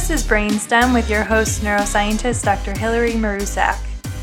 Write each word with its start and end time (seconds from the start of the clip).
This 0.00 0.22
is 0.22 0.26
Brainstem 0.26 0.94
with 0.94 1.10
your 1.10 1.22
host, 1.22 1.60
neuroscientist 1.60 2.42
Dr. 2.42 2.76
Hilary 2.76 3.12
Marusak. 3.12 3.78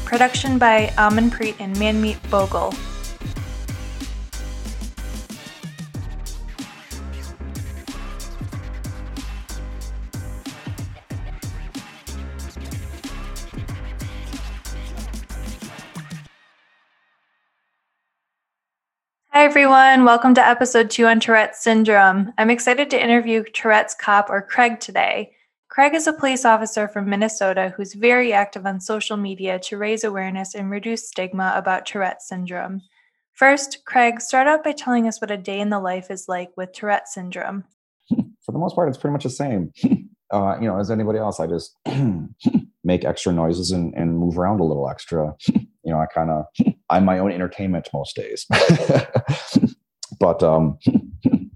Production 0.05 0.57
by 0.57 0.87
Amanpreet 0.97 1.55
and 1.59 1.75
Manmeet 1.75 2.17
Bhogal. 2.29 2.73
Hi, 19.29 19.45
everyone. 19.45 20.05
Welcome 20.05 20.33
to 20.33 20.45
episode 20.45 20.89
two 20.89 21.05
on 21.05 21.19
Tourette's 21.19 21.61
syndrome. 21.61 22.33
I'm 22.39 22.49
excited 22.49 22.89
to 22.89 23.01
interview 23.01 23.43
Tourette's 23.43 23.93
cop 23.93 24.31
or 24.31 24.41
Craig 24.41 24.79
today. 24.79 25.33
Craig 25.77 25.93
is 25.93 26.07
a 26.07 26.13
police 26.13 26.43
officer 26.43 26.87
from 26.87 27.07
Minnesota 27.07 27.71
who's 27.77 27.93
very 27.93 28.33
active 28.33 28.65
on 28.65 28.79
social 28.79 29.15
media 29.15 29.59
to 29.59 29.77
raise 29.77 30.03
awareness 30.03 30.55
and 30.55 30.71
reduce 30.71 31.07
stigma 31.07 31.53
about 31.55 31.85
Tourette's 31.85 32.27
syndrome. 32.27 32.81
First, 33.33 33.85
Craig, 33.85 34.19
start 34.19 34.47
out 34.47 34.63
by 34.63 34.71
telling 34.71 35.07
us 35.07 35.21
what 35.21 35.29
a 35.29 35.37
day 35.37 35.59
in 35.59 35.69
the 35.69 35.79
life 35.79 36.09
is 36.09 36.27
like 36.27 36.49
with 36.57 36.73
Tourette's 36.73 37.13
syndrome. 37.13 37.63
For 38.09 38.53
the 38.53 38.57
most 38.57 38.73
part, 38.73 38.89
it's 38.89 38.97
pretty 38.97 39.11
much 39.11 39.23
the 39.23 39.29
same. 39.29 39.71
Uh, 40.29 40.57
you 40.59 40.67
know, 40.67 40.77
as 40.77 40.91
anybody 40.91 41.17
else, 41.17 41.39
I 41.39 41.47
just 41.47 41.73
make 42.83 43.05
extra 43.05 43.31
noises 43.31 43.71
and, 43.71 43.93
and 43.95 44.17
move 44.17 44.37
around 44.37 44.59
a 44.59 44.65
little 44.65 44.89
extra. 44.89 45.33
You 45.85 45.93
know, 45.93 46.01
I 46.01 46.05
kind 46.07 46.29
of, 46.29 46.43
I'm 46.89 47.05
my 47.05 47.19
own 47.19 47.31
entertainment 47.31 47.87
most 47.93 48.13
days. 48.13 48.45
but 50.19 50.43
um, 50.43 50.77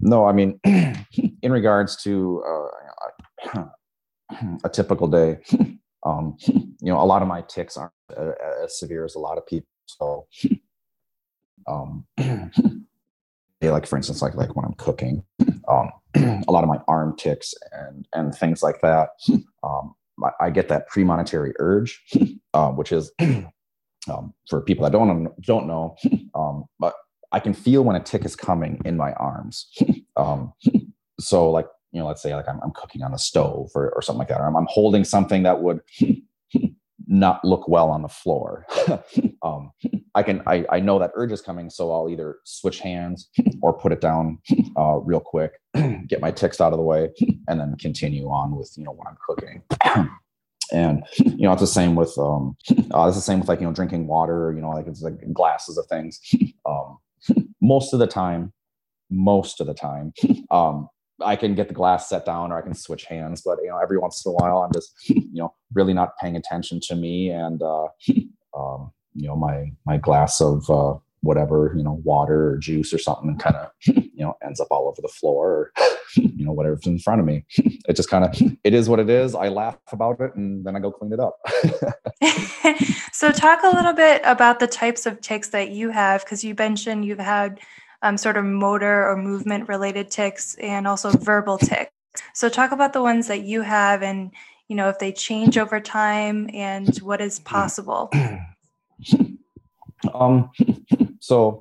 no, 0.00 0.24
I 0.24 0.32
mean, 0.32 0.58
in 0.64 1.52
regards 1.52 2.02
to 2.04 2.42
uh, 3.54 3.64
a 4.64 4.68
typical 4.68 5.08
day, 5.08 5.38
um, 6.04 6.36
you 6.46 6.92
know, 6.92 7.00
a 7.00 7.04
lot 7.04 7.22
of 7.22 7.28
my 7.28 7.42
ticks 7.42 7.76
aren't 7.76 7.92
as 8.62 8.78
severe 8.78 9.04
as 9.04 9.14
a 9.14 9.18
lot 9.18 9.38
of 9.38 9.46
people. 9.46 9.68
So, 9.86 10.26
um, 11.66 12.06
like 13.62 13.86
for 13.86 13.96
instance, 13.96 14.22
like 14.22 14.34
like 14.34 14.56
when 14.56 14.64
I'm 14.64 14.74
cooking, 14.74 15.24
um, 15.68 15.90
a 16.14 16.52
lot 16.52 16.64
of 16.64 16.68
my 16.68 16.78
arm 16.88 17.16
ticks 17.16 17.54
and 17.72 18.06
and 18.12 18.34
things 18.34 18.62
like 18.62 18.80
that. 18.82 19.10
Um, 19.62 19.94
I, 20.22 20.46
I 20.46 20.50
get 20.50 20.68
that 20.68 20.88
premonitory 20.88 21.52
urge, 21.58 22.02
uh, 22.54 22.70
which 22.70 22.92
is 22.92 23.12
um, 24.10 24.34
for 24.48 24.60
people 24.60 24.84
that 24.84 24.92
don't 24.92 25.28
don't 25.42 25.66
know, 25.66 25.96
um, 26.34 26.64
but 26.78 26.94
I 27.32 27.40
can 27.40 27.54
feel 27.54 27.82
when 27.82 27.96
a 27.96 28.00
tick 28.00 28.24
is 28.24 28.36
coming 28.36 28.80
in 28.84 28.96
my 28.96 29.12
arms. 29.12 29.72
Um, 30.16 30.52
so 31.18 31.50
like 31.50 31.66
you 31.92 32.00
know, 32.00 32.06
let's 32.06 32.22
say 32.22 32.34
like 32.34 32.48
I'm, 32.48 32.60
I'm 32.62 32.72
cooking 32.72 33.02
on 33.02 33.12
the 33.12 33.18
stove 33.18 33.70
or, 33.74 33.90
or 33.90 34.02
something 34.02 34.18
like 34.18 34.28
that, 34.28 34.40
or 34.40 34.46
I'm, 34.46 34.56
I'm 34.56 34.66
holding 34.68 35.04
something 35.04 35.42
that 35.42 35.62
would 35.62 35.80
not 37.06 37.44
look 37.44 37.68
well 37.68 37.90
on 37.90 38.02
the 38.02 38.08
floor. 38.08 38.66
um, 39.42 39.72
I 40.14 40.22
can 40.22 40.42
I, 40.46 40.64
I 40.70 40.80
know 40.80 40.98
that 40.98 41.12
urge 41.14 41.32
is 41.32 41.42
coming, 41.42 41.70
so 41.70 41.92
I'll 41.92 42.08
either 42.08 42.36
switch 42.44 42.80
hands 42.80 43.28
or 43.62 43.72
put 43.72 43.92
it 43.92 44.00
down 44.00 44.38
uh, 44.76 44.98
real 45.02 45.20
quick, 45.20 45.52
get 46.06 46.20
my 46.20 46.30
ticks 46.30 46.60
out 46.60 46.72
of 46.72 46.78
the 46.78 46.84
way, 46.84 47.10
and 47.48 47.60
then 47.60 47.76
continue 47.78 48.28
on 48.28 48.56
with 48.56 48.72
you 48.76 48.84
know 48.84 48.92
what 48.92 49.08
I'm 49.08 49.16
cooking. 49.26 49.62
and 50.72 51.04
you 51.18 51.42
know 51.42 51.52
it's 51.52 51.60
the 51.60 51.66
same 51.66 51.94
with 51.94 52.16
um, 52.18 52.56
uh, 52.94 53.06
it's 53.06 53.16
the 53.16 53.22
same 53.22 53.40
with 53.40 53.48
like 53.48 53.60
you 53.60 53.66
know 53.66 53.72
drinking 53.72 54.06
water. 54.06 54.52
You 54.54 54.62
know 54.62 54.70
like 54.70 54.86
it's 54.86 55.02
like 55.02 55.32
glasses 55.32 55.76
of 55.76 55.86
things. 55.86 56.20
Um, 56.64 56.98
most 57.60 57.92
of 57.92 58.00
the 58.00 58.06
time, 58.06 58.52
most 59.10 59.60
of 59.60 59.66
the 59.66 59.74
time, 59.74 60.12
um, 60.50 60.88
I 61.24 61.36
can 61.36 61.54
get 61.54 61.68
the 61.68 61.74
glass 61.74 62.08
set 62.08 62.24
down 62.24 62.52
or 62.52 62.58
I 62.58 62.62
can 62.62 62.74
switch 62.74 63.04
hands. 63.04 63.42
But 63.42 63.58
you 63.62 63.68
know, 63.68 63.78
every 63.78 63.98
once 63.98 64.24
in 64.24 64.30
a 64.30 64.34
while, 64.34 64.58
I'm 64.58 64.72
just 64.72 64.94
you 65.08 65.28
know 65.32 65.54
really 65.74 65.94
not 65.94 66.16
paying 66.18 66.36
attention 66.36 66.80
to 66.88 66.94
me 66.94 67.30
and 67.30 67.62
uh, 67.62 67.86
um, 68.56 68.92
you 69.14 69.28
know 69.28 69.36
my 69.36 69.72
my 69.86 69.96
glass 69.96 70.40
of 70.40 70.68
uh, 70.70 70.94
whatever 71.20 71.72
you 71.76 71.84
know 71.84 72.00
water 72.04 72.50
or 72.50 72.58
juice 72.58 72.92
or 72.92 72.98
something 72.98 73.38
kind 73.38 73.56
of 73.56 73.70
you 73.86 74.10
know 74.24 74.34
ends 74.44 74.60
up 74.60 74.68
all 74.70 74.88
over 74.88 75.00
the 75.00 75.08
floor 75.08 75.50
or 75.50 75.72
you 76.16 76.44
know 76.44 76.52
whatever's 76.52 76.86
in 76.86 76.98
front 76.98 77.20
of 77.20 77.26
me. 77.26 77.44
It 77.88 77.96
just 77.96 78.10
kind 78.10 78.24
of 78.24 78.56
it 78.64 78.74
is 78.74 78.88
what 78.88 79.00
it 79.00 79.08
is. 79.08 79.34
I 79.34 79.48
laugh 79.48 79.78
about 79.92 80.20
it 80.20 80.34
and 80.34 80.64
then 80.64 80.76
I 80.76 80.80
go 80.80 80.90
clean 80.90 81.12
it 81.12 81.20
up. 81.20 81.36
so 83.12 83.30
talk 83.30 83.62
a 83.62 83.74
little 83.74 83.92
bit 83.92 84.20
about 84.24 84.60
the 84.60 84.66
types 84.66 85.06
of 85.06 85.20
ticks 85.20 85.48
that 85.50 85.70
you 85.70 85.90
have 85.90 86.24
because 86.24 86.44
you 86.44 86.54
mentioned 86.56 87.04
you've 87.04 87.18
had 87.18 87.60
um, 88.02 88.16
sort 88.18 88.36
of 88.36 88.44
motor 88.44 89.08
or 89.08 89.16
movement 89.16 89.68
related 89.68 90.10
ticks 90.10 90.54
and 90.56 90.86
also 90.86 91.10
verbal 91.10 91.58
ticks. 91.58 91.90
So 92.34 92.48
talk 92.48 92.72
about 92.72 92.92
the 92.92 93.02
ones 93.02 93.28
that 93.28 93.42
you 93.42 93.62
have 93.62 94.02
and 94.02 94.32
you 94.68 94.76
know 94.76 94.88
if 94.88 94.98
they 94.98 95.12
change 95.12 95.56
over 95.58 95.80
time 95.80 96.50
and 96.52 96.96
what 96.98 97.20
is 97.20 97.38
possible. 97.40 98.10
um 100.14 100.50
so 101.20 101.60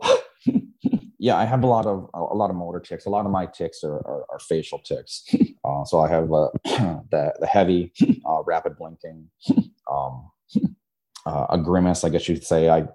yeah 1.20 1.38
i 1.38 1.46
have 1.46 1.64
a 1.64 1.68
lot 1.68 1.86
of 1.86 2.10
a 2.14 2.20
lot 2.20 2.50
of 2.50 2.56
motor 2.56 2.80
ticks 2.80 3.06
a 3.06 3.10
lot 3.10 3.26
of 3.26 3.32
my 3.32 3.46
ticks 3.46 3.84
are, 3.84 3.98
are, 4.08 4.26
are 4.32 4.40
facial 4.40 4.80
ticks 4.80 5.24
uh, 5.64 5.84
so 5.86 6.00
i 6.00 6.10
have 6.10 6.32
uh, 6.34 6.48
the, 7.12 7.34
the 7.40 7.48
heavy 7.48 7.92
uh, 8.26 8.42
rapid 8.46 8.76
blinking 8.78 9.30
um, 9.92 10.30
uh, 11.26 11.46
a 11.50 11.58
grimace 11.58 12.04
i 12.04 12.10
guess 12.10 12.28
you'd 12.28 12.44
say. 12.44 12.70
I 12.70 12.88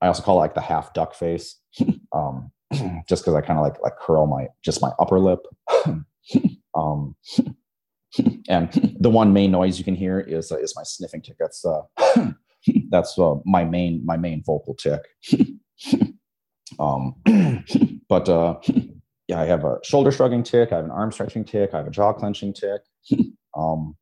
i 0.00 0.06
also 0.06 0.22
call 0.22 0.36
it 0.36 0.40
like 0.40 0.54
the 0.54 0.60
half 0.60 0.92
duck 0.92 1.14
face. 1.14 1.56
Um, 2.12 2.52
just 3.08 3.24
because 3.24 3.34
I 3.34 3.40
kind 3.40 3.58
of 3.58 3.64
like 3.64 3.80
like 3.82 3.96
curl 3.98 4.26
my 4.26 4.48
just 4.62 4.82
my 4.82 4.90
upper 4.98 5.18
lip. 5.18 5.40
um, 6.74 7.16
and 8.48 8.96
the 9.00 9.10
one 9.10 9.32
main 9.32 9.50
noise 9.50 9.78
you 9.78 9.84
can 9.84 9.94
hear 9.94 10.20
is 10.20 10.52
uh, 10.52 10.56
is 10.56 10.74
my 10.76 10.82
sniffing 10.82 11.22
tick. 11.22 11.36
That's 11.38 11.64
uh, 11.64 11.82
that's 12.90 13.18
uh, 13.18 13.34
my 13.44 13.64
main 13.64 14.04
my 14.04 14.16
main 14.16 14.42
vocal 14.44 14.74
tick. 14.74 15.00
um, 16.78 17.14
but 18.08 18.28
uh, 18.28 18.58
yeah, 19.28 19.40
I 19.40 19.46
have 19.46 19.64
a 19.64 19.78
shoulder 19.82 20.12
shrugging 20.12 20.42
tick. 20.42 20.72
I 20.72 20.76
have 20.76 20.84
an 20.84 20.90
arm 20.90 21.12
stretching 21.12 21.44
tick. 21.44 21.70
I 21.72 21.78
have 21.78 21.86
a 21.86 21.90
jaw 21.90 22.12
clenching 22.12 22.52
tick. 22.52 22.82
Um, 23.56 23.96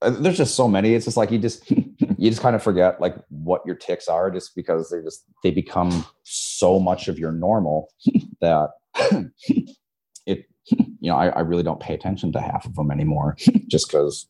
uh, 0.00 0.10
there's 0.10 0.38
just 0.38 0.54
so 0.54 0.68
many. 0.68 0.94
It's 0.94 1.04
just 1.04 1.16
like 1.16 1.30
you 1.30 1.38
just 1.38 1.70
you 2.18 2.28
just 2.30 2.42
kind 2.42 2.56
of 2.56 2.62
forget 2.62 3.00
like 3.00 3.16
what 3.28 3.62
your 3.64 3.76
ticks 3.76 4.08
are 4.08 4.30
just 4.30 4.54
because 4.54 4.90
they 4.90 5.00
just 5.00 5.24
they 5.42 5.50
become 5.50 6.04
so 6.24 6.78
much 6.78 7.08
of 7.08 7.18
your 7.18 7.32
normal 7.32 7.88
that 8.40 8.70
it 10.26 10.46
you 10.70 11.10
know 11.10 11.16
I, 11.16 11.28
I 11.28 11.40
really 11.40 11.62
don't 11.62 11.80
pay 11.80 11.94
attention 11.94 12.32
to 12.32 12.40
half 12.40 12.66
of 12.66 12.74
them 12.74 12.90
anymore 12.90 13.36
just 13.68 13.88
because 13.88 14.28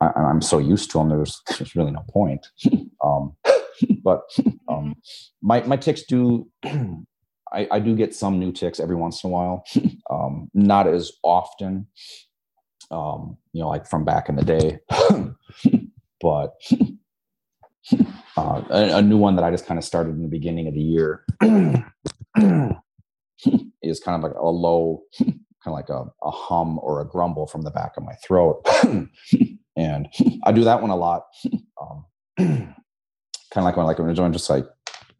I'm 0.00 0.42
so 0.42 0.58
used 0.58 0.90
to 0.90 0.98
them. 0.98 1.08
There's 1.08 1.40
there's 1.58 1.76
really 1.76 1.92
no 1.92 2.04
point. 2.08 2.46
Um, 3.04 3.36
but 4.02 4.22
um, 4.66 4.94
my 5.42 5.62
my 5.64 5.76
ticks 5.76 6.04
do. 6.04 6.48
I, 7.52 7.68
I 7.70 7.80
do 7.80 7.94
get 7.94 8.14
some 8.14 8.38
new 8.38 8.50
ticks 8.50 8.80
every 8.80 8.96
once 8.96 9.22
in 9.22 9.28
a 9.28 9.32
while, 9.32 9.62
um, 10.10 10.50
not 10.54 10.86
as 10.86 11.12
often 11.22 11.86
um, 12.90 13.36
you 13.52 13.60
know, 13.60 13.68
like 13.68 13.86
from 13.86 14.04
back 14.04 14.28
in 14.28 14.36
the 14.36 14.44
day. 14.44 14.78
but 16.20 16.52
uh, 18.36 18.62
a, 18.70 18.98
a, 18.98 19.02
new 19.02 19.16
one 19.16 19.36
that 19.36 19.44
I 19.44 19.50
just 19.50 19.66
kind 19.66 19.78
of 19.78 19.84
started 19.84 20.14
in 20.14 20.22
the 20.22 20.28
beginning 20.28 20.68
of 20.68 20.74
the 20.74 20.80
year 20.80 21.24
is 23.82 24.00
kind 24.00 24.16
of 24.16 24.22
like 24.22 24.34
a 24.34 24.48
low, 24.48 25.02
kind 25.18 25.38
of 25.66 25.72
like 25.72 25.88
a, 25.90 26.04
a 26.22 26.30
hum 26.30 26.78
or 26.82 27.00
a 27.00 27.06
grumble 27.06 27.46
from 27.46 27.62
the 27.62 27.70
back 27.70 27.96
of 27.96 28.02
my 28.02 28.14
throat. 28.14 28.66
and 29.76 30.08
I 30.44 30.52
do 30.52 30.64
that 30.64 30.80
one 30.80 30.90
a 30.90 30.96
lot. 30.96 31.24
Um, 31.80 32.04
kind 32.38 32.74
of 33.56 33.64
like 33.64 33.76
when 33.76 33.86
like 33.86 33.98
when 33.98 34.18
I'm 34.18 34.32
just 34.32 34.50
like 34.50 34.66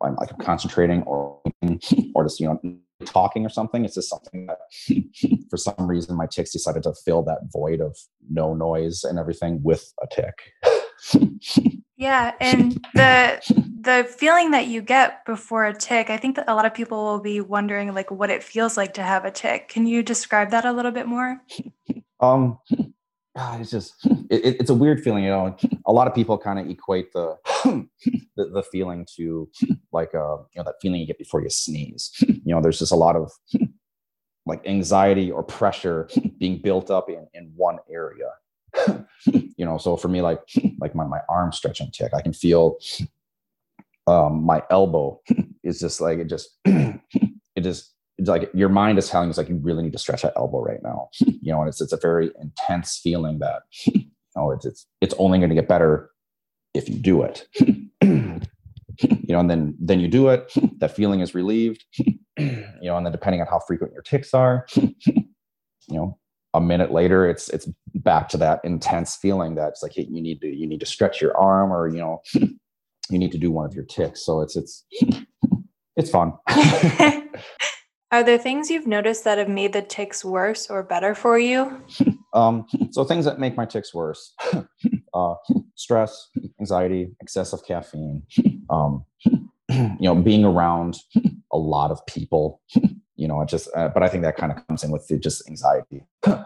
I'm 0.03 0.17
like 0.17 0.33
I'm 0.33 0.39
concentrating 0.39 1.03
or 1.03 1.41
or 2.15 2.25
just 2.25 2.41
you 2.41 2.49
know 2.49 2.61
talking 3.05 3.45
or 3.45 3.51
something. 3.51 3.85
It's 3.85 3.95
just 3.95 4.09
something 4.09 4.47
that 4.47 4.59
for 5.51 5.57
some 5.57 5.87
reason 5.87 6.17
my 6.17 6.27
ticks 6.27 6.53
decided 6.53 6.83
to 6.85 6.95
fill 7.05 7.23
that 7.25 7.41
void 7.53 7.81
of 7.81 7.97
no 8.31 8.55
noise 8.55 9.05
and 9.05 9.19
everything 9.19 9.63
with 9.63 9.93
a 10.03 10.07
tick. 10.07 10.53
yeah, 11.97 12.35
and 12.41 12.73
the 12.95 13.41
the 13.81 14.05
feeling 14.19 14.51
that 14.53 14.67
you 14.67 14.83
get 14.83 15.25
before 15.25 15.65
a 15.65 15.75
tick, 15.75 16.11
I 16.11 16.17
think 16.17 16.37
that 16.37 16.49
a 16.49 16.55
lot 16.55 16.67
of 16.67 16.75
people 16.75 17.05
will 17.05 17.21
be 17.21 17.41
wondering 17.41 17.95
like 17.95 18.11
what 18.11 18.31
it 18.31 18.43
feels 18.43 18.77
like 18.77 18.95
to 18.95 19.03
have 19.03 19.25
a 19.25 19.31
tick. 19.31 19.69
Can 19.69 19.87
you 19.87 20.03
describe 20.03 20.51
that 20.51 20.65
a 20.65 20.73
little 20.73 20.93
bit 20.93 21.07
more? 21.07 21.41
Um 22.21 22.59
God, 23.37 23.61
it's 23.61 23.71
just 23.71 24.07
it, 24.31 24.57
it's 24.61 24.71
a 24.71 24.75
weird 24.75 25.03
feeling, 25.03 25.25
you 25.25 25.31
know. 25.31 25.57
A 25.87 25.93
lot 25.93 26.07
of 26.07 26.15
people 26.15 26.39
kind 26.39 26.59
of 26.61 26.71
equate 26.71 27.13
the, 27.13 27.37
the, 28.37 28.47
the 28.47 28.63
feeling 28.71 29.05
to 29.17 29.51
like 29.93 30.15
uh 30.15 30.37
you 30.37 30.57
know 30.57 30.63
that 30.63 30.77
feeling 30.81 31.01
you 31.01 31.07
get 31.07 31.19
before 31.19 31.43
you 31.43 31.51
sneeze. 31.51 32.13
You 32.21 32.55
know, 32.55 32.63
there's 32.63 32.79
just 32.79 32.93
a 32.93 32.97
lot 32.97 33.17
of 33.17 33.33
like 34.47 34.65
anxiety 34.67 35.31
or 35.31 35.43
pressure 35.43 36.09
being 36.39 36.63
built 36.63 36.91
up 36.91 37.11
in 37.11 37.27
in 37.35 37.53
one 37.57 37.79
area. 37.91 38.31
you 39.27 39.65
know, 39.65 39.79
so 39.79 39.97
for 39.97 40.09
me, 40.09 40.23
like 40.23 40.41
like 40.79 40.95
my 40.95 41.05
my 41.05 41.21
arm 41.29 41.53
stretching 41.53 41.91
tick, 41.91 42.13
I 42.15 42.23
can 42.23 42.33
feel 42.33 42.79
um 44.07 44.45
my 44.45 44.63
elbow 44.71 45.21
is 45.63 45.81
just 45.81 46.01
like 46.01 46.19
it 46.19 46.27
just 46.27 46.51
it 46.67 47.61
just 47.61 47.93
it's 48.19 48.29
like 48.29 48.51
your 48.55 48.69
mind 48.69 48.99
is 48.99 49.09
telling 49.09 49.29
it's 49.29 49.39
like 49.39 49.49
you 49.49 49.57
really 49.57 49.83
need 49.83 49.93
to 49.93 49.99
stretch 49.99 50.23
that 50.23 50.35
elbow 50.37 50.63
right 50.63 50.83
now. 50.83 51.09
You 51.19 51.53
know, 51.53 51.61
and 51.61 51.69
it's 51.69 51.81
it's 51.81 51.93
a 51.93 51.99
very 51.99 52.31
intense 52.41 52.99
feeling 53.03 53.39
that 53.41 53.63
you 53.85 54.05
know 54.37 54.51
it's 54.51 54.65
it's 54.65 54.87
it's 55.01 55.15
only 55.19 55.39
going 55.39 55.51
to 55.51 55.57
get 55.57 55.69
better 55.69 56.11
if 56.75 56.89
you 56.89 56.97
do 56.97 57.23
it. 57.23 57.47
you 58.01 58.41
know, 59.29 59.41
and 59.41 59.51
then 59.51 59.77
then 59.81 60.01
you 60.01 60.09
do 60.09 60.29
it. 60.29 60.53
That 60.79 60.95
feeling 60.95 61.21
is 61.21 61.35
relieved. 61.35 61.85
you 62.37 62.67
know, 62.83 62.97
and 62.97 63.07
then 63.07 63.13
depending 63.13 63.41
on 63.41 63.47
how 63.47 63.61
frequent 63.61 63.93
your 63.93 64.03
ticks 64.03 64.35
are, 64.35 64.67
you 64.77 65.25
know, 65.89 66.19
a 66.55 66.61
minute 66.61 66.93
later, 66.93 67.29
it's 67.29 67.49
it's 67.51 67.69
back 67.97 68.29
to 68.31 68.37
that 68.39 68.61
intense 68.65 69.17
feeling 69.17 69.55
that's 69.55 69.83
like 69.83 69.93
hey, 69.93 70.07
you 70.11 70.23
need 70.23 70.41
to 70.41 70.47
you 70.47 70.67
need 70.67 70.81
to 70.81 70.87
stretch 70.87 71.21
your 71.21 71.37
arm 71.37 71.73
or 71.73 71.89
you 71.89 71.99
know 71.99 72.23
you 72.35 73.19
need 73.19 73.33
to 73.33 73.39
do 73.39 73.51
one 73.51 73.67
of 73.67 73.75
your 73.75 73.85
tics. 73.85 74.25
So 74.25 74.41
it's 74.41 74.57
it's 74.57 74.85
it's 75.97 76.11
fun. 76.11 76.33
Are 78.13 78.23
there 78.23 78.39
things 78.39 78.71
you've 78.71 78.87
noticed 78.87 79.25
that 79.25 79.39
have 79.39 79.49
made 79.49 79.73
the 79.73 79.83
tics 79.83 80.25
worse 80.25 80.71
or 80.71 80.85
better 80.85 81.17
for 81.17 81.37
you? 81.37 81.83
Um, 82.33 82.67
so 82.93 83.03
things 83.03 83.25
that 83.25 83.41
make 83.41 83.57
my 83.57 83.67
tics 83.67 83.93
worse: 83.93 84.33
uh, 85.15 85.35
stress, 85.75 86.29
anxiety, 86.61 87.11
excessive 87.21 87.67
caffeine. 87.67 88.23
Um, 88.71 89.05
you 89.69 89.97
know, 90.01 90.15
being 90.15 90.45
around 90.45 90.99
a 91.53 91.59
lot 91.59 91.91
of 91.91 92.05
people. 92.07 92.61
You 93.17 93.29
know, 93.29 93.41
it 93.43 93.49
just. 93.49 93.69
Uh, 93.75 93.89
but 93.89 94.03
I 94.03 94.09
think 94.09 94.23
that 94.23 94.37
kind 94.37 94.53
of 94.53 94.67
comes 94.67 94.85
in 94.85 94.91
with 94.91 95.07
the 95.09 95.19
just 95.19 95.49
anxiety. 95.49 96.07
um, 96.27 96.45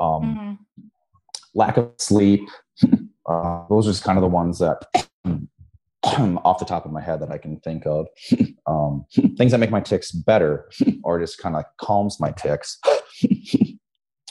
mm-hmm. 0.00 0.52
Lack 1.54 1.76
of 1.76 1.90
sleep. 1.98 2.48
Uh, 3.28 3.64
those 3.68 3.88
are 3.88 3.90
just 3.90 4.04
kind 4.04 4.16
of 4.16 4.22
the 4.22 4.28
ones 4.28 4.60
that 4.60 4.80
off 6.44 6.58
the 6.60 6.64
top 6.64 6.86
of 6.86 6.92
my 6.92 7.00
head 7.00 7.20
that 7.20 7.30
I 7.30 7.38
can 7.38 7.58
think 7.60 7.86
of. 7.86 8.06
Um, 8.68 9.04
things 9.36 9.52
that 9.52 9.58
make 9.58 9.70
my 9.70 9.80
tics 9.80 10.10
better 10.10 10.68
or 11.04 11.20
just 11.20 11.38
kind 11.38 11.54
of 11.54 11.62
calms 11.80 12.18
my 12.18 12.32
tics. 12.32 12.80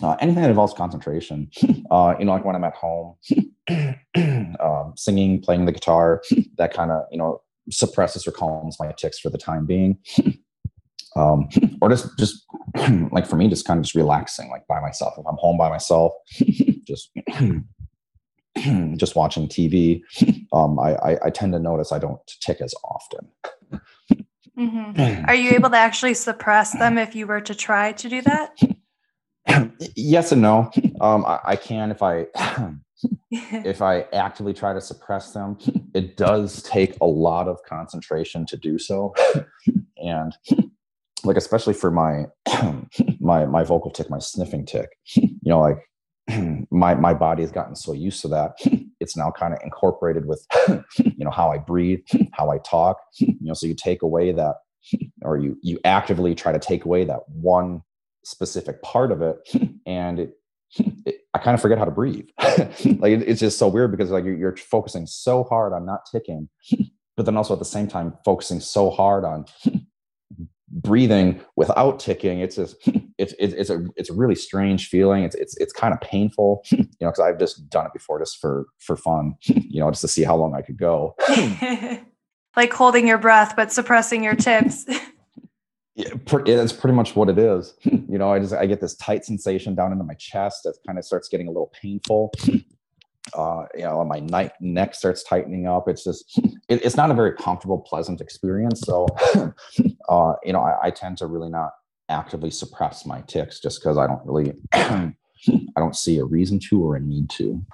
Uh, 0.04 0.18
anything 0.20 0.42
that 0.42 0.50
involves 0.50 0.74
concentration, 0.74 1.50
uh, 1.90 2.16
you 2.20 2.26
know, 2.26 2.34
like 2.34 2.44
when 2.44 2.54
I'm 2.54 2.66
at 2.66 2.74
home, 2.74 3.16
um, 4.60 4.92
singing, 4.98 5.42
playing 5.42 5.64
the 5.64 5.72
guitar, 5.72 6.22
that 6.58 6.74
kind 6.74 6.92
of, 6.92 7.04
you 7.12 7.18
know, 7.18 7.42
suppresses 7.70 8.28
or 8.28 8.32
calms 8.32 8.76
my 8.78 8.92
tics 8.92 9.20
for 9.20 9.30
the 9.30 9.38
time 9.38 9.66
being. 9.66 10.00
Um, 11.16 11.50
or 11.82 11.90
just, 11.90 12.18
just 12.18 12.46
like 13.12 13.26
for 13.26 13.36
me, 13.36 13.48
just 13.48 13.66
kind 13.66 13.78
of 13.78 13.84
just 13.84 13.96
relaxing, 13.96 14.50
like 14.50 14.68
by 14.68 14.80
myself. 14.80 15.16
If 15.18 15.26
I'm 15.28 15.38
home 15.38 15.58
by 15.58 15.70
myself, 15.70 16.14
just 16.84 17.12
just 18.98 19.16
watching 19.16 19.48
TV, 19.48 20.02
um, 20.54 20.80
I, 20.80 20.96
I, 20.96 21.26
I, 21.26 21.30
tend 21.30 21.54
to 21.54 21.60
notice 21.60 21.92
I 21.92 22.00
don't 22.00 22.20
tick 22.40 22.62
as 22.62 22.74
often. 22.84 23.28
Mm-hmm. 24.58 25.26
Are 25.28 25.36
you 25.36 25.52
able 25.52 25.70
to 25.70 25.78
actually 25.78 26.14
suppress 26.14 26.72
them 26.72 26.98
if 26.98 27.16
you 27.16 27.28
were 27.28 27.42
to 27.42 27.54
try 27.54 27.92
to 27.94 28.10
do 28.10 28.22
that? 28.22 28.58
yes 29.96 30.32
and 30.32 30.42
no. 30.42 30.72
Um, 31.02 31.26
I, 31.26 31.40
I, 31.44 31.56
can 31.56 31.92
if 31.92 32.02
I 32.02 32.26
if 33.32 33.82
I 33.82 34.02
actively 34.14 34.54
try 34.54 34.74
to 34.74 34.82
suppress 34.82 35.32
them. 35.32 35.58
It 35.94 36.18
does 36.18 36.64
take 36.64 36.96
a 37.02 37.06
lot 37.06 37.48
of 37.48 37.60
concentration 37.64 38.46
to 38.48 38.58
do 38.58 38.78
so, 38.78 39.14
and 39.98 40.36
like 41.24 41.38
especially 41.38 41.74
for 41.74 41.92
my 41.92 42.26
my 43.20 43.46
my 43.46 43.64
vocal 43.64 43.92
tic, 43.92 44.10
my 44.10 44.20
sniffing 44.20 44.66
tic. 44.66 44.90
You 45.16 45.38
know, 45.44 45.60
like 45.60 45.78
my 46.72 46.96
my 46.96 47.14
body 47.14 47.44
has 47.44 47.52
gotten 47.52 47.76
so 47.76 47.94
used 47.94 48.22
to 48.22 48.28
that 48.28 48.54
it's 49.00 49.16
now 49.16 49.32
kind 49.32 49.54
of 49.54 49.60
incorporated 49.64 50.26
with 50.26 50.46
you 50.98 51.24
know 51.24 51.30
how 51.30 51.52
i 51.52 51.58
breathe 51.58 52.00
how 52.34 52.50
i 52.50 52.58
talk 52.60 52.98
you 53.20 53.36
know 53.42 53.54
so 53.54 53.68
you 53.68 53.76
take 53.76 54.02
away 54.02 54.32
that 54.32 54.56
or 55.22 55.38
you 55.38 55.56
you 55.62 55.80
actively 55.86 56.34
try 56.34 56.52
to 56.52 56.60
take 56.60 56.84
away 56.86 57.04
that 57.06 57.20
one 57.28 57.82
specific 58.24 58.82
part 58.82 59.12
of 59.12 59.22
it 59.22 59.38
and 59.86 60.20
it, 60.20 60.34
it 61.06 61.18
i 61.36 61.38
kind 61.38 61.54
of 61.54 61.62
forget 61.62 61.78
how 61.78 61.86
to 61.86 61.92
breathe 61.92 62.28
like 62.40 63.12
it, 63.12 63.22
it's 63.28 63.40
just 63.40 63.60
so 63.60 63.68
weird 63.68 63.92
because 63.92 64.10
like 64.10 64.26
you're, 64.26 64.36
you're 64.36 64.58
focusing 64.58 65.06
so 65.06 65.44
hard 65.44 65.74
on 65.74 65.86
not 65.86 66.02
ticking 66.12 66.50
but 67.16 67.28
then 67.28 67.38
also 67.38 67.54
at 67.54 67.60
the 67.60 67.66
same 67.66 67.88
time 67.88 68.14
focusing 68.26 68.60
so 68.60 68.90
hard 68.90 69.24
on 69.24 69.46
breathing 70.76 71.42
without 71.56 72.00
ticking 72.00 72.42
it's 72.42 72.58
just 72.58 72.76
it's 73.18 73.34
it's 73.40 73.70
a 73.70 73.86
it's 73.96 74.10
a 74.10 74.14
really 74.14 74.36
strange 74.36 74.90
feeling. 74.90 75.24
It's 75.24 75.36
it's 75.36 75.56
it's 75.58 75.74
kind 75.74 75.94
of 75.94 76.02
painful 76.02 76.64
you 76.72 76.78
know 77.02 77.08
because 77.08 77.20
i've 77.20 77.40
just 77.40 77.70
done 77.70 77.86
it 77.86 77.94
before 77.94 78.20
just 78.20 78.40
for 78.40 78.68
for 78.80 78.98
fun 78.98 79.36
you 79.42 79.80
know 79.80 79.90
just 79.90 80.02
to 80.02 80.08
see 80.08 80.24
how 80.24 80.36
long 80.36 80.54
i 80.54 80.62
could 80.62 80.78
go. 80.78 81.16
Like 82.56 82.72
holding 82.72 83.08
your 83.08 83.18
breath 83.18 83.56
but 83.56 83.72
suppressing 83.72 84.24
your 84.24 84.36
tics. 84.36 84.86
Yeah, 85.96 86.10
that's 86.46 86.74
pretty 86.74 86.96
much 86.96 87.16
what 87.16 87.30
it 87.30 87.38
is. 87.38 87.74
You 87.84 88.18
know, 88.18 88.30
I 88.30 88.40
just 88.40 88.54
I 88.54 88.66
get 88.66 88.82
this 88.82 88.96
tight 88.96 89.24
sensation 89.24 89.76
down 89.76 89.94
into 89.94 90.04
my 90.04 90.14
chest 90.16 90.64
that 90.64 90.78
kind 90.86 91.00
of 91.00 91.06
starts 91.06 91.30
getting 91.30 91.48
a 91.48 91.52
little 91.52 91.72
painful 91.82 92.34
uh, 93.34 93.66
you 93.74 93.84
know, 93.84 94.04
my 94.04 94.20
neck 94.20 94.56
neck 94.62 94.96
starts 94.96 95.24
tightening 95.24 95.68
up. 95.68 95.88
It's 95.88 96.04
just, 96.04 96.38
it, 96.70 96.86
it's 96.86 96.96
not 96.96 97.12
a 97.12 97.14
very 97.14 97.34
comfortable, 97.34 97.80
pleasant 97.80 98.22
experience. 98.22 98.82
So, 98.82 99.08
uh, 100.10 100.34
you 100.44 100.54
know, 100.54 100.62
I, 100.62 100.88
I, 100.88 100.92
tend 100.92 101.18
to 101.20 101.28
really 101.28 101.50
not 101.50 101.72
actively 102.10 102.52
suppress 102.52 103.06
my 103.06 103.22
tics 103.22 103.60
just 103.60 103.82
because 103.82 103.98
I 103.98 104.08
don't 104.08 104.26
really, 104.26 104.54
I 104.74 105.14
don't 105.76 105.96
see 105.96 106.18
a 106.20 106.26
reason 106.26 106.60
to 106.70 106.84
or 106.84 106.96
a 106.96 107.00
need 107.00 107.30
to. 107.32 107.66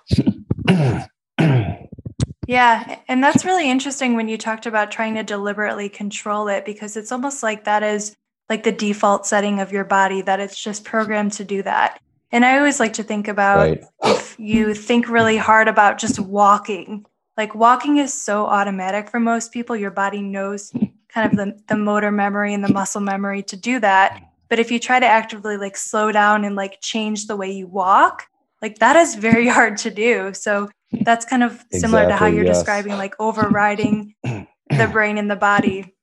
yeah, 2.47 2.99
and 3.07 3.23
that's 3.23 3.45
really 3.45 3.69
interesting 3.69 4.15
when 4.15 4.27
you 4.27 4.37
talked 4.37 4.65
about 4.65 4.91
trying 4.91 5.15
to 5.15 5.23
deliberately 5.23 5.89
control 5.89 6.47
it 6.47 6.65
because 6.65 6.95
it's 6.97 7.11
almost 7.11 7.43
like 7.43 7.65
that 7.65 7.83
is 7.83 8.15
like 8.49 8.63
the 8.63 8.71
default 8.71 9.25
setting 9.25 9.59
of 9.59 9.71
your 9.71 9.85
body 9.85 10.21
that 10.21 10.39
it's 10.39 10.61
just 10.61 10.83
programmed 10.83 11.33
to 11.33 11.45
do 11.45 11.63
that. 11.63 12.01
And 12.31 12.45
I 12.45 12.57
always 12.57 12.79
like 12.79 12.93
to 12.93 13.03
think 13.03 13.27
about 13.27 13.57
right. 13.57 13.83
if 14.05 14.39
you 14.39 14.73
think 14.73 15.09
really 15.09 15.37
hard 15.37 15.67
about 15.67 15.97
just 15.97 16.19
walking, 16.19 17.05
like 17.37 17.55
walking 17.55 17.97
is 17.97 18.13
so 18.13 18.45
automatic 18.45 19.09
for 19.09 19.19
most 19.19 19.51
people. 19.51 19.75
Your 19.75 19.91
body 19.91 20.21
knows 20.21 20.71
kind 21.09 21.31
of 21.31 21.37
the, 21.37 21.59
the 21.67 21.75
motor 21.75 22.11
memory 22.11 22.53
and 22.53 22.63
the 22.63 22.71
muscle 22.71 23.01
memory 23.01 23.43
to 23.43 23.57
do 23.57 23.79
that. 23.79 24.21
But 24.47 24.59
if 24.59 24.71
you 24.71 24.79
try 24.79 24.99
to 24.99 25.05
actively 25.05 25.57
like 25.57 25.75
slow 25.77 26.11
down 26.11 26.45
and 26.45 26.55
like 26.55 26.79
change 26.81 27.27
the 27.27 27.35
way 27.35 27.51
you 27.51 27.67
walk, 27.67 28.27
like 28.61 28.79
that 28.79 28.95
is 28.95 29.15
very 29.15 29.47
hard 29.57 29.77
to 29.77 29.89
do. 29.89 30.33
So 30.33 30.69
that's 30.91 31.25
kind 31.25 31.43
of 31.43 31.63
similar 31.71 32.03
exactly, 32.03 32.11
to 32.11 32.15
how 32.15 32.25
you're 32.27 32.45
yes. 32.45 32.57
describing 32.57 32.93
like 32.93 33.15
overriding 33.19 34.15
the 34.23 34.89
brain 34.91 35.17
and 35.17 35.29
the 35.29 35.35
body. 35.35 35.93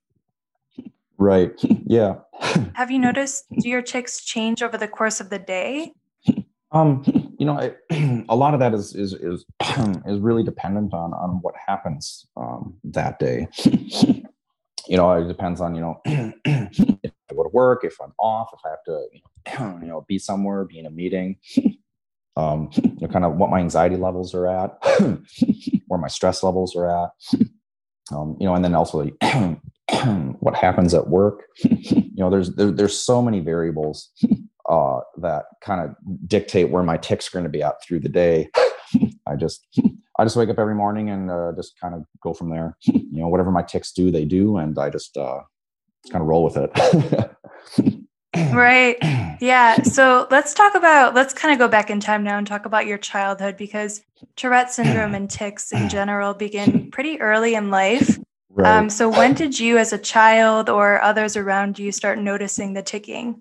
Right. 1.19 1.53
Yeah. 1.63 2.17
Have 2.75 2.91
you 2.91 2.99
noticed 2.99 3.45
do 3.61 3.69
your 3.69 3.83
tics 3.83 4.25
change 4.25 4.63
over 4.63 4.79
the 4.79 4.89
course 4.89 5.21
of 5.21 5.31
the 5.31 5.39
day? 5.39 5.93
Um, 6.73 7.03
you 7.39 7.47
know, 7.47 7.59
I, 7.59 7.75
a 8.29 8.37
lot 8.37 8.55
of 8.55 8.61
that 8.61 8.75
is 8.75 8.95
is 8.95 9.15
is 9.15 9.45
is 10.07 10.19
really 10.21 10.43
dependent 10.43 10.95
on 10.95 11.13
on 11.15 11.39
what 11.43 11.55
happens 11.67 12.27
um, 12.37 12.75
that 12.85 13.19
day. 13.19 13.49
you 13.65 14.97
know, 14.97 15.13
it 15.13 15.29
depends 15.29 15.61
on 15.61 15.75
you 15.75 15.81
know 15.81 16.01
if 16.05 17.13
I 17.31 17.35
go 17.35 17.43
to 17.43 17.51
work, 17.53 17.85
if 17.85 18.01
I'm 18.01 18.13
off, 18.19 18.51
if 18.53 18.61
I 18.65 18.71
have 18.71 18.85
to 18.87 19.07
you 19.13 19.21
know, 19.59 19.79
you 19.83 19.89
know 19.89 20.05
be 20.09 20.19
somewhere, 20.19 20.65
be 20.65 20.79
in 20.79 20.87
a 20.87 20.91
meeting. 20.91 21.37
Um, 22.37 22.71
you 22.77 23.01
know, 23.01 23.09
kind 23.09 23.25
of 23.25 23.35
what 23.35 23.51
my 23.51 23.59
anxiety 23.59 23.97
levels 23.97 24.33
are 24.33 24.47
at, 24.47 24.79
where 25.89 25.99
my 25.99 26.07
stress 26.07 26.45
levels 26.45 26.77
are 26.77 26.89
at. 26.89 27.11
Um, 28.13 28.37
you 28.39 28.47
know, 28.47 28.55
and 28.55 28.65
then 28.65 28.77
also 28.77 29.11
what 30.39 30.55
happens 30.55 30.95
at 30.95 31.09
work. 31.09 31.47
you 31.65 32.13
know, 32.17 32.31
there's 32.31 32.55
there, 32.55 32.71
there's 32.71 32.97
so 32.97 33.21
many 33.21 33.41
variables 33.41 34.11
uh, 34.69 35.01
that 35.19 35.47
kind 35.61 35.81
of 35.81 35.97
dictate 36.29 36.71
where 36.71 36.83
my 36.83 36.97
tics 36.97 37.29
are 37.29 37.33
going 37.33 37.45
to 37.45 37.51
be 37.51 37.63
at 37.63 37.83
through 37.83 38.01
the 38.01 38.09
day. 38.09 38.51
I 39.27 39.37
just 39.37 39.67
I 40.19 40.25
just 40.25 40.37
wake 40.37 40.49
up 40.49 40.59
every 40.59 40.75
morning 40.75 41.11
and 41.11 41.31
uh, 41.31 41.53
just 41.57 41.79
kind 41.81 41.95
of 41.95 42.05
go 42.23 42.33
from 42.33 42.51
there. 42.51 42.77
You 43.11 43.25
know, 43.25 43.29
whatever 43.29 43.51
my 43.51 43.63
tics 43.63 43.91
do, 43.91 44.13
they 44.13 44.25
do, 44.25 44.59
and 44.59 44.79
I 44.79 44.91
just 44.91 45.17
uh, 45.17 45.41
kind 46.13 46.23
of 46.23 46.29
roll 46.29 46.45
with 46.45 46.57
it. 46.57 48.05
right. 48.55 48.97
Yeah. 49.41 49.83
So 49.83 50.27
let's 50.33 50.53
talk 50.53 50.75
about 50.75 51.15
let's 51.15 51.33
kind 51.33 51.53
of 51.53 51.61
go 51.61 51.69
back 51.69 51.91
in 51.91 52.01
time 52.01 52.25
now 52.25 52.39
and 52.39 52.45
talk 52.45 52.67
about 52.67 52.87
your 52.87 52.99
childhood 52.99 53.57
because 53.57 54.03
Tourette 54.35 54.73
syndrome 54.73 55.15
and 55.15 55.31
tics 55.31 55.71
in 55.71 55.89
general 55.97 56.35
begin 56.35 56.91
pretty 56.91 57.21
early 57.21 57.55
in 57.55 57.71
life. 57.71 58.19
Right. 58.51 58.69
Um, 58.69 58.91
so 58.91 59.09
when 59.09 59.35
did 59.35 59.61
you, 59.61 59.79
as 59.79 59.93
a 59.93 59.99
child 59.99 60.69
or 60.69 61.01
others 61.01 61.37
around 61.37 61.79
you, 61.79 61.93
start 61.93 62.19
noticing 62.19 62.73
the 62.73 62.83
ticking? 62.83 63.41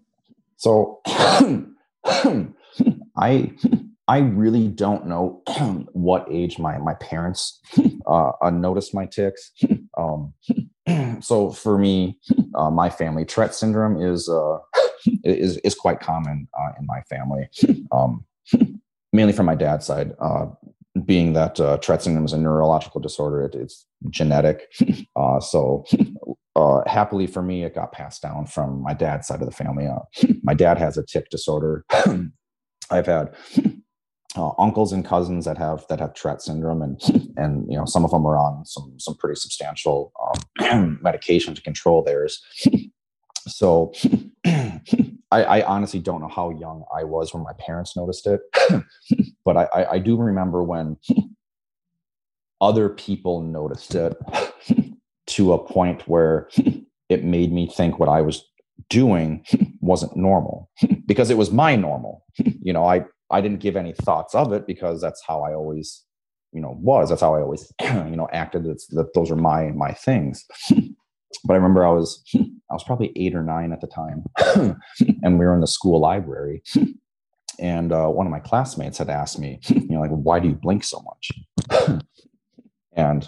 So 0.57 1.01
I 3.15 3.51
I 4.07 4.19
really 4.19 4.67
don't 4.67 5.07
know 5.07 5.41
what 5.93 6.27
age 6.29 6.59
my 6.59 6.77
my 6.77 6.95
parents 6.95 7.59
uh, 8.07 8.31
uh, 8.41 8.49
noticed 8.49 8.93
my 8.93 9.05
tics. 9.05 9.51
Um, 9.97 10.33
so 11.21 11.51
for 11.51 11.77
me, 11.77 12.19
uh, 12.55 12.71
my 12.71 12.89
family, 12.89 13.25
Tourette 13.25 13.55
syndrome 13.55 14.01
is 14.01 14.29
uh, 14.29 14.57
is 15.23 15.57
is 15.57 15.75
quite 15.75 15.99
common 15.99 16.47
uh, 16.59 16.71
in 16.79 16.85
my 16.85 17.01
family, 17.09 17.49
um, 17.91 18.25
mainly 19.13 19.33
from 19.33 19.45
my 19.45 19.55
dad's 19.55 19.85
side. 19.85 20.13
Uh, 20.19 20.47
being 21.05 21.33
that 21.33 21.55
Tourette 21.55 22.01
syndrome 22.01 22.25
is 22.25 22.33
a 22.33 22.39
neurological 22.39 22.99
disorder, 22.99 23.43
it, 23.43 23.53
it's 23.53 23.85
genetic. 24.09 24.71
So 25.41 25.85
uh, 26.57 26.81
happily 26.87 27.27
for 27.27 27.43
me, 27.43 27.63
it 27.63 27.75
got 27.75 27.91
passed 27.91 28.23
down 28.23 28.47
from 28.47 28.81
my 28.81 28.93
dad's 28.93 29.27
side 29.27 29.41
of 29.41 29.45
the 29.45 29.55
family. 29.55 29.85
Uh, 29.85 29.99
my 30.43 30.55
dad 30.55 30.79
has 30.79 30.97
a 30.97 31.05
tic 31.05 31.29
disorder. 31.29 31.85
I've 32.89 33.05
had 33.05 33.35
uh, 34.35 34.51
uncles 34.57 34.91
and 34.91 35.05
cousins 35.05 35.45
that 35.45 35.59
have 35.59 35.85
that 35.89 35.99
have 35.99 36.15
Tourette 36.15 36.41
syndrome, 36.41 36.81
and 36.81 36.99
and 37.37 37.71
you 37.71 37.77
know 37.77 37.85
some 37.85 38.03
of 38.03 38.11
them 38.11 38.25
are 38.25 38.37
on 38.37 38.65
some 38.65 38.95
some 38.97 39.15
pretty 39.17 39.39
substantial 39.39 40.11
um, 40.71 40.99
medication 41.01 41.53
to 41.53 41.61
control 41.61 42.03
theirs. 42.03 42.41
So 43.47 43.93
I, 45.31 45.43
I, 45.43 45.61
honestly 45.65 46.01
don't 46.01 46.19
know 46.19 46.27
how 46.27 46.49
young 46.49 46.83
I 46.93 47.05
was 47.05 47.33
when 47.33 47.43
my 47.43 47.53
parents 47.57 47.95
noticed 47.95 48.27
it, 48.27 48.41
but 49.45 49.55
I, 49.55 49.63
I, 49.73 49.91
I 49.91 49.99
do 49.99 50.17
remember 50.17 50.63
when 50.63 50.97
other 52.59 52.89
people 52.89 53.41
noticed 53.41 53.95
it 53.95 54.17
to 55.27 55.53
a 55.53 55.63
point 55.63 56.07
where 56.07 56.49
it 57.09 57.23
made 57.23 57.51
me 57.51 57.67
think 57.67 57.99
what 57.99 58.09
I 58.09 58.21
was 58.21 58.43
doing 58.89 59.45
wasn't 59.81 60.15
normal 60.15 60.69
because 61.05 61.29
it 61.29 61.37
was 61.37 61.51
my 61.51 61.75
normal. 61.75 62.25
You 62.37 62.73
know, 62.73 62.85
I 62.85 63.05
I 63.29 63.41
didn't 63.41 63.59
give 63.59 63.75
any 63.75 63.93
thoughts 63.93 64.33
of 64.35 64.53
it 64.53 64.65
because 64.65 65.01
that's 65.01 65.21
how 65.27 65.41
I 65.41 65.53
always, 65.53 66.03
you 66.53 66.61
know, 66.61 66.77
was. 66.79 67.09
That's 67.09 67.21
how 67.21 67.35
I 67.35 67.41
always, 67.41 67.71
you 67.81 68.15
know, 68.15 68.29
acted. 68.31 68.65
It's 68.65 68.87
that 68.87 69.13
those 69.13 69.31
are 69.31 69.35
my 69.35 69.71
my 69.71 69.91
things. 69.91 70.45
But 71.43 71.53
I 71.53 71.57
remember 71.57 71.85
I 71.85 71.91
was 71.91 72.23
I 72.35 72.73
was 72.73 72.83
probably 72.83 73.11
eight 73.15 73.35
or 73.35 73.43
nine 73.43 73.73
at 73.73 73.81
the 73.81 73.87
time, 73.87 74.23
and 75.23 75.37
we 75.37 75.45
were 75.45 75.53
in 75.53 75.61
the 75.61 75.67
school 75.67 75.99
library, 75.99 76.63
and 77.59 77.91
uh, 77.91 78.07
one 78.07 78.25
of 78.25 78.31
my 78.31 78.39
classmates 78.39 78.97
had 78.97 79.09
asked 79.09 79.37
me, 79.37 79.59
you 79.67 79.87
know, 79.89 79.99
like, 79.99 80.11
why 80.11 80.39
do 80.39 80.47
you 80.47 80.55
blink 80.55 80.83
so 80.83 81.01
much? 81.01 81.99
and 82.93 83.27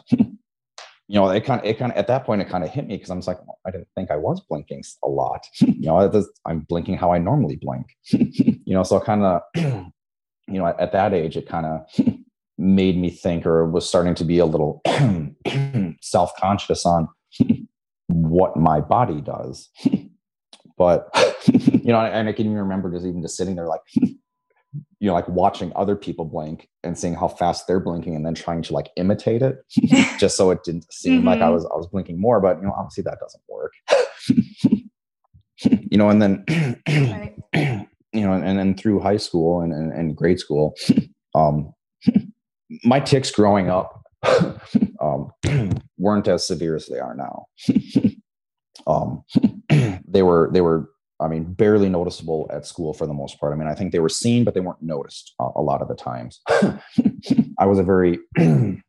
you 1.10 1.16
know, 1.16 1.28
it 1.28 1.44
kind 1.44 1.60
of, 1.60 1.66
it 1.66 1.80
kind 1.80 1.92
of, 1.92 1.98
at 1.98 2.06
that 2.06 2.24
point, 2.24 2.40
it 2.40 2.50
kind 2.50 2.64
of 2.64 2.70
hit 2.70 2.86
me 2.86 2.96
because 2.96 3.10
I 3.10 3.16
was 3.16 3.26
like, 3.26 3.40
well, 3.40 3.58
I 3.66 3.72
didn't 3.72 3.88
think 3.96 4.12
I 4.12 4.16
was 4.16 4.42
blinking 4.42 4.84
a 5.04 5.10
lot. 5.10 5.44
you 5.60 5.88
know, 5.88 6.30
I'm 6.46 6.60
blinking 6.70 6.98
how 6.98 7.12
I 7.12 7.18
normally 7.18 7.56
blink. 7.56 7.88
you 8.12 8.76
know, 8.76 8.84
so 8.84 9.00
kind 9.00 9.24
of, 9.24 9.42
you 9.56 9.92
know, 10.48 10.68
at, 10.68 10.80
at, 10.80 10.92
that 10.92 11.16
age, 11.16 11.36
it 11.36 11.48
kind 11.48 11.66
of 11.66 12.06
made 12.60 12.96
me 12.96 13.10
think, 13.10 13.48
or 13.48 13.68
was 13.68 13.90
starting 13.90 14.14
to 14.16 14.24
be 14.24 14.38
a 14.38 14.46
little 14.46 14.84
self 16.02 16.32
conscious 16.38 16.86
on 16.86 17.10
what 18.06 18.56
my 18.56 18.80
body 18.80 19.20
does. 19.20 19.70
but 20.78 21.10
you 21.48 21.92
know, 21.92 22.02
and 22.02 22.30
I 22.30 22.34
can 22.34 22.46
even 22.46 22.60
remember 22.60 22.92
just 22.92 23.08
even 23.08 23.24
just 23.24 23.36
sitting 23.36 23.56
there 23.56 23.68
like, 23.68 23.82
you 25.00 25.08
know, 25.08 25.14
like 25.14 25.28
watching 25.28 25.72
other 25.76 25.96
people 25.96 26.26
blink 26.26 26.68
and 26.84 26.98
seeing 26.98 27.16
how 27.16 27.28
fast 27.28 27.68
they're 27.68 27.80
blinking 27.80 28.16
and 28.16 28.26
then 28.26 28.36
trying 28.36 28.62
to 28.62 28.74
like 28.74 28.90
imitate 28.98 29.42
it 29.42 29.58
just 30.20 30.38
so 30.38 30.52
it 30.52 30.64
didn't 30.64 30.92
seem 30.92 31.20
mm-hmm. 31.20 31.28
like 31.28 31.40
I 31.40 31.46
mm-hmm. 31.46 31.54
was 31.56 31.66
I 31.66 31.76
was 31.76 31.88
blinking 31.88 32.20
more, 32.20 32.40
but 32.40 32.58
you 32.58 32.64
know, 32.64 32.74
obviously 32.78 33.04
that 33.04 33.20
doesn't 33.20 33.44
work. 33.48 33.74
you 35.92 35.98
know, 35.98 36.10
and 36.10 36.22
then 36.22 36.46
right. 36.88 37.36
you 38.14 38.22
know, 38.22 38.34
and 38.34 38.60
then 38.60 38.76
through 38.76 39.00
high 39.00 39.18
school 39.18 39.62
and, 39.62 39.74
and, 39.74 39.92
and 39.92 40.16
grade 40.16 40.40
school, 40.40 40.76
um 41.36 41.74
my 42.84 43.00
tics 43.00 43.32
growing 43.32 43.70
up 43.70 44.04
um 45.02 45.32
weren't 45.98 46.28
as 46.28 46.46
severe 46.46 46.76
as 46.76 46.88
they 46.88 47.00
are 47.00 47.16
now. 47.16 47.46
um 48.86 49.24
they 50.08 50.22
were 50.22 50.50
they 50.54 50.62
were 50.62 50.90
I 51.22 51.28
mean, 51.28 51.54
barely 51.54 51.90
noticeable 51.90 52.50
at 52.52 52.66
school 52.66 52.94
for 52.94 53.06
the 53.06 53.14
most 53.14 53.40
part. 53.40 53.54
I 53.54 53.58
mean, 53.58 53.68
I 53.68 53.76
think 53.76 53.92
they 53.92 54.00
were 54.00 54.10
seen, 54.10 54.44
but 54.44 54.54
they 54.54 54.62
weren't 54.62 54.82
noticed 54.82 55.34
a, 55.40 55.62
lot 55.62 55.82
of 55.82 55.90
the 55.90 55.96
times. 55.96 56.42
I 57.60 57.66
was 57.66 57.78
a 57.78 57.84
very 57.84 58.20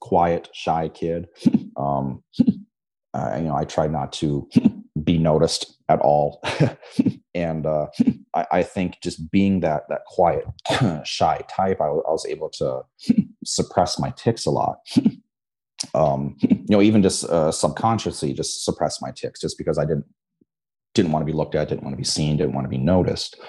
quiet, 0.00 0.48
shy 0.52 0.88
kid. 0.88 1.28
Um, 1.74 2.22
you 2.38 3.44
know, 3.44 3.56
I 3.56 3.64
tried 3.64 3.90
not 3.90 4.12
to 4.14 4.48
be 5.04 5.16
noticed 5.16 5.78
at 5.88 5.98
all, 6.00 6.42
and 7.34 7.66
uh, 7.66 7.86
I, 8.34 8.46
I, 8.52 8.62
think 8.62 8.98
just 9.02 9.30
being 9.32 9.60
that 9.60 9.88
that 9.88 10.04
quiet, 10.06 10.44
shy 11.04 11.40
type, 11.48 11.80
I, 11.80 11.86
I 11.86 11.88
was 11.88 12.26
able 12.28 12.50
to 12.50 12.82
suppress 13.44 13.98
my 13.98 14.10
tics 14.10 14.44
a 14.44 14.50
lot. 14.50 14.80
Um, 15.94 16.36
you 16.42 16.66
know, 16.68 16.82
even 16.82 17.02
just 17.02 17.24
uh, 17.24 17.50
subconsciously, 17.50 18.34
just 18.34 18.64
suppress 18.64 19.00
my 19.00 19.10
tics, 19.10 19.40
just 19.40 19.58
because 19.58 19.78
I 19.78 19.86
didn't 19.86 20.04
didn't 20.94 21.12
want 21.12 21.22
to 21.22 21.32
be 21.32 21.36
looked 21.36 21.54
at, 21.54 21.68
didn't 21.68 21.82
want 21.82 21.94
to 21.94 21.98
be 21.98 22.04
seen, 22.04 22.36
didn't 22.36 22.54
want 22.54 22.64
to 22.64 22.68
be 22.70 22.78
noticed. 22.78 23.40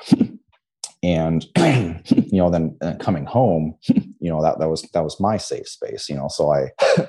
And 1.01 1.45
you 1.57 2.38
know, 2.38 2.50
then 2.50 2.77
uh, 2.81 2.95
coming 3.00 3.25
home, 3.25 3.75
you 3.88 4.29
know 4.29 4.41
that 4.41 4.59
that 4.59 4.69
was 4.69 4.83
that 4.93 5.03
was 5.03 5.19
my 5.19 5.38
safe 5.38 5.67
space. 5.67 6.09
You 6.09 6.15
know, 6.15 6.29
so 6.29 6.51
I 6.51 6.69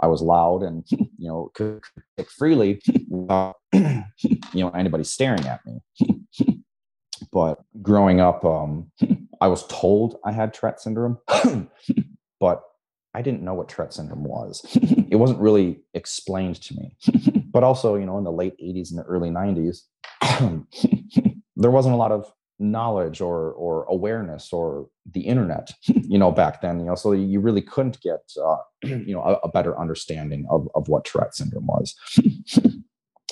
I 0.00 0.06
was 0.06 0.20
loud 0.22 0.62
and 0.62 0.84
you 0.90 1.28
know 1.28 1.50
could 1.54 1.82
freely 2.28 2.80
without 3.08 3.56
you 3.72 4.04
know 4.54 4.70
anybody 4.70 5.04
staring 5.04 5.46
at 5.46 5.60
me. 5.64 5.80
But 7.32 7.58
growing 7.82 8.20
up, 8.20 8.44
um, 8.44 8.90
I 9.40 9.48
was 9.48 9.66
told 9.66 10.18
I 10.24 10.32
had 10.32 10.54
Tourette 10.54 10.80
syndrome, 10.80 11.18
but 12.40 12.62
I 13.16 13.22
didn't 13.22 13.42
know 13.42 13.54
what 13.54 13.70
Tourette 13.70 13.94
syndrome 13.94 14.24
was. 14.24 14.60
it 15.10 15.16
wasn't 15.16 15.40
really 15.40 15.80
explained 15.94 16.60
to 16.62 16.74
me. 16.74 16.96
but 17.50 17.64
also, 17.64 17.96
you 17.96 18.04
know, 18.04 18.18
in 18.18 18.24
the 18.24 18.30
late 18.30 18.54
80s 18.62 18.90
and 18.90 18.98
the 18.98 19.04
early 19.04 19.30
90s, 19.30 19.84
there 21.56 21.70
wasn't 21.70 21.94
a 21.94 21.96
lot 21.96 22.12
of 22.12 22.30
knowledge 22.58 23.20
or 23.20 23.52
or 23.52 23.84
awareness 23.84 24.50
or 24.50 24.88
the 25.12 25.20
internet 25.20 25.70
you 25.86 26.16
know 26.18 26.32
back 26.32 26.62
then 26.62 26.80
you 26.80 26.86
know 26.86 26.94
so 26.94 27.12
you 27.12 27.38
really 27.38 27.60
couldn't 27.60 28.00
get 28.00 28.20
uh, 28.42 28.56
you 28.82 29.14
know 29.14 29.20
a, 29.20 29.34
a, 29.44 29.48
better 29.48 29.78
understanding 29.78 30.46
of 30.48 30.66
of 30.74 30.88
what 30.88 31.04
tourette 31.04 31.34
syndrome 31.34 31.66
was 31.66 31.94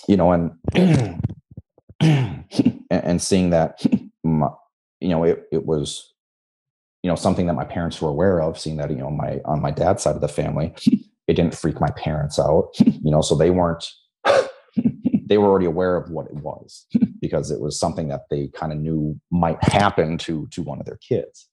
you 0.07 0.19
know 0.19 0.31
and 0.75 1.19
and 2.91 3.23
seeing 3.23 3.49
that 3.49 3.83
you 4.23 5.09
know 5.09 5.25
it, 5.25 5.45
it 5.51 5.65
was 5.65 6.14
you 7.05 7.11
know 7.11 7.17
something 7.17 7.47
that 7.47 7.53
my 7.53 7.65
parents 7.65 8.01
were 8.01 8.09
aware 8.09 8.41
of 8.41 8.59
seeing 8.59 8.79
that 8.79 8.91
you 8.91 8.97
know 8.97 9.11
my 9.11 9.39
on 9.45 9.61
my 9.61 9.71
dad's 9.71 10.03
side 10.03 10.15
of 10.15 10.23
the 10.23 10.27
family 10.27 10.75
it 11.29 11.35
didn't 11.35 11.55
freak 11.55 11.79
my 11.79 11.91
parents 11.91 12.39
out 12.39 12.71
you 12.81 13.11
know 13.11 13.21
so 13.21 13.37
they 13.37 13.51
weren't 13.51 13.87
they 15.27 15.37
were 15.37 15.47
already 15.47 15.67
aware 15.67 15.97
of 15.97 16.11
what 16.11 16.27
it 16.27 16.35
was 16.37 16.87
because 17.21 17.51
it 17.51 17.61
was 17.61 17.79
something 17.79 18.09
that 18.09 18.23
they 18.31 18.49
kind 18.49 18.73
of 18.73 18.79
knew 18.79 19.21
might 19.31 19.63
happen 19.63 20.17
to 20.17 20.49
to 20.51 20.63
one 20.63 20.81
of 20.81 20.87
their 20.87 20.99
kids. 21.07 21.49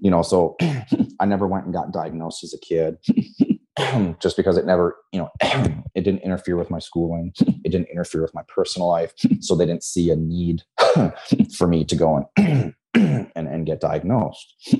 You 0.00 0.10
know 0.10 0.22
so 0.22 0.56
i 1.20 1.24
never 1.24 1.46
went 1.46 1.64
and 1.64 1.72
got 1.72 1.92
diagnosed 1.92 2.44
as 2.44 2.52
a 2.52 2.58
kid 2.58 2.98
just 4.20 4.36
because 4.36 4.56
it 4.56 4.66
never 4.66 4.96
you 5.12 5.20
know 5.20 5.30
it 5.94 6.02
didn't 6.02 6.22
interfere 6.22 6.56
with 6.56 6.70
my 6.70 6.78
schooling 6.78 7.32
it 7.64 7.70
didn't 7.70 7.88
interfere 7.88 8.20
with 8.20 8.34
my 8.34 8.42
personal 8.48 8.88
life 8.88 9.12
so 9.40 9.54
they 9.54 9.66
didn't 9.66 9.84
see 9.84 10.10
a 10.10 10.16
need 10.16 10.62
for 11.56 11.66
me 11.66 11.84
to 11.84 11.94
go 11.94 12.28
and 12.36 12.74
and 12.94 13.30
and 13.34 13.66
get 13.66 13.80
diagnosed. 13.80 14.54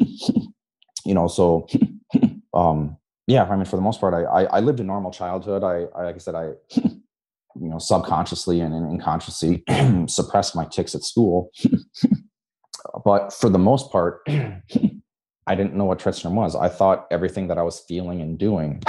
You 1.07 1.15
know 1.15 1.29
so 1.29 1.67
um 2.55 2.99
yeah 3.27 3.45
i 3.45 3.57
mean 3.57 3.65
for 3.65 3.77
the 3.77 3.83
most 3.83 4.01
part 4.01 4.13
i 4.13 4.23
i, 4.25 4.43
I 4.45 4.61
lived 4.61 4.81
a 4.81 4.85
normal 4.85 5.11
childhood. 5.11 5.65
I, 5.65 5.87
I, 5.99 6.05
like 6.05 6.17
i 6.17 6.19
said 6.19 6.35
i 6.35 6.53
you 6.75 7.69
know 7.69 7.79
subconsciously 7.79 8.61
and, 8.61 8.75
and 8.75 8.87
unconsciously 8.87 9.65
suppressed 10.07 10.55
my 10.55 10.67
tics 10.67 10.95
at 10.95 11.03
school. 11.05 11.51
But 13.05 13.33
for 13.33 13.49
the 13.49 13.59
most 13.59 13.91
part 13.91 14.21
i 14.29 15.55
didn't 15.55 15.75
know 15.75 15.85
what 15.85 16.01
Tourette 16.01 16.17
syndrome 16.17 16.37
was. 16.37 16.55
I 16.55 16.69
thought 16.69 17.07
everything 17.11 17.49
that 17.49 17.57
i 17.57 17.63
was 17.63 17.81
feeling 17.89 18.21
and 18.21 18.39
doing 18.39 18.83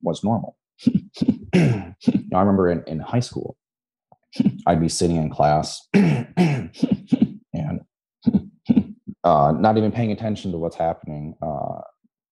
was 0.00 0.22
normal. 0.22 0.56
I 1.56 1.94
remember 2.30 2.70
in, 2.70 2.84
in 2.86 3.00
high 3.00 3.20
school 3.20 3.56
i'd 4.66 4.80
be 4.80 4.88
sitting 4.88 5.16
in 5.16 5.28
class 5.28 5.86
and 5.92 7.80
uh, 9.24 9.52
not 9.56 9.76
even 9.76 9.92
paying 9.92 10.12
attention 10.12 10.52
to 10.52 10.58
what's 10.58 10.76
happening 10.76 11.34
uh, 11.42 11.80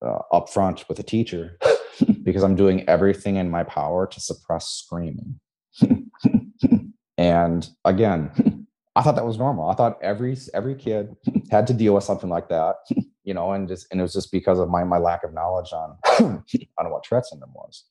uh, 0.04 0.18
up 0.32 0.49
front 0.49 0.88
with 0.88 0.99
a 0.99 1.02
teacher 1.02 1.59
because 2.23 2.42
I'm 2.42 2.56
doing 2.56 2.88
everything 2.88 3.37
in 3.37 3.50
my 3.50 3.64
power 3.64 4.06
to 4.06 4.20
suppress 4.20 4.68
screaming. 4.68 5.38
and 7.18 7.68
again, 7.85 8.66
I 8.97 9.02
thought 9.02 9.14
that 9.14 9.26
was 9.26 9.38
normal. 9.38 9.70
I 9.70 9.75
thought 9.75 9.99
every 10.02 10.37
every 10.52 10.75
kid 10.75 11.14
had 11.50 11.66
to 11.68 11.75
deal 11.75 11.94
with 11.94 12.02
something 12.02 12.28
like 12.28 12.49
that, 12.49 12.76
you 13.23 13.32
know, 13.32 13.52
and 13.52 13.68
just 13.68 13.87
and 13.90 14.00
it 14.00 14.02
was 14.02 14.12
just 14.12 14.32
because 14.32 14.59
of 14.59 14.68
my 14.68 14.82
my 14.82 14.99
lack 14.99 15.23
of 15.23 15.32
knowledge 15.32 15.73
on 15.73 15.97
on 16.78 16.90
what 16.90 17.04
Tourette 17.04 17.26
syndrome 17.26 17.52
was. 17.54 17.85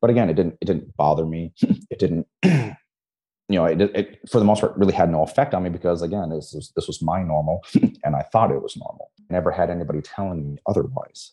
but 0.00 0.08
again, 0.08 0.30
it 0.30 0.34
didn't 0.34 0.56
it 0.62 0.64
didn't 0.64 0.96
bother 0.96 1.26
me. 1.26 1.52
It 1.90 1.98
didn't 1.98 2.26
you 3.50 3.58
know, 3.58 3.64
it, 3.64 3.80
it, 3.80 4.20
for 4.30 4.38
the 4.38 4.44
most 4.44 4.60
part 4.60 4.76
really 4.76 4.92
had 4.92 5.10
no 5.10 5.22
effect 5.22 5.54
on 5.54 5.64
me 5.64 5.70
because 5.70 6.02
again, 6.02 6.30
this 6.30 6.52
was, 6.54 6.72
this 6.76 6.86
was 6.86 7.02
my 7.02 7.22
normal 7.22 7.64
and 8.04 8.14
I 8.14 8.22
thought 8.22 8.52
it 8.52 8.62
was 8.62 8.76
normal. 8.76 9.10
I 9.18 9.32
never 9.32 9.50
had 9.50 9.70
anybody 9.70 10.00
telling 10.00 10.52
me 10.52 10.58
otherwise. 10.66 11.32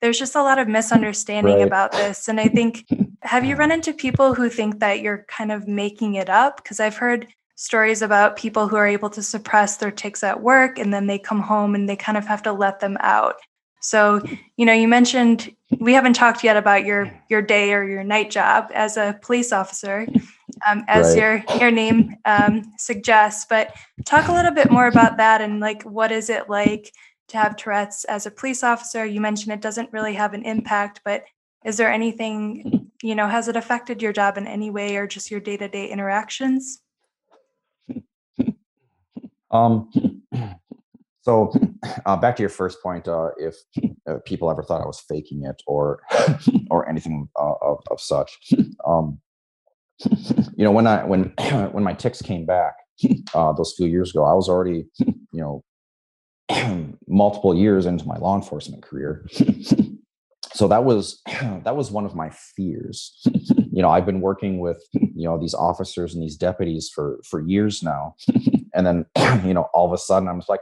There's 0.00 0.18
just 0.18 0.34
a 0.34 0.42
lot 0.42 0.58
of 0.58 0.66
misunderstanding 0.66 1.58
right. 1.58 1.66
about 1.66 1.92
this. 1.92 2.26
And 2.26 2.40
I 2.40 2.48
think, 2.48 2.86
have 3.22 3.44
you 3.44 3.54
run 3.54 3.70
into 3.70 3.92
people 3.92 4.34
who 4.34 4.48
think 4.48 4.80
that 4.80 5.00
you're 5.00 5.24
kind 5.28 5.52
of 5.52 5.68
making 5.68 6.16
it 6.16 6.28
up? 6.28 6.56
Because 6.56 6.80
I've 6.80 6.96
heard 6.96 7.28
stories 7.54 8.02
about 8.02 8.34
people 8.34 8.66
who 8.66 8.74
are 8.74 8.88
able 8.88 9.10
to 9.10 9.22
suppress 9.22 9.76
their 9.76 9.92
tics 9.92 10.24
at 10.24 10.42
work 10.42 10.76
and 10.76 10.92
then 10.92 11.06
they 11.06 11.20
come 11.20 11.40
home 11.40 11.76
and 11.76 11.88
they 11.88 11.94
kind 11.94 12.18
of 12.18 12.26
have 12.26 12.42
to 12.42 12.52
let 12.52 12.80
them 12.80 12.96
out. 12.98 13.36
So, 13.80 14.22
you 14.56 14.64
know, 14.64 14.72
you 14.72 14.86
mentioned 14.86 15.54
we 15.80 15.92
haven't 15.92 16.12
talked 16.14 16.44
yet 16.44 16.56
about 16.56 16.84
your 16.84 17.12
your 17.28 17.42
day 17.42 17.72
or 17.72 17.82
your 17.82 18.04
night 18.04 18.30
job 18.30 18.70
as 18.72 18.96
a 18.96 19.18
police 19.22 19.52
officer, 19.52 20.06
um, 20.68 20.84
as 20.88 21.08
right. 21.16 21.44
your 21.48 21.58
your 21.60 21.70
name 21.70 22.16
um, 22.24 22.62
suggests. 22.78 23.46
But 23.48 23.74
talk 24.04 24.28
a 24.28 24.32
little 24.32 24.52
bit 24.52 24.70
more 24.70 24.86
about 24.86 25.16
that 25.18 25.40
and 25.40 25.60
like 25.60 25.82
what 25.82 26.12
is 26.12 26.30
it 26.30 26.48
like 26.48 26.92
to 27.28 27.36
have 27.36 27.56
Tourette's 27.56 28.04
as 28.04 28.26
a 28.26 28.30
police 28.30 28.62
officer? 28.62 29.04
You 29.04 29.20
mentioned 29.20 29.52
it 29.52 29.60
doesn't 29.60 29.92
really 29.92 30.14
have 30.14 30.34
an 30.34 30.44
impact, 30.44 31.00
but 31.04 31.24
is 31.64 31.76
there 31.76 31.90
anything 31.90 32.90
you 33.02 33.14
know 33.14 33.28
has 33.28 33.48
it 33.48 33.56
affected 33.56 34.02
your 34.02 34.12
job 34.12 34.36
in 34.36 34.46
any 34.46 34.70
way 34.70 34.96
or 34.96 35.06
just 35.06 35.30
your 35.30 35.40
day 35.40 35.56
to 35.56 35.68
day 35.68 35.88
interactions? 35.88 36.80
Um, 39.52 39.90
so 41.20 41.52
uh, 42.06 42.16
back 42.16 42.36
to 42.36 42.42
your 42.42 42.50
first 42.50 42.82
point, 42.82 43.06
uh, 43.06 43.30
if 43.36 43.56
uh, 44.08 44.16
people 44.24 44.50
ever 44.50 44.62
thought 44.62 44.82
I 44.82 44.86
was 44.86 45.00
faking 45.00 45.44
it 45.44 45.62
or 45.66 46.00
or 46.70 46.88
anything 46.88 47.28
uh, 47.36 47.54
of, 47.60 47.82
of, 47.90 48.00
such, 48.00 48.52
um, 48.86 49.20
you 50.56 50.64
know, 50.64 50.72
when 50.72 50.86
I 50.86 51.04
when 51.04 51.24
when 51.72 51.84
my 51.84 51.94
tics 51.94 52.22
came 52.22 52.46
back 52.46 52.74
uh, 53.34 53.52
those 53.52 53.74
few 53.76 53.86
years 53.86 54.10
ago, 54.10 54.24
I 54.24 54.34
was 54.34 54.48
already 54.48 54.86
you 54.98 55.14
know 55.32 55.64
multiple 57.08 57.54
years 57.54 57.86
into 57.86 58.06
my 58.06 58.16
law 58.16 58.36
enforcement 58.36 58.82
career. 58.82 59.26
So 60.54 60.68
that 60.68 60.84
was 60.84 61.22
that 61.64 61.76
was 61.76 61.90
one 61.90 62.04
of 62.04 62.14
my 62.14 62.30
fears. 62.30 63.20
You 63.72 63.82
know, 63.82 63.88
I've 63.88 64.06
been 64.06 64.20
working 64.20 64.60
with 64.60 64.82
you 64.92 65.24
know 65.24 65.38
these 65.38 65.54
officers 65.54 66.14
and 66.14 66.22
these 66.22 66.36
deputies 66.36 66.90
for 66.94 67.20
for 67.24 67.40
years 67.40 67.82
now, 67.82 68.16
and 68.74 68.86
then 68.86 69.06
you 69.44 69.54
know 69.54 69.68
all 69.72 69.86
of 69.86 69.92
a 69.92 69.98
sudden 69.98 70.28
I'm 70.28 70.40
just 70.40 70.50
like, 70.50 70.60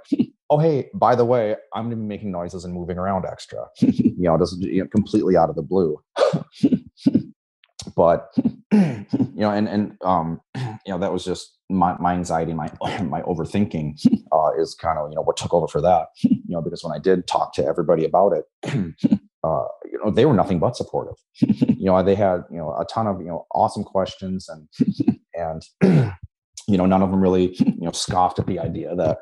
oh 0.48 0.58
hey, 0.58 0.90
by 0.94 1.14
the 1.14 1.24
way, 1.24 1.56
I'm 1.74 1.84
gonna 1.84 1.96
be 1.96 2.02
making 2.02 2.30
noises 2.30 2.64
and 2.64 2.72
moving 2.72 2.98
around 2.98 3.24
extra. 3.26 3.66
you 3.80 4.14
know, 4.18 4.38
just 4.38 4.60
you 4.60 4.82
know, 4.82 4.88
completely 4.88 5.36
out 5.36 5.50
of 5.50 5.56
the 5.56 5.62
blue. 5.62 6.00
But 7.82 8.30
you 8.72 9.06
know, 9.34 9.50
and 9.50 9.68
and 9.68 9.96
um, 10.02 10.40
you 10.54 10.92
know 10.92 10.98
that 10.98 11.12
was 11.12 11.24
just 11.24 11.58
my, 11.68 11.96
my 11.98 12.14
anxiety, 12.14 12.52
my 12.52 12.70
my 13.02 13.22
overthinking 13.22 14.00
uh, 14.32 14.50
is 14.58 14.74
kind 14.74 14.98
of 14.98 15.10
you 15.10 15.16
know 15.16 15.22
what 15.22 15.36
took 15.36 15.54
over 15.54 15.68
for 15.68 15.80
that. 15.80 16.08
You 16.22 16.56
know, 16.56 16.62
because 16.62 16.82
when 16.82 16.92
I 16.94 16.98
did 16.98 17.26
talk 17.26 17.54
to 17.54 17.64
everybody 17.64 18.04
about 18.04 18.32
it, 18.32 18.44
uh, 19.44 19.64
you 19.84 19.98
know 20.04 20.10
they 20.10 20.26
were 20.26 20.34
nothing 20.34 20.58
but 20.58 20.76
supportive. 20.76 21.16
you 21.40 21.86
know, 21.86 22.02
they 22.02 22.14
had 22.14 22.44
you 22.50 22.58
know 22.58 22.76
a 22.78 22.84
ton 22.84 23.06
of 23.06 23.20
you 23.20 23.28
know 23.28 23.46
awesome 23.54 23.84
questions 23.84 24.48
and 24.48 24.68
and 25.34 26.12
you 26.70 26.76
know, 26.76 26.86
none 26.86 27.02
of 27.02 27.10
them 27.10 27.20
really, 27.20 27.56
you 27.58 27.80
know, 27.80 27.90
scoffed 27.90 28.38
at 28.38 28.46
the 28.46 28.60
idea 28.60 28.94
that, 28.94 29.18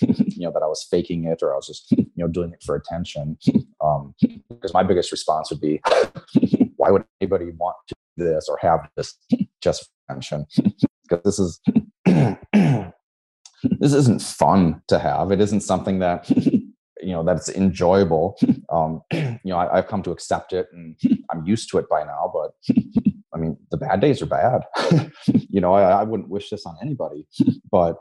you 0.00 0.46
know, 0.46 0.52
that 0.52 0.62
I 0.62 0.66
was 0.66 0.86
faking 0.90 1.24
it 1.24 1.42
or 1.42 1.52
I 1.52 1.56
was 1.56 1.66
just, 1.66 1.90
you 1.90 2.06
know, 2.16 2.28
doing 2.28 2.52
it 2.52 2.62
for 2.64 2.74
attention. 2.74 3.36
Um, 3.80 4.14
because 4.48 4.72
my 4.72 4.82
biggest 4.82 5.12
response 5.12 5.50
would 5.50 5.60
be, 5.60 5.80
why 6.88 6.92
would 6.92 7.04
anybody 7.20 7.50
want 7.58 7.76
to 7.88 7.94
do 8.16 8.24
this 8.24 8.48
or 8.48 8.58
have 8.62 8.88
this 8.96 9.18
just 9.62 9.84
for 9.84 9.90
attention? 10.08 10.46
because 11.08 11.22
this 11.24 11.38
is, 11.38 11.60
this 13.80 13.92
isn't 13.92 14.22
fun 14.22 14.82
to 14.88 14.98
have. 14.98 15.30
It 15.30 15.40
isn't 15.40 15.60
something 15.60 15.98
that, 15.98 16.28
you 16.30 17.12
know, 17.12 17.22
that's 17.24 17.48
enjoyable. 17.50 18.38
Um, 18.72 19.02
you 19.12 19.38
know, 19.44 19.58
I, 19.58 19.78
I've 19.78 19.88
come 19.88 20.02
to 20.02 20.10
accept 20.10 20.52
it 20.52 20.68
and 20.72 20.96
I'm 21.30 21.44
used 21.46 21.70
to 21.70 21.78
it 21.78 21.88
by 21.88 22.04
now, 22.04 22.32
but 22.32 22.52
I 23.34 23.38
mean, 23.38 23.56
the 23.70 23.76
bad 23.76 24.00
days 24.00 24.22
are 24.22 24.26
bad. 24.26 24.62
you 25.28 25.60
know, 25.60 25.74
I, 25.74 26.00
I, 26.00 26.02
wouldn't 26.02 26.30
wish 26.30 26.48
this 26.50 26.64
on 26.64 26.76
anybody, 26.82 27.26
but, 27.70 27.96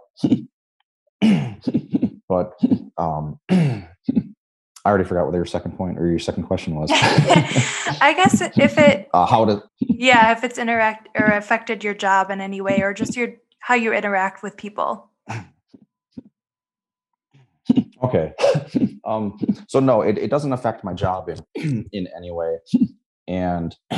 but, 2.29 2.53
um, 2.97 3.39
I 4.87 4.89
already 4.89 5.03
forgot 5.03 5.25
what 5.25 5.35
your 5.35 5.43
second 5.43 5.75
point 5.75 5.99
or 5.99 6.07
your 6.07 6.17
second 6.17 6.43
question 6.43 6.73
was. 6.73 6.89
I 6.93 8.13
guess 8.15 8.39
if 8.39 8.77
it, 8.77 9.09
uh, 9.13 9.25
how 9.25 9.43
to, 9.43 9.61
yeah, 9.81 10.31
if 10.31 10.45
it's 10.45 10.57
interact 10.57 11.09
or 11.19 11.25
affected 11.25 11.83
your 11.83 11.93
job 11.93 12.31
in 12.31 12.39
any 12.39 12.61
way, 12.61 12.79
or 12.81 12.93
just 12.93 13.17
your 13.17 13.33
how 13.59 13.75
you 13.75 13.91
interact 13.91 14.43
with 14.43 14.55
people. 14.55 15.11
okay, 18.01 18.31
um, 19.03 19.37
so 19.67 19.81
no, 19.81 20.03
it, 20.03 20.17
it 20.17 20.29
doesn't 20.29 20.53
affect 20.53 20.85
my 20.85 20.93
job 20.93 21.27
in 21.27 21.89
in 21.91 22.07
any 22.15 22.31
way, 22.31 22.55
and 23.27 23.75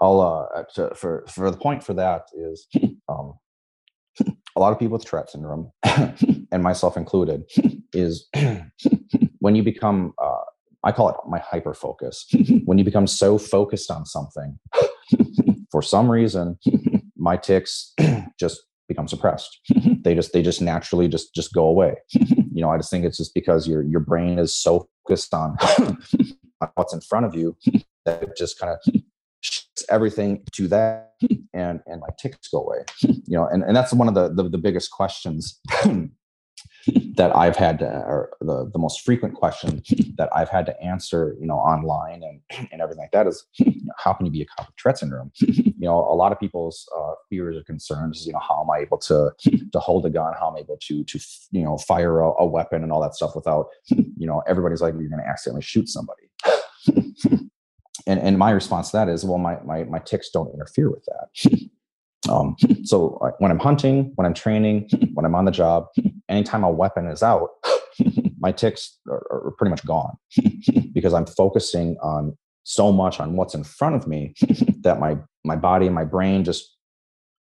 I'll 0.00 0.20
uh, 0.22 0.62
to, 0.76 0.94
for 0.94 1.26
for 1.28 1.50
the 1.50 1.58
point 1.58 1.84
for 1.84 1.92
that 1.92 2.22
is 2.34 2.66
um, 3.10 3.34
a 4.56 4.58
lot 4.58 4.72
of 4.72 4.78
people 4.78 4.96
with 4.96 5.04
Tourette 5.04 5.28
syndrome, 5.28 5.70
and 6.56 6.64
myself 6.64 6.96
included, 6.96 7.44
is 7.92 8.28
when 9.38 9.54
you 9.54 9.62
become 9.62 10.12
uh, 10.20 10.42
I 10.82 10.92
call 10.92 11.08
it 11.10 11.16
my 11.28 11.38
hyper 11.38 11.74
focus. 11.74 12.26
when 12.64 12.78
you 12.78 12.84
become 12.84 13.06
so 13.06 13.38
focused 13.38 13.90
on 13.90 14.06
something, 14.06 14.58
for 15.70 15.82
some 15.82 16.10
reason, 16.10 16.58
my 17.16 17.36
tics 17.36 17.92
just 18.40 18.62
become 18.88 19.08
suppressed. 19.08 19.58
they 20.02 20.14
just 20.14 20.32
they 20.32 20.42
just 20.42 20.62
naturally 20.62 21.08
just 21.08 21.34
just 21.34 21.52
go 21.52 21.64
away. 21.64 21.94
you 22.12 22.62
know, 22.62 22.70
I 22.70 22.76
just 22.76 22.90
think 22.90 23.04
it's 23.04 23.18
just 23.18 23.34
because 23.34 23.68
your 23.68 23.82
your 23.82 24.00
brain 24.00 24.38
is 24.38 24.56
so 24.56 24.88
focused 25.06 25.34
on 25.34 25.56
what's 26.74 26.94
in 26.94 27.00
front 27.00 27.26
of 27.26 27.34
you 27.34 27.56
that 28.04 28.22
it 28.22 28.36
just 28.36 28.58
kind 28.58 28.72
of 28.72 28.94
shifts 29.40 29.84
everything 29.90 30.42
to 30.52 30.66
that 30.68 31.12
and 31.52 31.80
and 31.86 32.00
my 32.00 32.08
tics 32.20 32.48
go 32.48 32.62
away 32.62 32.78
you 33.02 33.36
know 33.36 33.46
and, 33.46 33.62
and 33.62 33.76
that's 33.76 33.92
one 33.92 34.08
of 34.08 34.14
the 34.14 34.28
the, 34.32 34.48
the 34.48 34.58
biggest 34.58 34.90
questions 34.90 35.60
that 37.16 37.34
I've 37.34 37.56
had 37.56 37.78
to, 37.80 37.86
or 37.86 38.30
the, 38.40 38.70
the 38.72 38.78
most 38.78 39.00
frequent 39.00 39.34
question 39.34 39.82
that 40.18 40.28
I've 40.34 40.48
had 40.48 40.66
to 40.66 40.80
answer, 40.80 41.36
you 41.40 41.46
know, 41.46 41.56
online 41.56 42.22
and, 42.22 42.68
and 42.70 42.80
everything 42.80 43.02
like 43.02 43.12
that 43.12 43.26
is, 43.26 43.44
how 43.96 44.12
can 44.12 44.26
you 44.26 44.32
be 44.32 44.42
a 44.42 44.46
cop 44.46 44.66
with 44.68 44.76
Tourette 44.76 44.98
syndrome? 44.98 45.32
You 45.78 45.88
know, 45.88 45.98
a 45.98 46.16
lot 46.16 46.32
of 46.32 46.40
people's 46.40 46.88
uh, 46.96 47.12
fears 47.28 47.54
or 47.54 47.62
concerns 47.62 48.20
is, 48.20 48.26
you 48.26 48.32
know, 48.32 48.38
how 48.38 48.62
am 48.62 48.70
I 48.70 48.78
able 48.78 48.96
to 48.96 49.30
to 49.44 49.78
hold 49.78 50.06
a 50.06 50.10
gun? 50.10 50.32
How 50.40 50.48
am 50.48 50.56
I 50.56 50.60
able 50.60 50.78
to 50.80 51.04
to 51.04 51.20
you 51.50 51.62
know 51.62 51.76
fire 51.76 52.20
a, 52.20 52.30
a 52.38 52.46
weapon 52.46 52.82
and 52.82 52.90
all 52.90 53.02
that 53.02 53.14
stuff 53.14 53.36
without, 53.36 53.66
you 53.90 54.26
know, 54.26 54.42
everybody's 54.48 54.80
like 54.80 54.94
you're 54.94 55.10
going 55.10 55.22
to 55.22 55.28
accidentally 55.28 55.60
shoot 55.62 55.90
somebody 55.90 56.22
and 58.06 58.20
and 58.20 58.38
my 58.38 58.50
response 58.50 58.90
to 58.90 58.96
that 58.96 59.08
is 59.08 59.24
well 59.24 59.38
my 59.38 59.58
my, 59.64 59.84
my 59.84 59.98
tics 59.98 60.30
don't 60.30 60.52
interfere 60.54 60.90
with 60.90 61.04
that 61.06 61.70
um, 62.28 62.56
so 62.84 63.18
when 63.38 63.50
i'm 63.50 63.58
hunting 63.58 64.12
when 64.16 64.26
i'm 64.26 64.34
training 64.34 64.88
when 65.14 65.24
i'm 65.24 65.34
on 65.34 65.44
the 65.44 65.50
job 65.50 65.86
anytime 66.28 66.64
a 66.64 66.70
weapon 66.70 67.06
is 67.06 67.22
out 67.22 67.50
my 68.38 68.52
ticks 68.52 68.98
are, 69.08 69.26
are 69.30 69.54
pretty 69.58 69.70
much 69.70 69.84
gone 69.86 70.16
because 70.92 71.14
i'm 71.14 71.26
focusing 71.26 71.96
on 72.02 72.36
so 72.64 72.92
much 72.92 73.20
on 73.20 73.36
what's 73.36 73.54
in 73.54 73.64
front 73.64 73.94
of 73.94 74.06
me 74.06 74.34
that 74.80 74.98
my 74.98 75.16
my 75.44 75.56
body 75.56 75.86
and 75.86 75.94
my 75.94 76.04
brain 76.04 76.44
just 76.44 76.72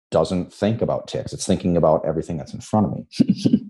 doesn't 0.10 0.54
think 0.54 0.82
about 0.82 1.08
ticks. 1.08 1.32
it's 1.32 1.46
thinking 1.46 1.78
about 1.78 2.06
everything 2.06 2.38
that's 2.38 2.54
in 2.54 2.60
front 2.60 2.86
of 2.86 2.94
me 2.94 3.62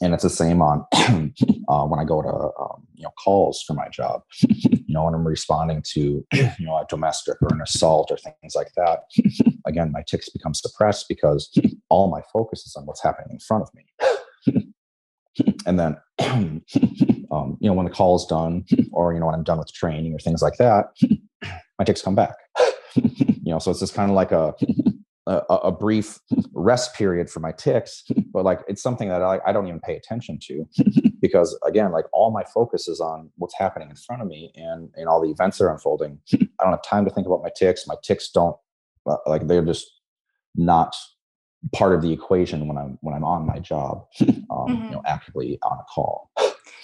and 0.00 0.14
it's 0.14 0.22
the 0.22 0.30
same 0.30 0.62
on 0.62 0.84
uh, 1.68 1.84
when 1.84 2.00
I 2.00 2.04
go 2.04 2.22
to 2.22 2.28
um, 2.28 2.86
you 2.94 3.04
know 3.04 3.12
calls 3.22 3.62
for 3.62 3.74
my 3.74 3.88
job. 3.88 4.22
Know, 4.96 5.04
when 5.04 5.14
I'm 5.14 5.26
responding 5.26 5.82
to 5.92 6.26
you 6.32 6.66
know 6.66 6.76
a 6.76 6.86
domestic 6.88 7.36
or 7.42 7.48
an 7.52 7.60
assault 7.60 8.10
or 8.10 8.16
things 8.16 8.54
like 8.54 8.72
that. 8.76 9.00
Again, 9.66 9.92
my 9.92 10.02
tics 10.08 10.30
become 10.30 10.54
suppressed 10.54 11.06
because 11.06 11.52
all 11.90 12.10
my 12.10 12.22
focus 12.32 12.66
is 12.66 12.74
on 12.76 12.86
what's 12.86 13.02
happening 13.02 13.28
in 13.32 13.38
front 13.40 13.62
of 13.62 13.70
me. 13.74 14.72
and 15.66 15.78
then 15.78 15.96
um, 17.30 17.58
you 17.60 17.68
know 17.68 17.74
when 17.74 17.84
the 17.84 17.92
call 17.92 18.16
is 18.16 18.24
done, 18.24 18.64
or 18.92 19.12
you 19.12 19.20
know 19.20 19.26
when 19.26 19.34
I'm 19.34 19.44
done 19.44 19.58
with 19.58 19.70
training 19.74 20.14
or 20.14 20.18
things 20.18 20.40
like 20.40 20.56
that, 20.56 20.86
my 21.78 21.84
tics 21.84 22.00
come 22.00 22.14
back. 22.14 22.36
you 22.94 23.52
know, 23.52 23.58
so 23.58 23.70
it's 23.70 23.80
just 23.80 23.94
kind 23.94 24.10
of 24.10 24.16
like 24.16 24.32
a 24.32 24.54
a, 25.26 25.54
a, 25.54 25.72
brief 25.72 26.20
rest 26.52 26.94
period 26.94 27.28
for 27.28 27.40
my 27.40 27.52
tics, 27.52 28.04
but 28.32 28.44
like 28.44 28.60
it's 28.68 28.82
something 28.82 29.08
that 29.08 29.22
I, 29.22 29.40
I 29.46 29.52
don't 29.52 29.66
even 29.66 29.80
pay 29.80 29.96
attention 29.96 30.38
to 30.42 30.66
because 31.20 31.58
again, 31.64 31.90
like 31.90 32.04
all 32.12 32.30
my 32.30 32.44
focus 32.44 32.86
is 32.86 33.00
on 33.00 33.30
what's 33.36 33.56
happening 33.58 33.90
in 33.90 33.96
front 33.96 34.22
of 34.22 34.28
me 34.28 34.52
and 34.54 34.90
and 34.94 35.08
all 35.08 35.20
the 35.20 35.30
events 35.30 35.58
that 35.58 35.64
are 35.64 35.72
unfolding. 35.72 36.20
I 36.32 36.62
don't 36.62 36.70
have 36.70 36.82
time 36.82 37.04
to 37.04 37.10
think 37.10 37.26
about 37.26 37.42
my 37.42 37.50
tics. 37.56 37.86
My 37.86 37.96
tics 38.02 38.30
don't 38.30 38.56
uh, 39.06 39.16
like 39.26 39.46
they're 39.46 39.64
just 39.64 39.90
not 40.54 40.94
part 41.72 41.92
of 41.92 42.02
the 42.02 42.12
equation 42.12 42.68
when 42.68 42.78
I'm 42.78 42.98
when 43.00 43.14
I'm 43.14 43.24
on 43.24 43.46
my 43.46 43.58
job, 43.58 44.06
um, 44.20 44.28
mm-hmm. 44.50 44.84
you 44.84 44.90
know, 44.90 45.02
actively 45.06 45.58
on 45.62 45.78
a 45.78 45.84
call. 45.92 46.30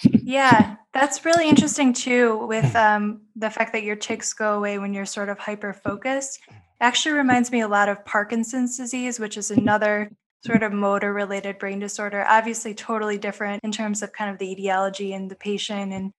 yeah, 0.03 0.75
that's 0.93 1.23
really 1.23 1.47
interesting 1.47 1.93
too. 1.93 2.45
With 2.45 2.75
um, 2.75 3.21
the 3.37 3.49
fact 3.49 3.71
that 3.71 3.83
your 3.83 3.95
tics 3.95 4.33
go 4.33 4.57
away 4.57 4.79
when 4.79 4.93
you're 4.93 5.05
sort 5.05 5.29
of 5.29 5.39
hyper 5.39 5.71
focused 5.71 6.39
actually 6.83 7.15
reminds 7.15 7.49
me 7.49 7.61
a 7.61 7.67
lot 7.67 7.87
of 7.87 8.03
Parkinson's 8.05 8.77
disease, 8.77 9.17
which 9.17 9.37
is 9.37 9.51
another 9.51 10.11
sort 10.45 10.63
of 10.63 10.73
motor 10.73 11.13
related 11.13 11.57
brain 11.57 11.79
disorder. 11.79 12.25
Obviously, 12.27 12.73
totally 12.73 13.17
different 13.17 13.63
in 13.63 13.71
terms 13.71 14.03
of 14.03 14.11
kind 14.11 14.29
of 14.29 14.37
the 14.37 14.51
etiology 14.51 15.13
and 15.13 15.31
the 15.31 15.35
patient 15.35 15.93
and 15.93 16.11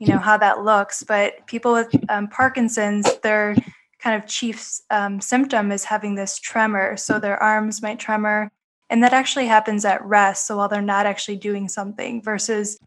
you 0.00 0.08
know 0.08 0.18
how 0.18 0.36
that 0.36 0.64
looks. 0.64 1.04
But 1.04 1.46
people 1.46 1.72
with 1.72 1.94
um, 2.08 2.26
Parkinson's, 2.28 3.18
their 3.20 3.54
kind 4.00 4.20
of 4.20 4.28
chief 4.28 4.80
um, 4.90 5.20
symptom 5.20 5.70
is 5.70 5.84
having 5.84 6.16
this 6.16 6.38
tremor. 6.38 6.96
So 6.96 7.18
their 7.18 7.40
arms 7.40 7.80
might 7.80 8.00
tremor, 8.00 8.50
and 8.90 9.02
that 9.02 9.12
actually 9.12 9.46
happens 9.46 9.84
at 9.84 10.04
rest. 10.04 10.46
So 10.46 10.56
while 10.56 10.68
they're 10.68 10.82
not 10.82 11.06
actually 11.06 11.36
doing 11.36 11.68
something, 11.68 12.22
versus 12.22 12.78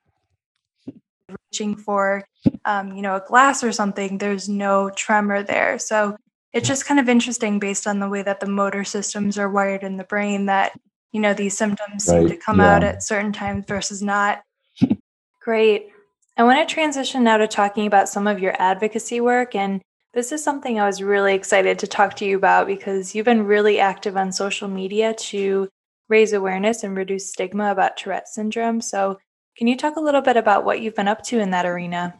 reaching 1.50 1.78
for, 1.78 2.26
um, 2.66 2.94
you 2.94 3.02
know, 3.02 3.16
a 3.16 3.24
glass 3.26 3.64
or 3.64 3.72
something, 3.72 4.18
there's 4.18 4.50
no 4.50 4.90
tremor 4.90 5.44
there. 5.44 5.80
So 5.80 6.18
it's 6.54 6.68
just 6.68 6.86
kind 6.86 7.00
of 7.00 7.08
interesting 7.08 7.60
based 7.60 7.88
on 7.88 8.00
the 8.00 8.10
way 8.10 8.24
that 8.24 8.40
the 8.40 8.48
motor 8.48 8.84
systems 8.84 9.38
are 9.38 9.50
wired 9.50 9.84
in 9.84 9.98
the 9.98 10.04
brain 10.04 10.48
that, 10.48 10.78
you 11.12 11.22
know, 11.22 11.34
these 11.34 11.58
symptoms 11.58 12.08
right. 12.08 12.20
seem 12.20 12.28
to 12.28 12.38
come 12.38 12.60
yeah. 12.60 12.76
out 12.76 12.84
at 12.84 13.04
certain 13.04 13.32
times 13.32 13.66
versus 13.68 14.02
not. 14.02 14.42
Great. 15.42 15.90
I 16.38 16.44
want 16.44 16.68
to 16.68 16.74
transition 16.74 17.24
now 17.24 17.38
to 17.38 17.48
talking 17.48 17.88
about 17.88 18.10
some 18.10 18.28
of 18.28 18.40
your 18.40 18.60
advocacy 18.60 19.22
work. 19.22 19.56
And 19.56 19.82
this 20.14 20.32
is 20.32 20.44
something 20.44 20.80
I 20.80 20.86
was 20.86 21.02
really 21.02 21.34
excited 21.34 21.80
to 21.80 21.88
talk 21.88 22.16
to 22.18 22.26
you 22.26 22.36
about 22.36 22.68
because 22.68 23.16
you've 23.16 23.26
been 23.26 23.46
really 23.46 23.80
active 23.80 24.18
on 24.18 24.32
social 24.32 24.68
media 24.68 25.14
to 25.14 25.70
raise 26.10 26.34
awareness 26.34 26.84
and 26.84 26.98
reduce 26.98 27.30
stigma 27.30 27.72
about 27.72 27.96
Tourette 27.96 28.28
syndrome. 28.28 28.82
So, 28.82 29.18
can 29.58 29.68
you 29.68 29.78
talk 29.78 29.96
a 29.98 30.02
little 30.02 30.22
bit 30.22 30.38
about 30.38 30.64
what 30.64 30.82
you've 30.82 30.96
been 30.96 31.08
up 31.08 31.24
to 31.26 31.40
in 31.40 31.52
that 31.52 31.66
arena? 31.66 32.16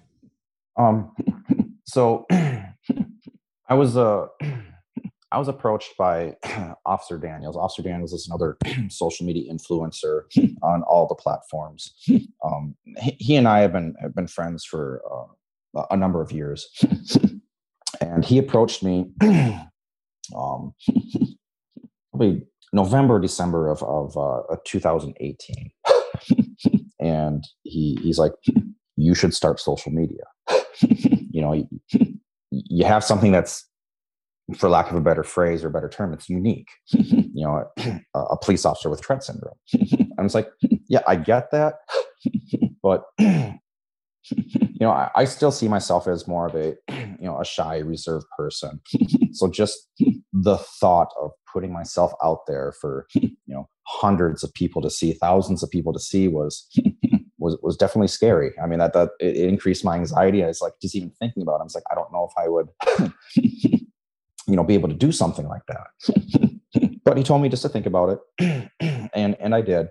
Um, 0.78 1.12
so 1.86 2.26
I 3.72 3.74
was 3.74 3.96
uh, 3.96 4.28
I 5.32 5.40
was 5.40 5.48
approached 5.48 5.96
by 5.98 6.36
Officer 6.86 7.18
Daniels. 7.18 7.56
Officer 7.56 7.82
Daniels 7.82 8.12
is 8.12 8.28
another 8.28 8.58
social 8.90 9.26
media 9.26 9.52
influencer 9.52 10.24
on 10.62 10.84
all 10.84 11.08
the 11.08 11.16
platforms. 11.16 11.96
Um, 12.44 12.76
he, 12.98 13.16
he, 13.18 13.36
and 13.38 13.48
I 13.48 13.60
have 13.60 13.72
been 13.72 13.96
have 14.02 14.14
been 14.14 14.28
friends 14.28 14.66
for 14.66 15.02
uh, 15.10 15.86
a 15.90 15.96
number 15.96 16.22
of 16.22 16.34
years, 16.34 16.68
and 18.02 18.26
he 18.26 18.38
approached 18.38 18.84
me 18.84 19.10
um, 20.36 20.74
probably 22.12 22.44
November, 22.74 23.22
December 23.22 23.70
of 23.70 23.82
of 23.84 24.18
uh, 24.18 24.58
2018, 24.66 25.72
and 27.00 27.48
he 27.64 27.98
he's 28.04 28.20
like, 28.20 28.34
"You 28.98 29.16
should 29.16 29.34
start 29.34 29.62
social 29.62 29.94
media." 29.94 30.24
you 31.32 31.42
know, 31.42 31.54
you, 32.52 32.86
have 32.86 33.04
something 33.04 33.32
that's, 33.32 33.66
for 34.58 34.70
lack 34.70 34.90
of 34.90 34.98
a 34.98 35.02
better 35.02 35.24
phrase 35.24 35.64
or 35.64 35.70
better 35.70 35.90
term, 35.90 36.14
it's 36.14 36.30
unique. 36.30 36.70
you 36.88 37.46
know, 37.46 37.66
a, 38.14 38.20
a 38.20 38.38
police 38.38 38.66
officer 38.66 38.90
with 38.90 39.02
Tourette 39.02 39.24
syndrome. 39.24 39.56
I 40.20 40.22
was 40.22 40.36
like, 40.36 40.50
"Yeah, 40.88 41.02
I 41.08 41.16
get 41.16 41.52
that, 41.52 41.76
but." 42.84 43.06
you 44.30 44.88
know, 44.88 44.92
I, 44.92 45.10
I, 45.16 45.26
still 45.26 45.52
see 45.52 45.68
myself 45.68 46.08
as 46.08 46.28
more 46.28 46.48
of 46.48 46.56
a, 46.56 46.76
you 46.90 47.26
know, 47.26 47.40
a 47.40 47.46
shy, 47.46 47.78
reserved 47.80 48.28
person. 48.38 48.80
so 49.34 49.50
just 49.50 49.90
the 50.32 50.58
thought 50.58 51.10
of 51.20 51.32
putting 51.52 51.74
myself 51.74 52.14
out 52.24 52.46
there 52.48 52.74
for, 52.80 53.08
you 53.14 53.32
know, 53.48 53.68
hundreds 53.88 54.44
of 54.44 54.54
people 54.54 54.82
to 54.84 54.90
see, 54.90 55.14
thousands 55.14 55.64
of 55.64 55.70
people 55.70 55.92
to 55.94 56.00
see 56.00 56.28
was, 56.28 56.68
was, 57.42 57.58
was 57.62 57.76
definitely 57.76 58.08
scary. 58.08 58.52
I 58.62 58.68
mean, 58.68 58.80
that, 58.80 58.94
that 58.94 59.12
it, 59.20 59.36
increased 59.36 59.84
my 59.84 59.96
anxiety. 59.96 60.44
I 60.44 60.48
was 60.48 60.62
like, 60.62 60.74
just 60.82 60.96
even 60.96 61.12
thinking 61.20 61.44
about 61.44 61.56
it, 61.56 61.62
I 61.62 61.64
was 61.64 61.76
like, 61.76 61.84
I 61.92 61.96
don't 61.96 62.12
know 62.14 62.30
if 62.30 62.34
I 62.38 62.48
would, 62.48 63.14
you 64.48 64.56
know, 64.56 64.64
be 64.64 64.76
able 64.76 64.90
to 64.90 64.96
do 64.96 65.12
something 65.12 65.48
like 65.48 65.64
that. 65.68 67.00
but 67.04 67.18
he 67.18 67.24
told 67.24 67.42
me 67.42 67.50
just 67.50 67.64
to 67.64 67.70
think 67.70 67.86
about 67.86 68.20
it. 68.40 68.72
and, 69.14 69.36
and 69.40 69.56
I 69.56 69.62
did 69.62 69.90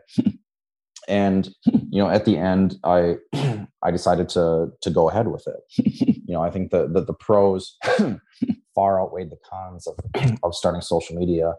and 1.10 1.48
you 1.64 2.00
know 2.02 2.08
at 2.08 2.24
the 2.24 2.38
end 2.38 2.76
i 2.84 3.16
i 3.82 3.90
decided 3.90 4.28
to 4.28 4.68
to 4.80 4.90
go 4.90 5.10
ahead 5.10 5.28
with 5.28 5.46
it 5.46 5.60
you 5.76 6.32
know 6.32 6.42
i 6.42 6.50
think 6.50 6.70
the 6.70 6.88
the, 6.88 7.02
the 7.02 7.12
pros 7.12 7.76
far 8.74 9.00
outweighed 9.00 9.30
the 9.30 9.38
cons 9.48 9.86
of 9.86 9.98
of 10.42 10.54
starting 10.54 10.80
social 10.80 11.16
media 11.16 11.54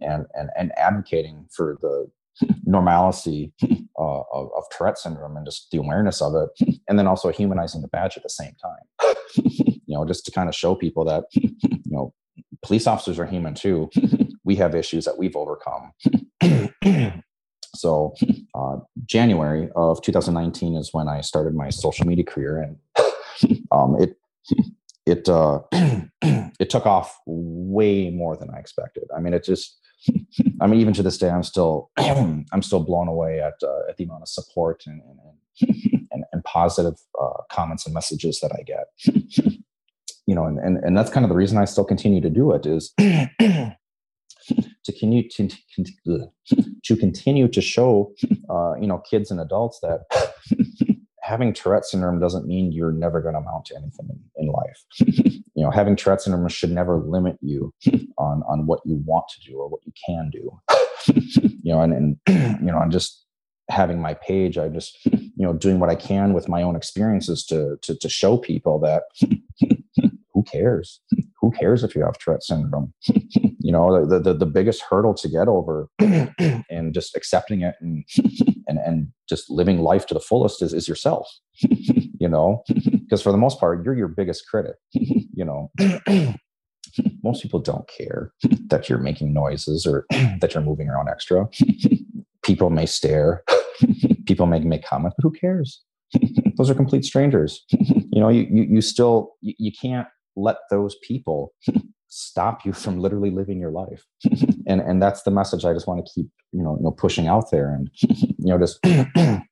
and 0.00 0.26
and 0.34 0.50
and 0.56 0.72
advocating 0.78 1.46
for 1.54 1.76
the 1.82 2.08
normalcy 2.64 3.52
uh, 3.98 4.20
of, 4.32 4.50
of 4.56 4.64
Tourette 4.76 4.98
syndrome 4.98 5.36
and 5.36 5.46
just 5.46 5.70
the 5.70 5.78
awareness 5.78 6.20
of 6.20 6.34
it, 6.34 6.78
and 6.88 6.98
then 6.98 7.06
also 7.06 7.30
humanizing 7.30 7.82
the 7.82 7.88
badge 7.88 8.16
at 8.16 8.22
the 8.22 8.30
same 8.30 8.54
time. 8.60 9.14
you 9.36 9.96
know, 9.96 10.04
just 10.04 10.24
to 10.26 10.30
kind 10.30 10.48
of 10.48 10.54
show 10.54 10.74
people 10.74 11.04
that 11.04 11.24
you 11.32 11.80
know 11.86 12.12
police 12.62 12.86
officers 12.86 13.18
are 13.18 13.26
human 13.26 13.54
too. 13.54 13.90
We 14.44 14.56
have 14.56 14.74
issues 14.74 15.04
that 15.04 15.18
we've 15.18 15.36
overcome. 15.36 15.92
So, 17.74 18.14
uh, 18.54 18.76
January 19.06 19.70
of 19.74 20.02
2019 20.02 20.76
is 20.76 20.90
when 20.92 21.08
I 21.08 21.22
started 21.22 21.54
my 21.54 21.70
social 21.70 22.06
media 22.06 22.24
career, 22.24 22.60
and 22.60 22.76
um, 23.72 23.96
it 24.00 24.16
it 25.06 25.28
uh, 25.28 25.60
it 26.60 26.70
took 26.70 26.86
off 26.86 27.18
way 27.26 28.10
more 28.10 28.36
than 28.36 28.50
I 28.50 28.58
expected. 28.58 29.04
I 29.16 29.20
mean, 29.20 29.32
it 29.32 29.42
just 29.42 29.78
I 30.60 30.66
mean, 30.66 30.80
even 30.80 30.94
to 30.94 31.02
this 31.02 31.18
day, 31.18 31.30
I'm 31.30 31.42
still 31.42 31.90
I'm 31.98 32.62
still 32.62 32.80
blown 32.80 33.08
away 33.08 33.40
at 33.40 33.54
uh, 33.62 33.88
at 33.88 33.96
the 33.96 34.04
amount 34.04 34.22
of 34.22 34.28
support 34.28 34.84
and 34.86 35.02
and, 35.60 36.08
and, 36.10 36.24
and 36.32 36.44
positive 36.44 36.94
uh, 37.20 37.42
comments 37.50 37.86
and 37.86 37.94
messages 37.94 38.40
that 38.40 38.52
I 38.52 38.62
get. 38.62 39.54
You 40.24 40.36
know, 40.36 40.44
and, 40.44 40.56
and 40.60 40.76
and 40.78 40.96
that's 40.96 41.10
kind 41.10 41.24
of 41.24 41.30
the 41.30 41.34
reason 41.34 41.58
I 41.58 41.64
still 41.64 41.84
continue 41.84 42.20
to 42.20 42.30
do 42.30 42.52
it 42.52 42.64
is 42.64 42.94
to 42.98 44.92
continue 44.98 45.28
to, 45.30 45.48
to 46.84 46.96
continue 46.96 47.48
to 47.48 47.60
show 47.60 48.14
uh, 48.48 48.74
you 48.80 48.86
know 48.86 48.98
kids 48.98 49.32
and 49.32 49.40
adults 49.40 49.80
that 49.80 50.02
having 51.22 51.52
Tourette 51.52 51.84
syndrome 51.84 52.20
doesn't 52.20 52.46
mean 52.46 52.72
you're 52.72 52.92
never 52.92 53.20
going 53.20 53.34
to 53.34 53.40
amount 53.40 53.66
to 53.66 53.76
anything 53.76 54.08
in, 54.36 54.48
life. 54.48 54.84
you 54.98 55.42
know, 55.62 55.70
having 55.70 55.96
Tourette 55.96 56.20
syndrome 56.20 56.48
should 56.48 56.72
never 56.72 56.98
limit 56.98 57.38
you 57.40 57.72
on 58.18 58.42
on 58.48 58.66
what 58.66 58.80
you 58.84 59.02
want 59.04 59.26
to 59.28 59.40
do 59.40 59.56
or 59.56 59.68
what 59.68 59.80
you 59.86 59.92
can 60.04 60.30
do. 60.30 60.60
you 61.62 61.72
know, 61.72 61.80
and, 61.80 61.92
and 61.92 62.16
you 62.60 62.72
know, 62.72 62.78
I'm 62.78 62.90
just 62.90 63.24
having 63.70 64.00
my 64.00 64.14
page. 64.14 64.58
I'm 64.58 64.74
just 64.74 64.98
you 65.06 65.32
know 65.38 65.52
doing 65.52 65.78
what 65.78 65.90
I 65.90 65.94
can 65.94 66.32
with 66.32 66.48
my 66.48 66.62
own 66.62 66.76
experiences 66.76 67.46
to 67.46 67.78
to 67.82 67.96
to 67.96 68.08
show 68.08 68.36
people 68.36 68.78
that 68.80 69.04
who 70.32 70.42
cares? 70.42 71.00
Cares 71.52 71.84
if 71.84 71.94
you 71.94 72.02
have 72.02 72.18
Tourette 72.18 72.42
syndrome? 72.42 72.92
you 73.06 73.72
know, 73.72 74.06
the, 74.06 74.18
the, 74.18 74.34
the 74.34 74.46
biggest 74.46 74.82
hurdle 74.88 75.14
to 75.14 75.28
get 75.28 75.48
over 75.48 75.88
and 75.98 76.92
just 76.92 77.16
accepting 77.16 77.62
it 77.62 77.74
and, 77.80 78.04
and, 78.66 78.78
and 78.78 79.08
just 79.28 79.48
living 79.50 79.78
life 79.78 80.06
to 80.06 80.14
the 80.14 80.20
fullest 80.20 80.62
is, 80.62 80.74
is 80.74 80.88
yourself, 80.88 81.28
you 81.54 82.28
know, 82.28 82.62
because 82.68 83.22
for 83.22 83.32
the 83.32 83.38
most 83.38 83.60
part, 83.60 83.84
you're 83.84 83.96
your 83.96 84.08
biggest 84.08 84.48
critic, 84.48 84.76
you 84.92 85.44
know. 85.44 85.70
most 87.22 87.42
people 87.42 87.60
don't 87.60 87.88
care 87.88 88.32
that 88.66 88.88
you're 88.88 88.98
making 88.98 89.32
noises 89.32 89.86
or 89.86 90.04
that 90.40 90.52
you're 90.54 90.62
moving 90.62 90.88
around 90.88 91.08
extra. 91.08 91.48
People 92.42 92.70
may 92.70 92.86
stare, 92.86 93.44
people 94.26 94.46
may 94.46 94.60
make 94.60 94.84
comments, 94.84 95.14
but 95.16 95.22
who 95.22 95.32
cares? 95.32 95.82
Those 96.56 96.68
are 96.68 96.74
complete 96.74 97.04
strangers. 97.04 97.64
You 97.70 98.20
know, 98.20 98.28
you, 98.28 98.46
you, 98.50 98.62
you 98.64 98.80
still, 98.80 99.32
you, 99.40 99.54
you 99.58 99.72
can't 99.72 100.06
let 100.36 100.56
those 100.70 100.96
people 101.02 101.52
stop 102.08 102.64
you 102.64 102.72
from 102.72 102.98
literally 102.98 103.30
living 103.30 103.58
your 103.58 103.70
life. 103.70 104.04
And 104.64 104.80
and 104.80 105.02
that's 105.02 105.24
the 105.24 105.32
message 105.32 105.64
i 105.64 105.72
just 105.72 105.88
want 105.88 106.06
to 106.06 106.12
keep 106.12 106.30
you 106.52 106.62
know 106.62 106.76
you 106.76 106.84
know 106.84 106.92
pushing 106.92 107.26
out 107.26 107.50
there 107.50 107.74
and 107.74 107.90
you 108.00 108.34
know 108.38 108.58
just 108.58 108.78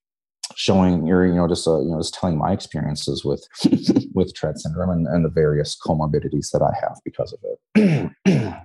showing 0.54 1.06
your 1.06 1.26
you 1.26 1.34
know 1.34 1.48
just 1.48 1.66
uh, 1.66 1.80
you 1.80 1.90
know 1.90 1.98
just 1.98 2.14
telling 2.14 2.38
my 2.38 2.52
experiences 2.52 3.24
with 3.24 3.46
with 4.14 4.32
Tourette 4.34 4.58
syndrome 4.58 4.90
and, 4.90 5.06
and 5.06 5.24
the 5.24 5.30
various 5.30 5.76
comorbidities 5.84 6.50
that 6.52 6.62
i 6.62 6.72
have 6.80 6.98
because 7.04 7.32
of 7.32 7.40
it. 7.42 8.10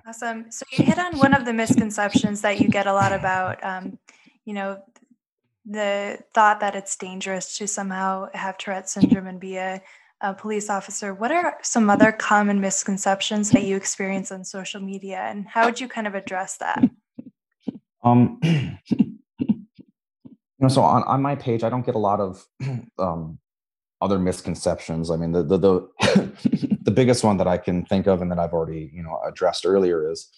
Awesome. 0.07 0.51
So 0.51 0.63
you 0.71 0.85
hit 0.85 0.99
on 0.99 1.17
one 1.17 1.33
of 1.33 1.45
the 1.45 1.53
misconceptions 1.53 2.41
that 2.41 2.61
you 2.61 2.69
get 2.69 2.85
a 2.85 2.93
lot 2.93 3.11
about 3.11 3.63
um, 3.63 3.97
you 4.45 4.53
know 4.53 4.83
the 5.65 6.19
thought 6.35 6.59
that 6.59 6.75
it's 6.75 6.95
dangerous 6.95 7.57
to 7.57 7.67
somehow 7.67 8.29
have 8.33 8.57
Tourette 8.57 8.87
syndrome 8.87 9.25
and 9.25 9.39
be 9.39 9.57
a 9.57 9.81
a 10.21 10.33
police 10.33 10.69
officer, 10.69 11.13
what 11.13 11.31
are 11.31 11.57
some 11.61 11.89
other 11.89 12.11
common 12.11 12.61
misconceptions 12.61 13.51
that 13.51 13.63
you 13.63 13.75
experience 13.75 14.31
on 14.31 14.45
social 14.45 14.81
media, 14.81 15.19
and 15.19 15.47
how 15.47 15.65
would 15.65 15.79
you 15.79 15.87
kind 15.87 16.07
of 16.07 16.15
address 16.15 16.57
that? 16.57 16.83
Um, 18.03 18.39
you 18.43 19.59
know, 20.59 20.67
so 20.67 20.81
on, 20.81 21.03
on 21.03 21.21
my 21.21 21.35
page, 21.35 21.63
I 21.63 21.69
don't 21.69 21.85
get 21.85 21.95
a 21.95 21.99
lot 21.99 22.19
of 22.19 22.45
um, 22.99 23.39
other 24.01 24.19
misconceptions. 24.19 25.11
I 25.11 25.17
mean, 25.17 25.31
the 25.31 25.43
the 25.43 25.57
the, 25.57 26.77
the 26.83 26.91
biggest 26.91 27.23
one 27.23 27.37
that 27.37 27.47
I 27.47 27.57
can 27.57 27.85
think 27.85 28.07
of, 28.07 28.21
and 28.21 28.31
that 28.31 28.39
I've 28.39 28.53
already 28.53 28.91
you 28.93 29.03
know 29.03 29.19
addressed 29.27 29.65
earlier, 29.65 30.09
is 30.09 30.29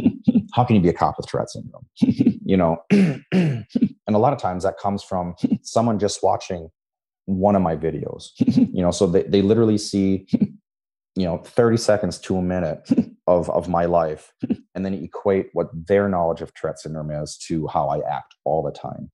how 0.54 0.64
can 0.64 0.76
you 0.76 0.82
be 0.82 0.88
a 0.88 0.92
cop 0.92 1.16
with 1.16 1.26
Tourette 1.26 1.50
syndrome? 1.50 1.86
you 1.96 2.56
know, 2.56 2.78
and 2.90 3.66
a 4.08 4.18
lot 4.18 4.32
of 4.32 4.38
times 4.38 4.64
that 4.64 4.78
comes 4.78 5.02
from 5.02 5.34
someone 5.62 5.98
just 5.98 6.22
watching 6.22 6.68
one 7.26 7.54
of 7.54 7.62
my 7.62 7.76
videos 7.76 8.30
you 8.38 8.82
know 8.82 8.90
so 8.90 9.06
they, 9.06 9.22
they 9.22 9.42
literally 9.42 9.78
see 9.78 10.26
you 11.14 11.24
know 11.24 11.38
30 11.38 11.76
seconds 11.76 12.18
to 12.18 12.36
a 12.36 12.42
minute 12.42 12.88
of 13.26 13.48
of 13.50 13.68
my 13.68 13.84
life 13.84 14.32
and 14.74 14.84
then 14.84 14.94
equate 14.94 15.48
what 15.52 15.68
their 15.72 16.08
knowledge 16.08 16.40
of 16.40 16.52
Tourette 16.54 16.80
syndrome 16.80 17.10
is 17.10 17.36
to 17.46 17.66
how 17.68 17.88
I 17.88 18.00
act 18.08 18.34
all 18.44 18.62
the 18.62 18.72
time. 18.72 19.10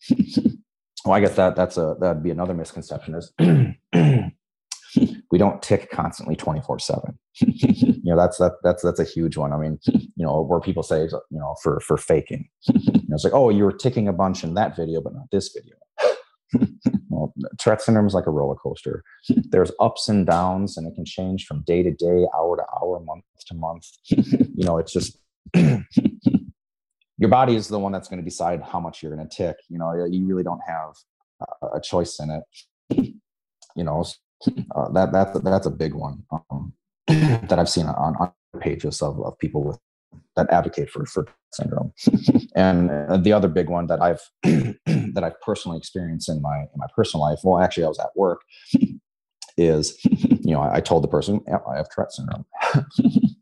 well, 1.05 1.15
I 1.15 1.21
guess 1.21 1.37
that 1.37 1.57
that's 1.57 1.77
a 1.77 1.97
that'd 2.01 2.23
be 2.23 2.31
another 2.31 2.55
misconception 2.55 3.15
is 3.15 3.33
we 5.31 5.39
don't 5.39 5.61
tick 5.61 5.91
constantly 5.91 6.37
24 6.37 6.79
7 6.79 7.19
you 7.41 8.15
know 8.15 8.17
that's 8.17 8.39
that 8.39 8.53
that's 8.63 8.83
that's 8.83 9.01
a 9.01 9.05
huge 9.05 9.37
one. 9.37 9.53
I 9.53 9.59
mean 9.59 9.79
you 9.87 10.25
know 10.25 10.43
where 10.43 10.61
people 10.61 10.83
say 10.83 11.03
you 11.03 11.39
know 11.39 11.55
for 11.63 11.81
for 11.81 11.97
faking. 11.97 12.49
You 12.69 12.93
know, 12.95 13.15
it's 13.15 13.25
like 13.25 13.35
oh 13.35 13.51
you 13.51 13.65
were 13.65 13.73
ticking 13.73 14.09
a 14.09 14.13
bunch 14.13 14.45
in 14.45 14.55
that 14.55 14.77
video 14.77 15.03
but 15.03 15.15
not 15.15 15.27
this 15.31 15.53
video 15.55 15.75
well, 17.09 17.33
Tourette 17.59 17.83
syndrome 17.83 18.07
is 18.07 18.15
like 18.15 18.27
a 18.27 18.31
roller 18.31 18.55
coaster. 18.55 19.03
There's 19.29 19.71
ups 19.81 20.09
and 20.09 20.27
downs, 20.27 20.77
and 20.77 20.87
it 20.87 20.95
can 20.95 21.05
change 21.05 21.47
from 21.47 21.63
day 21.63 21.83
to 21.83 21.91
day, 21.91 22.27
hour 22.35 22.57
to 22.57 22.65
hour, 22.81 23.01
month 23.01 23.25
to 23.47 23.55
month. 23.55 23.87
you 24.07 24.65
know, 24.65 24.79
it's 24.79 24.93
just 24.93 25.19
your 25.55 27.29
body 27.29 27.55
is 27.55 27.69
the 27.69 27.79
one 27.79 27.93
that's 27.93 28.09
going 28.09 28.21
to 28.21 28.25
decide 28.25 28.63
how 28.63 28.81
much 28.81 29.03
you're 29.03 29.15
going 29.15 29.29
to 29.29 29.37
tick. 29.37 29.57
You 29.69 29.79
know, 29.79 29.93
you 30.11 30.27
really 30.27 30.45
don't 30.45 30.61
have 30.67 30.95
a 31.75 31.81
choice 31.81 32.19
in 32.21 32.31
it. 32.31 32.43
You 33.77 33.85
know, 33.85 34.05
uh, 34.75 34.89
that 34.93 35.13
that 35.13 35.45
that's 35.45 35.67
a 35.67 35.71
big 35.71 35.95
one 35.95 36.25
um, 36.33 36.73
that 37.07 37.59
I've 37.59 37.69
seen 37.69 37.87
on, 37.87 38.17
on 38.17 38.33
pages 38.61 39.03
of, 39.03 39.21
of 39.21 39.39
people 39.39 39.63
with 39.63 39.79
that 40.37 40.51
advocate 40.51 40.91
for 40.91 41.05
for 41.07 41.27
syndrome. 41.53 41.93
and 42.55 42.91
uh, 42.91 43.17
the 43.17 43.33
other 43.33 43.49
big 43.49 43.69
one 43.69 43.87
that 43.89 44.01
I've 44.01 44.21
that 44.43 45.23
I've 45.23 45.41
personally 45.41 45.79
experienced 45.79 46.29
in 46.29 46.41
my 46.43 46.59
in 46.59 46.77
my 46.77 46.87
personal 46.95 47.27
life, 47.27 47.41
well, 47.45 47.63
actually, 47.63 47.85
I 47.85 47.89
was 47.89 47.99
at 47.99 48.17
work, 48.17 48.43
is 49.57 49.99
you 50.05 50.53
know 50.53 50.61
I, 50.61 50.77
I 50.77 50.81
told 50.81 51.05
the 51.05 51.09
person 51.09 51.41
I 51.49 51.77
have 51.77 51.89
Tourette 51.91 52.13
syndrome. 52.13 52.45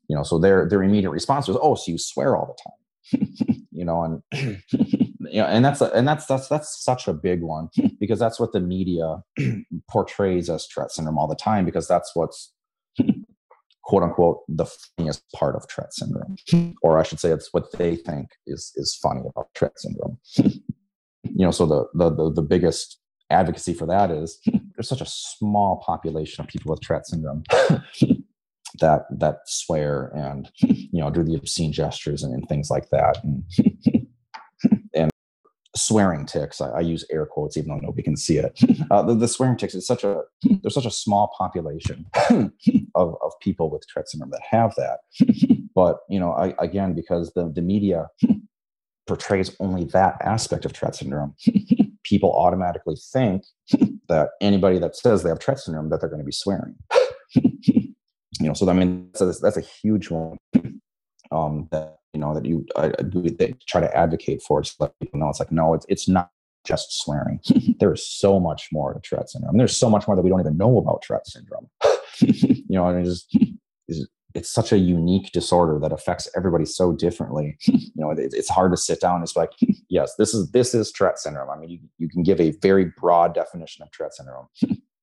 you 0.08 0.16
know, 0.16 0.22
so 0.22 0.38
their 0.38 0.68
their 0.68 0.82
immediate 0.82 1.10
response 1.10 1.48
was, 1.48 1.58
"Oh, 1.60 1.74
so 1.74 1.92
you 1.92 1.98
swear 1.98 2.36
all 2.36 2.46
the 2.46 2.62
time." 2.62 3.64
you 3.70 3.84
know, 3.84 4.02
and 4.02 4.22
you 4.72 5.40
know, 5.40 5.46
and 5.46 5.64
that's 5.64 5.80
a, 5.80 5.86
and 5.92 6.06
that's 6.08 6.26
that's 6.26 6.48
that's 6.48 6.82
such 6.82 7.08
a 7.08 7.12
big 7.12 7.42
one 7.42 7.68
because 8.00 8.18
that's 8.18 8.40
what 8.40 8.52
the 8.52 8.60
media 8.60 9.18
portrays 9.90 10.48
as 10.48 10.66
Tourette 10.66 10.90
syndrome 10.90 11.18
all 11.18 11.28
the 11.28 11.36
time 11.36 11.64
because 11.64 11.86
that's 11.86 12.12
what's 12.14 12.52
quote 13.86 14.02
unquote 14.02 14.40
the 14.48 14.66
funniest 14.66 15.22
part 15.32 15.54
of 15.54 15.66
Tourette 15.68 15.94
syndrome, 15.94 16.36
or 16.82 16.98
I 16.98 17.04
should 17.04 17.20
say, 17.20 17.30
it's 17.30 17.52
what 17.52 17.72
they 17.78 17.96
think 17.96 18.28
is 18.46 18.72
is 18.76 18.98
funny 19.00 19.22
about 19.28 19.48
Tourette 19.54 19.78
syndrome. 19.78 20.18
you 20.36 21.44
know, 21.44 21.52
so 21.52 21.66
the, 21.66 21.86
the 21.94 22.14
the 22.14 22.32
the 22.32 22.42
biggest 22.42 22.98
advocacy 23.30 23.74
for 23.74 23.86
that 23.86 24.10
is 24.10 24.38
there's 24.76 24.88
such 24.88 25.00
a 25.00 25.06
small 25.06 25.82
population 25.84 26.42
of 26.42 26.48
people 26.48 26.70
with 26.70 26.80
Tourette 26.80 27.06
syndrome 27.06 27.44
that 28.80 29.02
that 29.10 29.38
swear 29.46 30.12
and 30.14 30.50
you 30.58 31.00
know 31.00 31.10
do 31.10 31.22
the 31.22 31.34
obscene 31.34 31.72
gestures 31.72 32.22
and, 32.22 32.34
and 32.34 32.46
things 32.48 32.68
like 32.70 32.90
that 32.90 33.18
and, 33.24 33.42
and 33.86 34.05
swearing 35.76 36.26
ticks. 36.26 36.60
I, 36.60 36.70
I, 36.70 36.80
use 36.80 37.04
air 37.10 37.26
quotes 37.26 37.56
even 37.56 37.70
though 37.70 37.76
nobody 37.76 38.02
can 38.02 38.16
see 38.16 38.38
it. 38.38 38.58
Uh, 38.88 39.02
the, 39.02 39.14
the, 39.14 39.26
swearing 39.26 39.56
ticks 39.56 39.74
is 39.74 39.84
such 39.84 40.04
a 40.04 40.22
there's 40.62 40.74
such 40.74 40.86
a 40.86 40.92
small 40.92 41.32
population 41.36 42.06
of, 42.94 43.16
of 43.20 43.32
people 43.40 43.68
with 43.68 43.84
Tourette 43.88 44.08
syndrome 44.08 44.30
that 44.30 44.42
have 44.48 44.74
that. 44.76 45.00
But 45.74 45.98
you 46.08 46.20
know 46.20 46.32
I, 46.32 46.54
again 46.60 46.94
because 46.94 47.32
the, 47.34 47.50
the 47.52 47.62
media 47.62 48.06
portrays 49.08 49.56
only 49.58 49.84
that 49.86 50.18
aspect 50.20 50.64
of 50.64 50.72
Tourette 50.72 50.94
syndrome 50.94 51.34
people 52.04 52.32
automatically 52.32 52.96
think 53.12 53.44
that 54.08 54.30
anybody 54.40 54.78
that 54.78 54.94
says 54.94 55.22
they 55.22 55.30
have 55.30 55.40
Tourette 55.40 55.60
syndrome 55.60 55.90
that 55.90 56.00
they're 56.00 56.10
going 56.10 56.20
to 56.20 56.24
be 56.24 56.32
swearing. 56.32 56.76
You 58.40 58.48
know 58.48 58.54
so 58.54 58.68
i 58.68 58.72
mean 58.72 59.08
that's 59.12 59.38
a, 59.38 59.40
that's 59.40 59.56
a 59.56 59.62
huge 59.62 60.10
one 60.10 60.36
um 61.30 61.68
that 61.70 61.96
you 62.16 62.20
know 62.22 62.32
that 62.32 62.46
you 62.46 62.64
uh, 62.76 62.90
I, 62.98 63.02
they 63.02 63.54
try 63.66 63.82
to 63.82 63.94
advocate 63.94 64.40
for 64.40 64.62
to 64.62 64.74
let 64.80 64.98
people 65.00 65.20
know 65.20 65.28
it's 65.28 65.38
like 65.38 65.52
no 65.52 65.74
it's 65.74 65.84
it's 65.90 66.08
not 66.08 66.30
just 66.64 66.98
swearing. 67.00 67.40
There 67.78 67.92
is 67.92 68.08
so 68.08 68.40
much 68.40 68.68
more 68.72 68.94
to 68.94 69.00
Tourette 69.00 69.28
syndrome. 69.28 69.58
There's 69.58 69.76
so 69.76 69.90
much 69.90 70.08
more 70.08 70.16
that 70.16 70.22
we 70.22 70.30
don't 70.30 70.40
even 70.40 70.56
know 70.56 70.78
about 70.78 71.02
Tourette 71.02 71.26
syndrome. 71.26 71.68
You 72.68 72.78
know 72.78 72.88
and 72.88 73.06
it's 73.06 73.26
it's, 73.86 74.08
it's 74.34 74.50
such 74.50 74.72
a 74.72 74.78
unique 74.78 75.30
disorder 75.32 75.78
that 75.80 75.92
affects 75.92 76.28
everybody 76.34 76.64
so 76.64 76.92
differently. 76.92 77.58
You 77.66 78.00
know 78.02 78.10
it, 78.10 78.32
it's 78.32 78.48
hard 78.48 78.72
to 78.72 78.78
sit 78.78 79.00
down 79.00 79.22
it's 79.22 79.36
like 79.36 79.52
yes 79.90 80.14
this 80.18 80.32
is 80.32 80.50
this 80.52 80.74
is 80.74 80.90
Tourette 80.90 81.18
syndrome. 81.18 81.50
I 81.50 81.58
mean 81.58 81.68
you, 81.68 81.78
you 81.98 82.08
can 82.08 82.22
give 82.22 82.40
a 82.40 82.52
very 82.62 82.86
broad 82.98 83.34
definition 83.34 83.82
of 83.82 83.90
Tourette 83.90 84.14
syndrome 84.14 84.48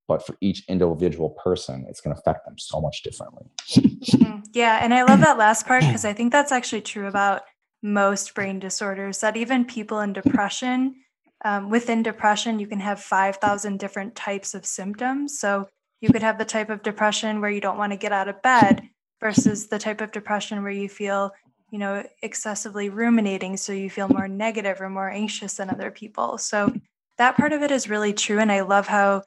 but 0.08 0.26
for 0.26 0.36
each 0.42 0.64
individual 0.68 1.30
person 1.30 1.86
it's 1.90 2.02
going 2.02 2.16
to 2.16 2.20
affect 2.20 2.46
them 2.46 2.56
so 2.58 2.82
much 2.82 3.04
differently. 3.04 3.46
Mm-hmm. 3.72 4.40
yeah 4.54 4.80
and 4.84 4.94
i 4.94 5.04
love 5.04 5.22
that 5.22 5.38
last 5.38 5.66
part 5.66 5.82
because 5.82 6.06
i 6.06 6.14
think 6.14 6.32
that's 6.32 6.52
actually 6.52 6.82
true 6.82 7.08
about 7.08 7.42
most 7.82 8.34
brain 8.34 8.60
disorders 8.60 9.20
that 9.20 9.36
even 9.36 9.66
people 9.66 10.00
in 10.00 10.14
depression 10.14 10.96
um, 11.44 11.70
within 11.70 12.04
depression 12.04 12.60
you 12.60 12.68
can 12.68 12.80
have 12.80 13.00
5000 13.02 13.78
different 13.78 14.16
types 14.16 14.54
of 14.54 14.66
symptoms. 14.66 15.40
So 15.40 15.68
you 16.02 16.10
could 16.10 16.24
have 16.24 16.38
the 16.38 16.46
type 16.46 16.70
of 16.70 16.84
depression 16.84 17.42
where 17.42 17.52
you 17.52 17.62
don't 17.62 17.78
want 17.78 17.92
to 17.92 17.98
get 17.98 18.12
out 18.12 18.28
of 18.28 18.42
bed 18.42 18.90
versus 19.20 19.68
the 19.68 19.80
type 19.80 20.02
of 20.02 20.12
depression 20.12 20.64
where 20.64 20.72
you 20.72 20.90
feel 20.90 21.32
you 21.70 21.80
know 21.80 22.06
excessively 22.22 22.90
ruminating 22.90 23.58
so 23.58 23.74
you 23.74 23.90
feel 23.90 24.08
more 24.08 24.28
negative 24.28 24.80
or 24.80 24.90
more 24.90 25.10
anxious 25.10 25.56
than 25.56 25.70
other 25.70 25.92
people. 25.92 26.38
So 26.38 26.74
that 27.18 27.36
part 27.36 27.54
of 27.54 27.62
it 27.62 27.72
is 27.72 27.90
really 27.90 28.14
true 28.14 28.40
and 28.40 28.52
i 28.52 28.62
love 28.62 28.88
how 28.88 29.22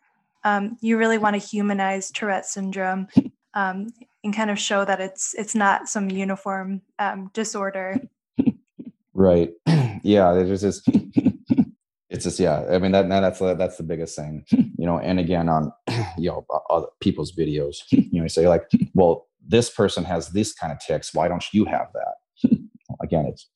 um, 0.46 0.76
you 0.80 0.96
really 0.96 1.18
want 1.18 1.34
to 1.34 1.44
humanize 1.44 2.12
Tourette 2.12 2.46
syndrome 2.46 3.08
um, 3.54 3.88
and 4.22 4.34
kind 4.34 4.48
of 4.48 4.60
show 4.60 4.84
that 4.84 5.00
it's 5.00 5.34
it's 5.34 5.56
not 5.56 5.88
some 5.88 6.08
uniform 6.08 6.82
um, 7.00 7.30
disorder. 7.34 8.00
Right. 9.12 9.50
Yeah. 10.02 10.34
There's 10.34 10.60
just 10.60 10.88
it's 12.10 12.22
just 12.22 12.38
yeah. 12.38 12.64
I 12.70 12.78
mean 12.78 12.92
that 12.92 13.08
that's 13.08 13.40
the, 13.40 13.54
that's 13.54 13.76
the 13.76 13.82
biggest 13.82 14.14
thing, 14.14 14.44
you 14.50 14.86
know. 14.86 15.00
And 15.00 15.18
again, 15.18 15.48
on 15.48 15.72
you 16.16 16.30
know 16.30 16.46
other 16.70 16.86
people's 17.00 17.34
videos, 17.34 17.78
you 17.90 18.06
know, 18.12 18.22
you 18.22 18.28
say 18.28 18.46
like, 18.46 18.70
well, 18.94 19.26
this 19.44 19.68
person 19.68 20.04
has 20.04 20.28
this 20.28 20.54
kind 20.54 20.72
of 20.72 20.78
ticks. 20.78 21.12
Why 21.12 21.26
don't 21.26 21.44
you 21.52 21.64
have 21.64 21.88
that? 21.94 22.58
Again, 23.02 23.26
it's 23.26 23.50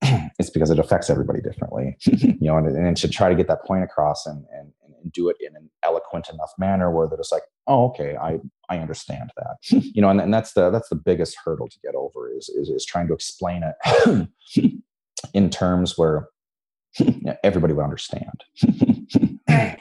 it's 0.38 0.48
because 0.48 0.70
it 0.70 0.78
affects 0.78 1.10
everybody 1.10 1.42
differently, 1.42 1.98
you 2.06 2.36
know, 2.40 2.56
and, 2.56 2.74
and 2.74 2.96
to 2.96 3.08
try 3.08 3.28
to 3.28 3.34
get 3.34 3.48
that 3.48 3.64
point 3.66 3.84
across 3.84 4.24
and, 4.24 4.46
do 5.18 5.28
it 5.28 5.36
in 5.40 5.56
an 5.56 5.68
eloquent 5.82 6.28
enough 6.28 6.52
manner 6.58 6.90
where 6.90 7.08
they're 7.08 7.18
just 7.18 7.32
like, 7.32 7.42
oh, 7.66 7.86
okay, 7.88 8.16
I 8.16 8.38
I 8.68 8.78
understand 8.78 9.30
that. 9.36 9.56
you 9.94 10.00
know, 10.00 10.10
and, 10.10 10.20
and 10.20 10.32
that's 10.32 10.52
the 10.52 10.70
that's 10.70 10.88
the 10.88 10.96
biggest 10.96 11.36
hurdle 11.44 11.68
to 11.68 11.78
get 11.82 11.94
over 11.94 12.30
is 12.30 12.48
is, 12.48 12.68
is 12.68 12.86
trying 12.86 13.08
to 13.08 13.14
explain 13.14 13.62
it 13.62 14.28
in 15.34 15.50
terms 15.50 15.98
where 15.98 16.28
everybody 17.44 17.72
would 17.74 17.84
understand. 17.84 18.44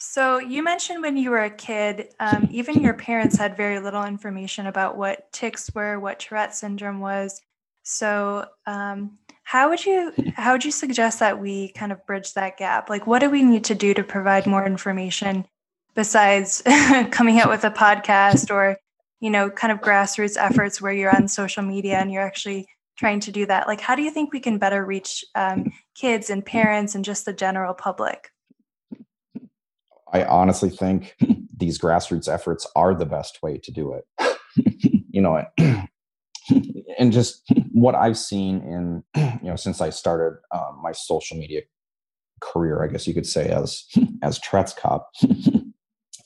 So 0.00 0.38
you 0.38 0.62
mentioned 0.62 1.02
when 1.02 1.16
you 1.16 1.30
were 1.30 1.42
a 1.42 1.50
kid, 1.50 2.14
um, 2.20 2.48
even 2.52 2.82
your 2.82 2.94
parents 2.94 3.36
had 3.36 3.56
very 3.56 3.80
little 3.80 4.04
information 4.04 4.66
about 4.66 4.96
what 4.96 5.30
tics 5.32 5.74
were, 5.74 5.98
what 5.98 6.20
Tourette 6.20 6.54
syndrome 6.54 7.00
was. 7.00 7.40
So 7.82 8.46
um, 8.66 9.18
how 9.48 9.70
would 9.70 9.82
you 9.82 10.12
how 10.34 10.52
would 10.52 10.62
you 10.62 10.70
suggest 10.70 11.20
that 11.20 11.40
we 11.40 11.70
kind 11.70 11.90
of 11.90 12.04
bridge 12.04 12.34
that 12.34 12.58
gap? 12.58 12.90
Like 12.90 13.06
what 13.06 13.20
do 13.20 13.30
we 13.30 13.42
need 13.42 13.64
to 13.64 13.74
do 13.74 13.94
to 13.94 14.04
provide 14.04 14.46
more 14.46 14.66
information 14.66 15.46
besides 15.94 16.62
coming 17.10 17.40
out 17.40 17.48
with 17.48 17.64
a 17.64 17.70
podcast 17.70 18.50
or 18.50 18.76
you 19.20 19.30
know 19.30 19.48
kind 19.48 19.72
of 19.72 19.80
grassroots 19.80 20.36
efforts 20.38 20.82
where 20.82 20.92
you're 20.92 21.16
on 21.16 21.28
social 21.28 21.62
media 21.62 21.96
and 21.96 22.12
you're 22.12 22.26
actually 22.26 22.66
trying 22.98 23.20
to 23.20 23.32
do 23.32 23.46
that? 23.46 23.66
Like 23.66 23.80
how 23.80 23.96
do 23.96 24.02
you 24.02 24.10
think 24.10 24.34
we 24.34 24.40
can 24.40 24.58
better 24.58 24.84
reach 24.84 25.24
um, 25.34 25.72
kids 25.94 26.28
and 26.28 26.44
parents 26.44 26.94
and 26.94 27.02
just 27.02 27.24
the 27.24 27.32
general 27.32 27.72
public? 27.72 28.28
I 30.12 30.24
honestly 30.24 30.68
think 30.68 31.16
these 31.56 31.78
grassroots 31.78 32.30
efforts 32.30 32.66
are 32.76 32.94
the 32.94 33.06
best 33.06 33.42
way 33.42 33.56
to 33.56 33.70
do 33.70 33.94
it. 33.94 34.04
You 35.10 35.22
know 35.22 35.42
and 36.98 37.12
just 37.12 37.42
what 37.72 37.94
I've 37.94 38.18
seen 38.18 38.60
in 38.62 39.02
you 39.42 39.50
know 39.50 39.56
since 39.56 39.80
I 39.80 39.90
started 39.90 40.38
um, 40.54 40.80
my 40.82 40.92
social 40.92 41.36
media 41.36 41.62
career, 42.40 42.84
I 42.84 42.88
guess 42.88 43.06
you 43.06 43.14
could 43.14 43.26
say 43.26 43.48
as 43.48 43.84
as 44.22 44.38
Tourette's 44.38 44.72
cop, 44.72 45.10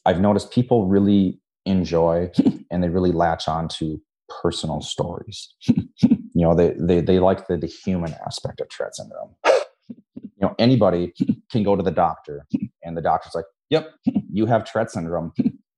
I've 0.05 0.21
noticed 0.21 0.51
people 0.51 0.87
really 0.87 1.39
enjoy 1.65 2.31
and 2.71 2.83
they 2.83 2.89
really 2.89 3.13
latch 3.13 3.49
on 3.49 3.69
to 3.69 4.01
personal 4.43 4.81
stories. 4.81 5.55
you 5.67 6.19
know, 6.35 6.55
they 6.55 6.75
they 6.79 7.01
they 7.01 7.19
like 7.19 7.47
the 7.47 7.57
the 7.57 7.67
human 7.67 8.15
aspect 8.27 8.61
of 8.61 8.69
Tourette 8.69 8.97
syndrome. 8.97 9.35
You 9.45 10.49
know, 10.49 10.55
anybody 10.59 11.13
can 11.51 11.63
go 11.63 11.77
to 11.77 11.83
the 11.83 11.93
doctor 11.93 12.47
and 12.83 12.97
the 12.97 13.03
doctor's 13.03 13.35
like, 13.35 13.45
"Yep, 13.71 13.91
you 14.33 14.47
have 14.47 14.65
Tourette 14.65 14.91
syndrome." 14.91 15.33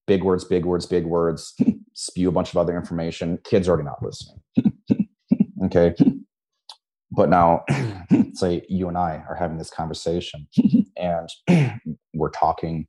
Big 0.07 0.23
words, 0.23 0.45
big 0.45 0.65
words, 0.65 0.87
big 0.87 1.07
words 1.07 1.55
spew 1.95 2.29
a 2.29 2.33
bunch 2.33 2.51
of 2.51 2.59
other 2.59 2.77
information. 2.77 3.39
Kids 3.45 3.69
already 3.69 3.85
not 3.85 4.03
listening. 4.03 4.41
okay. 5.65 5.95
But 7.11 7.29
now, 7.29 7.65
say 8.35 8.65
you 8.69 8.89
and 8.89 8.99
I 8.99 9.23
are 9.29 9.37
having 9.37 9.57
this 9.57 9.71
conversation 9.71 10.49
and 10.97 11.29
we're 12.15 12.31
talking, 12.31 12.87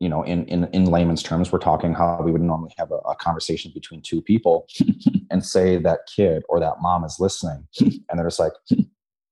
you 0.00 0.08
know, 0.08 0.22
in, 0.22 0.44
in, 0.46 0.64
in 0.72 0.86
layman's 0.86 1.22
terms, 1.22 1.52
we're 1.52 1.60
talking 1.60 1.94
how 1.94 2.20
we 2.22 2.32
would 2.32 2.42
normally 2.42 2.74
have 2.78 2.90
a, 2.90 2.96
a 3.08 3.14
conversation 3.14 3.70
between 3.72 4.02
two 4.02 4.20
people 4.20 4.66
and 5.30 5.44
say 5.44 5.78
that 5.78 6.00
kid 6.14 6.42
or 6.48 6.58
that 6.58 6.74
mom 6.80 7.04
is 7.04 7.18
listening 7.20 7.66
and 7.80 8.18
they're 8.18 8.26
just 8.26 8.40
like, 8.40 8.52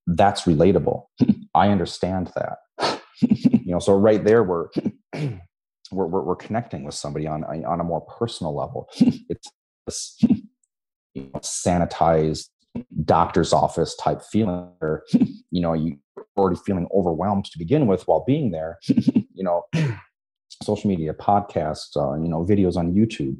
that's 0.07 0.43
relatable. 0.43 1.07
I 1.55 1.69
understand 1.69 2.33
that. 2.37 3.01
you 3.21 3.73
know, 3.73 3.81
so 3.81 3.95
right 3.95 4.25
there, 4.25 4.45
we're 4.45 4.69
we're, 5.93 6.07
we're, 6.07 6.23
we're 6.23 6.37
connecting 6.37 6.85
with 6.85 6.95
somebody 6.95 7.27
on 7.27 7.45
on 7.45 7.81
a 7.81 7.85
more 7.85 8.01
personal 8.03 8.55
level. 8.57 8.89
it's 9.29 9.51
this 9.87 10.17
you 11.15 11.23
know, 11.23 11.41
sanitized 11.41 12.49
doctor's 13.05 13.53
office 13.53 13.97
type 13.97 14.23
feeling 14.23 14.71
where 14.79 15.03
you 15.51 15.61
know 15.61 15.73
you're 15.73 15.97
already 16.37 16.59
feeling 16.65 16.87
overwhelmed 16.95 17.45
to 17.45 17.59
begin 17.59 17.87
with 17.87 18.07
while 18.07 18.25
being 18.27 18.51
there 18.51 18.79
you 18.87 19.43
know 19.43 19.63
social 20.63 20.89
media 20.89 21.13
podcasts 21.13 21.97
uh, 21.97 22.15
you 22.23 22.29
know 22.29 22.45
videos 22.45 22.77
on 22.77 22.95
youtube 22.95 23.37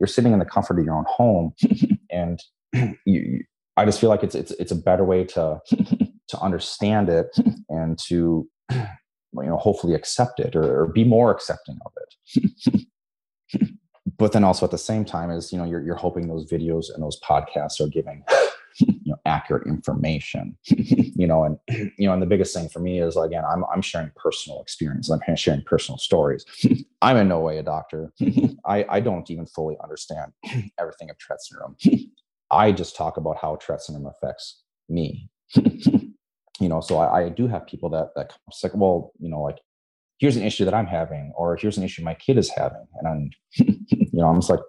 you're 0.00 0.06
sitting 0.06 0.32
in 0.32 0.38
the 0.38 0.44
comfort 0.44 0.78
of 0.78 0.84
your 0.84 0.96
own 0.96 1.04
home 1.08 1.54
and 2.10 2.40
you, 3.06 3.44
i 3.76 3.84
just 3.84 4.00
feel 4.00 4.10
like 4.10 4.24
it's 4.24 4.34
it's 4.34 4.50
it's 4.52 4.72
a 4.72 4.76
better 4.76 5.04
way 5.04 5.22
to 5.22 5.60
to 6.28 6.38
understand 6.40 7.08
it 7.08 7.28
and 7.68 7.98
to 7.98 8.48
you 9.34 9.46
know 9.46 9.56
hopefully 9.56 9.94
accept 9.94 10.40
it 10.40 10.54
or, 10.54 10.82
or 10.82 10.86
be 10.88 11.04
more 11.04 11.30
accepting 11.30 11.78
of 11.84 11.92
it. 11.96 12.86
But 14.22 14.30
then 14.30 14.44
also 14.44 14.64
at 14.64 14.70
the 14.70 14.78
same 14.78 15.04
time 15.04 15.32
is 15.32 15.52
you 15.52 15.58
know 15.58 15.64
you're, 15.64 15.82
you're 15.82 15.96
hoping 15.96 16.28
those 16.28 16.48
videos 16.48 16.94
and 16.94 17.02
those 17.02 17.18
podcasts 17.20 17.80
are 17.80 17.88
giving 17.88 18.22
you 18.78 18.98
know 19.06 19.16
accurate 19.26 19.66
information 19.66 20.56
you 20.64 21.26
know 21.26 21.42
and 21.42 21.58
you 21.68 22.06
know 22.06 22.12
and 22.12 22.22
the 22.22 22.26
biggest 22.26 22.54
thing 22.54 22.68
for 22.68 22.78
me 22.78 23.00
is 23.00 23.16
again 23.16 23.42
i'm, 23.44 23.64
I'm 23.64 23.82
sharing 23.82 24.12
personal 24.14 24.62
experience. 24.62 25.10
I'm 25.10 25.20
sharing 25.34 25.62
personal 25.62 25.98
stories. 25.98 26.44
I'm 27.02 27.16
in 27.16 27.26
no 27.26 27.40
way 27.40 27.58
a 27.58 27.64
doctor. 27.64 28.12
I 28.64 28.86
i 28.88 29.00
don't 29.00 29.28
even 29.28 29.46
fully 29.46 29.76
understand 29.82 30.32
everything 30.78 31.10
of 31.10 31.18
Tourette 31.18 31.42
syndrome. 31.42 31.76
I 32.50 32.70
just 32.70 32.94
talk 32.94 33.16
about 33.16 33.38
how 33.38 33.56
Tourette 33.56 33.82
syndrome 33.82 34.06
affects 34.06 34.62
me 34.88 35.28
you 36.62 36.68
know 36.68 36.80
so 36.80 36.98
I, 36.98 37.24
I 37.24 37.28
do 37.28 37.46
have 37.48 37.66
people 37.66 37.88
that 37.90 38.10
that 38.16 38.30
come 38.30 38.38
sick 38.52 38.72
well 38.74 39.12
you 39.18 39.28
know 39.28 39.42
like 39.42 39.58
here's 40.18 40.36
an 40.36 40.42
issue 40.44 40.64
that 40.64 40.74
i'm 40.74 40.86
having 40.86 41.32
or 41.36 41.56
here's 41.56 41.78
an 41.78 41.84
issue 41.84 42.02
my 42.02 42.14
kid 42.14 42.38
is 42.38 42.50
having 42.50 42.86
and 42.94 43.08
i'm 43.08 43.30
you 43.56 44.08
know 44.12 44.28
i'm 44.28 44.36
just 44.36 44.50
like 44.50 44.60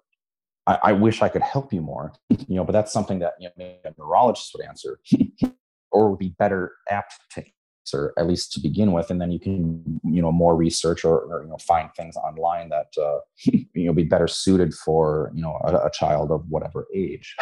I, 0.65 0.79
I, 0.84 0.91
wish 0.93 1.21
I 1.21 1.29
could 1.29 1.41
help 1.41 1.73
you 1.73 1.82
more, 1.82 2.13
you 2.29 2.56
know, 2.56 2.63
but 2.63 2.71
that's 2.71 2.93
something 2.93 3.19
that 3.19 3.34
you 3.39 3.49
know, 3.58 3.75
a 3.84 3.93
neurologist 3.97 4.51
would 4.56 4.65
answer 4.65 4.99
or 5.91 6.10
would 6.10 6.19
be 6.19 6.36
better 6.39 6.73
apt 6.89 7.13
to 7.32 7.43
answer, 7.86 8.13
at 8.17 8.27
least 8.27 8.53
to 8.53 8.62
begin 8.62 8.93
with. 8.93 9.12
And 9.12 9.21
then 9.21 9.32
you 9.32 9.39
can, 9.39 9.99
you 10.06 10.21
know, 10.21 10.32
more 10.32 10.56
research 10.56 11.03
or, 11.03 11.19
or 11.19 11.43
you 11.43 11.49
know, 11.49 11.58
find 11.58 11.89
things 11.95 12.15
online 12.15 12.69
that, 12.69 12.88
uh, 13.01 13.19
you 13.45 13.86
know, 13.86 13.93
be 13.93 14.03
better 14.03 14.27
suited 14.27 14.73
for, 14.73 15.32
you 15.36 15.41
know, 15.41 15.60
a, 15.63 15.75
a 15.75 15.91
child 15.91 16.32
of 16.32 16.45
whatever 16.49 16.88
age. 16.95 17.36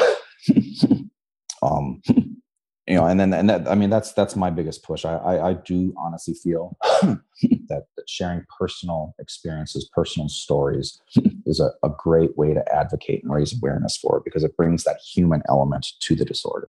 um, 1.62 2.02
you 2.88 2.96
know, 2.96 3.06
and 3.06 3.20
then 3.20 3.34
and 3.34 3.50
that 3.50 3.68
I 3.68 3.76
mean 3.76 3.90
that's 3.90 4.12
that's 4.14 4.36
my 4.36 4.50
biggest 4.50 4.84
push. 4.84 5.06
I 5.06 5.16
I, 5.16 5.50
I 5.50 5.54
do 5.54 5.94
honestly 5.98 6.34
feel 6.34 6.78
that, 6.82 7.86
that 7.96 8.10
sharing 8.10 8.44
personal 8.58 9.14
experiences, 9.20 9.90
personal 9.94 10.30
stories, 10.30 11.00
is 11.46 11.60
a, 11.60 11.72
a 11.84 11.92
great 11.98 12.36
way 12.38 12.54
to 12.54 12.76
advocate 12.76 13.24
and 13.24 13.32
raise 13.32 13.56
awareness 13.56 13.98
for 13.98 14.18
it 14.18 14.24
because 14.26 14.44
it 14.44 14.58
brings 14.58 14.84
that 14.84 14.98
human 14.98 15.44
element 15.48 15.88
to 16.00 16.16
the 16.16 16.26
disorder. 16.26 16.70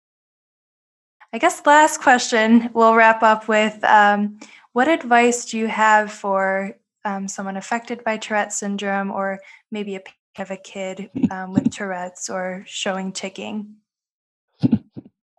I 1.35 1.38
guess 1.38 1.64
last 1.66 2.01
question 2.01 2.71
we'll 2.73 2.94
wrap 2.94 3.23
up 3.23 3.47
with: 3.47 3.83
um, 3.85 4.38
What 4.73 4.88
advice 4.88 5.44
do 5.44 5.59
you 5.59 5.66
have 5.66 6.11
for 6.11 6.73
um, 7.05 7.29
someone 7.29 7.59
affected 7.59 8.03
by 8.03 8.16
Tourette 8.16 8.55
syndrome, 8.55 9.11
or 9.11 9.40
maybe 9.71 9.97
a 9.97 10.03
of 10.38 10.51
a 10.51 10.57
kid 10.57 11.11
um, 11.31 11.53
with 11.53 11.71
Tourette's 11.71 12.31
or 12.31 12.64
showing 12.66 13.12
ticking? 13.12 13.75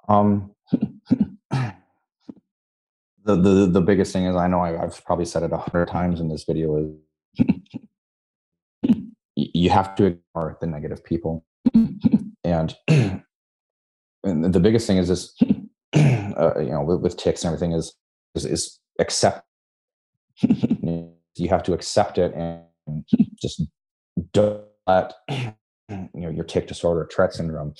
Um, 0.09 0.55
the, 1.51 1.75
the 3.25 3.69
the 3.71 3.81
biggest 3.81 4.13
thing 4.13 4.25
is 4.25 4.35
I 4.35 4.47
know 4.47 4.61
I've 4.61 5.03
probably 5.05 5.25
said 5.25 5.43
it 5.43 5.51
a 5.51 5.57
hundred 5.57 5.87
times 5.87 6.19
in 6.19 6.29
this 6.29 6.43
video 6.43 6.77
is 6.77 7.45
you 9.35 9.69
have 9.69 9.95
to 9.95 10.05
ignore 10.05 10.57
the 10.59 10.67
negative 10.67 11.03
people. 11.03 11.45
And 12.43 12.75
and 14.23 14.53
the 14.53 14.59
biggest 14.59 14.87
thing 14.87 14.97
is 14.97 15.07
this 15.07 15.35
uh, 15.93 16.59
you 16.59 16.71
know 16.71 16.83
with, 16.83 17.01
with 17.01 17.17
tics 17.17 17.43
and 17.43 17.53
everything 17.53 17.73
is 17.73 17.93
is, 18.35 18.45
is 18.45 18.79
accept 18.99 19.43
you 20.41 21.49
have 21.49 21.63
to 21.63 21.73
accept 21.73 22.17
it 22.17 22.33
and 22.33 22.63
just 23.41 23.61
don't 24.33 24.63
let 24.87 25.13
you 25.27 26.09
know 26.13 26.29
your 26.29 26.43
tic 26.43 26.67
disorder 26.67 27.07
Tourette 27.09 27.33
syndrome 27.33 27.73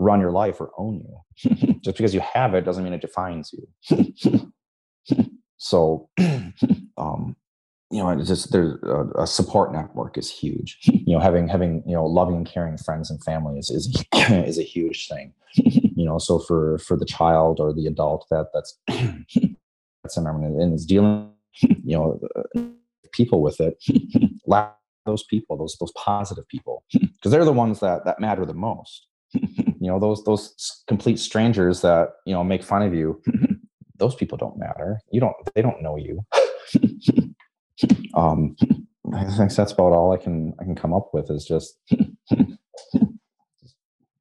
run 0.00 0.20
your 0.20 0.32
life 0.32 0.60
or 0.60 0.72
own 0.78 1.00
you. 1.00 1.76
Just 1.84 1.96
because 1.96 2.14
you 2.14 2.20
have 2.20 2.54
it 2.54 2.62
doesn't 2.64 2.82
mean 2.82 2.94
it 2.94 3.00
defines 3.00 3.52
you. 3.52 4.52
so, 5.58 6.08
um, 6.96 7.36
you 7.92 7.98
know, 7.98 8.10
it's 8.10 8.28
just 8.28 8.52
there's 8.52 8.80
a, 8.84 9.22
a, 9.22 9.26
support 9.26 9.72
network 9.72 10.16
is 10.16 10.30
huge. 10.30 10.78
You 11.10 11.16
know, 11.16 11.22
having 11.22 11.48
having 11.48 11.82
you 11.88 11.94
know 11.94 12.06
loving 12.06 12.44
caring 12.44 12.78
friends 12.78 13.10
and 13.10 13.22
family 13.24 13.58
is 13.58 13.68
is 13.68 14.04
is 14.30 14.58
a 14.58 14.62
huge 14.62 15.08
thing. 15.08 15.32
You 15.56 16.04
know, 16.04 16.18
so 16.18 16.38
for 16.38 16.78
for 16.78 16.96
the 16.96 17.04
child 17.04 17.58
or 17.58 17.72
the 17.72 17.86
adult 17.86 18.26
that 18.30 18.46
that's 18.54 18.78
that's 20.04 20.16
and 20.16 20.72
is 20.72 20.86
dealing, 20.86 21.32
you 21.62 21.96
know, 21.96 22.20
people 23.12 23.42
with 23.42 23.60
it. 23.60 23.82
Those 25.04 25.24
people, 25.24 25.56
those 25.56 25.76
those 25.80 25.92
positive 25.96 26.46
people, 26.46 26.84
because 26.92 27.32
they're 27.32 27.44
the 27.44 27.52
ones 27.52 27.80
that 27.80 28.04
that 28.04 28.20
matter 28.20 28.46
the 28.46 28.54
most 28.54 29.08
you 29.80 29.88
know 29.88 29.98
those 29.98 30.22
those 30.24 30.84
complete 30.86 31.18
strangers 31.18 31.80
that 31.80 32.10
you 32.26 32.34
know 32.34 32.44
make 32.44 32.62
fun 32.62 32.82
of 32.82 32.94
you 32.94 33.20
those 33.96 34.14
people 34.14 34.38
don't 34.38 34.58
matter. 34.58 35.00
You 35.10 35.20
don't 35.20 35.34
they 35.54 35.62
don't 35.62 35.82
know 35.82 35.96
you. 35.96 36.24
Um 38.14 38.56
i 39.14 39.24
think 39.24 39.54
that's 39.54 39.72
about 39.72 39.92
all 39.92 40.12
i 40.12 40.16
can 40.18 40.52
i 40.60 40.64
can 40.64 40.74
come 40.74 40.92
up 40.92 41.08
with 41.14 41.30
is 41.30 41.46
just 41.46 41.78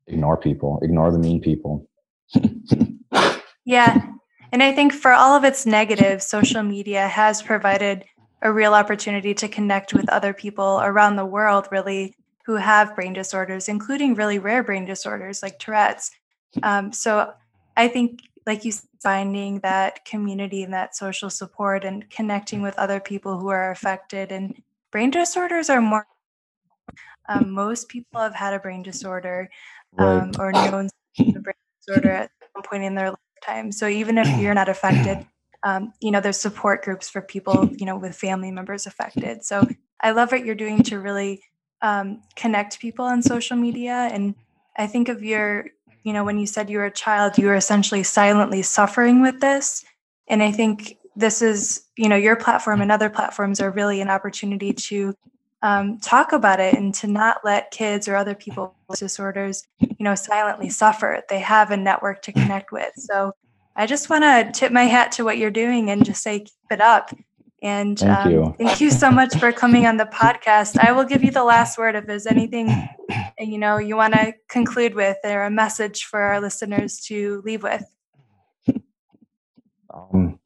ignore 0.08 0.38
people 0.38 0.80
ignore 0.82 1.12
the 1.12 1.20
mean 1.20 1.42
people. 1.42 1.86
Yeah 3.66 4.10
and 4.52 4.64
i 4.64 4.74
think 4.74 4.94
for 4.94 5.12
all 5.12 5.36
of 5.36 5.44
its 5.44 5.66
negatives 5.66 6.26
social 6.26 6.64
media 6.64 7.08
has 7.08 7.42
provided 7.42 8.06
a 8.42 8.52
real 8.52 8.74
opportunity 8.74 9.34
to 9.34 9.48
connect 9.48 9.94
with 9.94 10.08
other 10.10 10.34
people 10.34 10.80
around 10.82 11.16
the 11.18 11.26
world 11.26 11.68
really 11.72 12.16
who 12.46 12.56
have 12.56 12.96
brain 12.96 13.14
disorders, 13.14 13.70
including 13.70 14.16
really 14.16 14.40
rare 14.40 14.64
brain 14.64 14.86
disorders 14.86 15.44
like 15.44 15.60
Tourette's. 15.60 16.12
Um, 16.64 16.92
so 16.92 17.34
I 17.78 17.88
think, 17.88 18.22
like 18.46 18.66
you, 18.66 18.74
finding 19.02 19.60
that 19.60 20.04
community 20.06 20.64
and 20.64 20.74
that 20.74 20.96
social 20.96 21.30
support 21.30 21.84
and 21.86 22.10
connecting 22.10 22.62
with 22.62 22.78
other 22.78 23.00
people 23.00 23.40
who 23.40 23.50
are 23.50 23.72
affected 23.72 24.32
and 24.32 24.62
brain 24.92 25.12
disorders 25.12 25.70
are 25.70 25.82
more. 25.82 26.06
Um, 27.28 27.52
most 27.52 27.90
people 27.90 28.20
have 28.20 28.34
had 28.34 28.54
a 28.54 28.60
brain 28.60 28.82
disorder 28.82 29.50
um, 29.98 30.32
right. 30.32 30.40
or 30.40 30.52
known 30.52 30.90
a 31.20 31.40
brain 31.40 31.56
disorder 31.86 32.10
at 32.10 32.32
some 32.54 32.64
point 32.64 32.84
in 32.84 32.96
their 32.96 33.12
lifetime. 33.12 33.72
So 33.72 33.88
even 33.88 34.18
if 34.18 34.28
you're 34.40 34.56
not 34.56 34.68
affected, 34.68 35.28
um, 35.64 35.94
you 36.02 36.10
know, 36.10 36.22
there's 36.22 36.38
support 36.38 36.84
groups 36.84 37.10
for 37.10 37.22
people, 37.22 37.70
you 37.78 37.86
know, 37.86 37.98
with 37.98 38.16
family 38.16 38.50
members 38.50 38.88
affected. 38.88 39.44
So 39.44 39.68
I 40.02 40.12
love 40.12 40.32
what 40.32 40.44
you're 40.44 40.56
doing 40.56 40.82
to 40.84 41.00
really 41.00 41.44
um, 41.82 42.22
connect 42.36 42.80
people 42.80 43.06
on 43.06 43.22
social 43.22 43.58
media. 43.58 44.10
And 44.12 44.36
I 44.78 44.88
think 44.88 45.10
of 45.10 45.24
your, 45.24 45.68
you 46.04 46.14
know, 46.14 46.24
when 46.24 46.40
you 46.40 46.48
said 46.48 46.70
you 46.70 46.78
were 46.78 46.86
a 46.86 46.92
child, 46.92 47.38
you 47.38 47.48
were 47.48 47.56
essentially 47.56 48.04
silently 48.04 48.62
suffering 48.62 49.22
with 49.22 49.40
this. 49.40 49.84
And 50.28 50.44
I 50.44 50.52
think 50.52 50.98
this 51.16 51.42
is, 51.42 51.84
you 51.98 52.08
know, 52.08 52.16
your 52.16 52.36
platform 52.36 52.82
and 52.82 52.92
other 52.92 53.10
platforms 53.10 53.60
are 53.60 53.72
really 53.72 54.00
an 54.02 54.10
opportunity 54.10 54.74
to 54.74 55.14
um, 55.62 56.00
talk 56.00 56.32
about 56.32 56.60
it 56.60 56.76
and 56.76 56.94
to 56.96 57.08
not 57.08 57.42
let 57.44 57.72
kids 57.72 58.08
or 58.08 58.16
other 58.16 58.36
people 58.36 58.74
with 58.88 59.00
disorders, 59.00 59.68
you 59.80 59.98
know, 60.00 60.16
silently 60.16 60.70
suffer. 60.70 61.22
They 61.28 61.40
have 61.40 61.72
a 61.72 61.78
network 61.78 62.22
to 62.24 62.32
connect 62.32 62.72
with. 62.72 62.92
So 62.96 63.34
I 63.76 63.86
just 63.86 64.10
want 64.10 64.24
to 64.24 64.52
tip 64.58 64.72
my 64.72 64.86
hat 64.86 65.12
to 65.14 65.26
what 65.26 65.38
you're 65.38 65.52
doing 65.52 65.90
and 65.90 66.06
just 66.06 66.24
say, 66.24 66.40
keep 66.40 66.72
it 66.72 66.82
up. 66.82 67.12
And 67.62 68.00
thank 68.00 68.26
um, 68.26 68.32
you. 68.32 68.56
thank 68.58 68.80
you 68.80 68.90
so 68.90 69.12
much 69.12 69.36
for 69.38 69.52
coming 69.52 69.86
on 69.86 69.98
the 69.98 70.06
podcast. 70.14 70.78
I 70.80 70.92
will 70.92 71.04
give 71.04 71.24
you 71.24 71.32
the 71.32 71.44
last 71.44 71.78
word 71.78 71.96
if 71.96 72.08
there's 72.08 72.26
anything 72.26 72.70
you 73.40 73.58
know 73.58 73.78
you 73.78 73.96
want 73.96 74.14
to 74.14 74.34
conclude 74.50 74.96
with 74.96 75.18
or 75.24 75.44
a 75.44 75.50
message 75.50 76.04
for 76.04 76.22
our 76.22 76.40
listeners 76.40 77.00
to 77.08 77.42
leave 77.46 77.64
with. 77.64 77.84
Um, 79.92 80.40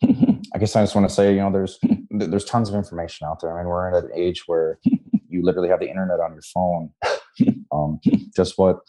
I 0.56 0.58
guess 0.58 0.74
I 0.74 0.84
just 0.84 0.96
want 0.96 1.08
to 1.08 1.14
say, 1.14 1.34
you 1.34 1.42
know, 1.42 1.52
there's 1.52 1.78
there's 2.10 2.46
tons 2.46 2.70
of 2.70 2.76
information 2.76 3.28
out 3.28 3.42
there. 3.42 3.54
I 3.54 3.62
mean, 3.62 3.68
we're 3.68 3.90
in 3.90 4.06
an 4.06 4.10
age 4.16 4.44
where 4.48 4.80
you 5.28 5.44
literally 5.44 5.68
have 5.68 5.82
the 5.82 5.90
internet 5.90 6.22
on 6.22 6.32
your 6.34 6.42
phone. 6.42 6.92
Um, 7.74 8.00
just 8.36 8.60
what 8.60 8.82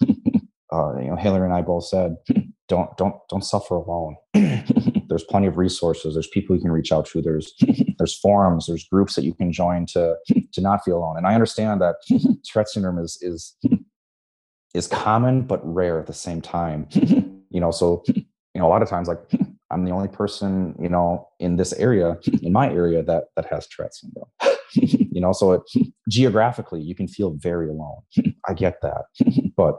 uh, 0.74 0.98
you 0.98 1.08
know, 1.08 1.16
Hilary 1.16 1.46
and 1.46 1.54
I 1.54 1.62
both 1.62 1.86
said, 1.86 2.16
don't 2.68 2.94
don't 2.96 3.14
don't 3.28 3.44
suffer 3.44 3.76
alone. 3.76 4.16
There's 5.08 5.24
plenty 5.24 5.46
of 5.46 5.56
resources. 5.56 6.14
There's 6.14 6.28
people 6.28 6.54
you 6.56 6.62
can 6.62 6.72
reach 6.72 6.92
out 6.92 7.06
to. 7.06 7.22
There's 7.22 7.54
there's 7.98 8.18
forums. 8.18 8.66
There's 8.66 8.86
groups 8.88 9.14
that 9.14 9.24
you 9.24 9.34
can 9.34 9.52
join 9.52 9.86
to 9.86 10.16
to 10.52 10.60
not 10.60 10.84
feel 10.84 10.98
alone. 10.98 11.16
And 11.16 11.26
I 11.26 11.34
understand 11.34 11.80
that 11.80 11.96
Tourette 12.44 12.68
syndrome 12.68 12.98
is 12.98 13.18
is 13.20 13.56
is 14.74 14.86
common 14.86 15.42
but 15.42 15.60
rare 15.62 15.98
at 15.98 16.06
the 16.06 16.12
same 16.12 16.40
time. 16.40 16.88
You 17.50 17.60
know, 17.60 17.70
so 17.70 18.02
you 18.08 18.24
know 18.56 18.66
a 18.66 18.72
lot 18.72 18.82
of 18.82 18.88
times 18.88 19.06
like 19.06 19.20
I'm 19.70 19.84
the 19.84 19.92
only 19.92 20.08
person 20.08 20.74
you 20.82 20.88
know 20.88 21.28
in 21.38 21.54
this 21.54 21.72
area 21.74 22.18
in 22.42 22.52
my 22.52 22.68
area 22.68 23.00
that 23.04 23.26
that 23.36 23.46
has 23.46 23.68
Tourette 23.68 23.94
syndrome. 23.94 24.26
you 24.74 25.20
know, 25.20 25.30
so 25.30 25.52
it, 25.52 25.62
geographically 26.08 26.82
you 26.82 26.96
can 26.96 27.06
feel 27.06 27.30
very 27.36 27.68
alone. 27.68 28.00
I 28.48 28.54
get 28.54 28.80
that, 28.82 29.04
but 29.56 29.76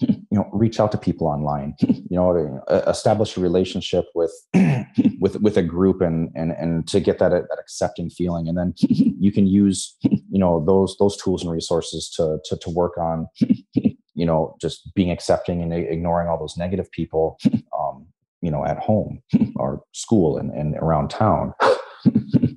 you 0.00 0.18
know 0.32 0.48
reach 0.52 0.80
out 0.80 0.92
to 0.92 0.98
people 0.98 1.26
online 1.26 1.74
you 1.80 2.04
know 2.10 2.62
establish 2.86 3.36
a 3.36 3.40
relationship 3.40 4.06
with 4.14 4.32
with 5.20 5.40
with 5.40 5.56
a 5.56 5.62
group 5.62 6.00
and 6.00 6.30
and 6.34 6.52
and 6.52 6.88
to 6.88 7.00
get 7.00 7.18
that 7.18 7.30
that 7.30 7.58
accepting 7.58 8.10
feeling. 8.10 8.48
And 8.48 8.58
then 8.58 8.74
you 8.78 9.30
can 9.30 9.46
use 9.46 9.96
you 10.02 10.38
know 10.38 10.64
those 10.64 10.96
those 10.98 11.16
tools 11.16 11.42
and 11.42 11.52
resources 11.52 12.10
to 12.16 12.38
to, 12.46 12.56
to 12.56 12.70
work 12.70 12.98
on 12.98 13.28
you 14.14 14.26
know 14.26 14.56
just 14.60 14.92
being 14.94 15.10
accepting 15.10 15.62
and 15.62 15.72
ignoring 15.72 16.28
all 16.28 16.38
those 16.38 16.56
negative 16.56 16.90
people 16.90 17.38
um 17.78 18.06
you 18.42 18.50
know 18.50 18.64
at 18.64 18.78
home 18.78 19.22
or 19.56 19.82
school 19.92 20.36
and, 20.38 20.50
and 20.52 20.76
around 20.76 21.08
town. 21.10 21.52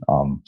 Um 0.10 0.44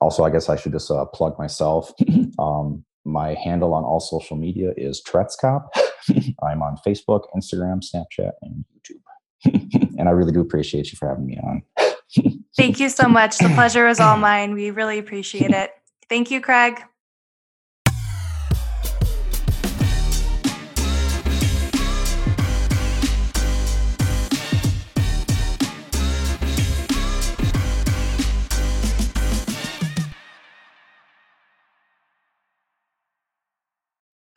also 0.00 0.24
i 0.24 0.30
guess 0.30 0.48
i 0.48 0.56
should 0.56 0.72
just 0.72 0.90
uh, 0.90 1.04
plug 1.06 1.38
myself. 1.38 1.92
Um 2.38 2.84
my 3.08 3.34
handle 3.34 3.74
on 3.74 3.84
all 3.84 4.00
social 4.00 4.36
media 4.36 4.72
is 4.76 5.00
Tourette's 5.00 5.36
Cop. 5.36 5.74
I'm 6.42 6.62
on 6.62 6.76
Facebook, 6.86 7.22
Instagram, 7.36 7.82
Snapchat, 7.82 8.32
and 8.42 8.64
YouTube. 8.76 9.00
and 9.98 10.08
I 10.08 10.12
really 10.12 10.32
do 10.32 10.40
appreciate 10.40 10.92
you 10.92 10.96
for 10.96 11.08
having 11.08 11.26
me 11.26 11.38
on. 11.42 11.62
Thank 12.56 12.80
you 12.80 12.88
so 12.88 13.08
much. 13.08 13.38
The 13.38 13.50
pleasure 13.54 13.86
is 13.88 14.00
all 14.00 14.16
mine. 14.16 14.54
We 14.54 14.70
really 14.70 14.98
appreciate 14.98 15.50
it. 15.50 15.70
Thank 16.08 16.30
you, 16.30 16.40
Craig. 16.40 16.82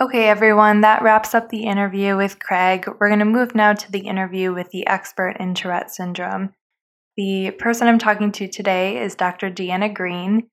Okay, 0.01 0.27
everyone, 0.29 0.81
that 0.81 1.03
wraps 1.03 1.35
up 1.35 1.49
the 1.49 1.65
interview 1.65 2.17
with 2.17 2.39
Craig. 2.39 2.87
We're 2.87 3.09
going 3.09 3.19
to 3.19 3.25
move 3.25 3.53
now 3.53 3.73
to 3.73 3.91
the 3.91 3.99
interview 3.99 4.51
with 4.51 4.71
the 4.71 4.87
expert 4.87 5.35
in 5.39 5.53
Tourette 5.53 5.91
syndrome. 5.91 6.55
The 7.17 7.51
person 7.51 7.87
I'm 7.87 7.99
talking 7.99 8.31
to 8.31 8.47
today 8.47 8.97
is 8.97 9.13
Dr. 9.13 9.51
Deanna 9.51 9.93
Greene. 9.93 10.49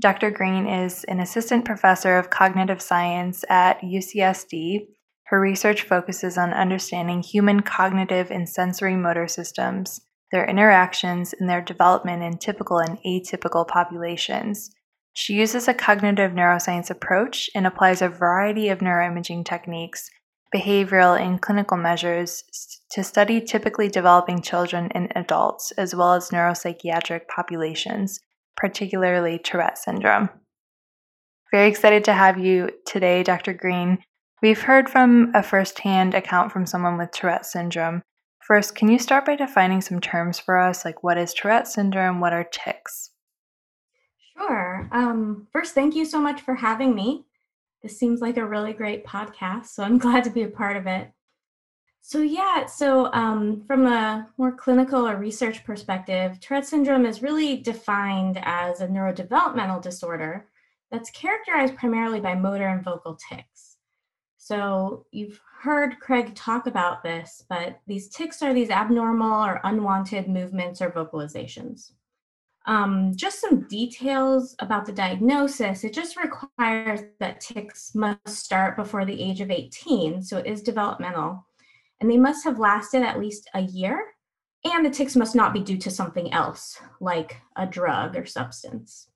Dr. 0.00 0.30
Greene 0.30 0.68
is 0.68 1.02
an 1.08 1.18
assistant 1.18 1.64
professor 1.64 2.16
of 2.16 2.30
cognitive 2.30 2.80
science 2.80 3.44
at 3.48 3.80
UCSD. 3.80 4.86
Her 5.24 5.40
research 5.40 5.82
focuses 5.82 6.38
on 6.38 6.52
understanding 6.52 7.24
human 7.24 7.62
cognitive 7.62 8.30
and 8.30 8.48
sensory 8.48 8.94
motor 8.94 9.26
systems, 9.26 10.00
their 10.30 10.48
interactions, 10.48 11.34
and 11.40 11.50
their 11.50 11.60
development 11.60 12.22
in 12.22 12.38
typical 12.38 12.78
and 12.78 12.98
atypical 13.04 13.66
populations. 13.66 14.70
She 15.14 15.34
uses 15.34 15.68
a 15.68 15.74
cognitive 15.74 16.32
neuroscience 16.32 16.90
approach 16.90 17.50
and 17.54 17.66
applies 17.66 18.00
a 18.00 18.08
variety 18.08 18.68
of 18.70 18.78
neuroimaging 18.78 19.44
techniques, 19.44 20.08
behavioral, 20.54 21.20
and 21.20 21.40
clinical 21.40 21.76
measures 21.76 22.44
to 22.90 23.04
study 23.04 23.40
typically 23.40 23.88
developing 23.88 24.40
children 24.40 24.88
and 24.92 25.12
adults, 25.14 25.70
as 25.72 25.94
well 25.94 26.14
as 26.14 26.30
neuropsychiatric 26.30 27.22
populations, 27.28 28.20
particularly 28.56 29.38
Tourette 29.38 29.78
syndrome. 29.78 30.30
Very 31.52 31.68
excited 31.68 32.04
to 32.04 32.14
have 32.14 32.38
you 32.38 32.70
today, 32.86 33.22
Dr. 33.22 33.52
Greene. 33.52 33.98
We've 34.42 34.62
heard 34.62 34.88
from 34.88 35.30
a 35.34 35.42
firsthand 35.42 36.14
account 36.14 36.50
from 36.50 36.64
someone 36.66 36.96
with 36.96 37.12
Tourette 37.12 37.46
syndrome. 37.46 38.02
First, 38.46 38.74
can 38.74 38.88
you 38.88 38.98
start 38.98 39.26
by 39.26 39.36
defining 39.36 39.82
some 39.82 40.00
terms 40.00 40.38
for 40.38 40.58
us, 40.58 40.84
like 40.84 41.04
what 41.04 41.18
is 41.18 41.34
Tourette 41.34 41.68
syndrome, 41.68 42.20
what 42.20 42.32
are 42.32 42.44
tics? 42.44 43.11
Sure. 44.36 44.88
Um, 44.92 45.46
first, 45.52 45.74
thank 45.74 45.94
you 45.94 46.04
so 46.04 46.20
much 46.20 46.40
for 46.40 46.54
having 46.54 46.94
me. 46.94 47.26
This 47.82 47.98
seems 47.98 48.20
like 48.20 48.36
a 48.36 48.46
really 48.46 48.72
great 48.72 49.04
podcast, 49.04 49.66
so 49.66 49.82
I'm 49.82 49.98
glad 50.06 50.24
to 50.24 50.30
be 50.30 50.42
a 50.42 50.48
part 50.48 50.76
of 50.76 50.86
it. 50.86 51.10
So, 52.04 52.20
yeah, 52.20 52.66
so 52.66 53.12
um, 53.12 53.62
from 53.66 53.86
a 53.86 54.28
more 54.36 54.52
clinical 54.52 55.06
or 55.06 55.16
research 55.16 55.64
perspective, 55.64 56.40
Tourette 56.40 56.66
syndrome 56.66 57.06
is 57.06 57.22
really 57.22 57.58
defined 57.58 58.40
as 58.42 58.80
a 58.80 58.88
neurodevelopmental 58.88 59.80
disorder 59.80 60.48
that's 60.90 61.10
characterized 61.10 61.76
primarily 61.76 62.20
by 62.20 62.34
motor 62.34 62.66
and 62.66 62.82
vocal 62.82 63.16
tics. 63.30 63.76
So, 64.36 65.06
you've 65.12 65.40
heard 65.60 66.00
Craig 66.00 66.34
talk 66.34 66.66
about 66.66 67.04
this, 67.04 67.44
but 67.48 67.80
these 67.86 68.08
tics 68.08 68.42
are 68.42 68.52
these 68.52 68.70
abnormal 68.70 69.44
or 69.44 69.60
unwanted 69.62 70.28
movements 70.28 70.82
or 70.82 70.90
vocalizations. 70.90 71.92
Um, 72.66 73.12
just 73.16 73.40
some 73.40 73.62
details 73.62 74.54
about 74.60 74.86
the 74.86 74.92
diagnosis. 74.92 75.84
It 75.84 75.92
just 75.92 76.16
requires 76.16 77.00
that 77.18 77.40
tics 77.40 77.94
must 77.94 78.28
start 78.28 78.76
before 78.76 79.04
the 79.04 79.20
age 79.20 79.40
of 79.40 79.50
18, 79.50 80.22
so 80.22 80.38
it 80.38 80.46
is 80.46 80.62
developmental. 80.62 81.44
And 82.00 82.10
they 82.10 82.16
must 82.16 82.44
have 82.44 82.58
lasted 82.58 83.02
at 83.02 83.18
least 83.18 83.48
a 83.54 83.60
year, 83.60 84.04
and 84.64 84.84
the 84.84 84.90
tics 84.90 85.16
must 85.16 85.34
not 85.34 85.52
be 85.52 85.60
due 85.60 85.78
to 85.78 85.90
something 85.90 86.32
else, 86.32 86.80
like 87.00 87.36
a 87.56 87.66
drug 87.66 88.16
or 88.16 88.26
substance. 88.26 89.08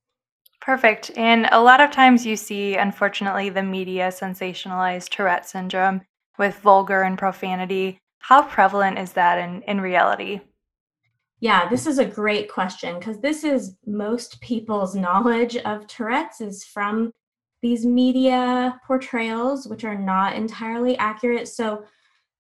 Perfect. 0.61 1.13
And 1.17 1.49
a 1.53 1.63
lot 1.63 1.81
of 1.81 1.93
times 1.93 2.27
you 2.27 2.37
see, 2.37 2.77
unfortunately, 2.77 3.51
the 3.51 3.63
media 3.63 4.09
sensationalize 4.09 5.09
Tourette 5.09 5.49
syndrome 5.49 6.03
with 6.39 6.59
vulgar 6.59 7.03
and 7.03 7.17
profanity. 7.17 8.01
How 8.19 8.43
prevalent 8.43 8.99
is 8.99 9.13
that 9.13 9.39
in, 9.39 9.63
in 9.63 9.81
reality? 9.81 10.41
Yeah, 11.41 11.69
this 11.69 11.87
is 11.87 11.99
a 11.99 12.05
great 12.05 12.51
question 12.51 12.99
because 12.99 13.21
this 13.21 13.45
is 13.45 13.77
most 13.87 14.41
people's 14.41 14.95
knowledge 15.07 15.57
of 15.59 15.87
Tourette's 15.87 16.41
is 16.41 16.65
from 16.65 17.13
these 17.63 17.85
media 17.85 18.81
portrayals, 18.87 19.67
which 19.67 19.85
are 19.85 19.99
not 19.99 20.35
entirely 20.35 20.97
accurate. 20.99 21.49
So, 21.49 21.85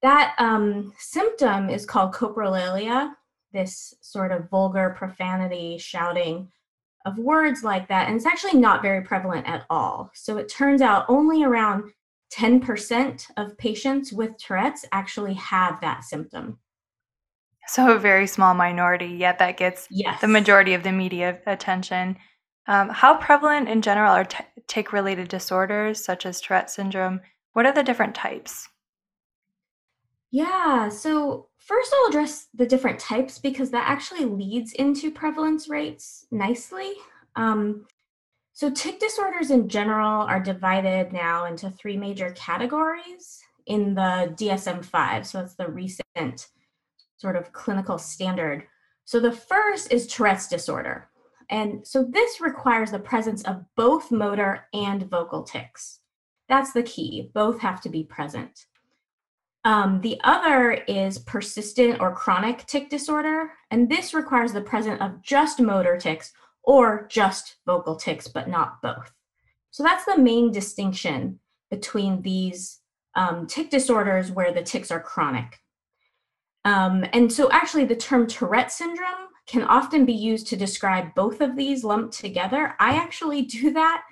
that 0.02 0.34
um, 0.38 0.92
symptom 0.98 1.70
is 1.70 1.86
called 1.86 2.12
coprolalia, 2.12 3.12
this 3.52 3.94
sort 4.02 4.30
of 4.30 4.48
vulgar 4.50 4.94
profanity 4.96 5.78
shouting 5.78 6.52
of 7.06 7.16
words 7.16 7.64
like 7.64 7.88
that. 7.88 8.06
And 8.06 8.16
it's 8.16 8.26
actually 8.26 8.60
not 8.60 8.82
very 8.82 9.02
prevalent 9.02 9.48
at 9.48 9.64
all. 9.70 10.10
So, 10.14 10.36
it 10.36 10.48
turns 10.48 10.80
out 10.80 11.06
only 11.08 11.44
around 11.44 11.92
10% 12.32 13.26
of 13.36 13.56
patients 13.58 14.12
with 14.12 14.36
Tourette's 14.38 14.84
actually 14.92 15.34
have 15.34 15.80
that 15.80 16.04
symptom. 16.04 16.58
So 17.68 17.94
a 17.94 17.98
very 17.98 18.26
small 18.26 18.54
minority, 18.54 19.06
yet 19.06 19.38
that 19.38 19.56
gets 19.56 19.88
yes. 19.90 20.20
the 20.20 20.28
majority 20.28 20.74
of 20.74 20.82
the 20.82 20.92
media 20.92 21.38
attention. 21.46 22.16
Um, 22.68 22.88
how 22.88 23.16
prevalent 23.16 23.68
in 23.68 23.82
general 23.82 24.12
are 24.12 24.24
t- 24.24 24.44
tic 24.66 24.92
related 24.92 25.28
disorders 25.28 26.04
such 26.04 26.26
as 26.26 26.40
Tourette 26.40 26.70
syndrome? 26.70 27.20
What 27.52 27.66
are 27.66 27.72
the 27.72 27.82
different 27.82 28.14
types? 28.14 28.68
Yeah, 30.30 30.88
so 30.88 31.48
first 31.58 31.94
I'll 31.94 32.10
address 32.10 32.48
the 32.54 32.66
different 32.66 32.98
types 32.98 33.38
because 33.38 33.70
that 33.70 33.88
actually 33.88 34.24
leads 34.24 34.72
into 34.72 35.10
prevalence 35.10 35.68
rates 35.68 36.26
nicely. 36.30 36.92
Um, 37.36 37.86
so, 38.52 38.70
tic 38.70 38.98
disorders 38.98 39.50
in 39.50 39.68
general 39.68 40.22
are 40.22 40.40
divided 40.40 41.12
now 41.12 41.44
into 41.44 41.70
three 41.70 41.98
major 41.98 42.30
categories 42.30 43.38
in 43.66 43.94
the 43.94 44.34
DSM 44.34 44.82
5. 44.82 45.26
So, 45.26 45.40
it's 45.40 45.56
the 45.56 45.68
recent 45.68 46.48
sort 47.16 47.36
of 47.36 47.52
clinical 47.52 47.98
standard. 47.98 48.64
So 49.04 49.20
the 49.20 49.32
first 49.32 49.92
is 49.92 50.06
Tourette's 50.06 50.48
disorder. 50.48 51.08
And 51.48 51.86
so 51.86 52.04
this 52.04 52.40
requires 52.40 52.90
the 52.90 52.98
presence 52.98 53.42
of 53.44 53.64
both 53.76 54.10
motor 54.10 54.66
and 54.72 55.08
vocal 55.08 55.42
tics. 55.42 56.00
That's 56.48 56.72
the 56.72 56.82
key. 56.82 57.30
Both 57.34 57.60
have 57.60 57.80
to 57.82 57.88
be 57.88 58.04
present. 58.04 58.66
Um, 59.64 60.00
the 60.00 60.20
other 60.22 60.72
is 60.72 61.18
persistent 61.18 62.00
or 62.00 62.14
chronic 62.14 62.66
tic 62.66 62.88
disorder. 62.88 63.50
And 63.70 63.88
this 63.88 64.14
requires 64.14 64.52
the 64.52 64.60
presence 64.60 65.00
of 65.00 65.22
just 65.22 65.60
motor 65.60 65.96
tics 65.96 66.32
or 66.62 67.06
just 67.08 67.56
vocal 67.66 67.96
tics, 67.96 68.28
but 68.28 68.48
not 68.48 68.80
both. 68.82 69.12
So 69.70 69.82
that's 69.82 70.04
the 70.04 70.18
main 70.18 70.52
distinction 70.52 71.40
between 71.70 72.22
these 72.22 72.80
um, 73.14 73.46
tic 73.46 73.70
disorders 73.70 74.30
where 74.30 74.52
the 74.52 74.62
tics 74.62 74.90
are 74.90 75.00
chronic. 75.00 75.58
Um, 76.66 77.06
and 77.12 77.32
so, 77.32 77.48
actually, 77.52 77.84
the 77.84 77.94
term 77.94 78.26
Tourette 78.26 78.72
syndrome 78.72 79.28
can 79.46 79.62
often 79.62 80.04
be 80.04 80.12
used 80.12 80.48
to 80.48 80.56
describe 80.56 81.14
both 81.14 81.40
of 81.40 81.54
these 81.54 81.84
lumped 81.84 82.18
together. 82.18 82.74
I 82.80 82.96
actually 82.96 83.42
do 83.42 83.72
that 83.72 84.02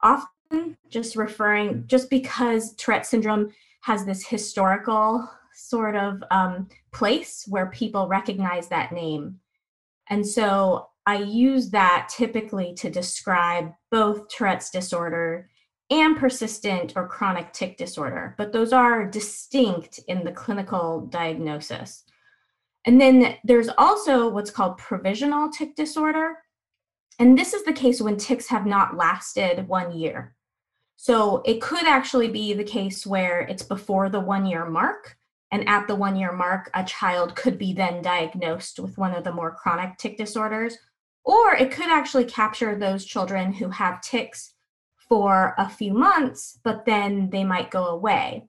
often, 0.00 0.76
just 0.88 1.16
referring, 1.16 1.82
just 1.88 2.08
because 2.08 2.76
Tourette 2.76 3.04
syndrome 3.04 3.52
has 3.80 4.04
this 4.04 4.24
historical 4.24 5.28
sort 5.52 5.96
of 5.96 6.22
um, 6.30 6.68
place 6.92 7.44
where 7.48 7.66
people 7.66 8.06
recognize 8.06 8.68
that 8.68 8.92
name. 8.92 9.40
And 10.08 10.24
so 10.24 10.90
I 11.04 11.18
use 11.18 11.70
that 11.70 12.08
typically 12.14 12.74
to 12.74 12.90
describe 12.90 13.72
both 13.90 14.28
Tourette's 14.28 14.70
disorder 14.70 15.50
and 15.90 16.16
persistent 16.16 16.92
or 16.96 17.08
chronic 17.08 17.52
tic 17.52 17.76
disorder, 17.76 18.34
but 18.36 18.52
those 18.52 18.72
are 18.72 19.06
distinct 19.06 20.00
in 20.08 20.24
the 20.24 20.32
clinical 20.32 21.06
diagnosis. 21.06 22.04
And 22.84 23.00
then 23.00 23.36
there's 23.44 23.68
also 23.78 24.28
what's 24.28 24.50
called 24.50 24.78
provisional 24.78 25.50
tic 25.50 25.74
disorder. 25.76 26.36
And 27.18 27.36
this 27.36 27.52
is 27.52 27.64
the 27.64 27.72
case 27.72 28.00
when 28.00 28.16
tics 28.16 28.46
have 28.48 28.66
not 28.66 28.96
lasted 28.96 29.66
one 29.66 29.96
year. 29.96 30.34
So 30.96 31.42
it 31.44 31.60
could 31.60 31.86
actually 31.86 32.28
be 32.28 32.52
the 32.52 32.64
case 32.64 33.06
where 33.06 33.40
it's 33.42 33.62
before 33.62 34.08
the 34.08 34.20
one 34.20 34.46
year 34.46 34.66
mark. 34.66 35.16
And 35.50 35.66
at 35.68 35.88
the 35.88 35.94
one 35.94 36.16
year 36.16 36.32
mark, 36.32 36.70
a 36.74 36.84
child 36.84 37.34
could 37.34 37.56
be 37.56 37.72
then 37.72 38.02
diagnosed 38.02 38.78
with 38.78 38.98
one 38.98 39.14
of 39.14 39.24
the 39.24 39.32
more 39.32 39.54
chronic 39.54 39.96
tic 39.96 40.18
disorders. 40.18 40.76
Or 41.24 41.54
it 41.54 41.70
could 41.70 41.88
actually 41.88 42.24
capture 42.24 42.76
those 42.76 43.04
children 43.04 43.52
who 43.52 43.70
have 43.70 44.02
tics 44.02 44.54
for 45.08 45.54
a 45.58 45.68
few 45.68 45.92
months, 45.92 46.58
but 46.62 46.84
then 46.84 47.30
they 47.30 47.44
might 47.44 47.70
go 47.70 47.86
away. 47.86 48.48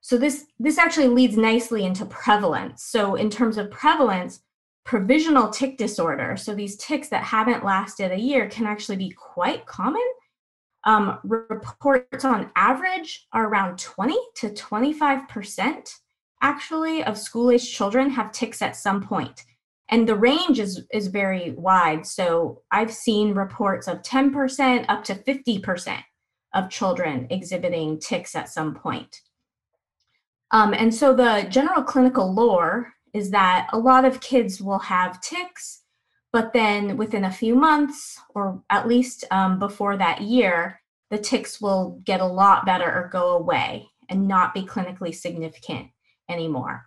So 0.00 0.18
this 0.18 0.46
this 0.58 0.78
actually 0.78 1.08
leads 1.08 1.36
nicely 1.36 1.84
into 1.84 2.04
prevalence. 2.06 2.82
So 2.82 3.14
in 3.14 3.30
terms 3.30 3.56
of 3.56 3.70
prevalence, 3.70 4.40
provisional 4.84 5.50
tic 5.50 5.78
disorder, 5.78 6.36
so 6.36 6.54
these 6.54 6.76
tics 6.76 7.08
that 7.10 7.22
haven't 7.22 7.64
lasted 7.64 8.10
a 8.10 8.18
year 8.18 8.48
can 8.48 8.66
actually 8.66 8.96
be 8.96 9.10
quite 9.10 9.64
common. 9.66 10.02
Um, 10.84 11.20
reports 11.22 12.24
on 12.24 12.50
average 12.56 13.28
are 13.32 13.46
around 13.46 13.78
20 13.78 14.18
to 14.36 14.48
25% 14.48 15.94
actually 16.42 17.04
of 17.04 17.16
school-aged 17.16 17.72
children 17.72 18.10
have 18.10 18.32
tics 18.32 18.60
at 18.60 18.74
some 18.74 19.00
point. 19.00 19.44
And 19.92 20.08
the 20.08 20.16
range 20.16 20.58
is, 20.58 20.86
is 20.90 21.08
very 21.08 21.50
wide. 21.50 22.06
So 22.06 22.62
I've 22.70 22.92
seen 22.92 23.34
reports 23.34 23.86
of 23.86 24.00
10% 24.00 24.86
up 24.88 25.04
to 25.04 25.14
50% 25.14 26.02
of 26.54 26.70
children 26.70 27.26
exhibiting 27.28 28.00
tics 28.00 28.34
at 28.34 28.48
some 28.48 28.74
point. 28.74 29.20
Um, 30.50 30.72
and 30.72 30.94
so 30.94 31.14
the 31.14 31.46
general 31.50 31.82
clinical 31.82 32.32
lore 32.32 32.94
is 33.12 33.30
that 33.32 33.68
a 33.74 33.78
lot 33.78 34.06
of 34.06 34.22
kids 34.22 34.62
will 34.62 34.78
have 34.78 35.20
tics, 35.20 35.82
but 36.32 36.54
then 36.54 36.96
within 36.96 37.24
a 37.24 37.30
few 37.30 37.54
months, 37.54 38.18
or 38.34 38.62
at 38.70 38.88
least 38.88 39.26
um, 39.30 39.58
before 39.58 39.98
that 39.98 40.22
year, 40.22 40.80
the 41.10 41.18
tics 41.18 41.60
will 41.60 42.00
get 42.04 42.20
a 42.20 42.26
lot 42.26 42.64
better 42.64 42.90
or 42.90 43.10
go 43.12 43.36
away 43.36 43.86
and 44.08 44.26
not 44.26 44.54
be 44.54 44.62
clinically 44.62 45.14
significant 45.14 45.88
anymore. 46.30 46.86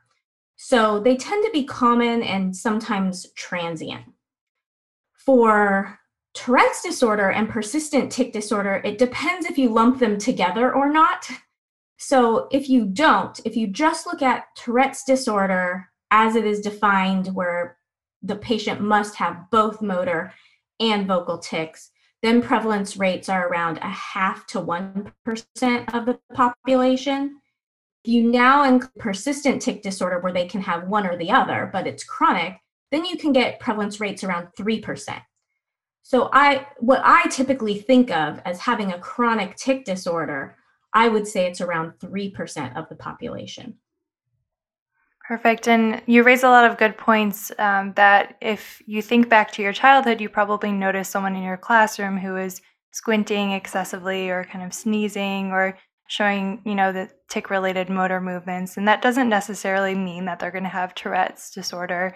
So 0.56 0.99
they 0.99 1.18
tend 1.18 1.43
to 1.45 1.51
be 1.51 1.64
common 1.64 2.24
and 2.24 2.56
sometimes 2.56 3.32
transient. 3.36 4.06
For 5.14 5.99
Tourette's 6.34 6.84
disorder 6.84 7.30
and 7.32 7.49
persistent 7.49 8.12
tic 8.12 8.34
disorder, 8.34 8.82
it 8.84 8.97
depends 8.97 9.45
if 9.45 9.58
you 9.58 9.70
lump 9.70 9.99
them 9.99 10.18
together 10.18 10.74
or 10.74 10.91
not. 10.91 11.30
So 11.97 12.47
if 12.51 12.70
you 12.70 12.86
don't, 12.86 13.39
if 13.45 13.56
you 13.56 13.68
just 13.68 14.06
look 14.06 14.22
at 14.22 14.45
Tourette's 14.56 15.03
disorder 15.03 15.89
as 16.12 16.36
it 16.36 16.45
is 16.45 16.62
defined, 16.62 17.28
where 17.28 17.78
the 18.22 18.36
patient 18.36 18.82
must 18.82 19.16
have 19.16 19.49
both 19.51 19.82
motor 19.82 20.34
and 20.80 21.08
vocal 21.08 21.38
tics, 21.38 21.91
then 22.22 22.41
prevalence 22.41 22.97
rates 22.97 23.30
are 23.30 23.47
around 23.47 23.78
a 23.78 23.89
half 23.89 24.45
to 24.47 24.60
1% 24.60 25.93
of 25.93 26.06
the 26.06 26.20
population. 26.34 27.39
You 28.08 28.30
now 28.30 28.64
include 28.64 28.95
persistent 28.95 29.62
tic 29.62 29.82
disorder 29.82 30.20
where 30.20 30.34
they 30.34 30.47
can 30.47 30.62
have 30.62 30.88
one 30.88 31.08
or 31.08 31.18
the 31.18 31.32
other, 31.32 31.70
but 31.72 31.88
it's 31.88 32.03
chronic, 32.03 32.58
then 32.91 33.06
you 33.06 33.18
can 33.18 33.34
get 33.34 33.60
prevalence 33.60 33.99
rates 33.99 34.24
around 34.24 34.47
3%. 34.58 35.22
So 36.03 36.30
I 36.32 36.68
what 36.80 37.01
I 37.03 37.28
typically 37.30 37.80
think 37.80 38.12
of 38.12 38.39
as 38.45 38.60
having 38.60 38.91
a 38.91 38.99
chronic 38.99 39.56
tic 39.56 39.86
disorder 39.86 40.56
I 40.95 41.10
would 41.10 41.28
say 41.28 41.45
it's 41.45 41.60
around 41.60 41.93
3% 41.99 42.78
of 42.78 42.88
the 42.88 42.95
population. 42.95 43.76
Perfect. 45.28 45.68
And 45.68 46.01
you 46.06 46.24
raise 46.24 46.43
a 46.43 46.49
lot 46.49 46.70
of 46.70 46.78
good 46.78 46.97
points 46.97 47.51
um, 47.60 47.93
that 47.95 48.38
if 48.41 48.82
you 48.86 49.01
think 49.01 49.28
back 49.28 49.51
to 49.53 49.62
your 49.62 49.74
childhood, 49.74 50.22
you 50.22 50.30
probably 50.30 50.72
noticed 50.72 51.12
someone 51.12 51.36
in 51.36 51.43
your 51.43 51.58
classroom 51.58 52.18
who 52.18 52.38
is 52.38 52.62
squinting 52.91 53.51
excessively 53.51 54.30
or 54.30 54.45
kind 54.45 54.64
of 54.64 54.74
sneezing 54.74 55.51
or 55.51 55.78
showing, 56.08 56.62
you 56.66 56.76
know, 56.76 56.91
the 56.91 57.10
tic 57.30 57.49
related 57.49 57.89
motor 57.89 58.22
movements. 58.22 58.78
And 58.78 58.88
that 58.88 59.01
doesn't 59.01 59.30
necessarily 59.30 59.95
mean 59.95 60.26
that 60.26 60.39
they're 60.39 60.51
going 60.51 60.64
to 60.64 60.70
have 60.70 60.95
Tourette's 60.95 61.51
disorder 61.51 62.14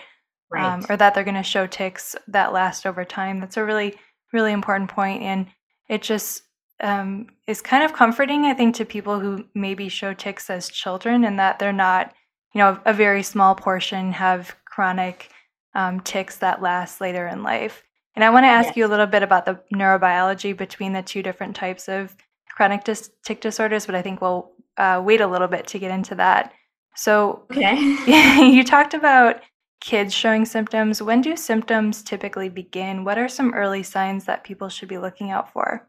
um, 0.56 0.62
right. 0.62 0.74
um, 0.74 0.86
or 0.90 0.98
that 0.98 1.14
they're 1.14 1.24
going 1.24 1.36
to 1.36 1.44
show 1.44 1.68
tics 1.68 2.16
that 2.28 2.54
last 2.54 2.86
over 2.86 3.04
time. 3.04 3.40
That's 3.40 3.58
a 3.58 3.66
really, 3.66 3.96
really 4.32 4.52
important 4.52 4.90
point. 4.90 5.24
And 5.24 5.48
it 5.88 6.02
just 6.02 6.44
um, 6.82 7.28
is 7.48 7.62
kind 7.62 7.84
of 7.84 7.94
comforting, 7.94 8.46
I 8.46 8.54
think, 8.54 8.76
to 8.76 8.86
people 8.86 9.20
who 9.20 9.46
maybe 9.56 9.90
show 9.90 10.14
tics 10.14 10.50
as 10.50 10.70
children 10.70 11.24
and 11.24 11.40
that 11.40 11.60
they're 11.60 11.74
not, 11.74 12.14
you 12.54 12.60
know, 12.60 12.80
a 12.86 12.94
very 12.94 13.24
small 13.24 13.56
portion 13.56 14.12
have 14.14 14.56
chronic 14.66 15.30
um, 15.76 16.00
tics 16.02 16.38
that 16.38 16.62
last 16.62 17.02
later 17.02 17.28
in 17.28 17.44
life. 17.44 17.84
And 18.16 18.24
I 18.24 18.30
want 18.30 18.44
to 18.44 18.50
ask 18.50 18.68
yes. 18.68 18.78
you 18.78 18.86
a 18.86 18.88
little 18.88 19.06
bit 19.08 19.24
about 19.24 19.46
the 19.46 19.60
neurobiology 19.74 20.56
between 20.56 20.94
the 20.94 21.02
two 21.02 21.24
different 21.24 21.56
types 21.56 21.88
of 21.88 22.16
chronic 22.60 22.84
dis- 22.84 23.10
tic 23.24 23.40
disorders, 23.40 23.86
but 23.86 23.96
I 23.96 24.02
think 24.02 24.20
we'll 24.20 24.52
uh, 24.76 25.02
wait 25.02 25.22
a 25.22 25.28
little 25.28 25.48
bit 25.48 25.66
to 25.68 25.80
get 25.80 25.92
into 25.92 26.14
that. 26.16 26.52
So, 26.94 27.46
okay. 27.50 27.78
you 28.52 28.66
talked 28.66 28.94
about 28.94 29.38
kids 29.80 30.14
showing 30.14 30.44
symptoms. 30.44 31.02
When 31.02 31.22
do 31.22 31.38
symptoms 31.38 32.04
typically 32.04 32.50
begin? 32.50 33.06
What 33.06 33.18
are 33.18 33.30
some 33.30 33.54
early 33.54 33.82
signs 33.82 34.26
that 34.26 34.44
people 34.44 34.68
should 34.68 34.90
be 34.90 34.98
looking 34.98 35.32
out 35.32 35.54
for? 35.54 35.88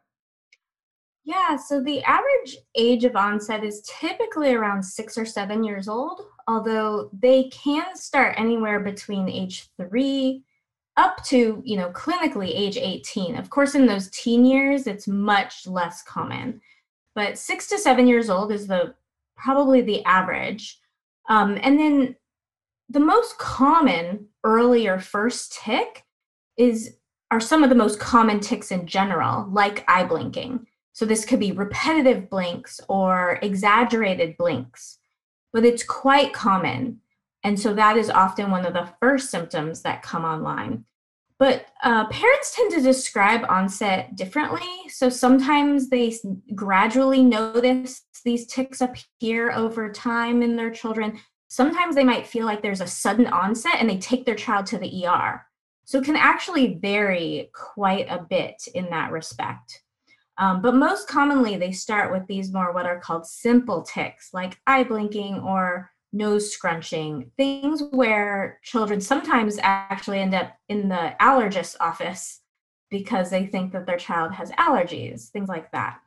Yeah, 1.25 1.57
so 1.57 1.83
the 1.83 2.05
average 2.05 2.57
age 2.77 3.05
of 3.05 3.17
onset 3.17 3.65
is 3.65 3.83
typically 4.01 4.55
around 4.55 4.85
six 4.85 5.19
or 5.19 5.25
seven 5.27 5.65
years 5.65 5.89
old, 5.89 6.21
although 6.47 7.11
they 7.13 7.51
can 7.51 7.97
start 7.97 8.37
anywhere 8.39 8.79
between 8.79 9.29
age 9.29 9.69
three 9.77 10.45
up 11.01 11.25
to, 11.25 11.63
you 11.65 11.77
know, 11.79 11.91
clinically 11.91 12.51
age 12.55 12.77
18. 12.77 13.37
Of 13.37 13.49
course, 13.49 13.75
in 13.75 13.87
those 13.87 14.11
teen 14.11 14.45
years, 14.45 14.87
it's 14.87 15.09
much 15.09 15.67
less 15.67 16.03
common, 16.03 16.61
but 17.15 17.39
six 17.39 17.67
to 17.69 17.79
seven 17.79 18.07
years 18.07 18.29
old 18.29 18.53
is 18.53 18.67
the 18.67 18.95
probably 19.35 19.81
the 19.81 20.05
average. 20.05 20.79
Um, 21.31 21.59
and 21.63 21.79
then 21.79 22.17
the 22.91 23.01
most 23.01 23.39
common 23.39 24.29
early 24.45 24.87
or 24.87 24.99
first 24.99 25.59
tic 25.65 26.05
is 26.59 26.97
are 27.31 27.41
some 27.41 27.63
of 27.63 27.71
the 27.71 27.77
most 27.77 27.99
common 27.99 28.41
tics 28.41 28.71
in 28.71 28.87
general, 28.87 29.49
like 29.51 29.85
eye 29.89 30.05
blinking. 30.05 30.67
So 30.93 31.07
this 31.07 31.25
could 31.25 31.41
be 31.41 31.53
repetitive 31.53 32.29
blinks 32.29 32.81
or 32.89 33.39
exaggerated 33.41 34.37
blinks, 34.37 34.99
but 35.53 35.65
it's 35.65 35.85
quite 35.85 36.35
common. 36.35 37.01
And 37.43 37.59
so 37.59 37.73
that 37.75 37.97
is 37.97 38.11
often 38.11 38.51
one 38.51 38.67
of 38.67 38.75
the 38.75 38.91
first 39.01 39.31
symptoms 39.31 39.83
that 39.83 40.03
come 40.03 40.25
online. 40.25 40.85
But 41.41 41.65
uh, 41.83 42.07
parents 42.09 42.55
tend 42.55 42.71
to 42.73 42.83
describe 42.83 43.47
onset 43.49 44.15
differently. 44.15 44.69
So 44.91 45.09
sometimes 45.09 45.89
they 45.89 46.15
gradually 46.55 47.25
notice 47.25 48.03
these 48.27 48.47
tics 48.47 48.83
appear 48.83 49.51
over 49.51 49.91
time 49.91 50.43
in 50.43 50.55
their 50.55 50.71
children. 50.71 51.19
Sometimes 51.49 51.95
they 51.95 52.05
might 52.05 52.27
feel 52.27 52.45
like 52.45 52.61
there's 52.61 52.83
a 52.83 52.87
sudden 52.87 53.27
onset 53.27 53.77
and 53.79 53.89
they 53.89 53.97
take 53.97 54.27
their 54.27 54.35
child 54.35 54.67
to 54.67 54.79
the 54.79 55.07
ER. 55.07 55.47
So 55.87 55.99
it 55.99 56.05
can 56.05 56.15
actually 56.15 56.75
vary 56.75 57.51
quite 57.55 58.07
a 58.11 58.19
bit 58.29 58.63
in 58.75 58.91
that 58.91 59.11
respect. 59.11 59.83
Um, 60.37 60.61
but 60.61 60.75
most 60.75 61.09
commonly, 61.09 61.57
they 61.57 61.73
start 61.73 62.13
with 62.13 62.27
these 62.27 62.53
more 62.53 62.73
what 62.73 62.85
are 62.85 63.01
called 63.01 63.27
simple 63.27 63.81
tics, 63.83 64.29
like 64.35 64.61
eye 64.67 64.85
blinking 64.85 65.41
or 65.41 65.91
nose 66.13 66.53
scrunching, 66.53 67.31
things 67.37 67.83
where 67.91 68.59
children 68.63 69.01
sometimes 69.01 69.59
actually 69.63 70.21
end 70.21 70.35
up 70.35 70.53
in 70.69 70.89
the 70.89 71.15
allergist's 71.21 71.77
office 71.81 72.41
because 72.91 73.31
they 73.31 73.47
think 73.47 73.73
that 73.73 73.87
their 73.87 73.97
child 73.97 74.33
has 74.33 74.51
allergies, 74.53 75.29
things 75.29 75.49
like 75.49 75.71
that. 75.73 76.01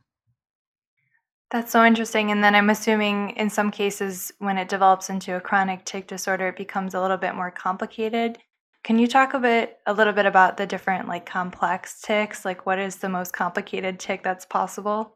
That's 1.50 1.72
so 1.72 1.86
interesting. 1.86 2.32
And 2.32 2.44
then 2.44 2.56
I'm 2.56 2.72
assuming 2.72 3.30
in 3.32 3.50
some 3.50 3.70
cases, 3.70 4.34
when 4.40 4.58
it 4.58 4.70
develops 4.70 5.10
into 5.10 5.36
a 5.36 5.42
chronic 5.42 5.86
tic 5.86 6.08
disorder, 6.08 6.48
it 6.48 6.58
becomes 6.58 6.94
a 6.94 7.02
little 7.02 7.18
bit 7.18 7.36
more 7.36 7.52
complicated. 7.52 8.40
Can 8.84 9.00
you 9.00 9.08
talk 9.08 9.34
a 9.34 9.40
bit 9.40 9.78
a 9.86 9.94
little 9.94 10.14
bit 10.14 10.26
about 10.26 10.58
the 10.58 10.66
different 10.66 11.08
like 11.08 11.26
complex 11.26 12.02
tics? 12.02 12.44
Like 12.44 12.66
what 12.66 12.80
is 12.80 12.98
the 12.98 13.08
most 13.08 13.34
complicated 13.34 14.00
tic 14.00 14.24
that's 14.24 14.46
possible? 14.46 15.16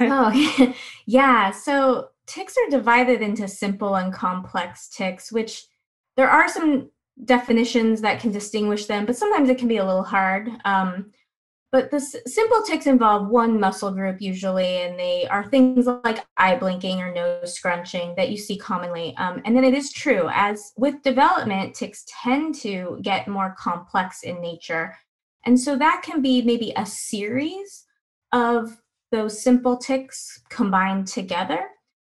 oh, 0.00 0.74
yeah. 1.06 1.50
So 1.50 2.10
tics 2.30 2.54
are 2.56 2.70
divided 2.70 3.22
into 3.22 3.48
simple 3.48 3.96
and 3.96 4.12
complex 4.12 4.88
tics, 4.88 5.32
which 5.32 5.66
there 6.16 6.30
are 6.30 6.48
some 6.48 6.90
definitions 7.24 8.00
that 8.00 8.20
can 8.20 8.30
distinguish 8.30 8.86
them, 8.86 9.04
but 9.04 9.16
sometimes 9.16 9.48
it 9.48 9.58
can 9.58 9.68
be 9.68 9.78
a 9.78 9.84
little 9.84 10.04
hard. 10.04 10.48
Um, 10.64 11.10
but 11.72 11.90
the 11.90 11.98
s- 11.98 12.16
simple 12.26 12.62
tics 12.62 12.86
involve 12.86 13.28
one 13.28 13.58
muscle 13.60 13.92
group 13.92 14.20
usually, 14.20 14.82
and 14.82 14.98
they 14.98 15.26
are 15.28 15.44
things 15.44 15.86
like 15.86 16.24
eye 16.36 16.56
blinking 16.56 17.00
or 17.00 17.12
nose 17.12 17.54
scrunching 17.54 18.14
that 18.16 18.30
you 18.30 18.36
see 18.36 18.56
commonly. 18.56 19.14
Um, 19.16 19.42
and 19.44 19.56
then 19.56 19.64
it 19.64 19.74
is 19.74 19.92
true, 19.92 20.28
as 20.32 20.72
with 20.76 21.02
development, 21.02 21.74
tics 21.74 22.04
tend 22.22 22.54
to 22.56 22.98
get 23.02 23.28
more 23.28 23.54
complex 23.58 24.22
in 24.22 24.40
nature. 24.40 24.96
And 25.46 25.58
so 25.58 25.76
that 25.76 26.02
can 26.04 26.22
be 26.22 26.42
maybe 26.42 26.72
a 26.76 26.86
series 26.86 27.86
of 28.32 28.76
those 29.12 29.42
simple 29.42 29.76
tics 29.76 30.40
combined 30.50 31.06
together, 31.06 31.66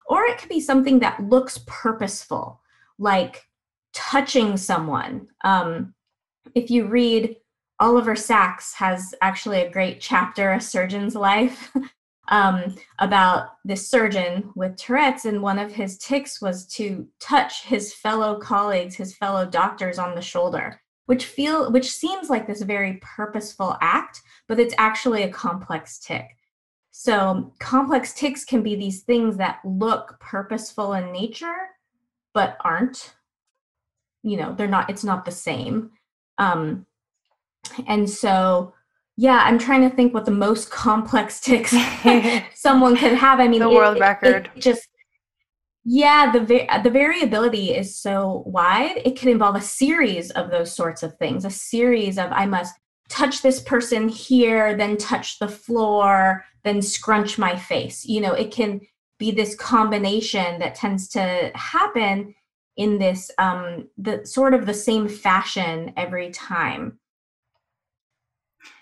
or 0.09 0.23
it 0.23 0.39
could 0.39 0.49
be 0.49 0.59
something 0.59 0.99
that 0.99 1.23
looks 1.29 1.59
purposeful, 1.67 2.59
like 2.97 3.47
touching 3.93 4.57
someone. 4.57 5.27
Um, 5.43 5.93
if 6.55 6.71
you 6.71 6.87
read 6.87 7.37
Oliver 7.79 8.15
Sacks 8.15 8.73
has 8.73 9.13
actually 9.21 9.61
a 9.61 9.71
great 9.71 10.01
chapter, 10.01 10.51
A 10.51 10.59
Surgeon's 10.59 11.15
Life, 11.15 11.71
um, 12.29 12.75
about 12.97 13.51
this 13.63 13.87
surgeon 13.87 14.51
with 14.55 14.75
Tourette's, 14.75 15.25
and 15.25 15.41
one 15.41 15.59
of 15.59 15.71
his 15.71 15.97
tics 15.99 16.41
was 16.41 16.65
to 16.67 17.07
touch 17.19 17.63
his 17.63 17.93
fellow 17.93 18.39
colleagues, 18.39 18.95
his 18.95 19.15
fellow 19.15 19.45
doctors 19.45 19.99
on 19.99 20.15
the 20.15 20.21
shoulder, 20.21 20.81
which 21.05 21.25
feel 21.25 21.71
which 21.71 21.91
seems 21.91 22.29
like 22.29 22.47
this 22.47 22.63
very 22.63 22.99
purposeful 23.01 23.77
act, 23.79 24.21
but 24.47 24.59
it's 24.59 24.75
actually 24.77 25.23
a 25.23 25.29
complex 25.29 25.99
tic. 25.99 26.25
So 26.99 27.53
complex 27.59 28.11
tics 28.11 28.43
can 28.43 28.61
be 28.61 28.75
these 28.75 29.03
things 29.03 29.37
that 29.37 29.61
look 29.63 30.19
purposeful 30.19 30.91
in 30.91 31.13
nature, 31.13 31.55
but 32.33 32.57
aren't. 32.65 33.15
You 34.21 34.35
know, 34.35 34.53
they're 34.53 34.67
not. 34.67 34.89
It's 34.89 35.05
not 35.05 35.23
the 35.23 35.31
same. 35.31 35.91
Um, 36.39 36.85
and 37.87 38.09
so 38.09 38.73
yeah, 39.15 39.43
I'm 39.45 39.57
trying 39.57 39.89
to 39.89 39.95
think 39.95 40.13
what 40.13 40.25
the 40.25 40.31
most 40.31 40.71
complex 40.71 41.39
tics 41.39 41.73
someone 42.53 42.97
could 42.97 43.13
have. 43.13 43.39
I 43.39 43.47
mean, 43.47 43.61
the 43.61 43.69
it, 43.69 43.75
world 43.75 43.95
it, 43.95 44.01
record. 44.01 44.49
It 44.53 44.61
just 44.61 44.85
yeah, 45.85 46.33
the 46.33 46.41
va- 46.41 46.81
the 46.83 46.89
variability 46.89 47.73
is 47.73 47.97
so 47.97 48.43
wide. 48.45 49.01
It 49.05 49.17
can 49.17 49.29
involve 49.29 49.55
a 49.55 49.61
series 49.61 50.31
of 50.31 50.51
those 50.51 50.75
sorts 50.75 51.01
of 51.01 51.15
things. 51.15 51.45
A 51.45 51.49
series 51.49 52.17
of 52.17 52.29
I 52.33 52.45
must 52.45 52.75
touch 53.09 53.41
this 53.41 53.59
person 53.59 54.07
here, 54.07 54.75
then 54.75 54.97
touch 54.97 55.39
the 55.39 55.47
floor, 55.47 56.45
then 56.63 56.81
scrunch 56.81 57.37
my 57.37 57.55
face. 57.55 58.05
You 58.05 58.21
know, 58.21 58.33
it 58.33 58.51
can 58.51 58.81
be 59.17 59.31
this 59.31 59.55
combination 59.55 60.59
that 60.59 60.75
tends 60.75 61.09
to 61.09 61.51
happen 61.53 62.33
in 62.77 62.97
this 62.97 63.29
um 63.37 63.89
the 63.97 64.25
sort 64.25 64.53
of 64.53 64.65
the 64.65 64.73
same 64.73 65.09
fashion 65.09 65.91
every 65.97 66.29
time 66.29 66.97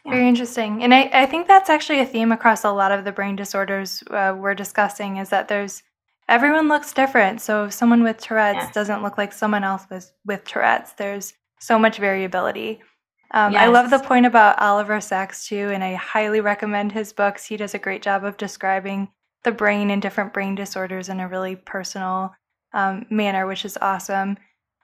yeah. 0.05 0.13
Very 0.13 0.27
interesting. 0.27 0.83
And 0.83 0.93
I, 0.93 1.09
I 1.13 1.25
think 1.25 1.47
that's 1.47 1.69
actually 1.69 1.99
a 1.99 2.05
theme 2.05 2.31
across 2.31 2.63
a 2.63 2.71
lot 2.71 2.91
of 2.91 3.03
the 3.03 3.11
brain 3.11 3.35
disorders 3.35 4.03
uh, 4.09 4.35
we're 4.37 4.55
discussing 4.55 5.17
is 5.17 5.29
that 5.29 5.47
there's 5.47 5.83
everyone 6.29 6.67
looks 6.67 6.93
different. 6.93 7.41
So 7.41 7.65
if 7.65 7.73
someone 7.73 8.03
with 8.03 8.17
Tourette's 8.17 8.71
doesn't 8.71 9.03
look 9.03 9.17
like 9.17 9.33
someone 9.33 9.63
else 9.63 9.83
with, 9.89 10.11
with 10.25 10.43
Tourette's, 10.45 10.93
there's 10.93 11.33
so 11.59 11.77
much 11.77 11.97
variability. 11.97 12.79
Um, 13.31 13.53
yes. 13.53 13.61
I 13.61 13.67
love 13.67 13.89
the 13.89 13.99
point 13.99 14.25
about 14.25 14.59
Oliver 14.59 15.01
Sacks 15.01 15.47
too, 15.47 15.69
and 15.73 15.83
I 15.83 15.95
highly 15.95 16.39
recommend 16.41 16.91
his 16.91 17.11
books. 17.11 17.45
He 17.45 17.57
does 17.57 17.73
a 17.73 17.79
great 17.79 18.01
job 18.01 18.23
of 18.23 18.37
describing 18.37 19.09
the 19.43 19.51
brain 19.51 19.91
and 19.91 20.01
different 20.01 20.33
brain 20.33 20.55
disorders 20.55 21.09
in 21.09 21.19
a 21.19 21.27
really 21.27 21.55
personal 21.55 22.33
um, 22.73 23.05
manner, 23.09 23.45
which 23.45 23.65
is 23.65 23.77
awesome. 23.81 24.37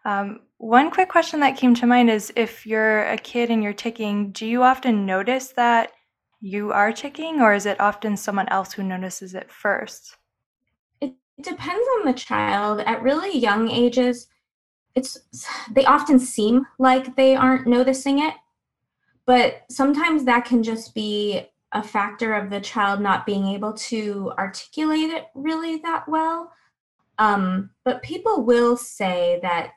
Um, 0.05 0.41
one 0.57 0.91
quick 0.91 1.09
question 1.09 1.39
that 1.41 1.57
came 1.57 1.75
to 1.75 1.85
mind 1.85 2.09
is 2.09 2.31
if 2.35 2.65
you're 2.65 3.03
a 3.05 3.17
kid 3.17 3.49
and 3.49 3.63
you're 3.63 3.73
ticking, 3.73 4.31
do 4.31 4.45
you 4.45 4.63
often 4.63 5.05
notice 5.05 5.53
that 5.55 5.91
you 6.41 6.71
are 6.73 6.91
ticking, 6.91 7.41
or 7.41 7.53
is 7.53 7.65
it 7.65 7.79
often 7.79 8.17
someone 8.17 8.49
else 8.49 8.73
who 8.73 8.83
notices 8.83 9.33
it 9.33 9.49
first? 9.49 10.17
It 10.99 11.13
depends 11.41 11.87
on 11.99 12.05
the 12.05 12.13
child. 12.13 12.81
At 12.81 13.01
really 13.01 13.37
young 13.37 13.69
ages, 13.69 14.27
it's 14.95 15.17
they 15.71 15.85
often 15.85 16.19
seem 16.19 16.67
like 16.77 17.15
they 17.15 17.35
aren't 17.35 17.67
noticing 17.67 18.19
it, 18.19 18.35
but 19.25 19.63
sometimes 19.69 20.25
that 20.25 20.45
can 20.45 20.63
just 20.63 20.93
be 20.93 21.49
a 21.71 21.81
factor 21.81 22.33
of 22.33 22.49
the 22.49 22.61
child 22.61 23.01
not 23.01 23.25
being 23.25 23.47
able 23.47 23.73
to 23.73 24.31
articulate 24.37 25.09
it 25.09 25.25
really 25.33 25.77
that 25.77 26.07
well. 26.07 26.51
Um, 27.17 27.71
but 27.83 28.03
people 28.03 28.43
will 28.43 28.77
say 28.77 29.39
that 29.41 29.71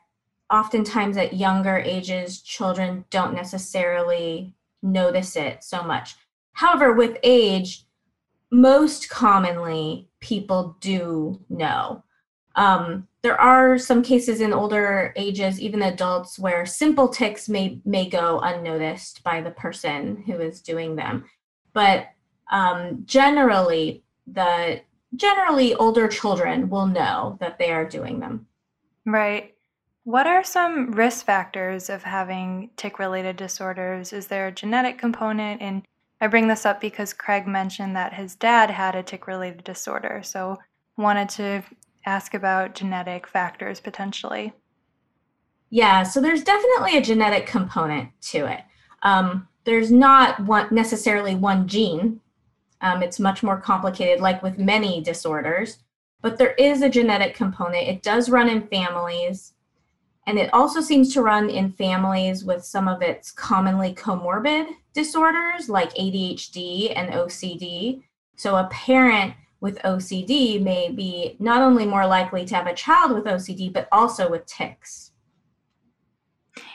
oftentimes 0.51 1.17
at 1.17 1.33
younger 1.33 1.77
ages, 1.77 2.41
children 2.41 3.05
don't 3.09 3.33
necessarily 3.33 4.53
notice 4.81 5.35
it 5.35 5.63
so 5.63 5.83
much. 5.83 6.15
However, 6.53 6.93
with 6.93 7.17
age, 7.23 7.85
most 8.51 9.09
commonly 9.09 10.07
people 10.19 10.77
do 10.79 11.43
know. 11.49 12.03
Um, 12.55 13.07
there 13.27 13.41
are 13.41 13.77
some 13.77 14.01
cases 14.01 14.39
in 14.39 14.53
older 14.53 15.11
ages, 15.17 15.59
even 15.59 15.81
adults, 15.81 16.39
where 16.39 16.65
simple 16.65 17.09
tics 17.09 17.49
may 17.49 17.81
may 17.83 18.07
go 18.07 18.39
unnoticed 18.39 19.21
by 19.21 19.41
the 19.41 19.51
person 19.51 20.23
who 20.25 20.39
is 20.39 20.61
doing 20.61 20.95
them. 20.95 21.25
But 21.73 22.07
um, 22.49 23.03
generally, 23.03 24.05
the 24.25 24.79
generally 25.13 25.75
older 25.75 26.07
children 26.07 26.69
will 26.69 26.87
know 26.87 27.35
that 27.41 27.59
they 27.59 27.69
are 27.69 27.83
doing 27.83 28.21
them. 28.21 28.47
Right. 29.05 29.53
What 30.05 30.25
are 30.25 30.41
some 30.41 30.93
risk 30.93 31.25
factors 31.25 31.89
of 31.89 32.03
having 32.03 32.69
tic 32.77 32.97
related 32.97 33.35
disorders? 33.35 34.13
Is 34.13 34.27
there 34.27 34.47
a 34.47 34.53
genetic 34.53 34.97
component? 34.97 35.61
And 35.61 35.83
I 36.21 36.27
bring 36.27 36.47
this 36.47 36.65
up 36.65 36.79
because 36.79 37.11
Craig 37.11 37.45
mentioned 37.45 37.93
that 37.97 38.13
his 38.13 38.35
dad 38.35 38.69
had 38.69 38.95
a 38.95 39.03
tic 39.03 39.27
related 39.27 39.65
disorder. 39.65 40.21
So, 40.23 40.59
wanted 40.95 41.27
to 41.27 41.63
ask 42.07 42.33
about 42.33 42.73
genetic 42.73 43.27
factors 43.27 43.79
potentially. 43.79 44.53
Yeah, 45.69 46.03
so 46.03 46.21
there's 46.21 46.43
definitely 46.43 46.97
a 46.97 47.01
genetic 47.01 47.45
component 47.45 48.09
to 48.21 48.45
it. 48.45 48.61
Um, 49.03 49.47
there's 49.65 49.91
not 49.91 50.39
one, 50.39 50.67
necessarily 50.71 51.35
one 51.35 51.67
gene. 51.67 52.21
Um, 52.79 53.03
it's 53.03 53.19
much 53.19 53.43
more 53.43 53.59
complicated, 53.59 54.21
like 54.21 54.41
with 54.41 54.57
many 54.57 55.01
disorders, 55.01 55.79
but 56.21 56.37
there 56.37 56.53
is 56.53 56.81
a 56.81 56.89
genetic 56.89 57.35
component. 57.35 57.87
It 57.87 58.01
does 58.01 58.29
run 58.29 58.47
in 58.47 58.67
families. 58.67 59.53
And 60.25 60.37
it 60.37 60.53
also 60.53 60.79
seems 60.79 61.13
to 61.13 61.21
run 61.21 61.49
in 61.49 61.71
families 61.71 62.45
with 62.45 62.63
some 62.63 62.87
of 62.87 63.01
its 63.01 63.31
commonly 63.31 63.93
comorbid 63.93 64.67
disorders 64.93 65.69
like 65.69 65.93
ADHD 65.95 66.93
and 66.95 67.13
OCD. 67.13 68.03
So 68.35 68.55
a 68.55 68.69
parent 68.71 69.33
with 69.59 69.79
OCD 69.79 70.61
may 70.61 70.91
be 70.91 71.35
not 71.39 71.61
only 71.61 71.85
more 71.85 72.05
likely 72.05 72.45
to 72.45 72.55
have 72.55 72.67
a 72.67 72.73
child 72.73 73.11
with 73.11 73.25
OCD, 73.25 73.71
but 73.71 73.87
also 73.91 74.29
with 74.29 74.45
tics. 74.45 75.11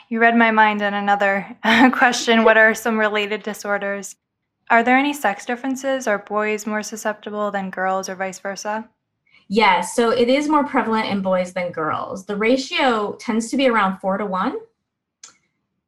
You 0.09 0.19
read 0.19 0.35
my 0.35 0.51
mind 0.51 0.81
on 0.81 0.93
another 0.93 1.57
question. 1.93 2.43
What 2.43 2.57
are 2.57 2.73
some 2.73 2.99
related 2.99 3.43
disorders? 3.43 4.15
Are 4.69 4.83
there 4.83 4.97
any 4.97 5.13
sex 5.13 5.45
differences? 5.45 6.07
Are 6.07 6.19
boys 6.19 6.65
more 6.65 6.83
susceptible 6.83 7.51
than 7.51 7.69
girls 7.69 8.09
or 8.09 8.15
vice 8.15 8.39
versa? 8.39 8.89
Yes, 9.49 9.95
so 9.95 10.09
it 10.09 10.29
is 10.29 10.47
more 10.47 10.63
prevalent 10.63 11.07
in 11.07 11.21
boys 11.21 11.53
than 11.53 11.71
girls. 11.71 12.25
The 12.25 12.35
ratio 12.35 13.13
tends 13.19 13.49
to 13.51 13.57
be 13.57 13.67
around 13.67 13.99
four 13.99 14.17
to 14.17 14.25
one. 14.25 14.57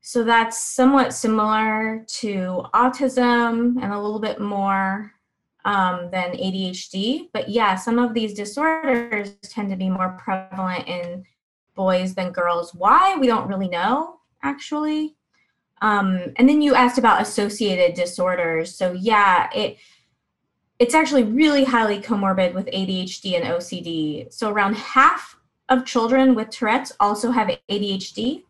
So 0.01 0.23
that's 0.23 0.61
somewhat 0.61 1.13
similar 1.13 2.05
to 2.19 2.63
autism 2.73 3.81
and 3.81 3.91
a 3.91 3.99
little 3.99 4.19
bit 4.19 4.39
more 4.39 5.14
um, 5.65 6.09
than 6.11 6.31
ADHD. 6.31 7.29
But 7.33 7.49
yeah, 7.49 7.75
some 7.75 7.99
of 7.99 8.13
these 8.13 8.33
disorders 8.33 9.35
tend 9.41 9.69
to 9.71 9.75
be 9.75 9.89
more 9.89 10.17
prevalent 10.23 10.87
in 10.87 11.25
boys 11.73 12.13
than 12.15 12.31
girls. 12.31 12.73
Why? 12.73 13.17
We 13.17 13.27
don't 13.27 13.49
really 13.49 13.67
know, 13.67 14.19
actually. 14.43 15.15
Um, 15.81 16.33
and 16.37 16.47
then 16.47 16.61
you 16.61 16.75
asked 16.75 16.97
about 16.97 17.21
associated 17.21 17.95
disorders. 17.95 18.73
So 18.73 18.93
yeah, 18.93 19.49
it 19.53 19.77
it's 20.77 20.93
actually 20.93 21.23
really 21.23 21.63
highly 21.63 21.99
comorbid 22.01 22.53
with 22.53 22.65
ADHD 22.67 23.35
and 23.35 23.45
OCD. 23.45 24.31
So 24.31 24.49
around 24.49 24.75
half 24.75 25.37
of 25.69 25.85
children 25.85 26.35
with 26.35 26.49
Tourette's 26.49 26.91
also 26.99 27.31
have 27.31 27.47
ADHD. 27.69 28.43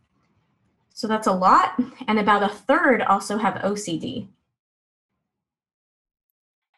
So 0.93 1.07
that's 1.07 1.27
a 1.27 1.31
lot. 1.31 1.79
And 2.07 2.17
about 2.17 2.43
a 2.43 2.49
third 2.49 3.03
also 3.03 3.37
have 3.37 3.55
OCD. 3.55 4.27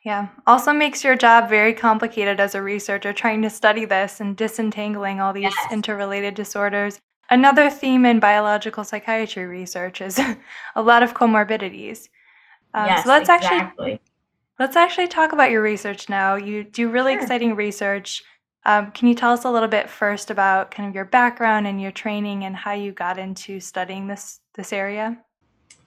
Yeah, 0.07 0.29
also 0.47 0.71
makes 0.71 1.03
your 1.03 1.17
job 1.17 1.49
very 1.49 1.73
complicated 1.73 2.39
as 2.39 2.55
a 2.55 2.61
researcher 2.61 3.11
trying 3.11 3.41
to 3.41 3.49
study 3.49 3.83
this 3.83 4.21
and 4.21 4.37
disentangling 4.37 5.19
all 5.19 5.33
these 5.33 5.53
yes. 5.53 5.67
interrelated 5.69 6.33
disorders. 6.33 7.01
Another 7.29 7.69
theme 7.69 8.05
in 8.05 8.21
biological 8.21 8.85
psychiatry 8.85 9.45
research 9.45 9.99
is 9.99 10.17
a 10.75 10.81
lot 10.81 11.03
of 11.03 11.13
comorbidities. 11.13 12.07
Um, 12.73 12.85
yes, 12.85 13.03
so 13.03 13.09
let's 13.09 13.27
exactly. 13.27 13.57
actually 13.57 14.01
Let's 14.57 14.77
actually 14.77 15.09
talk 15.09 15.33
about 15.33 15.51
your 15.51 15.61
research 15.61 16.07
now. 16.07 16.35
You 16.35 16.63
do 16.63 16.89
really 16.89 17.11
sure. 17.11 17.21
exciting 17.21 17.55
research. 17.55 18.23
Um, 18.65 18.91
can 18.91 19.09
you 19.09 19.13
tell 19.13 19.33
us 19.33 19.43
a 19.43 19.51
little 19.51 19.67
bit 19.67 19.89
first 19.89 20.31
about 20.31 20.71
kind 20.71 20.87
of 20.87 20.95
your 20.95 21.03
background 21.03 21.67
and 21.67 21.81
your 21.81 21.91
training 21.91 22.45
and 22.45 22.55
how 22.55 22.71
you 22.71 22.93
got 22.93 23.19
into 23.19 23.59
studying 23.59 24.07
this 24.07 24.39
this 24.55 24.71
area? 24.71 25.17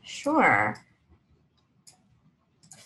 Sure. 0.03 0.77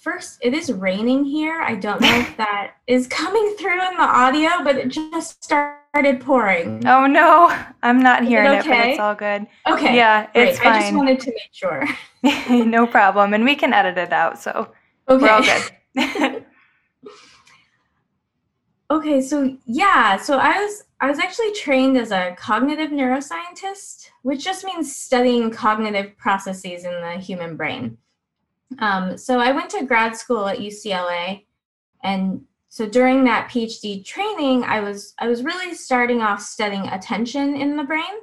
First, 0.04 0.40
it 0.42 0.52
is 0.52 0.70
raining 0.70 1.24
here. 1.24 1.62
I 1.62 1.76
don't 1.76 1.98
know 2.02 2.14
if 2.18 2.36
that 2.36 2.74
is 2.86 3.06
coming 3.06 3.56
through 3.58 3.80
in 3.88 3.96
the 3.96 4.02
audio, 4.02 4.62
but 4.62 4.76
it 4.76 4.88
just 4.88 5.42
started 5.42 6.20
pouring. 6.20 6.86
Oh 6.86 7.06
no, 7.06 7.48
I'm 7.82 8.02
not 8.02 8.22
hearing 8.22 8.52
it, 8.52 8.58
okay? 8.58 8.68
it, 8.68 8.82
but 8.82 8.88
it's 8.90 9.00
all 9.00 9.14
good. 9.14 9.46
Okay. 9.66 9.96
Yeah, 9.96 10.30
great. 10.34 10.48
it's 10.48 10.58
fine. 10.58 10.72
I 10.74 10.80
just 10.82 10.94
wanted 10.94 11.20
to 11.20 11.30
make 11.30 11.52
sure. 11.52 11.88
no 12.66 12.86
problem, 12.86 13.32
and 13.32 13.46
we 13.46 13.56
can 13.56 13.72
edit 13.72 13.96
it 13.96 14.12
out. 14.12 14.38
So 14.38 14.74
Okay. 15.08 15.24
We're 15.24 15.30
all 15.30 15.42
good. 15.42 16.44
okay, 18.90 19.22
so 19.22 19.56
yeah, 19.64 20.18
so 20.18 20.36
I 20.36 20.62
was 20.62 20.84
I 21.00 21.08
was 21.08 21.18
actually 21.18 21.54
trained 21.54 21.96
as 21.96 22.10
a 22.10 22.36
cognitive 22.38 22.90
neuroscientist, 22.90 24.10
which 24.20 24.44
just 24.44 24.66
means 24.66 24.94
studying 24.94 25.50
cognitive 25.50 26.14
processes 26.18 26.84
in 26.84 26.92
the 27.00 27.12
human 27.12 27.56
brain. 27.56 27.96
Um, 28.78 29.16
so 29.16 29.38
I 29.38 29.52
went 29.52 29.70
to 29.70 29.84
grad 29.84 30.16
school 30.16 30.46
at 30.48 30.58
UCLA, 30.58 31.44
And 32.02 32.42
so 32.68 32.88
during 32.88 33.24
that 33.24 33.48
PhD 33.48 34.04
training, 34.04 34.64
I 34.64 34.80
was 34.80 35.14
I 35.18 35.28
was 35.28 35.44
really 35.44 35.74
starting 35.74 36.20
off 36.22 36.40
studying 36.42 36.88
attention 36.88 37.54
in 37.54 37.76
the 37.76 37.84
brain, 37.84 38.16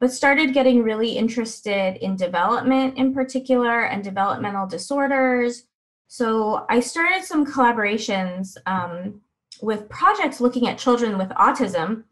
but 0.00 0.10
started 0.10 0.54
getting 0.54 0.82
really 0.82 1.12
interested 1.12 1.96
in 1.96 2.16
development 2.16 2.96
in 2.96 3.12
particular 3.12 3.82
and 3.82 4.02
developmental 4.02 4.66
disorders. 4.66 5.64
So 6.08 6.66
I 6.68 6.80
started 6.80 7.24
some 7.24 7.46
collaborations 7.46 8.56
um, 8.66 9.20
with 9.60 9.88
projects 9.88 10.40
looking 10.40 10.68
at 10.68 10.78
children 10.78 11.18
with 11.18 11.28
autism. 11.30 12.04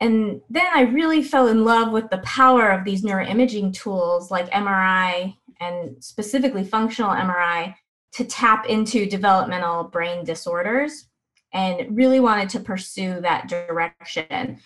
And 0.00 0.40
then 0.48 0.66
I 0.72 0.82
really 0.82 1.22
fell 1.22 1.48
in 1.48 1.64
love 1.64 1.92
with 1.92 2.08
the 2.10 2.18
power 2.18 2.70
of 2.70 2.84
these 2.84 3.02
neuroimaging 3.02 3.74
tools 3.74 4.30
like 4.30 4.50
MRI 4.50 5.36
and 5.60 6.02
specifically 6.02 6.64
functional 6.64 7.10
MRI 7.10 7.74
to 8.12 8.24
tap 8.24 8.66
into 8.66 9.06
developmental 9.06 9.84
brain 9.84 10.24
disorders 10.24 11.06
and 11.52 11.96
really 11.96 12.20
wanted 12.20 12.48
to 12.50 12.60
pursue 12.60 13.20
that 13.20 13.48
direction. 13.48 14.58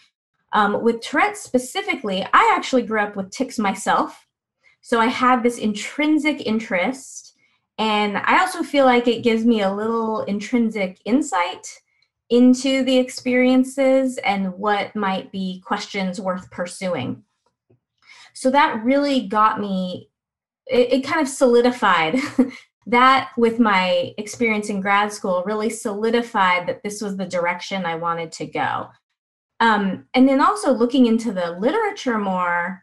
Um, 0.52 0.82
with 0.82 1.00
Tourette's 1.00 1.40
specifically, 1.40 2.24
I 2.32 2.54
actually 2.56 2.82
grew 2.82 3.00
up 3.00 3.16
with 3.16 3.30
tics 3.30 3.58
myself. 3.58 4.26
So 4.80 5.00
I 5.00 5.06
have 5.06 5.42
this 5.42 5.58
intrinsic 5.58 6.46
interest. 6.46 7.36
And 7.78 8.18
I 8.18 8.38
also 8.38 8.62
feel 8.62 8.84
like 8.84 9.08
it 9.08 9.24
gives 9.24 9.44
me 9.44 9.62
a 9.62 9.72
little 9.72 10.22
intrinsic 10.22 11.00
insight 11.04 11.80
into 12.30 12.84
the 12.84 12.98
experiences 12.98 14.18
and 14.18 14.54
what 14.54 14.94
might 14.94 15.32
be 15.32 15.60
questions 15.64 16.20
worth 16.20 16.50
pursuing. 16.50 17.24
So 18.32 18.50
that 18.50 18.84
really 18.84 19.26
got 19.26 19.60
me, 19.60 20.08
it, 20.66 20.92
it 20.92 21.06
kind 21.06 21.20
of 21.20 21.28
solidified 21.28 22.18
that 22.86 23.30
with 23.36 23.58
my 23.58 24.12
experience 24.18 24.68
in 24.68 24.80
grad 24.80 25.12
school 25.12 25.42
really 25.46 25.70
solidified 25.70 26.68
that 26.68 26.82
this 26.82 27.00
was 27.00 27.16
the 27.16 27.26
direction 27.26 27.86
I 27.86 27.96
wanted 27.96 28.32
to 28.32 28.46
go. 28.46 28.88
Um, 29.60 30.06
and 30.14 30.28
then 30.28 30.40
also 30.40 30.72
looking 30.72 31.06
into 31.06 31.32
the 31.32 31.52
literature 31.52 32.18
more, 32.18 32.82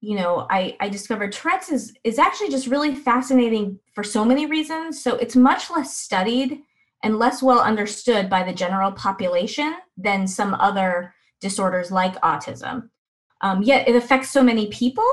you 0.00 0.16
know, 0.16 0.46
I, 0.50 0.76
I 0.80 0.88
discovered 0.88 1.32
Tourette's 1.32 1.70
is, 1.70 1.92
is 2.04 2.18
actually 2.18 2.50
just 2.50 2.68
really 2.68 2.94
fascinating 2.94 3.78
for 3.94 4.04
so 4.04 4.24
many 4.24 4.46
reasons. 4.46 5.02
So 5.02 5.16
it's 5.16 5.36
much 5.36 5.70
less 5.70 5.96
studied 5.96 6.60
and 7.02 7.18
less 7.18 7.42
well 7.42 7.60
understood 7.60 8.28
by 8.28 8.42
the 8.42 8.52
general 8.52 8.92
population 8.92 9.74
than 9.96 10.26
some 10.26 10.54
other 10.54 11.14
disorders 11.40 11.90
like 11.90 12.20
autism. 12.20 12.90
Um, 13.40 13.62
yet 13.62 13.88
it 13.88 13.96
affects 13.96 14.30
so 14.30 14.42
many 14.42 14.68
people 14.68 15.06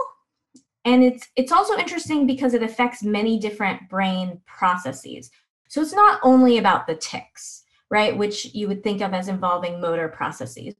and 0.87 1.03
it's 1.03 1.27
it's 1.35 1.51
also 1.51 1.77
interesting 1.77 2.25
because 2.25 2.53
it 2.53 2.63
affects 2.63 3.03
many 3.03 3.37
different 3.37 3.89
brain 3.89 4.39
processes. 4.45 5.29
So 5.67 5.81
it's 5.81 5.93
not 5.93 6.21
only 6.23 6.59
about 6.59 6.87
the 6.87 6.95
tics, 6.95 7.65
right, 7.89 8.17
which 8.17 8.55
you 8.55 8.69
would 8.69 8.83
think 8.83 9.01
of 9.01 9.13
as 9.13 9.27
involving 9.27 9.81
motor 9.81 10.07
processes. 10.07 10.75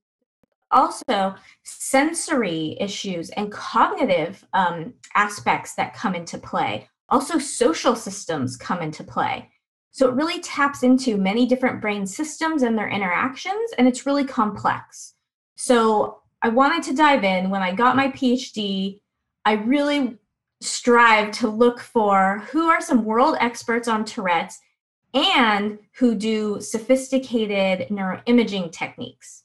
Also, 0.71 1.35
sensory 1.63 2.77
issues 2.79 3.29
and 3.31 3.51
cognitive 3.51 4.45
um, 4.53 4.93
aspects 5.15 5.75
that 5.75 5.93
come 5.93 6.15
into 6.15 6.37
play. 6.37 6.87
Also, 7.09 7.37
social 7.37 7.95
systems 7.95 8.55
come 8.55 8.81
into 8.81 9.03
play. 9.03 9.49
So 9.91 10.07
it 10.07 10.15
really 10.15 10.39
taps 10.39 10.83
into 10.83 11.17
many 11.17 11.45
different 11.45 11.81
brain 11.81 12.05
systems 12.05 12.63
and 12.63 12.77
their 12.77 12.89
interactions, 12.89 13.71
and 13.77 13.89
it's 13.89 14.05
really 14.05 14.23
complex. 14.23 15.15
So 15.57 16.21
I 16.41 16.47
wanted 16.47 16.83
to 16.83 16.95
dive 16.95 17.25
in 17.25 17.49
when 17.49 17.61
I 17.61 17.73
got 17.73 17.97
my 17.97 18.09
PhD 18.11 19.01
I 19.47 19.53
really 19.53 20.17
strive 20.59 21.31
to 21.31 21.47
look 21.47 21.79
for 21.79 22.43
who 22.51 22.67
are 22.67 22.81
some 22.81 23.05
world 23.05 23.37
experts 23.39 23.87
on 23.87 24.03
Tourette's 24.03 24.59
and 25.13 25.79
who 25.93 26.15
do 26.15 26.59
sophisticated 26.59 27.87
neuroimaging 27.87 28.73
techniques. 28.73 29.43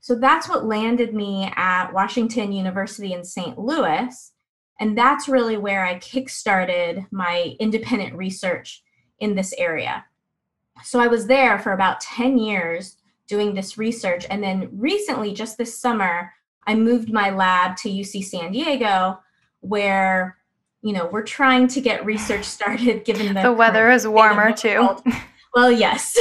So 0.00 0.16
that's 0.16 0.50
what 0.50 0.66
landed 0.66 1.14
me 1.14 1.50
at 1.56 1.94
Washington 1.94 2.52
University 2.52 3.14
in 3.14 3.24
St. 3.24 3.58
Louis. 3.58 4.32
And 4.80 4.98
that's 4.98 5.30
really 5.30 5.56
where 5.56 5.82
I 5.82 5.94
kickstarted 5.94 7.06
my 7.10 7.56
independent 7.58 8.14
research 8.16 8.82
in 9.18 9.34
this 9.34 9.54
area. 9.56 10.04
So 10.84 11.00
I 11.00 11.06
was 11.06 11.26
there 11.26 11.58
for 11.58 11.72
about 11.72 12.02
10 12.02 12.36
years 12.36 12.98
doing 13.26 13.54
this 13.54 13.78
research. 13.78 14.26
And 14.28 14.42
then 14.42 14.68
recently, 14.74 15.32
just 15.32 15.56
this 15.56 15.80
summer, 15.80 16.34
I 16.66 16.74
moved 16.74 17.10
my 17.10 17.30
lab 17.30 17.76
to 17.78 17.88
UC 17.88 18.24
San 18.24 18.52
Diego 18.52 19.20
where 19.60 20.36
you 20.82 20.92
know 20.92 21.06
we're 21.06 21.22
trying 21.22 21.66
to 21.68 21.80
get 21.80 22.04
research 22.04 22.44
started 22.44 23.04
given 23.06 23.34
the, 23.34 23.42
the 23.42 23.52
weather 23.52 23.90
is 23.90 24.06
warmer 24.06 24.52
too. 24.52 24.96
well 25.54 25.70
yes. 25.72 26.16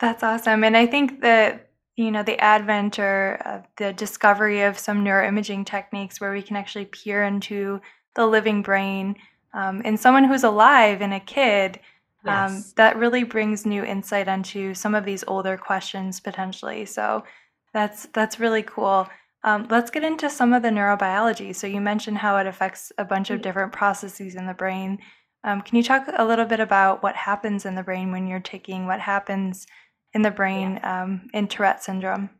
That's 0.00 0.22
awesome 0.22 0.64
and 0.64 0.76
i 0.76 0.86
think 0.86 1.22
that 1.22 1.70
you 1.96 2.10
know 2.10 2.22
the 2.22 2.38
advent 2.40 2.98
or 2.98 3.40
uh, 3.44 3.62
the 3.76 3.92
discovery 3.92 4.62
of 4.62 4.78
some 4.78 5.04
neuroimaging 5.04 5.64
techniques 5.64 6.20
where 6.20 6.32
we 6.32 6.42
can 6.42 6.56
actually 6.56 6.86
peer 6.86 7.22
into 7.22 7.80
the 8.16 8.26
living 8.26 8.62
brain 8.62 9.16
um, 9.52 9.80
in 9.82 9.96
someone 9.96 10.24
who's 10.24 10.44
alive 10.44 11.00
in 11.00 11.12
a 11.12 11.20
kid 11.20 11.78
um, 12.26 12.54
yes. 12.54 12.72
that 12.72 12.96
really 12.96 13.22
brings 13.22 13.64
new 13.64 13.84
insight 13.84 14.28
into 14.28 14.74
some 14.74 14.94
of 14.94 15.04
these 15.04 15.24
older 15.26 15.56
questions 15.56 16.20
potentially 16.20 16.84
so 16.84 17.24
that's 17.72 18.06
that's 18.12 18.40
really 18.40 18.62
cool 18.62 19.08
um, 19.44 19.66
let's 19.70 19.90
get 19.90 20.02
into 20.02 20.28
some 20.28 20.52
of 20.52 20.62
the 20.62 20.70
neurobiology. 20.70 21.54
So, 21.54 21.66
you 21.66 21.80
mentioned 21.80 22.18
how 22.18 22.36
it 22.38 22.46
affects 22.46 22.92
a 22.98 23.04
bunch 23.04 23.30
of 23.30 23.36
mm-hmm. 23.36 23.42
different 23.42 23.72
processes 23.72 24.34
in 24.34 24.46
the 24.46 24.54
brain. 24.54 24.98
Um, 25.44 25.60
can 25.60 25.76
you 25.76 25.82
talk 25.82 26.06
a 26.16 26.24
little 26.24 26.46
bit 26.46 26.60
about 26.60 27.02
what 27.02 27.14
happens 27.14 27.66
in 27.66 27.74
the 27.74 27.82
brain 27.82 28.10
when 28.10 28.26
you're 28.26 28.40
taking 28.40 28.86
what 28.86 29.00
happens 29.00 29.66
in 30.14 30.22
the 30.22 30.30
brain 30.30 30.80
um, 30.82 31.28
in 31.34 31.48
Tourette 31.48 31.84
syndrome? 31.84 32.30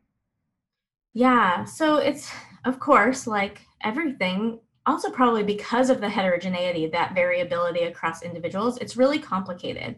Yeah, 1.13 1.63
so 1.65 1.97
it's, 1.97 2.29
of 2.65 2.79
course, 2.79 3.27
like 3.27 3.61
everything, 3.83 4.59
also 4.85 5.11
probably 5.11 5.43
because 5.43 5.89
of 5.89 6.01
the 6.01 6.09
heterogeneity, 6.09 6.87
that 6.87 7.13
variability 7.13 7.83
across 7.83 8.23
individuals, 8.23 8.77
it's 8.79 8.97
really 8.97 9.19
complicated. 9.19 9.97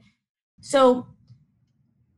So, 0.62 1.08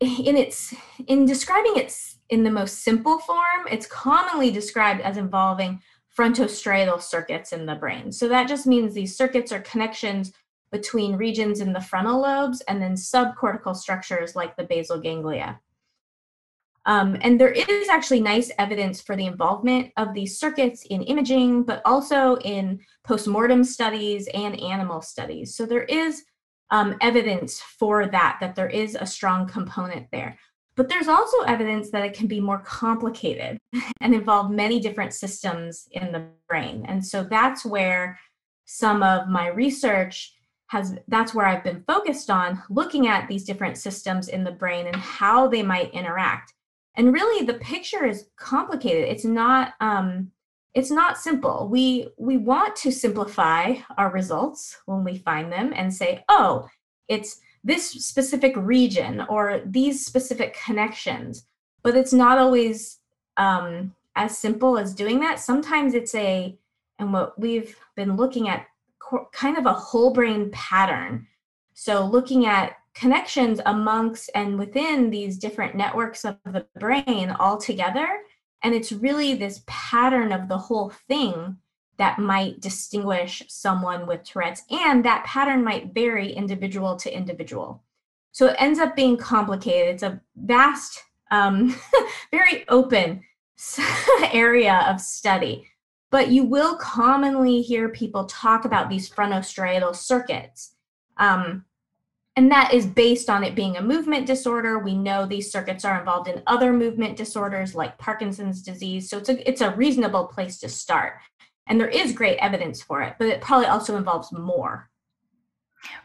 in 0.01 0.37
its 0.37 0.73
in 1.07 1.25
describing 1.25 1.75
its 1.75 2.18
in 2.29 2.43
the 2.43 2.51
most 2.51 2.83
simple 2.83 3.19
form, 3.19 3.67
it's 3.69 3.87
commonly 3.87 4.51
described 4.51 5.01
as 5.01 5.17
involving 5.17 5.81
frontostriatal 6.17 7.01
circuits 7.01 7.53
in 7.53 7.65
the 7.65 7.75
brain. 7.75 8.11
So 8.11 8.27
that 8.27 8.47
just 8.47 8.67
means 8.67 8.93
these 8.93 9.15
circuits 9.15 9.51
are 9.51 9.61
connections 9.61 10.33
between 10.71 11.15
regions 11.15 11.61
in 11.61 11.73
the 11.73 11.81
frontal 11.81 12.21
lobes 12.21 12.61
and 12.61 12.81
then 12.81 12.93
subcortical 12.93 13.75
structures 13.75 14.35
like 14.35 14.55
the 14.55 14.63
basal 14.63 14.99
ganglia. 14.99 15.59
Um, 16.85 17.17
and 17.21 17.39
there 17.39 17.51
is 17.51 17.89
actually 17.89 18.21
nice 18.21 18.51
evidence 18.57 19.01
for 19.01 19.15
the 19.15 19.25
involvement 19.25 19.91
of 19.97 20.13
these 20.13 20.39
circuits 20.39 20.83
in 20.89 21.03
imaging, 21.03 21.63
but 21.63 21.81
also 21.85 22.37
in 22.37 22.79
postmortem 23.03 23.63
studies 23.63 24.27
and 24.33 24.59
animal 24.59 25.01
studies. 25.01 25.55
So 25.55 25.65
there 25.65 25.83
is 25.83 26.23
um, 26.71 26.95
evidence 27.01 27.59
for 27.59 28.07
that, 28.07 28.37
that 28.41 28.55
there 28.55 28.69
is 28.69 28.95
a 28.99 29.05
strong 29.05 29.47
component 29.47 30.07
there. 30.11 30.37
But 30.79 30.87
there's 30.87 31.09
also 31.09 31.41
evidence 31.41 31.91
that 31.91 32.05
it 32.05 32.13
can 32.13 32.27
be 32.27 32.39
more 32.39 32.59
complicated 32.59 33.57
and 33.99 34.15
involve 34.15 34.49
many 34.49 34.79
different 34.79 35.13
systems 35.13 35.89
in 35.91 36.13
the 36.13 36.25
brain. 36.47 36.85
And 36.87 37.05
so 37.05 37.21
that's 37.21 37.65
where 37.65 38.17
some 38.63 39.03
of 39.03 39.27
my 39.27 39.47
research 39.47 40.33
has 40.67 40.95
that's 41.09 41.33
where 41.33 41.45
I've 41.45 41.65
been 41.65 41.83
focused 41.85 42.29
on 42.29 42.63
looking 42.69 43.07
at 43.07 43.27
these 43.27 43.43
different 43.43 43.77
systems 43.77 44.29
in 44.29 44.45
the 44.45 44.53
brain 44.53 44.87
and 44.87 44.95
how 44.95 45.49
they 45.49 45.63
might 45.63 45.93
interact. 45.93 46.53
And 46.95 47.11
really 47.11 47.45
the 47.45 47.55
picture 47.55 48.05
is 48.05 48.27
complicated. 48.37 49.09
It's 49.09 49.25
not 49.25 49.73
um, 49.81 50.31
it's 50.75 50.91
not 50.91 51.17
simple. 51.17 51.67
We 51.69 52.07
we 52.17 52.37
want 52.37 52.77
to 52.77 52.91
simplify 52.93 53.75
our 53.97 54.13
results 54.13 54.77
when 54.85 55.03
we 55.03 55.17
find 55.17 55.51
them 55.51 55.73
and 55.75 55.93
say, 55.93 56.23
"Oh, 56.29 56.69
it's 57.09 57.41
this 57.69 57.89
specific 57.91 58.53
region 58.57 59.21
or 59.29 59.61
these 59.65 60.05
specific 60.05 60.57
connections 60.65 61.45
but 61.83 61.95
it's 61.95 62.13
not 62.13 62.37
always 62.37 62.99
um, 63.37 63.95
as 64.15 64.37
simple 64.37 64.77
as 64.77 64.93
doing 64.93 65.19
that. 65.21 65.39
Sometimes 65.39 65.93
it's 65.93 66.13
a 66.15 66.57
and 66.99 67.13
what 67.13 67.39
we've 67.39 67.77
been 67.95 68.17
looking 68.17 68.49
at 68.49 68.67
kind 69.31 69.57
of 69.57 69.65
a 69.65 69.73
whole 69.73 70.11
brain 70.11 70.51
pattern. 70.51 71.25
So 71.73 72.05
looking 72.05 72.45
at 72.45 72.75
connections 72.93 73.61
amongst 73.65 74.29
and 74.35 74.59
within 74.59 75.09
these 75.09 75.37
different 75.37 75.75
networks 75.75 76.25
of 76.25 76.37
the 76.45 76.65
brain 76.77 77.29
all 77.39 77.57
together 77.57 78.07
and 78.61 78.75
it's 78.75 78.91
really 78.91 79.35
this 79.35 79.61
pattern 79.67 80.33
of 80.33 80.49
the 80.49 80.57
whole 80.57 80.89
thing 81.07 81.55
that 81.99 82.17
might 82.17 82.61
distinguish 82.61 83.43
someone 83.49 84.07
with 84.07 84.23
Tourette's, 84.23 84.63
and 84.71 85.05
that 85.05 85.25
pattern 85.25 85.63
might 85.63 85.93
vary 85.93 86.31
individual 86.31 86.95
to 86.95 87.15
individual. 87.15 87.83
So 88.31 88.47
it 88.47 88.55
ends 88.57 88.79
up 88.79 88.95
being 88.95 89.17
complicated. 89.17 89.95
It's 89.95 90.03
a 90.03 90.21
vast, 90.35 91.03
um, 91.29 91.75
very 92.31 92.67
open 92.69 93.23
area 94.31 94.85
of 94.87 95.01
study. 95.01 95.67
But 96.09 96.29
you 96.29 96.45
will 96.45 96.77
commonly 96.77 97.61
hear 97.61 97.89
people 97.89 98.25
talk 98.25 98.65
about 98.65 98.89
these 98.89 99.09
frontostriatal 99.09 99.95
circuits. 99.95 100.75
Um, 101.17 101.65
and 102.35 102.49
that 102.51 102.73
is 102.73 102.85
based 102.85 103.29
on 103.29 103.43
it 103.43 103.55
being 103.55 103.75
a 103.75 103.81
movement 103.81 104.25
disorder. 104.25 104.79
We 104.79 104.95
know 104.95 105.25
these 105.25 105.51
circuits 105.51 105.83
are 105.83 105.99
involved 105.99 106.29
in 106.29 106.41
other 106.47 106.71
movement 106.71 107.17
disorders 107.17 107.75
like 107.75 107.97
Parkinson's 107.97 108.61
disease. 108.61 109.09
So 109.09 109.17
it's 109.17 109.27
a, 109.27 109.49
it's 109.49 109.61
a 109.61 109.75
reasonable 109.75 110.27
place 110.27 110.57
to 110.59 110.69
start. 110.69 111.15
And 111.69 111.79
there 111.79 111.87
is 111.87 112.11
great 112.11 112.37
evidence 112.39 112.81
for 112.81 113.01
it, 113.01 113.15
but 113.17 113.27
it 113.27 113.41
probably 113.41 113.67
also 113.67 113.95
involves 113.95 114.31
more. 114.31 114.89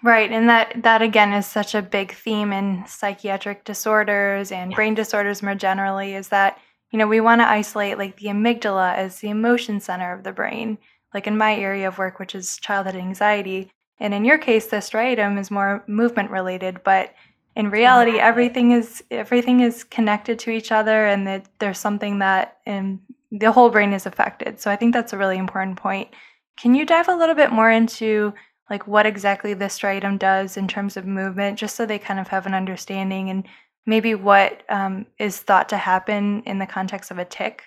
Right, 0.05 0.31
and 0.31 0.49
that 0.49 0.83
that 0.85 1.03
again 1.03 1.33
is 1.33 1.47
such 1.47 1.75
a 1.75 1.83
big 1.83 2.13
theme 2.13 2.53
in 2.53 2.85
psychiatric 2.87 3.65
disorders 3.65 4.53
and 4.53 4.71
yes. 4.71 4.77
brain 4.77 4.95
disorders 4.95 5.43
more 5.43 5.57
generally 5.57 6.15
is 6.15 6.29
that 6.29 6.59
you 6.93 6.99
know 6.99 7.09
we 7.09 7.21
want 7.21 7.41
to 7.41 7.49
isolate 7.49 7.99
like 7.99 8.17
the 8.17 8.29
amygdala 8.29 8.95
as 8.95 9.19
the 9.19 9.31
emotion 9.31 9.81
center 9.81 10.13
of 10.13 10.23
the 10.23 10.31
brain 10.31 10.79
like 11.13 11.27
in 11.27 11.37
my 11.37 11.57
area 11.57 11.89
of 11.89 11.99
work 11.99 12.21
which 12.21 12.37
is 12.37 12.57
childhood 12.59 12.95
anxiety 12.95 13.69
and 14.01 14.13
in 14.13 14.25
your 14.25 14.39
case, 14.39 14.67
the 14.67 14.77
striatum 14.77 15.39
is 15.39 15.51
more 15.51 15.85
movement 15.87 16.31
related, 16.31 16.83
but 16.85 17.15
in 17.57 17.71
reality, 17.71 18.19
everything 18.19 18.73
is 18.73 19.03
everything 19.11 19.61
is 19.61 19.85
connected 19.85 20.39
to 20.41 20.51
each 20.51 20.73
other, 20.73 21.07
and 21.07 21.27
that 21.27 21.47
there's 21.61 21.79
something 21.79 22.19
that 22.19 22.59
in 22.67 23.01
the 23.31 23.53
whole 23.53 23.71
brain 23.71 23.93
is 23.93 24.07
affected. 24.07 24.61
So 24.61 24.71
I 24.71 24.77
think 24.77 24.93
that's 24.93 25.13
a 25.13 25.19
really 25.19 25.39
important 25.39 25.77
point. 25.77 26.09
Can 26.57 26.75
you 26.75 26.87
dive 26.87 27.09
a 27.09 27.17
little 27.17 27.35
bit 27.35 27.53
more 27.53 27.71
into 27.71 28.33
like 28.71 28.87
what 28.87 29.07
exactly 29.07 29.55
the 29.55 29.67
striatum 29.67 30.19
does 30.19 30.57
in 30.57 30.67
terms 30.67 30.97
of 30.97 31.07
movement, 31.07 31.59
just 31.59 31.77
so 31.77 31.85
they 31.85 31.99
kind 31.99 32.19
of 32.19 32.29
have 32.29 32.47
an 32.47 32.55
understanding, 32.55 33.31
and 33.31 33.47
maybe 33.87 34.15
what 34.15 34.63
um, 34.69 35.07
is 35.19 35.39
thought 35.39 35.69
to 35.69 35.77
happen 35.77 36.43
in 36.47 36.59
the 36.59 36.67
context 36.67 37.11
of 37.11 37.19
a 37.19 37.25
tic 37.25 37.63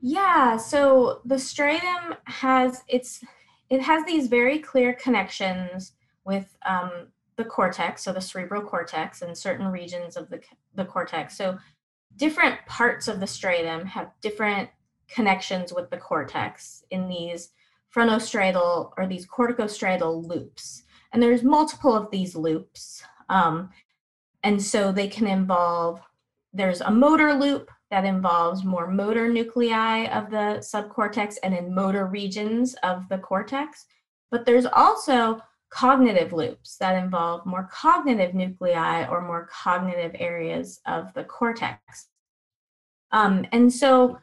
Yeah, 0.00 0.56
so 0.56 1.20
the 1.24 1.34
striatum 1.34 2.16
has 2.24 2.82
its 2.88 3.22
it 3.68 3.82
has 3.82 4.04
these 4.04 4.28
very 4.28 4.58
clear 4.58 4.94
connections 4.94 5.92
with 6.24 6.56
um, 6.66 7.08
the 7.40 7.48
cortex, 7.48 8.04
so 8.04 8.12
the 8.12 8.20
cerebral 8.20 8.62
cortex 8.62 9.22
and 9.22 9.36
certain 9.36 9.66
regions 9.66 10.16
of 10.16 10.28
the, 10.28 10.40
the 10.74 10.84
cortex. 10.84 11.36
So 11.36 11.58
different 12.16 12.58
parts 12.66 13.08
of 13.08 13.18
the 13.18 13.26
striatum 13.26 13.86
have 13.86 14.12
different 14.20 14.68
connections 15.08 15.72
with 15.72 15.88
the 15.90 15.96
cortex 15.96 16.84
in 16.90 17.08
these 17.08 17.50
frontostriatal 17.94 18.92
or 18.96 19.06
these 19.06 19.26
corticostriatal 19.26 20.28
loops. 20.28 20.84
And 21.12 21.22
there's 21.22 21.42
multiple 21.42 21.96
of 21.96 22.10
these 22.10 22.36
loops. 22.36 23.02
Um, 23.28 23.70
and 24.42 24.62
so 24.62 24.92
they 24.92 25.08
can 25.08 25.26
involve, 25.26 26.00
there's 26.52 26.82
a 26.82 26.90
motor 26.90 27.34
loop 27.34 27.70
that 27.90 28.04
involves 28.04 28.64
more 28.64 28.86
motor 28.86 29.28
nuclei 29.28 30.06
of 30.06 30.30
the 30.30 30.60
subcortex 30.60 31.36
and 31.42 31.54
in 31.54 31.74
motor 31.74 32.06
regions 32.06 32.74
of 32.82 33.08
the 33.08 33.18
cortex. 33.18 33.86
But 34.30 34.46
there's 34.46 34.66
also 34.66 35.40
cognitive 35.70 36.32
loops 36.32 36.76
that 36.78 37.02
involve 37.02 37.46
more 37.46 37.68
cognitive 37.72 38.34
nuclei 38.34 39.06
or 39.06 39.20
more 39.20 39.48
cognitive 39.52 40.12
areas 40.18 40.80
of 40.86 41.12
the 41.14 41.24
cortex. 41.24 42.08
Um, 43.12 43.46
and 43.52 43.72
so 43.72 44.18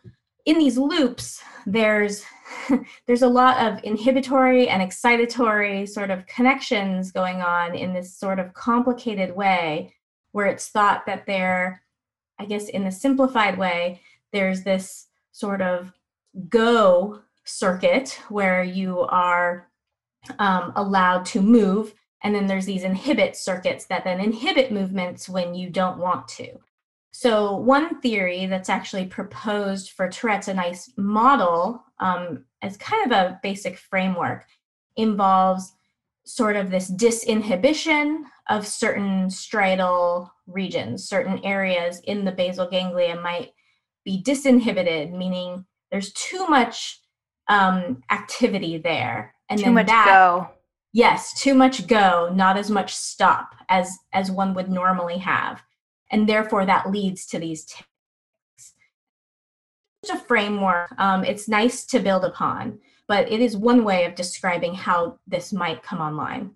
in 0.46 0.60
these 0.60 0.78
loops, 0.78 1.42
there's 1.66 2.24
there's 3.08 3.24
a 3.24 3.28
lot 3.28 3.58
of 3.66 3.84
inhibitory 3.84 4.70
and 4.70 4.82
excitatory 4.82 5.88
sort 5.88 6.10
of 6.10 6.26
connections 6.28 7.12
going 7.12 7.42
on 7.42 7.76
in 7.76 7.94
this 7.94 8.18
sort 8.18 8.40
of 8.40 8.54
complicated 8.54 9.36
way 9.36 9.94
where 10.32 10.48
it's 10.48 10.70
thought 10.70 11.06
that 11.06 11.26
they're 11.26 11.82
I 12.40 12.46
guess 12.46 12.70
in 12.70 12.86
a 12.86 12.92
simplified 12.92 13.58
way, 13.58 14.02
there's 14.32 14.64
this 14.64 15.08
sort 15.32 15.62
of 15.62 15.92
go 16.50 17.22
circuit 17.46 18.20
where 18.30 18.64
you 18.64 19.02
are 19.02 19.68
um, 20.40 20.74
allowed 20.76 21.26
to 21.28 21.42
move. 21.42 21.94
And 22.24 22.34
then 22.34 22.48
there's 22.48 22.66
these 22.66 22.84
inhibit 22.84 23.36
circuits 23.36 23.86
that 23.86 24.04
then 24.04 24.20
inhibit 24.20 24.72
movements 24.72 25.30
when 25.30 25.54
you 25.54 25.70
don't 25.70 26.00
want 26.00 26.28
to. 26.30 26.60
So, 27.12 27.56
one 27.56 28.00
theory 28.02 28.46
that's 28.46 28.70
actually 28.70 29.06
proposed 29.06 29.92
for 29.92 30.08
Tourette's, 30.08 30.50
a 30.50 30.54
nice 30.54 30.92
model 30.98 31.84
um, 32.00 32.46
as 32.62 32.78
kind 32.78 33.12
of 33.12 33.12
a 33.12 33.40
basic 33.42 33.78
framework, 33.78 34.46
involves 34.98 35.74
sort 36.26 36.56
of 36.56 36.70
this 36.70 36.92
disinhibition 36.92 38.24
of 38.50 38.68
certain 38.68 39.28
striatal 39.28 40.30
regions, 40.46 41.08
certain 41.08 41.44
areas 41.44 42.02
in 42.02 42.26
the 42.26 42.32
basal 42.32 42.70
ganglia 42.70 43.16
might 43.20 43.54
be 44.04 44.22
disinhibited, 44.22 45.12
meaning 45.12 45.66
there's 45.92 46.14
too 46.14 46.46
much 46.48 47.00
um, 47.48 48.02
activity 48.12 48.78
there. 48.78 49.34
And 49.50 49.60
too 49.60 49.72
much 49.72 49.88
that, 49.88 50.06
go. 50.08 50.50
Yes, 50.94 51.40
too 51.40 51.54
much 51.54 51.88
go, 51.88 52.32
not 52.34 52.58
as 52.58 52.70
much 52.70 52.96
stop 52.96 53.56
as 53.70 53.98
as 54.14 54.32
one 54.32 54.54
would 54.54 54.70
normally 54.70 55.18
have, 55.20 55.62
and 56.12 56.28
therefore 56.28 56.66
that 56.66 56.90
leads 56.90 57.26
to 57.28 57.40
these 57.40 57.66
tics. 57.66 58.74
It's 60.04 60.12
a 60.12 60.18
framework. 60.18 60.92
Um, 61.00 61.24
it's 61.24 61.48
nice 61.48 61.86
to 61.88 62.00
build 62.00 62.24
upon, 62.24 62.80
but 63.08 63.32
it 63.32 63.42
is 63.42 63.58
one 63.58 63.84
way 63.84 64.06
of 64.06 64.16
describing 64.16 64.74
how 64.74 65.20
this 65.28 65.52
might 65.52 65.84
come 65.84 66.00
online. 66.00 66.52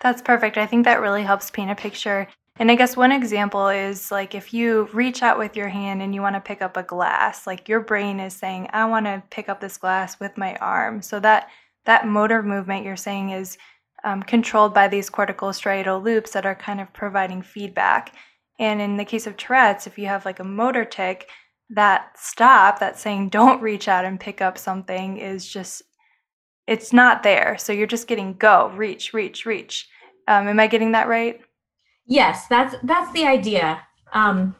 That's 0.00 0.22
perfect. 0.22 0.58
I 0.58 0.66
think 0.66 0.84
that 0.84 1.00
really 1.00 1.22
helps 1.22 1.50
paint 1.50 1.70
a 1.70 1.74
picture. 1.74 2.26
And 2.56 2.70
I 2.70 2.74
guess 2.74 2.96
one 2.96 3.12
example 3.12 3.68
is 3.68 4.10
like 4.10 4.34
if 4.34 4.52
you 4.52 4.88
reach 4.92 5.22
out 5.22 5.38
with 5.38 5.56
your 5.56 5.68
hand 5.68 6.02
and 6.02 6.14
you 6.14 6.20
want 6.20 6.36
to 6.36 6.40
pick 6.40 6.60
up 6.60 6.76
a 6.76 6.82
glass, 6.82 7.46
like 7.46 7.68
your 7.68 7.80
brain 7.80 8.20
is 8.20 8.34
saying, 8.34 8.68
I 8.72 8.84
want 8.84 9.06
to 9.06 9.22
pick 9.30 9.48
up 9.48 9.60
this 9.60 9.78
glass 9.78 10.20
with 10.20 10.36
my 10.36 10.56
arm. 10.56 11.00
So 11.00 11.18
that 11.20 11.48
that 11.84 12.06
motor 12.06 12.42
movement 12.42 12.84
you're 12.84 12.96
saying 12.96 13.30
is 13.30 13.58
um, 14.04 14.22
controlled 14.22 14.74
by 14.74 14.88
these 14.88 15.10
cortical 15.10 15.50
striatal 15.50 16.02
loops 16.02 16.32
that 16.32 16.46
are 16.46 16.54
kind 16.54 16.80
of 16.80 16.92
providing 16.92 17.42
feedback. 17.42 18.14
And 18.58 18.80
in 18.80 18.96
the 18.96 19.04
case 19.04 19.26
of 19.26 19.36
Tourette's, 19.36 19.86
if 19.86 19.98
you 19.98 20.06
have 20.06 20.24
like 20.24 20.40
a 20.40 20.44
motor 20.44 20.84
tic, 20.84 21.28
that 21.70 22.18
stop, 22.18 22.80
that 22.80 22.98
saying 22.98 23.30
don't 23.30 23.62
reach 23.62 23.88
out 23.88 24.04
and 24.04 24.20
pick 24.20 24.40
up 24.40 24.58
something 24.58 25.16
is 25.16 25.48
just, 25.48 25.82
it's 26.66 26.92
not 26.92 27.22
there. 27.22 27.56
So 27.58 27.72
you're 27.72 27.86
just 27.86 28.08
getting 28.08 28.34
go, 28.34 28.70
reach, 28.74 29.14
reach, 29.14 29.46
reach. 29.46 29.88
Um, 30.28 30.48
am 30.48 30.60
I 30.60 30.66
getting 30.66 30.92
that 30.92 31.08
right? 31.08 31.40
Yes, 32.06 32.46
that's 32.48 32.74
that's 32.82 33.12
the 33.12 33.24
idea. 33.24 33.82
Um, 34.12 34.54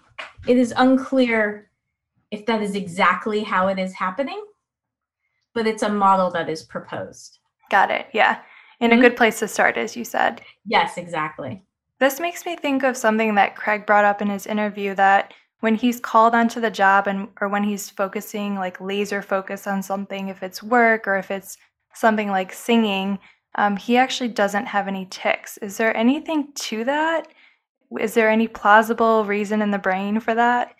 it 0.47 0.57
is 0.57 0.73
unclear 0.77 1.71
if 2.31 2.47
that 2.47 2.63
is 2.63 2.75
exactly 2.75 3.43
how 3.43 3.69
it 3.69 3.79
is 3.79 3.93
happening, 3.93 4.43
but 5.55 5.67
it's 5.67 5.83
a 5.83 5.89
model 5.89 6.31
that 6.31 6.49
is 6.49 6.63
proposed. 6.63 7.39
Got 7.71 7.91
it. 7.91 8.07
Yeah. 8.13 8.41
In 8.81 8.91
mm-hmm. 8.91 8.99
a 8.99 9.03
good 9.03 9.17
place 9.17 9.39
to 9.41 9.49
start, 9.49 9.77
as 9.77 9.97
you 9.97 10.05
said. 10.05 10.43
Yes, 10.67 10.97
exactly. 10.97 11.63
This 11.99 12.19
makes 12.19 12.45
me 12.45 12.57
think 12.57 12.83
of 12.83 12.97
something 12.97 13.35
that 13.37 13.55
Craig 13.55 13.87
brought 13.87 14.05
up 14.05 14.21
in 14.21 14.29
his 14.29 14.47
interview 14.47 14.95
that 14.97 15.33
when 15.61 15.77
he's 15.77 16.01
called 16.01 16.35
onto 16.35 16.61
the 16.61 16.71
job 16.71 17.07
and 17.07 17.29
or 17.41 17.49
when 17.49 17.63
he's 17.63 17.89
focusing 17.89 18.57
like 18.57 18.81
laser 18.81 19.23
focus 19.23 19.69
on 19.69 19.83
something, 19.83 20.29
if 20.29 20.43
it's 20.43 20.63
work 20.63 21.07
or 21.07 21.17
if 21.17 21.31
it's 21.31 21.57
something 21.95 22.29
like 22.29 22.53
singing, 22.53 23.21
um, 23.55 23.77
he 23.77 23.97
actually 23.97 24.29
doesn't 24.29 24.67
have 24.67 24.89
any 24.89 25.07
tics. 25.11 25.59
Is 25.59 25.77
there 25.77 25.97
anything 25.97 26.49
to 26.55 26.85
that? 26.85 27.29
Is 28.01 28.15
there 28.15 28.29
any 28.29 28.49
plausible 28.49 29.25
reason 29.25 29.63
in 29.63 29.71
the 29.71 29.79
brain 29.79 30.19
for 30.19 30.35
that? 30.35 30.75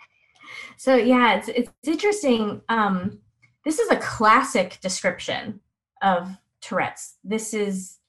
So 0.77 0.95
yeah, 0.95 1.35
it's 1.35 1.47
it's 1.47 1.87
interesting. 1.87 2.61
Um, 2.67 3.19
this 3.65 3.79
is 3.79 3.89
a 3.89 3.97
classic 3.97 4.79
description 4.81 5.59
of 6.01 6.29
Tourette's. 6.61 7.15
This 7.23 7.53
is 7.53 7.99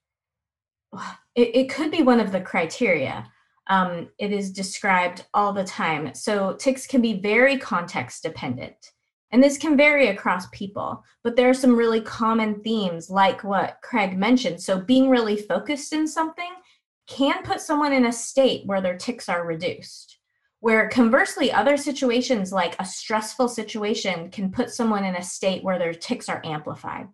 it, 1.34 1.50
it 1.54 1.70
could 1.70 1.90
be 1.90 2.02
one 2.02 2.20
of 2.20 2.32
the 2.32 2.40
criteria. 2.40 3.28
Um, 3.68 4.10
it 4.18 4.32
is 4.32 4.52
described 4.52 5.24
all 5.32 5.52
the 5.52 5.64
time. 5.64 6.14
So 6.14 6.54
tics 6.54 6.86
can 6.86 7.00
be 7.00 7.20
very 7.20 7.58
context 7.58 8.22
dependent. 8.22 8.92
And 9.34 9.42
this 9.42 9.58
can 9.58 9.76
vary 9.76 10.08
across 10.08 10.46
people, 10.50 11.02
but 11.24 11.34
there 11.34 11.50
are 11.50 11.54
some 11.54 11.74
really 11.74 12.00
common 12.00 12.62
themes, 12.62 13.10
like 13.10 13.42
what 13.42 13.78
Craig 13.82 14.16
mentioned. 14.16 14.62
So, 14.62 14.80
being 14.80 15.10
really 15.10 15.36
focused 15.36 15.92
in 15.92 16.06
something 16.06 16.52
can 17.08 17.42
put 17.42 17.60
someone 17.60 17.92
in 17.92 18.06
a 18.06 18.12
state 18.12 18.64
where 18.64 18.80
their 18.80 18.96
tics 18.96 19.28
are 19.28 19.44
reduced. 19.44 20.13
Where 20.64 20.88
conversely, 20.88 21.52
other 21.52 21.76
situations 21.76 22.50
like 22.50 22.74
a 22.78 22.86
stressful 22.86 23.48
situation 23.48 24.30
can 24.30 24.50
put 24.50 24.70
someone 24.70 25.04
in 25.04 25.16
a 25.16 25.22
state 25.22 25.62
where 25.62 25.78
their 25.78 25.92
tics 25.92 26.26
are 26.30 26.40
amplified. 26.42 27.08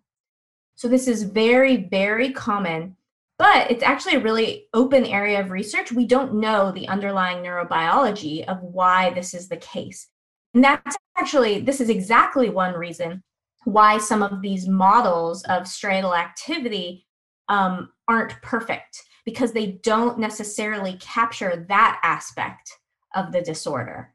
So, 0.75 0.87
this 0.87 1.05
is 1.05 1.23
very, 1.23 1.75
very 1.75 2.31
common 2.31 2.95
but 3.41 3.71
it's 3.71 3.81
actually 3.81 4.13
a 4.13 4.19
really 4.19 4.67
open 4.71 5.03
area 5.03 5.41
of 5.41 5.49
research. 5.49 5.91
We 5.91 6.05
don't 6.05 6.35
know 6.35 6.71
the 6.71 6.87
underlying 6.87 7.39
neurobiology 7.39 8.45
of 8.45 8.61
why 8.61 9.09
this 9.09 9.33
is 9.33 9.49
the 9.49 9.57
case. 9.57 10.09
And 10.53 10.63
that's 10.63 10.95
actually, 11.17 11.59
this 11.61 11.81
is 11.81 11.89
exactly 11.89 12.51
one 12.51 12.75
reason 12.75 13.23
why 13.63 13.97
some 13.97 14.21
of 14.21 14.43
these 14.43 14.67
models 14.67 15.43
of 15.45 15.63
striatal 15.63 16.15
activity 16.15 17.07
um, 17.49 17.89
aren't 18.07 18.39
perfect 18.43 19.01
because 19.25 19.53
they 19.53 19.79
don't 19.81 20.19
necessarily 20.19 20.97
capture 21.01 21.65
that 21.67 21.99
aspect 22.03 22.71
of 23.15 23.31
the 23.31 23.41
disorder. 23.41 24.13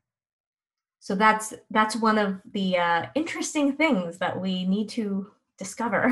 So 1.01 1.15
that's 1.15 1.55
that's 1.71 1.97
one 1.97 2.19
of 2.19 2.41
the 2.51 2.79
uh, 2.79 3.07
interesting 3.15 3.77
things 3.77 4.19
that 4.19 4.41
we 4.41 4.67
need 4.67 4.89
to 4.91 5.31
discover. 5.59 6.09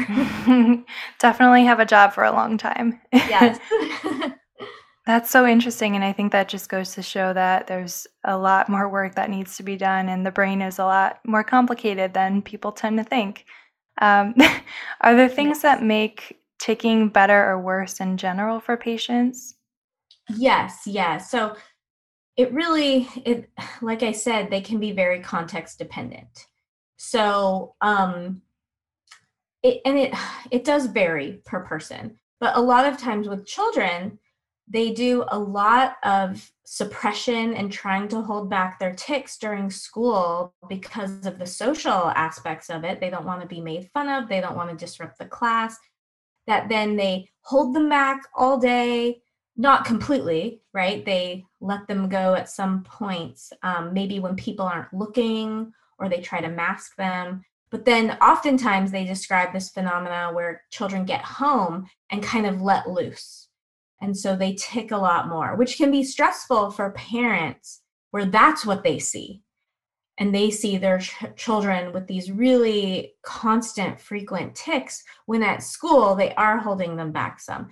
Definitely 1.19 1.65
have 1.65 1.81
a 1.81 1.87
job 1.87 2.13
for 2.13 2.25
a 2.25 2.33
long 2.33 2.57
time. 2.59 3.01
yes. 3.13 3.59
That's 5.07 5.31
so 5.31 5.47
interesting. 5.47 5.97
And 5.97 6.05
I 6.05 6.13
think 6.13 6.33
that 6.33 6.49
just 6.49 6.71
goes 6.71 6.95
to 6.95 7.03
show 7.03 7.35
that 7.35 7.67
there's 7.67 8.07
a 8.25 8.39
lot 8.39 8.71
more 8.71 8.89
work 8.89 9.17
that 9.17 9.29
needs 9.29 9.57
to 9.59 9.63
be 9.63 9.77
done, 9.77 10.09
and 10.09 10.25
the 10.25 10.31
brain 10.31 10.63
is 10.63 10.79
a 10.79 10.85
lot 10.85 11.19
more 11.27 11.45
complicated 11.45 12.15
than 12.15 12.41
people 12.41 12.73
tend 12.73 12.97
to 12.99 13.05
think. 13.05 13.45
Um, 14.01 14.35
are 15.03 15.15
there 15.15 15.29
things 15.29 15.57
yes. 15.57 15.63
that 15.63 15.83
make 15.83 16.39
ticking 16.59 17.11
better 17.11 17.51
or 17.51 17.61
worse 17.61 18.01
in 18.01 18.17
general 18.17 18.61
for 18.61 18.79
patients? 18.79 19.57
Yes, 20.35 20.83
yes. 20.87 21.31
So 21.31 21.55
it 22.37 22.53
really, 22.53 23.09
it 23.25 23.49
like 23.81 24.03
I 24.03 24.13
said, 24.13 24.51
they 24.51 24.61
can 24.61 24.81
be 24.81 24.93
very 24.93 25.21
context 25.21 25.79
dependent. 25.79 26.47
So 26.97 27.75
um, 27.81 28.43
it, 29.63 29.81
and 29.85 29.99
it 29.99 30.15
it 30.51 30.65
does 30.65 30.87
vary 30.87 31.41
per 31.45 31.61
person, 31.65 32.19
but 32.41 32.57
a 32.57 32.61
lot 32.61 32.87
of 32.87 32.99
times 32.99 33.29
with 33.29 33.47
children, 33.47 34.19
they 34.67 34.93
do 34.93 35.25
a 35.29 35.39
lot 35.39 35.97
of 36.03 36.51
suppression 36.65 37.55
and 37.55 37.71
trying 37.71 38.09
to 38.09 38.23
hold 38.23 38.49
back 38.49 38.79
their 38.79 38.95
tics 38.95 39.37
during 39.37 39.71
school 39.71 40.55
because 40.69 41.27
of 41.27 41.39
the 41.39 41.47
social 41.47 42.11
aspects 42.17 42.71
of 42.71 42.83
it. 42.85 43.01
They 43.01 43.11
don't 43.11 43.27
want 43.27 43.43
to 43.43 43.47
be 43.47 43.61
made 43.61 43.91
fun 43.93 44.09
of, 44.09 44.29
they 44.29 44.41
don't 44.41 44.57
want 44.57 44.71
to 44.71 44.77
disrupt 44.77 45.19
the 45.19 45.27
class. 45.27 45.77
That 46.47 46.69
then 46.69 46.97
they 46.97 47.29
hold 47.43 47.75
them 47.75 47.89
back 47.89 48.23
all 48.35 48.59
day, 48.59 49.23
not 49.57 49.85
completely, 49.85 50.61
right? 50.73 51.05
They 51.05 51.45
let 51.61 51.87
them 51.87 52.09
go 52.09 52.35
at 52.35 52.49
some 52.49 52.83
points, 52.83 53.53
um, 53.63 53.93
maybe 53.93 54.19
when 54.19 54.37
people 54.37 54.67
aren't 54.67 54.93
looking 54.93 55.73
or 55.99 56.09
they 56.09 56.21
try 56.21 56.41
to 56.41 56.49
mask 56.49 56.97
them. 56.97 57.45
But 57.71 57.85
then 57.85 58.13
oftentimes 58.19 58.91
they 58.91 59.05
describe 59.05 59.53
this 59.53 59.71
phenomena 59.71 60.31
where 60.33 60.63
children 60.71 61.05
get 61.05 61.23
home 61.23 61.87
and 62.11 62.23
kind 62.23 62.47
of 62.47 62.63
let 62.63 62.89
loose 62.89 63.45
and 64.05 64.17
so 64.17 64.37
they 64.37 64.55
tic 64.55 64.91
a 64.91 64.99
lot 64.99 65.29
more, 65.29 65.57
which 65.57 65.79
can 65.79 65.91
be 65.91 66.05
stressful 66.05 66.71
for 66.73 66.91
parents 66.91 67.81
where 68.11 68.27
that's 68.27 68.67
what 68.67 68.85
they 68.85 68.99
see. 68.99 69.41
And 70.19 70.33
they 70.33 70.51
see 70.51 70.77
their 70.77 70.99
ch- 70.99 71.17
children 71.37 71.91
with 71.93 72.07
these 72.07 72.31
really 72.31 73.15
constant, 73.23 73.99
frequent 73.99 74.55
tics 74.55 75.03
when 75.25 75.43
at 75.43 75.63
school 75.63 76.15
they 76.15 76.35
are 76.35 76.59
holding 76.59 76.97
them 76.97 77.13
back 77.13 77.41
some. 77.41 77.71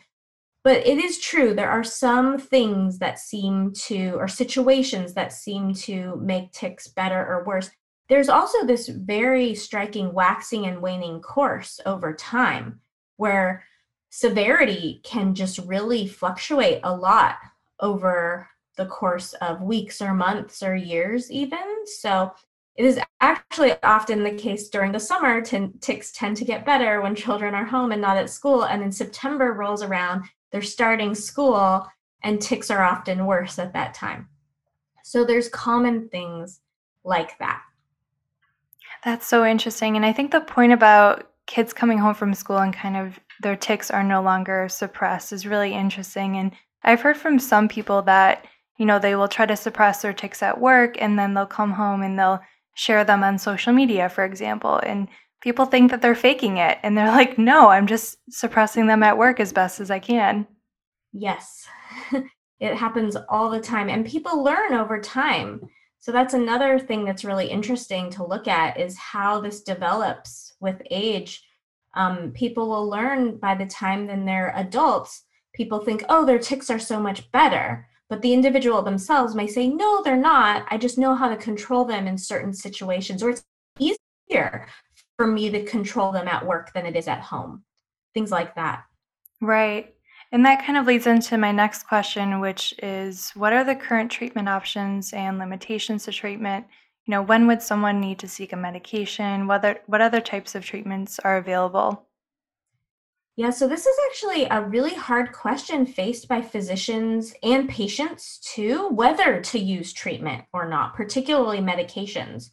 But 0.64 0.86
it 0.86 0.98
is 0.98 1.18
true, 1.18 1.54
there 1.54 1.70
are 1.70 1.82
some 1.82 2.38
things 2.38 2.98
that 2.98 3.18
seem 3.18 3.72
to, 3.86 4.12
or 4.14 4.28
situations 4.28 5.14
that 5.14 5.32
seem 5.32 5.74
to 5.74 6.16
make 6.22 6.52
tics 6.52 6.86
better 6.86 7.18
or 7.18 7.44
worse. 7.44 7.70
There's 8.08 8.28
also 8.28 8.64
this 8.64 8.88
very 8.88 9.54
striking 9.54 10.12
waxing 10.12 10.66
and 10.66 10.80
waning 10.80 11.20
course 11.20 11.80
over 11.84 12.12
time 12.12 12.80
where 13.16 13.64
severity 14.10 15.00
can 15.04 15.34
just 15.34 15.58
really 15.58 16.06
fluctuate 16.06 16.80
a 16.84 16.94
lot 16.94 17.36
over 17.80 18.48
the 18.76 18.86
course 18.86 19.32
of 19.34 19.62
weeks 19.62 20.00
or 20.00 20.14
months 20.14 20.62
or 20.62 20.74
years 20.74 21.30
even 21.30 21.86
so 21.86 22.30
it 22.76 22.84
is 22.84 22.98
actually 23.20 23.74
often 23.82 24.22
the 24.22 24.32
case 24.32 24.68
during 24.68 24.92
the 24.92 25.00
summer 25.00 25.40
tics 25.40 26.12
tend 26.12 26.36
to 26.36 26.44
get 26.44 26.64
better 26.64 27.00
when 27.00 27.14
children 27.14 27.54
are 27.54 27.64
home 27.64 27.92
and 27.92 28.00
not 28.00 28.16
at 28.16 28.30
school 28.30 28.64
and 28.64 28.82
then 28.82 28.92
september 28.92 29.52
rolls 29.52 29.82
around 29.82 30.24
they're 30.50 30.62
starting 30.62 31.14
school 31.14 31.86
and 32.22 32.40
tics 32.40 32.70
are 32.70 32.82
often 32.82 33.26
worse 33.26 33.58
at 33.58 33.72
that 33.72 33.94
time 33.94 34.28
so 35.04 35.24
there's 35.24 35.48
common 35.48 36.08
things 36.08 36.60
like 37.04 37.38
that 37.38 37.62
that's 39.04 39.26
so 39.26 39.44
interesting 39.44 39.96
and 39.96 40.06
i 40.06 40.12
think 40.12 40.30
the 40.30 40.40
point 40.40 40.72
about 40.72 41.32
kids 41.46 41.72
coming 41.72 41.98
home 41.98 42.14
from 42.14 42.34
school 42.34 42.58
and 42.58 42.72
kind 42.72 42.96
of 42.96 43.18
their 43.42 43.56
tics 43.56 43.90
are 43.90 44.04
no 44.04 44.22
longer 44.22 44.68
suppressed 44.68 45.32
is 45.32 45.46
really 45.46 45.74
interesting. 45.74 46.36
And 46.36 46.52
I've 46.82 47.00
heard 47.00 47.16
from 47.16 47.38
some 47.38 47.68
people 47.68 48.02
that, 48.02 48.46
you 48.78 48.86
know, 48.86 48.98
they 48.98 49.14
will 49.16 49.28
try 49.28 49.46
to 49.46 49.56
suppress 49.56 50.02
their 50.02 50.12
tics 50.12 50.42
at 50.42 50.60
work 50.60 51.00
and 51.00 51.18
then 51.18 51.34
they'll 51.34 51.46
come 51.46 51.72
home 51.72 52.02
and 52.02 52.18
they'll 52.18 52.40
share 52.74 53.04
them 53.04 53.22
on 53.22 53.38
social 53.38 53.72
media, 53.72 54.08
for 54.08 54.24
example. 54.24 54.80
And 54.84 55.08
people 55.40 55.66
think 55.66 55.90
that 55.90 56.02
they're 56.02 56.14
faking 56.14 56.58
it. 56.58 56.78
And 56.82 56.96
they're 56.96 57.08
like, 57.08 57.38
no, 57.38 57.68
I'm 57.68 57.86
just 57.86 58.16
suppressing 58.30 58.86
them 58.86 59.02
at 59.02 59.18
work 59.18 59.40
as 59.40 59.52
best 59.52 59.80
as 59.80 59.90
I 59.90 59.98
can. 59.98 60.46
Yes, 61.12 61.66
it 62.60 62.74
happens 62.74 63.16
all 63.28 63.50
the 63.50 63.60
time. 63.60 63.88
And 63.88 64.06
people 64.06 64.42
learn 64.42 64.74
over 64.74 65.00
time. 65.00 65.60
So 65.98 66.10
that's 66.10 66.34
another 66.34 66.78
thing 66.78 67.04
that's 67.04 67.24
really 67.24 67.46
interesting 67.46 68.10
to 68.10 68.26
look 68.26 68.48
at 68.48 68.80
is 68.80 68.96
how 68.98 69.40
this 69.40 69.62
develops 69.62 70.54
with 70.60 70.82
age 70.90 71.42
um, 71.94 72.32
people 72.32 72.68
will 72.68 72.88
learn 72.88 73.36
by 73.36 73.54
the 73.54 73.66
time 73.66 74.06
then 74.06 74.24
they're 74.24 74.52
adults 74.56 75.24
people 75.54 75.80
think 75.80 76.04
oh 76.08 76.24
their 76.24 76.38
tics 76.38 76.70
are 76.70 76.78
so 76.78 76.98
much 76.98 77.30
better 77.32 77.86
but 78.12 78.20
the 78.20 78.34
individual 78.34 78.82
themselves 78.82 79.34
may 79.34 79.46
say 79.46 79.66
no 79.68 80.02
they're 80.02 80.18
not. 80.18 80.66
I 80.68 80.76
just 80.76 80.98
know 80.98 81.14
how 81.14 81.30
to 81.30 81.36
control 81.38 81.86
them 81.86 82.06
in 82.06 82.18
certain 82.18 82.52
situations 82.52 83.22
or 83.22 83.30
it's 83.30 83.42
easier 83.78 84.68
for 85.16 85.26
me 85.26 85.48
to 85.48 85.64
control 85.64 86.12
them 86.12 86.28
at 86.28 86.44
work 86.44 86.74
than 86.74 86.84
it 86.84 86.94
is 86.94 87.08
at 87.08 87.22
home. 87.22 87.64
Things 88.12 88.30
like 88.30 88.54
that. 88.56 88.84
Right. 89.40 89.94
And 90.30 90.44
that 90.44 90.62
kind 90.62 90.76
of 90.76 90.84
leads 90.84 91.06
into 91.06 91.38
my 91.38 91.52
next 91.52 91.84
question 91.84 92.38
which 92.40 92.74
is 92.82 93.30
what 93.30 93.54
are 93.54 93.64
the 93.64 93.74
current 93.74 94.10
treatment 94.10 94.46
options 94.46 95.14
and 95.14 95.38
limitations 95.38 96.04
to 96.04 96.12
treatment? 96.12 96.66
You 97.06 97.12
know, 97.12 97.22
when 97.22 97.46
would 97.46 97.62
someone 97.62 97.98
need 97.98 98.18
to 98.18 98.28
seek 98.28 98.52
a 98.52 98.56
medication? 98.56 99.46
Whether 99.46 99.80
what 99.86 100.02
other 100.02 100.20
types 100.20 100.54
of 100.54 100.66
treatments 100.66 101.18
are 101.20 101.38
available? 101.38 102.08
Yeah, 103.36 103.48
so 103.48 103.66
this 103.66 103.86
is 103.86 103.96
actually 104.10 104.44
a 104.44 104.60
really 104.60 104.94
hard 104.94 105.32
question 105.32 105.86
faced 105.86 106.28
by 106.28 106.42
physicians 106.42 107.32
and 107.42 107.66
patients 107.66 108.38
too, 108.54 108.88
whether 108.90 109.40
to 109.40 109.58
use 109.58 109.94
treatment 109.94 110.44
or 110.52 110.68
not, 110.68 110.94
particularly 110.94 111.60
medications. 111.60 112.50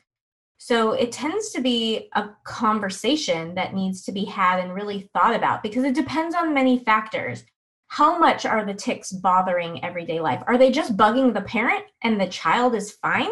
So 0.58 0.94
it 0.94 1.12
tends 1.12 1.52
to 1.52 1.62
be 1.62 2.10
a 2.16 2.30
conversation 2.46 3.56
that 3.56 3.74
needs 3.74 4.04
to 4.06 4.14
be 4.14 4.24
had 4.24 4.60
and 4.60 4.74
really 4.74 5.10
thought 5.14 5.36
about 5.36 5.64
because 5.64 5.84
it 5.84 5.96
depends 5.96 6.34
on 6.34 6.54
many 6.54 6.80
factors. 6.80 7.44
How 7.88 8.18
much 8.18 8.46
are 8.46 8.64
the 8.64 8.74
tics 8.74 9.12
bothering 9.12 9.84
everyday 9.84 10.22
life? 10.22 10.44
Are 10.48 10.58
they 10.58 10.72
just 10.72 10.96
bugging 10.96 11.34
the 11.34 11.42
parent 11.42 11.84
and 12.04 12.22
the 12.22 12.28
child 12.28 12.74
is 12.74 12.92
fine? 12.92 13.32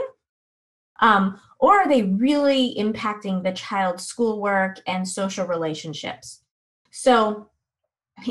Um, 0.99 1.39
or 1.59 1.79
are 1.79 1.87
they 1.87 2.03
really 2.03 2.75
impacting 2.77 3.43
the 3.43 3.53
child's 3.53 4.05
schoolwork 4.05 4.79
and 4.85 5.07
social 5.07 5.45
relationships? 5.45 6.41
So 6.99 7.51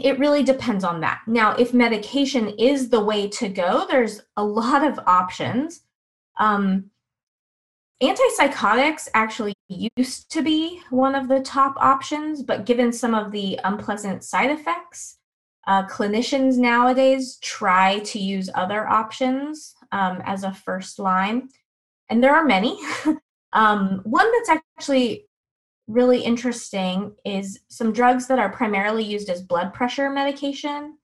it 0.02 0.18
really 0.18 0.42
depends 0.42 0.82
on 0.82 1.00
that. 1.00 1.20
Now, 1.28 1.52
if 1.52 1.72
medication 1.72 2.48
is 2.58 2.88
the 2.88 3.00
way 3.00 3.28
to 3.28 3.48
go, 3.48 3.86
there's 3.86 4.22
a 4.36 4.42
lot 4.42 4.84
of 4.84 4.98
options. 5.06 5.82
Um, 6.40 6.90
antipsychotics 8.02 9.08
actually 9.14 9.54
used 9.68 10.32
to 10.32 10.42
be 10.42 10.80
one 10.90 11.14
of 11.14 11.28
the 11.28 11.40
top 11.42 11.76
options, 11.78 12.42
but 12.42 12.66
given 12.66 12.92
some 12.92 13.14
of 13.14 13.30
the 13.30 13.60
unpleasant 13.62 14.24
side 14.24 14.50
effects, 14.50 15.18
uh, 15.68 15.86
clinicians 15.86 16.58
nowadays 16.58 17.38
try 17.40 18.00
to 18.00 18.18
use 18.18 18.50
other 18.56 18.88
options 18.88 19.76
um, 19.92 20.20
as 20.24 20.42
a 20.42 20.52
first 20.52 20.98
line 20.98 21.48
and 22.08 22.22
there 22.22 22.34
are 22.34 22.44
many. 22.44 22.76
um, 23.52 24.00
one 24.02 24.30
that's 24.32 24.60
actually 24.78 25.26
really 25.86 26.20
interesting 26.20 27.14
is 27.24 27.60
some 27.68 27.92
drugs 27.92 28.26
that 28.26 28.38
are 28.38 28.50
primarily 28.50 29.04
used 29.04 29.28
as 29.28 29.42
blood 29.42 29.72
pressure 29.72 30.10
medication. 30.10 30.98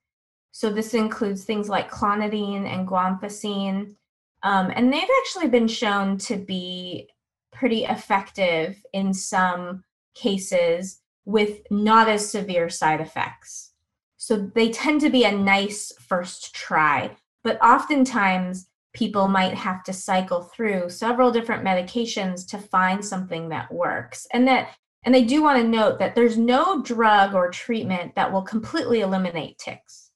So 0.50 0.70
this 0.70 0.94
includes 0.94 1.44
things 1.44 1.68
like 1.68 1.90
clonidine 1.90 2.66
and 2.66 2.86
guanfacine. 2.86 3.94
Um, 4.42 4.72
and 4.74 4.92
they've 4.92 5.02
actually 5.20 5.48
been 5.48 5.68
shown 5.68 6.18
to 6.18 6.36
be 6.36 7.08
pretty 7.52 7.84
effective 7.84 8.82
in 8.92 9.14
some 9.14 9.84
cases 10.14 11.00
with 11.24 11.60
not 11.70 12.08
as 12.08 12.28
severe 12.28 12.68
side 12.68 13.00
effects. 13.00 13.72
So 14.16 14.50
they 14.54 14.70
tend 14.70 15.00
to 15.02 15.10
be 15.10 15.24
a 15.24 15.32
nice 15.32 15.92
first 16.00 16.54
try, 16.54 17.16
but 17.44 17.62
oftentimes 17.62 18.68
people 18.94 19.28
might 19.28 19.54
have 19.54 19.82
to 19.84 19.92
cycle 19.92 20.42
through 20.42 20.90
several 20.90 21.30
different 21.30 21.64
medications 21.64 22.46
to 22.48 22.58
find 22.58 23.04
something 23.04 23.48
that 23.48 23.72
works. 23.72 24.26
And 24.32 24.46
that 24.48 24.70
and 25.04 25.12
they 25.14 25.24
do 25.24 25.42
want 25.42 25.60
to 25.60 25.66
note 25.66 25.98
that 25.98 26.14
there's 26.14 26.38
no 26.38 26.80
drug 26.82 27.34
or 27.34 27.50
treatment 27.50 28.14
that 28.14 28.32
will 28.32 28.42
completely 28.42 29.00
eliminate 29.00 29.58
tics. 29.58 30.12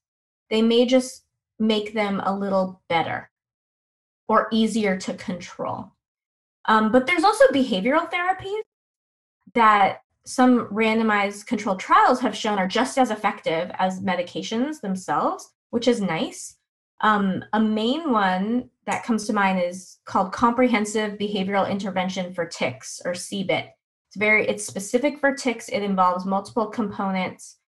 They 0.49 0.62
may 0.62 0.87
just 0.87 1.24
make 1.59 1.93
them 1.93 2.20
a 2.24 2.33
little 2.33 2.83
better 2.89 3.31
or 4.29 4.49
easier 4.53 4.97
to 4.99 5.14
control. 5.14 5.91
Um, 6.66 6.93
but 6.93 7.07
there's 7.07 7.24
also 7.24 7.47
behavioral 7.49 8.09
therapies 8.11 8.62
that 9.55 10.03
some 10.24 10.66
randomized 10.68 11.47
controlled 11.47 11.81
trials 11.81 12.20
have 12.20 12.37
shown 12.37 12.59
are 12.59 12.68
just 12.68 12.99
as 12.99 13.11
effective 13.11 13.70
as 13.79 14.01
medications 14.01 14.81
themselves 14.81 15.53
which 15.70 15.89
is 15.89 16.01
nice 16.01 16.56
um, 17.01 17.44
a 17.53 17.61
main 17.61 18.11
one 18.11 18.70
that 18.86 19.05
comes 19.05 19.26
to 19.26 19.32
mind 19.32 19.61
is 19.61 19.99
called 20.05 20.32
Comprehensive 20.32 21.18
Behavioral 21.18 21.68
Intervention 21.68 22.32
for 22.32 22.47
Tics, 22.47 23.01
or 23.05 23.12
CBIT. 23.12 23.68
It's 24.09 24.16
very 24.16 24.47
it's 24.47 24.64
specific 24.64 25.18
for 25.18 25.34
tics. 25.34 25.68
It 25.68 25.82
involves 25.82 26.24
multiple 26.24 26.66
components, 26.66 27.59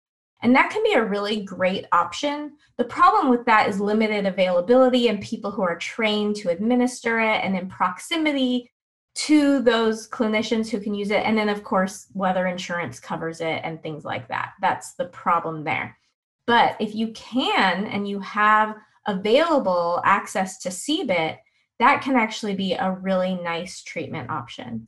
And 0.42 0.54
that 0.54 0.70
can 0.70 0.82
be 0.84 0.92
a 0.92 1.04
really 1.04 1.42
great 1.42 1.86
option. 1.92 2.52
The 2.76 2.84
problem 2.84 3.28
with 3.28 3.44
that 3.46 3.68
is 3.68 3.80
limited 3.80 4.24
availability 4.24 5.08
and 5.08 5.20
people 5.20 5.50
who 5.50 5.62
are 5.62 5.76
trained 5.76 6.36
to 6.36 6.50
administer 6.50 7.18
it 7.18 7.44
and 7.44 7.56
in 7.56 7.68
proximity 7.68 8.70
to 9.16 9.60
those 9.62 10.08
clinicians 10.08 10.70
who 10.70 10.78
can 10.78 10.94
use 10.94 11.10
it. 11.10 11.24
And 11.24 11.36
then, 11.36 11.48
of 11.48 11.64
course, 11.64 12.06
whether 12.12 12.46
insurance 12.46 13.00
covers 13.00 13.40
it 13.40 13.60
and 13.64 13.82
things 13.82 14.04
like 14.04 14.28
that. 14.28 14.52
That's 14.60 14.94
the 14.94 15.06
problem 15.06 15.64
there. 15.64 15.98
But 16.46 16.76
if 16.78 16.94
you 16.94 17.08
can 17.08 17.86
and 17.86 18.08
you 18.08 18.20
have 18.20 18.76
available 19.08 20.00
access 20.04 20.58
to 20.58 20.68
CBIT, 20.68 21.38
that 21.80 22.02
can 22.02 22.14
actually 22.14 22.54
be 22.54 22.74
a 22.74 22.92
really 22.92 23.34
nice 23.34 23.82
treatment 23.82 24.30
option. 24.30 24.86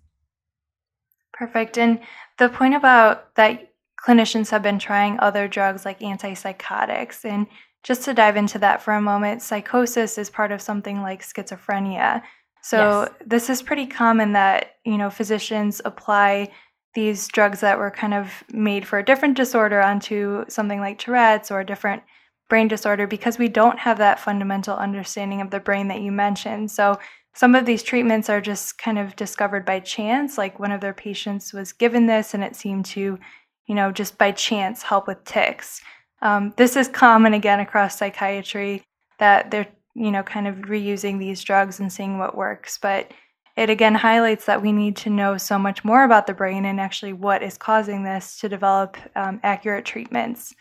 Perfect. 1.33 1.79
And 1.79 2.01
the 2.39 2.49
point 2.49 2.75
about 2.75 3.35
that 3.37 3.73
clinicians 3.99 4.51
have 4.51 4.63
been 4.63 4.79
trying 4.79 5.19
other 5.19 5.49
drugs 5.49 5.85
like 5.85 6.01
antipsychotics. 6.01 7.25
And 7.25 7.47
just 7.83 8.03
to 8.05 8.15
dive 8.15 8.37
into 8.37 8.59
that 8.59 8.83
for 8.83 8.95
a 8.95 9.01
moment, 9.01 9.43
psychosis 9.43 10.19
is 10.19 10.31
part 10.31 10.53
of 10.53 10.61
something 10.61 11.01
like 11.01 11.23
schizophrenia. 11.23 12.23
So 12.63 13.03
yes. 13.03 13.11
this 13.27 13.51
is 13.51 13.63
pretty 13.63 13.87
common 13.87 14.33
that, 14.35 14.77
you 14.85 14.99
know, 14.99 15.11
physicians 15.11 15.81
apply 15.85 16.51
these 16.95 17.29
drugs 17.29 17.61
that 17.61 17.79
were 17.79 17.91
kind 17.91 18.15
of 18.15 18.43
made 18.53 18.87
for 18.87 18.99
a 18.99 19.05
different 19.05 19.37
disorder 19.37 19.81
onto 19.81 20.45
something 20.49 20.81
like 20.81 20.99
Tourette's 20.99 21.51
or 21.51 21.61
a 21.61 21.67
different 21.67 22.03
brain 22.51 22.69
disorder 22.69 23.07
because 23.07 23.39
we 23.39 23.49
don't 23.49 23.79
have 23.79 23.97
that 23.97 24.21
fundamental 24.21 24.77
understanding 24.77 25.41
of 25.41 25.51
the 25.51 25.61
brain 25.61 25.89
that 25.89 26.03
you 26.03 26.13
mentioned. 26.13 26.71
So 26.71 26.99
some 27.35 27.55
of 27.55 27.65
these 27.65 27.83
treatments 27.83 28.29
are 28.29 28.41
just 28.41 28.77
kind 28.77 28.99
of 28.99 29.17
discovered 29.17 29.65
by 29.65 29.81
chance, 29.81 30.37
like 30.37 30.59
one 30.59 30.73
of 30.73 30.83
their 30.83 30.93
patients 30.93 31.55
was 31.55 31.73
given 31.73 32.07
this 32.07 32.35
and 32.35 32.45
it 32.45 32.57
seemed 32.57 32.85
to, 32.87 33.19
you 33.67 33.75
know, 33.75 33.93
just 33.93 34.19
by 34.19 34.33
chance 34.33 34.83
help 34.83 35.07
with 35.07 35.25
tics. 35.25 35.81
Um, 36.21 36.53
this 36.57 36.77
is 36.77 36.89
common 36.89 37.33
again 37.33 37.61
across 37.61 37.97
psychiatry 37.97 38.83
that 39.19 39.51
they're, 39.51 39.69
you 39.95 40.11
know, 40.11 40.23
kind 40.23 40.47
of 40.47 40.57
reusing 40.57 41.19
these 41.19 41.43
drugs 41.43 41.81
and 41.81 41.91
seeing 41.91 42.19
what 42.19 42.37
works. 42.37 42.79
But 42.79 43.13
it 43.57 43.71
again 43.71 43.95
highlights 43.95 44.47
that 44.47 44.63
we 44.63 44.73
need 44.73 44.97
to 44.97 45.11
know 45.11 45.37
so 45.37 45.59
much 45.59 45.85
more 45.85 46.05
about 46.05 46.27
the 46.27 46.35
brain 46.35 46.65
and 46.65 46.81
actually 46.81 47.13
what 47.13 47.43
is 47.43 47.59
causing 47.59 48.03
this 48.03 48.39
to 48.41 48.49
develop 48.49 48.97
um, 49.17 49.41
accurate 49.43 49.85
treatments. 49.85 50.55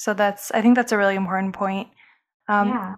So 0.00 0.14
that's 0.14 0.50
I 0.52 0.62
think 0.62 0.76
that's 0.76 0.92
a 0.92 0.96
really 0.96 1.14
important 1.14 1.52
point. 1.52 1.88
Um, 2.48 2.68
yeah. 2.68 2.94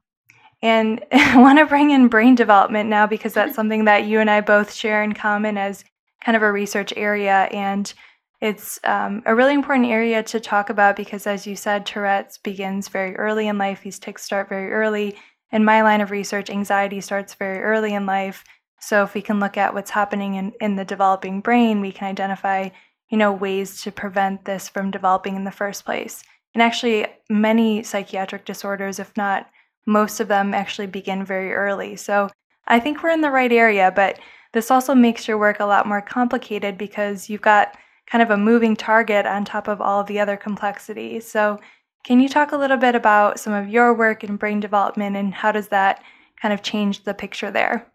And 0.62 1.04
I 1.12 1.40
want 1.40 1.58
to 1.58 1.66
bring 1.66 1.90
in 1.90 2.06
brain 2.06 2.36
development 2.36 2.88
now 2.88 3.08
because 3.08 3.34
that's 3.34 3.56
something 3.56 3.86
that 3.86 4.04
you 4.04 4.20
and 4.20 4.30
I 4.30 4.40
both 4.40 4.72
share 4.72 5.02
in 5.02 5.12
common 5.12 5.58
as 5.58 5.84
kind 6.24 6.36
of 6.36 6.42
a 6.42 6.52
research 6.52 6.92
area. 6.96 7.48
And 7.50 7.92
it's 8.40 8.78
um, 8.84 9.24
a 9.26 9.34
really 9.34 9.52
important 9.52 9.90
area 9.90 10.22
to 10.22 10.38
talk 10.38 10.70
about 10.70 10.94
because, 10.94 11.26
as 11.26 11.44
you 11.44 11.56
said, 11.56 11.86
Tourette's 11.86 12.38
begins 12.38 12.86
very 12.86 13.16
early 13.16 13.48
in 13.48 13.58
life. 13.58 13.82
These 13.82 13.98
tics 13.98 14.22
start 14.22 14.48
very 14.48 14.72
early. 14.72 15.16
In 15.50 15.64
my 15.64 15.82
line 15.82 16.02
of 16.02 16.12
research, 16.12 16.50
anxiety 16.50 17.00
starts 17.00 17.34
very 17.34 17.60
early 17.62 17.94
in 17.94 18.06
life. 18.06 18.44
So 18.78 19.02
if 19.02 19.14
we 19.14 19.22
can 19.22 19.40
look 19.40 19.56
at 19.56 19.74
what's 19.74 19.90
happening 19.90 20.36
in, 20.36 20.52
in 20.60 20.76
the 20.76 20.84
developing 20.84 21.40
brain, 21.40 21.80
we 21.80 21.90
can 21.90 22.06
identify, 22.06 22.68
you 23.10 23.18
know, 23.18 23.32
ways 23.32 23.82
to 23.82 23.90
prevent 23.90 24.44
this 24.44 24.68
from 24.68 24.92
developing 24.92 25.34
in 25.34 25.42
the 25.42 25.50
first 25.50 25.84
place. 25.84 26.22
And 26.54 26.62
actually, 26.62 27.06
many 27.30 27.82
psychiatric 27.82 28.44
disorders, 28.44 28.98
if 28.98 29.16
not 29.16 29.48
most 29.86 30.20
of 30.20 30.28
them, 30.28 30.54
actually 30.54 30.86
begin 30.86 31.24
very 31.24 31.52
early. 31.52 31.96
So 31.96 32.28
I 32.66 32.78
think 32.78 33.02
we're 33.02 33.10
in 33.10 33.20
the 33.20 33.30
right 33.30 33.52
area, 33.52 33.92
but 33.94 34.18
this 34.52 34.70
also 34.70 34.94
makes 34.94 35.26
your 35.26 35.38
work 35.38 35.60
a 35.60 35.64
lot 35.66 35.86
more 35.86 36.02
complicated 36.02 36.76
because 36.76 37.30
you've 37.30 37.40
got 37.40 37.76
kind 38.06 38.22
of 38.22 38.30
a 38.30 38.36
moving 38.36 38.76
target 38.76 39.26
on 39.26 39.44
top 39.44 39.68
of 39.68 39.80
all 39.80 40.00
of 40.00 40.06
the 40.06 40.20
other 40.20 40.36
complexities. 40.36 41.26
So, 41.26 41.58
can 42.04 42.20
you 42.20 42.28
talk 42.28 42.50
a 42.50 42.56
little 42.56 42.76
bit 42.76 42.96
about 42.96 43.38
some 43.38 43.52
of 43.52 43.68
your 43.68 43.94
work 43.94 44.24
in 44.24 44.36
brain 44.36 44.58
development 44.58 45.16
and 45.16 45.32
how 45.32 45.52
does 45.52 45.68
that 45.68 46.02
kind 46.40 46.52
of 46.52 46.60
change 46.60 47.04
the 47.04 47.14
picture 47.14 47.50
there? 47.50 47.86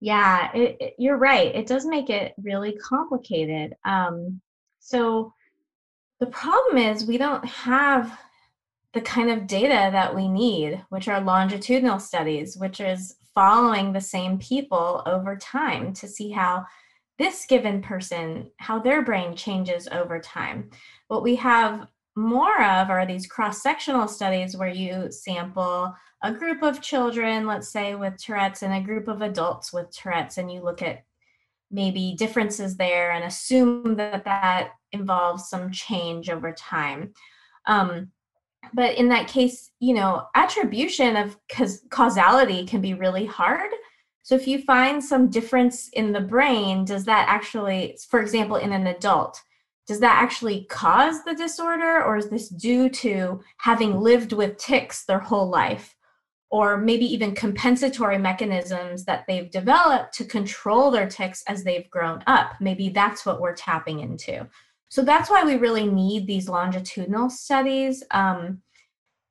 Yeah, 0.00 0.50
it, 0.54 0.76
it, 0.80 0.94
you're 0.98 1.18
right. 1.18 1.54
It 1.54 1.66
does 1.66 1.84
make 1.84 2.08
it 2.08 2.32
really 2.42 2.76
complicated. 2.78 3.74
Um, 3.84 4.40
so, 4.78 5.34
the 6.20 6.26
problem 6.26 6.78
is 6.78 7.04
we 7.04 7.18
don't 7.18 7.44
have 7.44 8.18
the 8.92 9.00
kind 9.00 9.30
of 9.30 9.46
data 9.46 9.88
that 9.92 10.14
we 10.14 10.28
need, 10.28 10.84
which 10.90 11.08
are 11.08 11.20
longitudinal 11.20 11.98
studies, 11.98 12.56
which 12.56 12.80
is 12.80 13.16
following 13.34 13.92
the 13.92 14.00
same 14.00 14.38
people 14.38 15.02
over 15.06 15.36
time 15.36 15.92
to 15.94 16.06
see 16.06 16.30
how 16.30 16.66
this 17.18 17.46
given 17.46 17.80
person, 17.80 18.50
how 18.58 18.78
their 18.78 19.02
brain 19.02 19.34
changes 19.34 19.88
over 19.92 20.18
time. 20.18 20.70
What 21.08 21.22
we 21.22 21.36
have 21.36 21.86
more 22.16 22.62
of 22.62 22.90
are 22.90 23.06
these 23.06 23.26
cross 23.26 23.62
sectional 23.62 24.08
studies 24.08 24.56
where 24.56 24.68
you 24.68 25.10
sample 25.10 25.94
a 26.22 26.32
group 26.32 26.62
of 26.62 26.82
children, 26.82 27.46
let's 27.46 27.68
say 27.68 27.94
with 27.94 28.16
Tourette's, 28.18 28.62
and 28.62 28.74
a 28.74 28.80
group 28.80 29.08
of 29.08 29.22
adults 29.22 29.72
with 29.72 29.90
Tourette's, 29.90 30.36
and 30.36 30.52
you 30.52 30.62
look 30.62 30.82
at 30.82 31.04
maybe 31.70 32.14
differences 32.18 32.76
there 32.76 33.12
and 33.12 33.24
assume 33.24 33.96
that 33.96 34.24
that 34.24 34.72
involves 34.92 35.48
some 35.48 35.70
change 35.70 36.30
over 36.30 36.52
time. 36.52 37.12
Um, 37.66 38.10
but 38.74 38.96
in 38.96 39.08
that 39.08 39.28
case, 39.28 39.70
you 39.80 39.94
know, 39.94 40.26
attribution 40.34 41.16
of 41.16 41.36
cause 41.48 41.82
causality 41.90 42.66
can 42.66 42.80
be 42.80 42.94
really 42.94 43.26
hard. 43.26 43.70
So 44.22 44.34
if 44.34 44.46
you 44.46 44.62
find 44.62 45.02
some 45.02 45.30
difference 45.30 45.88
in 45.94 46.12
the 46.12 46.20
brain, 46.20 46.84
does 46.84 47.04
that 47.06 47.26
actually, 47.28 47.98
for 48.08 48.20
example, 48.20 48.56
in 48.56 48.72
an 48.72 48.86
adult, 48.86 49.40
does 49.86 50.00
that 50.00 50.22
actually 50.22 50.66
cause 50.70 51.24
the 51.24 51.34
disorder 51.34 52.04
or 52.04 52.16
is 52.16 52.28
this 52.28 52.48
due 52.48 52.88
to 52.90 53.40
having 53.56 54.00
lived 54.00 54.32
with 54.32 54.58
tics 54.58 55.04
their 55.04 55.18
whole 55.18 55.48
life? 55.48 55.96
or 56.50 56.76
maybe 56.76 57.04
even 57.04 57.34
compensatory 57.34 58.18
mechanisms 58.18 59.04
that 59.04 59.24
they've 59.26 59.50
developed 59.50 60.12
to 60.12 60.24
control 60.24 60.90
their 60.90 61.08
tics 61.08 61.44
as 61.46 61.62
they've 61.62 61.88
grown 61.90 62.22
up. 62.26 62.54
Maybe 62.60 62.88
that's 62.88 63.24
what 63.24 63.40
we're 63.40 63.54
tapping 63.54 64.00
into. 64.00 64.48
So 64.90 65.02
that's 65.02 65.30
why 65.30 65.44
we 65.44 65.54
really 65.54 65.86
need 65.86 66.26
these 66.26 66.48
longitudinal 66.48 67.30
studies 67.30 68.02
um, 68.10 68.60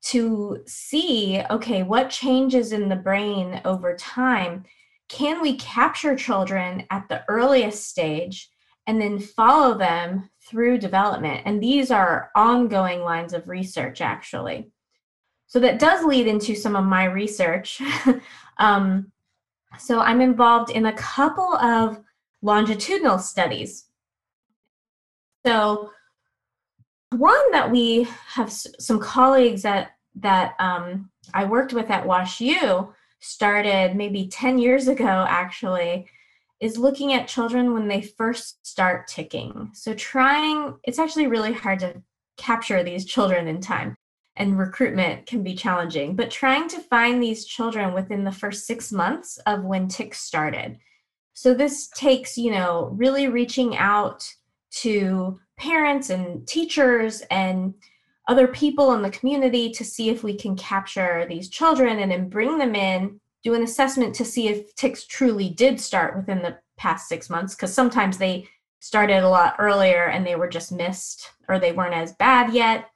to 0.06 0.62
see 0.66 1.42
okay, 1.50 1.82
what 1.82 2.08
changes 2.08 2.72
in 2.72 2.88
the 2.88 2.96
brain 2.96 3.60
over 3.66 3.94
time? 3.94 4.64
Can 5.08 5.42
we 5.42 5.56
capture 5.56 6.16
children 6.16 6.86
at 6.90 7.08
the 7.08 7.22
earliest 7.28 7.86
stage 7.86 8.48
and 8.86 9.00
then 9.00 9.18
follow 9.18 9.76
them 9.76 10.30
through 10.48 10.78
development? 10.78 11.42
And 11.44 11.62
these 11.62 11.90
are 11.90 12.30
ongoing 12.34 13.02
lines 13.02 13.34
of 13.34 13.46
research, 13.46 14.00
actually. 14.00 14.70
So 15.46 15.60
that 15.60 15.78
does 15.78 16.04
lead 16.04 16.26
into 16.26 16.54
some 16.54 16.74
of 16.74 16.86
my 16.86 17.04
research. 17.04 17.82
um, 18.58 19.12
so 19.78 20.00
I'm 20.00 20.22
involved 20.22 20.70
in 20.70 20.86
a 20.86 20.92
couple 20.94 21.54
of 21.56 22.00
longitudinal 22.40 23.18
studies. 23.18 23.89
So 25.44 25.90
one 27.10 27.50
that 27.52 27.70
we 27.70 28.06
have 28.28 28.52
some 28.52 29.00
colleagues 29.00 29.62
that 29.62 29.92
that 30.16 30.54
um, 30.58 31.10
I 31.34 31.44
worked 31.44 31.72
with 31.72 31.90
at 31.90 32.04
WashU 32.04 32.92
started 33.20 33.94
maybe 33.96 34.26
10 34.28 34.58
years 34.58 34.88
ago 34.88 35.24
actually 35.28 36.06
is 36.60 36.76
looking 36.76 37.12
at 37.12 37.28
children 37.28 37.72
when 37.72 37.88
they 37.88 38.02
first 38.02 38.66
start 38.66 39.08
ticcing. 39.08 39.74
So 39.74 39.94
trying 39.94 40.74
it's 40.84 40.98
actually 40.98 41.26
really 41.26 41.52
hard 41.52 41.78
to 41.80 42.02
capture 42.36 42.82
these 42.82 43.04
children 43.04 43.46
in 43.46 43.60
time 43.60 43.96
and 44.36 44.58
recruitment 44.58 45.26
can 45.26 45.42
be 45.42 45.54
challenging, 45.54 46.16
but 46.16 46.30
trying 46.30 46.68
to 46.68 46.80
find 46.80 47.22
these 47.22 47.44
children 47.44 47.92
within 47.92 48.24
the 48.24 48.32
first 48.32 48.66
six 48.66 48.90
months 48.90 49.38
of 49.46 49.64
when 49.64 49.88
tics 49.88 50.20
started. 50.20 50.78
So 51.34 51.54
this 51.54 51.88
takes, 51.88 52.36
you 52.36 52.50
know, 52.50 52.90
really 52.94 53.28
reaching 53.28 53.76
out 53.76 54.26
to 54.70 55.38
parents 55.56 56.10
and 56.10 56.46
teachers 56.46 57.22
and 57.30 57.74
other 58.28 58.46
people 58.46 58.92
in 58.94 59.02
the 59.02 59.10
community 59.10 59.70
to 59.70 59.84
see 59.84 60.08
if 60.08 60.22
we 60.22 60.36
can 60.36 60.56
capture 60.56 61.26
these 61.28 61.48
children 61.48 61.98
and 61.98 62.10
then 62.10 62.28
bring 62.28 62.58
them 62.58 62.74
in, 62.74 63.20
do 63.42 63.54
an 63.54 63.62
assessment 63.62 64.14
to 64.14 64.24
see 64.24 64.48
if 64.48 64.74
tics 64.76 65.06
truly 65.06 65.50
did 65.50 65.80
start 65.80 66.16
within 66.16 66.40
the 66.42 66.56
past 66.76 67.08
six 67.08 67.28
months, 67.28 67.54
because 67.54 67.74
sometimes 67.74 68.18
they 68.18 68.48
started 68.78 69.22
a 69.22 69.28
lot 69.28 69.56
earlier 69.58 70.04
and 70.04 70.26
they 70.26 70.36
were 70.36 70.48
just 70.48 70.72
missed 70.72 71.30
or 71.48 71.58
they 71.58 71.72
weren't 71.72 71.94
as 71.94 72.12
bad 72.12 72.54
yet 72.54 72.90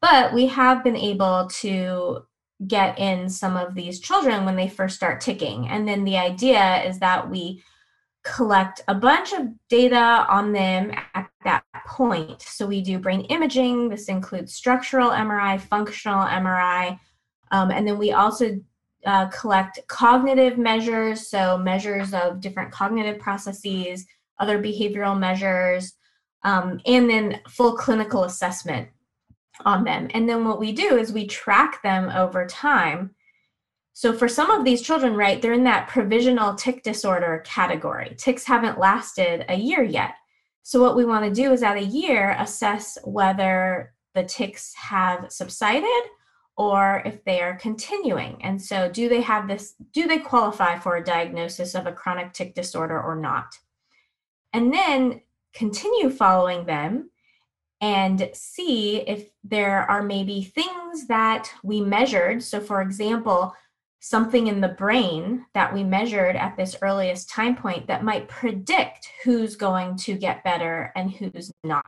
but 0.00 0.32
we 0.32 0.46
have 0.46 0.84
been 0.84 0.96
able 0.96 1.48
to 1.48 2.24
get 2.66 2.98
in 2.98 3.28
some 3.28 3.56
of 3.56 3.74
these 3.74 4.00
children 4.00 4.44
when 4.44 4.56
they 4.56 4.68
first 4.68 4.96
start 4.96 5.22
ticcing. 5.22 5.68
And 5.68 5.86
then 5.86 6.04
the 6.04 6.16
idea 6.16 6.82
is 6.84 6.98
that 6.98 7.30
we 7.30 7.62
collect 8.36 8.82
a 8.88 8.94
bunch 8.94 9.32
of 9.32 9.48
data 9.68 10.26
on 10.28 10.52
them 10.52 10.92
at 11.14 11.28
that 11.44 11.64
point. 11.86 12.42
So 12.42 12.66
we 12.66 12.82
do 12.82 12.98
brain 12.98 13.22
imaging, 13.22 13.88
this 13.88 14.08
includes 14.08 14.54
structural 14.54 15.10
MRI, 15.10 15.60
functional 15.60 16.24
MRI, 16.24 16.98
um, 17.50 17.70
and 17.70 17.86
then 17.86 17.98
we 17.98 18.12
also 18.12 18.60
uh, 19.06 19.26
collect 19.28 19.80
cognitive 19.88 20.58
measures, 20.58 21.28
so 21.28 21.56
measures 21.56 22.12
of 22.12 22.40
different 22.40 22.72
cognitive 22.72 23.18
processes, 23.18 24.04
other 24.38 24.62
behavioral 24.62 25.18
measures, 25.18 25.94
um, 26.44 26.80
and 26.86 27.08
then 27.08 27.40
full 27.48 27.76
clinical 27.76 28.24
assessment 28.24 28.88
on 29.64 29.84
them. 29.84 30.08
And 30.12 30.28
then 30.28 30.44
what 30.44 30.60
we 30.60 30.72
do 30.72 30.96
is 30.96 31.12
we 31.12 31.26
track 31.26 31.82
them 31.82 32.10
over 32.10 32.46
time. 32.46 33.14
So 33.98 34.12
for 34.12 34.28
some 34.28 34.48
of 34.52 34.64
these 34.64 34.80
children, 34.80 35.14
right, 35.16 35.42
they're 35.42 35.54
in 35.54 35.64
that 35.64 35.88
provisional 35.88 36.54
tic 36.54 36.84
disorder 36.84 37.42
category. 37.44 38.14
Tics 38.16 38.44
haven't 38.44 38.78
lasted 38.78 39.44
a 39.48 39.56
year 39.56 39.82
yet. 39.82 40.14
So 40.62 40.80
what 40.80 40.94
we 40.94 41.04
want 41.04 41.24
to 41.24 41.42
do 41.42 41.50
is 41.50 41.64
at 41.64 41.76
a 41.76 41.84
year 41.84 42.36
assess 42.38 42.96
whether 43.02 43.92
the 44.14 44.22
tics 44.22 44.72
have 44.74 45.32
subsided 45.32 46.04
or 46.56 47.02
if 47.04 47.24
they 47.24 47.40
are 47.40 47.56
continuing. 47.56 48.40
And 48.40 48.62
so 48.62 48.88
do 48.88 49.08
they 49.08 49.20
have 49.20 49.48
this, 49.48 49.74
do 49.92 50.06
they 50.06 50.20
qualify 50.20 50.78
for 50.78 50.94
a 50.94 51.04
diagnosis 51.04 51.74
of 51.74 51.88
a 51.88 51.92
chronic 51.92 52.32
tic 52.32 52.54
disorder 52.54 53.02
or 53.02 53.16
not? 53.16 53.58
And 54.52 54.72
then 54.72 55.22
continue 55.52 56.10
following 56.10 56.66
them 56.66 57.10
and 57.80 58.30
see 58.32 58.98
if 58.98 59.28
there 59.42 59.90
are 59.90 60.04
maybe 60.04 60.44
things 60.44 61.08
that 61.08 61.50
we 61.64 61.80
measured. 61.80 62.44
So, 62.44 62.60
for 62.60 62.80
example, 62.80 63.54
something 64.00 64.46
in 64.46 64.60
the 64.60 64.68
brain 64.68 65.44
that 65.54 65.72
we 65.72 65.82
measured 65.82 66.36
at 66.36 66.56
this 66.56 66.76
earliest 66.82 67.28
time 67.28 67.56
point 67.56 67.86
that 67.86 68.04
might 68.04 68.28
predict 68.28 69.10
who's 69.24 69.56
going 69.56 69.96
to 69.96 70.14
get 70.14 70.44
better 70.44 70.92
and 70.94 71.10
who's 71.10 71.50
not. 71.64 71.84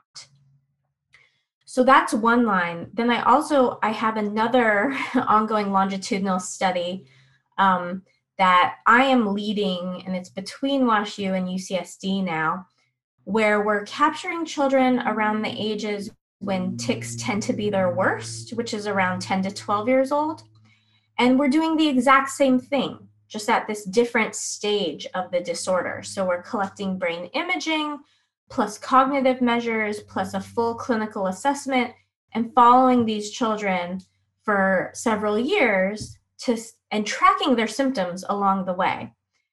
So 1.64 1.84
that's 1.84 2.12
one 2.12 2.46
line. 2.46 2.90
Then 2.94 3.10
I 3.10 3.22
also 3.22 3.78
I 3.80 3.90
have 3.90 4.16
another 4.16 4.92
ongoing 5.14 5.70
longitudinal 5.70 6.40
study 6.40 7.06
um, 7.58 8.02
that 8.38 8.76
I 8.86 9.04
am 9.04 9.34
leading, 9.34 10.02
and 10.04 10.16
it's 10.16 10.30
between 10.30 10.82
WashU 10.82 11.36
and 11.36 11.46
UCSD 11.46 12.24
now, 12.24 12.66
where 13.22 13.62
we're 13.62 13.84
capturing 13.84 14.44
children 14.44 14.98
around 15.00 15.42
the 15.42 15.54
ages 15.56 16.10
when 16.40 16.76
tics 16.76 17.14
tend 17.16 17.42
to 17.44 17.52
be 17.52 17.70
their 17.70 17.94
worst, 17.94 18.54
which 18.54 18.74
is 18.74 18.86
around 18.88 19.20
10 19.20 19.42
to 19.42 19.50
12 19.52 19.88
years 19.88 20.10
old. 20.10 20.42
And 21.20 21.38
we're 21.38 21.48
doing 21.48 21.76
the 21.76 21.86
exact 21.86 22.30
same 22.30 22.58
thing, 22.58 22.98
just 23.28 23.50
at 23.50 23.66
this 23.66 23.84
different 23.84 24.34
stage 24.34 25.06
of 25.14 25.30
the 25.30 25.40
disorder. 25.40 26.02
So 26.02 26.24
we're 26.24 26.42
collecting 26.42 26.98
brain 26.98 27.26
imaging, 27.34 27.98
plus 28.48 28.78
cognitive 28.78 29.42
measures, 29.42 30.00
plus 30.00 30.32
a 30.32 30.40
full 30.40 30.74
clinical 30.74 31.26
assessment, 31.26 31.92
and 32.32 32.54
following 32.54 33.04
these 33.04 33.30
children 33.30 34.00
for 34.44 34.90
several 34.94 35.38
years 35.38 36.16
to 36.38 36.56
and 36.90 37.06
tracking 37.06 37.54
their 37.54 37.68
symptoms 37.68 38.24
along 38.30 38.64
the 38.64 38.72
way. 38.72 39.12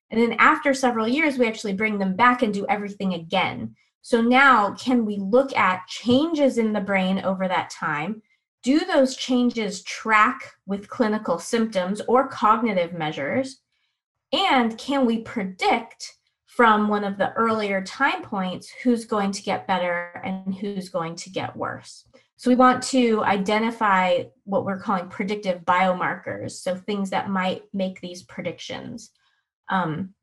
And 0.10 0.22
then 0.22 0.38
after 0.40 0.74
several 0.74 1.06
years, 1.06 1.38
we 1.38 1.48
actually 1.48 1.74
bring 1.74 2.00
them 2.00 2.16
back 2.16 2.44
and 2.44 2.54
do 2.54 2.66
everything 2.70 3.14
again. 3.14 3.76
So 4.02 4.22
now, 4.22 4.74
can 4.76 5.06
we 5.06 5.18
look 5.18 5.54
at 5.58 5.86
changes 5.88 6.58
in 6.58 6.72
the 6.72 6.80
brain 6.80 7.20
over 7.20 7.46
that 7.50 7.70
time? 7.70 8.22
Do 8.68 8.82
those 8.82 9.16
changes 9.16 9.82
track 9.84 10.56
with 10.66 10.90
clinical 10.90 11.40
symptoms 11.40 12.02
or 12.06 12.28
cognitive 12.28 12.92
measures? 12.92 13.62
And 14.34 14.78
can 14.78 15.06
we 15.06 15.20
predict 15.20 16.18
from 16.48 16.90
one 16.90 17.06
of 17.06 17.18
the 17.18 17.32
earlier 17.36 17.82
time 17.82 18.24
points 18.24 18.70
who's 18.84 19.06
going 19.06 19.32
to 19.32 19.42
get 19.42 19.68
better 19.68 20.22
and 20.22 20.54
who's 20.54 20.90
going 20.90 21.16
to 21.16 21.30
get 21.30 21.56
worse? 21.56 22.10
So 22.36 22.50
we 22.50 22.58
want 22.58 22.84
to 22.88 23.24
identify 23.24 24.24
what 24.44 24.66
we're 24.66 24.82
calling 24.82 25.08
predictive 25.08 25.62
biomarkers, 25.62 26.52
so 26.52 26.76
things 26.76 27.10
that 27.12 27.30
might 27.30 27.64
make 27.74 28.02
these 28.02 28.24
predictions. 28.24 29.12
Um, 29.70 30.14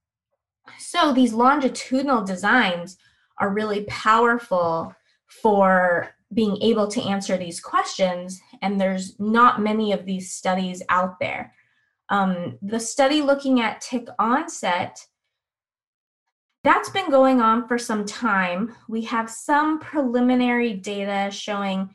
so 0.78 1.14
these 1.14 1.32
longitudinal 1.32 2.24
designs 2.24 2.98
are 3.38 3.48
really 3.48 3.84
powerful 3.84 4.94
for 5.28 6.14
being 6.34 6.60
able 6.60 6.88
to 6.88 7.02
answer 7.02 7.36
these 7.36 7.60
questions, 7.60 8.40
and 8.60 8.80
there's 8.80 9.18
not 9.18 9.62
many 9.62 9.92
of 9.92 10.04
these 10.04 10.32
studies 10.32 10.82
out 10.88 11.18
there. 11.20 11.54
Um, 12.08 12.58
the 12.60 12.80
study 12.80 13.22
looking 13.22 13.60
at 13.60 13.80
tic 13.80 14.08
onset, 14.18 14.98
that's 16.64 16.90
been 16.90 17.10
going 17.10 17.40
on 17.40 17.68
for 17.68 17.78
some 17.78 18.04
time. 18.04 18.74
We 18.88 19.02
have 19.02 19.30
some 19.30 19.78
preliminary 19.80 20.74
data 20.74 21.30
showing 21.30 21.94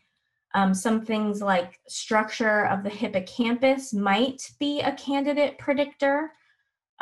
um, 0.55 0.73
some 0.73 1.05
things 1.05 1.41
like 1.41 1.79
structure 1.87 2.65
of 2.67 2.83
the 2.83 2.89
hippocampus 2.89 3.93
might 3.93 4.41
be 4.59 4.81
a 4.81 4.93
candidate 4.93 5.57
predictor 5.59 6.31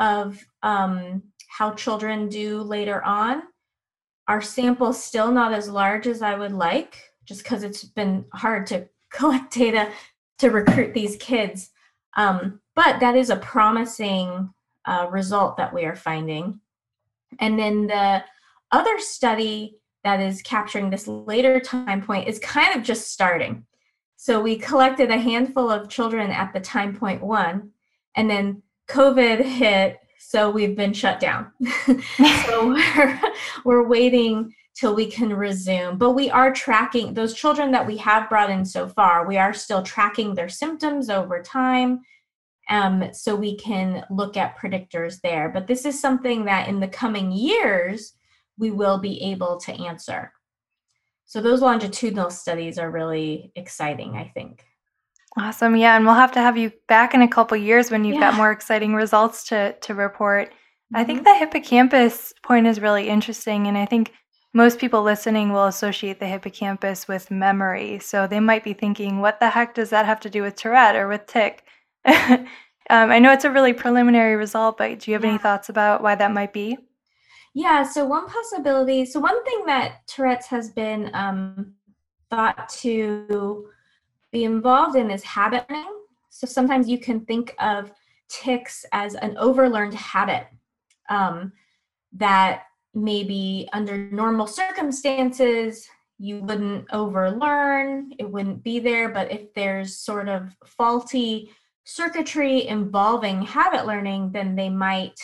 of 0.00 0.44
um, 0.62 1.22
how 1.48 1.72
children 1.72 2.28
do 2.28 2.62
later 2.62 3.02
on. 3.04 3.42
Our 4.28 4.42
sample's 4.42 5.02
still 5.02 5.32
not 5.32 5.54
as 5.54 5.68
large 5.68 6.06
as 6.06 6.20
I 6.20 6.34
would 6.34 6.52
like, 6.52 7.02
just 7.28 7.42
because 7.42 7.62
it's 7.62 7.84
been 7.84 8.24
hard 8.32 8.66
to 8.68 8.88
collect 9.12 9.52
data 9.52 9.90
to 10.38 10.50
recruit 10.50 10.94
these 10.94 11.16
kids. 11.16 11.70
Um, 12.16 12.60
but 12.74 13.00
that 13.00 13.16
is 13.16 13.28
a 13.30 13.36
promising 13.36 14.52
uh, 14.86 15.06
result 15.10 15.58
that 15.58 15.74
we 15.74 15.84
are 15.84 15.94
finding. 15.94 16.60
And 17.38 17.58
then 17.58 17.86
the 17.86 18.24
other 18.72 18.98
study 18.98 19.76
that 20.04 20.20
is 20.20 20.40
capturing 20.42 20.88
this 20.88 21.06
later 21.06 21.60
time 21.60 22.00
point 22.00 22.28
is 22.28 22.38
kind 22.38 22.74
of 22.74 22.82
just 22.82 23.12
starting. 23.12 23.66
So 24.16 24.40
we 24.40 24.56
collected 24.56 25.10
a 25.10 25.18
handful 25.18 25.70
of 25.70 25.88
children 25.88 26.30
at 26.30 26.52
the 26.52 26.60
time 26.60 26.96
point 26.96 27.22
one, 27.22 27.70
and 28.16 28.28
then 28.28 28.62
COVID 28.88 29.44
hit, 29.44 29.98
so 30.18 30.50
we've 30.50 30.76
been 30.76 30.92
shut 30.92 31.20
down. 31.20 31.52
so 32.46 32.68
we're, 32.96 33.20
we're 33.64 33.88
waiting 33.88 34.54
till 34.78 34.94
we 34.94 35.06
can 35.06 35.34
resume. 35.34 35.98
But 35.98 36.12
we 36.12 36.30
are 36.30 36.52
tracking 36.52 37.14
those 37.14 37.34
children 37.34 37.72
that 37.72 37.86
we 37.86 37.96
have 37.96 38.28
brought 38.28 38.50
in 38.50 38.64
so 38.64 38.86
far, 38.88 39.26
we 39.26 39.36
are 39.36 39.52
still 39.52 39.82
tracking 39.82 40.34
their 40.34 40.48
symptoms 40.48 41.10
over 41.10 41.42
time. 41.42 42.00
Um, 42.70 43.14
so 43.14 43.34
we 43.34 43.56
can 43.56 44.04
look 44.10 44.36
at 44.36 44.58
predictors 44.58 45.22
there. 45.22 45.48
But 45.48 45.66
this 45.66 45.86
is 45.86 45.98
something 45.98 46.44
that 46.44 46.68
in 46.68 46.80
the 46.80 46.88
coming 46.88 47.32
years, 47.32 48.12
we 48.58 48.70
will 48.70 48.98
be 48.98 49.22
able 49.22 49.56
to 49.60 49.72
answer. 49.72 50.32
So 51.24 51.40
those 51.40 51.62
longitudinal 51.62 52.30
studies 52.30 52.78
are 52.78 52.90
really 52.90 53.52
exciting, 53.56 54.16
I 54.16 54.30
think. 54.34 54.64
Awesome. 55.38 55.76
Yeah, 55.76 55.96
and 55.96 56.04
we'll 56.04 56.14
have 56.14 56.32
to 56.32 56.40
have 56.40 56.58
you 56.58 56.72
back 56.88 57.14
in 57.14 57.22
a 57.22 57.28
couple 57.28 57.56
years 57.56 57.90
when 57.90 58.04
you've 58.04 58.14
yeah. 58.14 58.30
got 58.30 58.36
more 58.36 58.50
exciting 58.50 58.94
results 58.94 59.44
to 59.48 59.72
to 59.80 59.94
report. 59.94 60.48
Mm-hmm. 60.48 60.96
I 60.96 61.04
think 61.04 61.20
mm-hmm. 61.20 61.32
the 61.32 61.38
hippocampus 61.38 62.34
point 62.42 62.66
is 62.66 62.80
really 62.80 63.08
interesting 63.08 63.66
and 63.66 63.76
I 63.76 63.86
think 63.86 64.12
most 64.54 64.78
people 64.78 65.02
listening 65.02 65.52
will 65.52 65.66
associate 65.66 66.20
the 66.20 66.26
hippocampus 66.26 67.06
with 67.06 67.30
memory. 67.30 67.98
So 67.98 68.26
they 68.26 68.40
might 68.40 68.64
be 68.64 68.72
thinking, 68.72 69.20
what 69.20 69.40
the 69.40 69.50
heck 69.50 69.74
does 69.74 69.90
that 69.90 70.06
have 70.06 70.20
to 70.20 70.30
do 70.30 70.42
with 70.42 70.56
Tourette 70.56 70.96
or 70.96 71.08
with 71.08 71.26
tic? 71.26 71.64
um, 72.04 72.46
I 72.88 73.18
know 73.18 73.32
it's 73.32 73.44
a 73.44 73.50
really 73.50 73.72
preliminary 73.72 74.36
result, 74.36 74.78
but 74.78 75.00
do 75.00 75.10
you 75.10 75.14
have 75.14 75.24
yeah. 75.24 75.30
any 75.30 75.38
thoughts 75.38 75.68
about 75.68 76.02
why 76.02 76.14
that 76.14 76.32
might 76.32 76.52
be? 76.52 76.78
Yeah, 77.54 77.82
so 77.82 78.06
one 78.06 78.26
possibility, 78.26 79.04
so 79.04 79.20
one 79.20 79.42
thing 79.44 79.64
that 79.66 80.06
Tourette's 80.06 80.46
has 80.46 80.70
been 80.70 81.10
um, 81.12 81.74
thought 82.30 82.68
to 82.80 83.68
be 84.30 84.44
involved 84.44 84.96
in 84.96 85.10
is 85.10 85.24
habit. 85.24 85.66
So 86.30 86.46
sometimes 86.46 86.88
you 86.88 86.98
can 86.98 87.24
think 87.24 87.54
of 87.58 87.90
tics 88.28 88.84
as 88.92 89.14
an 89.14 89.34
overlearned 89.36 89.94
habit 89.94 90.46
um, 91.08 91.52
that 92.12 92.64
maybe 92.98 93.68
under 93.72 93.96
normal 93.96 94.46
circumstances 94.46 95.88
you 96.18 96.40
wouldn't 96.40 96.86
overlearn, 96.92 98.12
it 98.18 98.28
wouldn't 98.28 98.62
be 98.62 98.80
there. 98.80 99.08
But 99.08 99.30
if 99.30 99.54
there's 99.54 99.96
sort 99.96 100.28
of 100.28 100.56
faulty 100.66 101.50
circuitry 101.84 102.66
involving 102.66 103.42
habit 103.42 103.86
learning, 103.86 104.32
then 104.32 104.56
they 104.56 104.68
might 104.68 105.18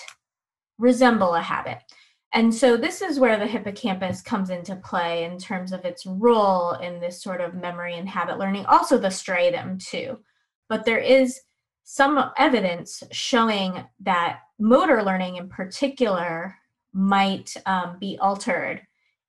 resemble 0.79 1.35
a 1.35 1.43
habit. 1.43 1.79
And 2.33 2.53
so 2.53 2.77
this 2.77 3.01
is 3.01 3.21
where 3.21 3.39
the 3.39 3.47
hippocampus 3.47 4.23
comes 4.23 4.51
into 4.51 4.75
play 4.77 5.25
in 5.25 5.39
terms 5.39 5.73
of 5.73 5.85
its 5.85 6.05
role 6.05 6.73
in 6.73 7.01
this 7.01 7.23
sort 7.23 7.41
of 7.41 7.55
memory 7.55 7.97
and 7.97 8.09
habit 8.09 8.39
learning, 8.39 8.67
also 8.67 8.99
the 8.99 9.09
striatum 9.09 9.85
too. 9.85 10.19
But 10.69 10.85
there 10.85 10.99
is 10.99 11.41
some 11.85 12.31
evidence 12.37 13.03
showing 13.13 13.85
that 14.01 14.41
motor 14.59 15.03
learning 15.03 15.37
in 15.37 15.49
particular 15.49 16.57
might 16.95 17.55
um, 17.67 17.99
be 17.99 18.17
altered 18.21 18.81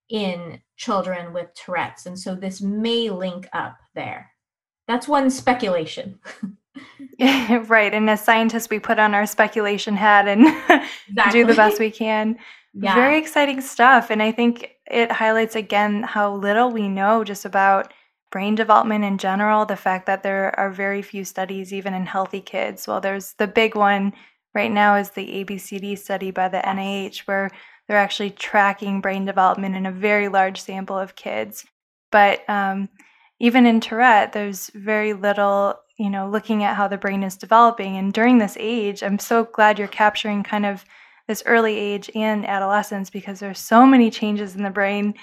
in 0.07 0.61
children 0.77 1.33
with 1.33 1.53
Tourette's. 1.55 2.05
And 2.05 2.17
so 2.17 2.35
this 2.35 2.61
may 2.61 3.09
link 3.09 3.49
up 3.51 3.77
there. 3.95 4.31
That's 4.87 5.07
one 5.07 5.29
speculation. 5.29 6.19
right. 7.19 7.93
And 7.93 8.09
as 8.09 8.21
scientists, 8.21 8.69
we 8.69 8.79
put 8.79 8.99
on 8.99 9.15
our 9.15 9.25
speculation 9.25 9.95
hat 9.95 10.27
and 10.27 10.47
exactly. 11.07 11.31
do 11.31 11.45
the 11.45 11.53
best 11.53 11.79
we 11.79 11.91
can. 11.91 12.37
Yeah. 12.73 12.93
Very 12.93 13.17
exciting 13.17 13.61
stuff. 13.61 14.09
And 14.09 14.21
I 14.21 14.31
think 14.31 14.71
it 14.85 15.11
highlights 15.11 15.55
again 15.55 16.03
how 16.03 16.35
little 16.35 16.71
we 16.71 16.89
know 16.89 17.23
just 17.23 17.45
about 17.45 17.93
brain 18.31 18.55
development 18.55 19.05
in 19.05 19.17
general. 19.17 19.65
The 19.65 19.77
fact 19.77 20.05
that 20.07 20.23
there 20.23 20.57
are 20.59 20.69
very 20.69 21.01
few 21.01 21.23
studies, 21.23 21.73
even 21.73 21.93
in 21.93 22.05
healthy 22.05 22.41
kids. 22.41 22.85
Well, 22.85 22.99
there's 22.99 23.33
the 23.33 23.47
big 23.47 23.75
one 23.75 24.13
right 24.55 24.71
now 24.71 24.95
is 24.95 25.11
the 25.11 25.43
ABCD 25.43 25.97
study 25.97 26.31
by 26.31 26.47
the 26.47 26.57
NIH, 26.59 27.19
where 27.27 27.51
they're 27.87 27.97
actually 27.97 28.31
tracking 28.31 29.01
brain 29.01 29.25
development 29.25 29.75
in 29.75 29.85
a 29.85 29.91
very 29.91 30.29
large 30.29 30.59
sample 30.59 30.97
of 30.97 31.15
kids. 31.15 31.65
But 32.11 32.49
um, 32.49 32.89
even 33.39 33.65
in 33.65 33.81
Tourette, 33.81 34.33
there's 34.33 34.71
very 34.73 35.13
little, 35.13 35.75
you 35.97 36.09
know, 36.09 36.29
looking 36.29 36.63
at 36.63 36.75
how 36.75 36.87
the 36.87 36.97
brain 36.97 37.21
is 37.21 37.35
developing. 37.35 37.97
And 37.97 38.13
during 38.13 38.37
this 38.37 38.57
age, 38.59 39.03
I'm 39.03 39.19
so 39.19 39.43
glad 39.43 39.77
you're 39.77 39.87
capturing 39.87 40.41
kind 40.41 40.65
of 40.65 40.85
this 41.27 41.43
early 41.45 41.77
age 41.77 42.09
and 42.15 42.47
adolescence 42.47 43.09
because 43.09 43.39
there's 43.39 43.59
so 43.59 43.85
many 43.85 44.09
changes 44.09 44.55
in 44.55 44.63
the 44.63 44.69
brain 44.69 45.13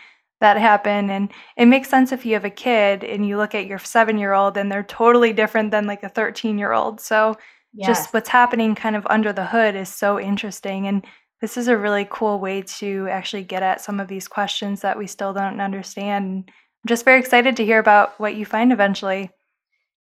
that 0.41 0.57
happen 0.57 1.09
and 1.09 1.31
it 1.57 1.67
makes 1.67 1.89
sense 1.89 2.11
if 2.11 2.27
you 2.27 2.35
have 2.35 2.45
a 2.45 2.51
kid 2.51 3.05
and 3.05 3.25
you 3.25 3.37
look 3.37 3.55
at 3.55 3.67
your 3.67 3.79
7-year-old 3.79 4.57
and 4.57 4.71
they're 4.73 4.83
totally 4.83 5.33
different 5.33 5.71
than 5.71 5.87
like 5.87 6.03
a 6.03 6.11
13-year-old. 6.11 7.01
So 7.01 7.37
yes. 7.73 7.89
just 7.89 8.15
what's 8.15 8.29
happening 8.29 8.75
kind 8.75 8.97
of 8.97 9.07
under 9.09 9.33
the 9.33 9.47
hood 9.47 9.75
is 9.75 9.89
so 9.89 10.19
interesting 10.21 10.87
and 10.87 11.05
this 11.43 11.57
is 11.57 11.67
a 11.67 11.77
really 11.77 12.07
cool 12.09 12.39
way 12.39 12.63
to 12.63 13.09
actually 13.11 13.43
get 13.43 13.65
at 13.65 13.81
some 13.81 13.99
of 13.99 14.07
these 14.07 14.29
questions 14.29 14.81
that 14.83 14.97
we 14.97 15.09
still 15.09 15.33
don't 15.33 15.61
understand. 15.61 16.45
I'm 16.47 16.89
just 16.89 17.05
very 17.05 17.19
excited 17.19 17.57
to 17.57 17.65
hear 17.65 17.81
about 17.81 18.19
what 18.21 18.37
you 18.37 18.47
find 18.47 18.73
eventually. 18.73 19.29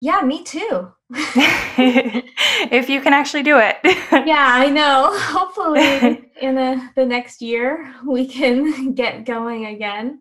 Yeah, 0.01 0.23
me 0.23 0.43
too. 0.43 0.91
if 1.11 2.89
you 2.89 3.03
can 3.03 3.13
actually 3.13 3.43
do 3.43 3.59
it. 3.59 3.77
yeah, 3.85 4.49
I 4.55 4.71
know. 4.71 5.11
Hopefully, 5.19 6.31
in 6.41 6.55
the, 6.55 6.89
the 6.97 7.05
next 7.05 7.43
year, 7.43 7.95
we 8.07 8.27
can 8.27 8.95
get 8.95 9.27
going 9.27 9.67
again. 9.67 10.21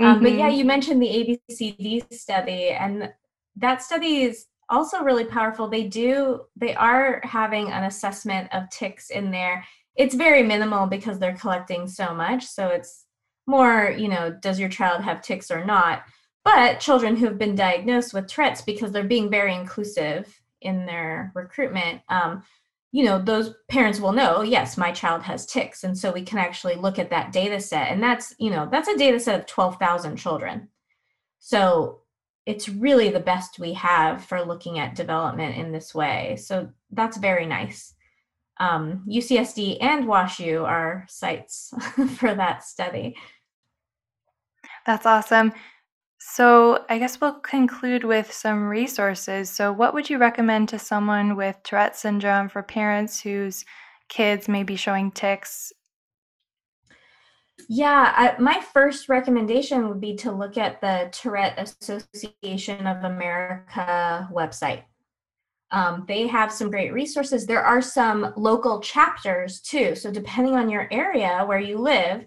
Mm-hmm. 0.00 0.04
Um, 0.04 0.22
but 0.22 0.32
yeah, 0.32 0.48
mm-hmm. 0.48 0.58
you 0.58 0.64
mentioned 0.64 1.02
the 1.02 1.40
ABCD 1.50 2.12
study, 2.12 2.68
and 2.68 3.12
that 3.56 3.82
study 3.82 4.22
is 4.22 4.46
also 4.68 5.02
really 5.02 5.24
powerful. 5.24 5.68
They 5.68 5.84
do, 5.84 6.42
they 6.56 6.74
are 6.74 7.20
having 7.24 7.70
an 7.70 7.84
assessment 7.84 8.48
of 8.52 8.68
tics 8.70 9.10
in 9.10 9.30
there. 9.30 9.64
It's 9.96 10.14
very 10.14 10.42
minimal 10.42 10.86
because 10.86 11.18
they're 11.18 11.36
collecting 11.36 11.86
so 11.86 12.14
much. 12.14 12.44
So 12.44 12.68
it's 12.68 13.04
more, 13.46 13.94
you 13.96 14.08
know, 14.08 14.30
does 14.30 14.58
your 14.58 14.68
child 14.68 15.02
have 15.02 15.22
tics 15.22 15.50
or 15.50 15.64
not? 15.64 16.02
But 16.44 16.80
children 16.80 17.16
who 17.16 17.26
have 17.26 17.38
been 17.38 17.56
diagnosed 17.56 18.14
with 18.14 18.28
Tourette's, 18.28 18.62
because 18.62 18.92
they're 18.92 19.04
being 19.04 19.30
very 19.30 19.54
inclusive 19.54 20.40
in 20.60 20.86
their 20.86 21.32
recruitment, 21.34 22.02
um, 22.08 22.42
you 22.92 23.04
know, 23.04 23.20
those 23.20 23.54
parents 23.68 24.00
will 24.00 24.12
know, 24.12 24.42
yes, 24.42 24.76
my 24.76 24.92
child 24.92 25.22
has 25.22 25.44
tics. 25.44 25.84
And 25.84 25.96
so 25.96 26.12
we 26.12 26.22
can 26.22 26.38
actually 26.38 26.76
look 26.76 26.98
at 26.98 27.10
that 27.10 27.32
data 27.32 27.60
set. 27.60 27.90
And 27.90 28.02
that's, 28.02 28.34
you 28.38 28.50
know, 28.50 28.68
that's 28.70 28.88
a 28.88 28.96
data 28.96 29.18
set 29.18 29.40
of 29.40 29.46
12,000 29.46 30.16
children. 30.16 30.68
So 31.38 32.00
it's 32.46 32.68
really 32.68 33.10
the 33.10 33.20
best 33.20 33.58
we 33.58 33.72
have 33.74 34.24
for 34.24 34.42
looking 34.44 34.78
at 34.78 34.94
development 34.94 35.56
in 35.56 35.72
this 35.72 35.94
way. 35.94 36.36
So 36.40 36.70
that's 36.92 37.16
very 37.16 37.44
nice. 37.44 37.94
Um, 38.58 39.04
UCSD 39.08 39.78
and 39.80 40.06
WashU 40.06 40.64
are 40.64 41.04
sites 41.08 41.74
for 42.16 42.34
that 42.34 42.62
study. 42.62 43.16
That's 44.86 45.04
awesome. 45.04 45.52
So, 46.18 46.84
I 46.88 46.98
guess 46.98 47.20
we'll 47.20 47.40
conclude 47.40 48.02
with 48.02 48.32
some 48.32 48.68
resources. 48.68 49.50
So, 49.50 49.72
what 49.72 49.94
would 49.94 50.08
you 50.10 50.18
recommend 50.18 50.68
to 50.70 50.78
someone 50.78 51.36
with 51.36 51.56
Tourette 51.62 51.96
syndrome 51.96 52.48
for 52.48 52.62
parents 52.62 53.20
whose 53.20 53.64
kids 54.08 54.48
may 54.48 54.62
be 54.62 54.76
showing 54.76 55.12
tics? 55.12 55.72
Yeah, 57.68 58.12
I, 58.16 58.40
my 58.40 58.60
first 58.72 59.08
recommendation 59.08 59.88
would 59.88 60.00
be 60.00 60.14
to 60.16 60.30
look 60.30 60.56
at 60.56 60.80
the 60.80 61.08
Tourette 61.10 61.58
Association 61.58 62.86
of 62.86 63.02
America 63.02 64.28
website. 64.32 64.84
Um, 65.72 66.04
they 66.06 66.28
have 66.28 66.52
some 66.52 66.70
great 66.70 66.92
resources. 66.92 67.44
There 67.44 67.64
are 67.64 67.82
some 67.82 68.32
local 68.36 68.80
chapters 68.80 69.60
too. 69.60 69.96
So, 69.96 70.12
depending 70.12 70.54
on 70.54 70.70
your 70.70 70.86
area 70.92 71.44
where 71.44 71.58
you 71.58 71.78
live, 71.78 72.24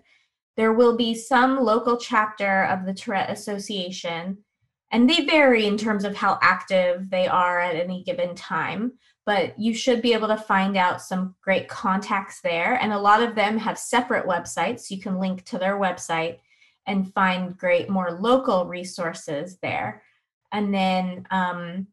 there 0.57 0.73
will 0.73 0.97
be 0.97 1.15
some 1.15 1.57
local 1.57 1.95
chapter 1.95 2.65
of 2.65 2.85
the 2.85 2.93
Tourette 2.93 3.29
Association, 3.29 4.39
and 4.91 5.09
they 5.09 5.25
vary 5.25 5.67
in 5.67 5.77
terms 5.77 6.03
of 6.03 6.17
how 6.17 6.37
active 6.41 7.09
they 7.09 7.27
are 7.27 7.61
at 7.61 7.77
any 7.77 8.03
given 8.03 8.35
time. 8.35 8.91
But 9.29 9.59
you 9.59 9.75
should 9.75 10.01
be 10.01 10.13
able 10.13 10.27
to 10.29 10.37
find 10.37 10.75
out 10.75 11.03
some 11.03 11.35
great 11.39 11.67
contacts 11.67 12.41
there. 12.41 12.81
And 12.81 12.91
a 12.91 12.97
lot 12.97 13.21
of 13.21 13.35
them 13.35 13.59
have 13.59 13.77
separate 13.77 14.25
websites. 14.25 14.89
You 14.89 14.99
can 14.99 15.19
link 15.19 15.45
to 15.45 15.59
their 15.59 15.77
website 15.77 16.39
and 16.87 17.13
find 17.13 17.55
great, 17.55 17.91
more 17.91 18.09
local 18.09 18.65
resources 18.65 19.59
there. 19.61 20.01
And 20.51 20.73
then 20.73 21.27
um, 21.29 21.85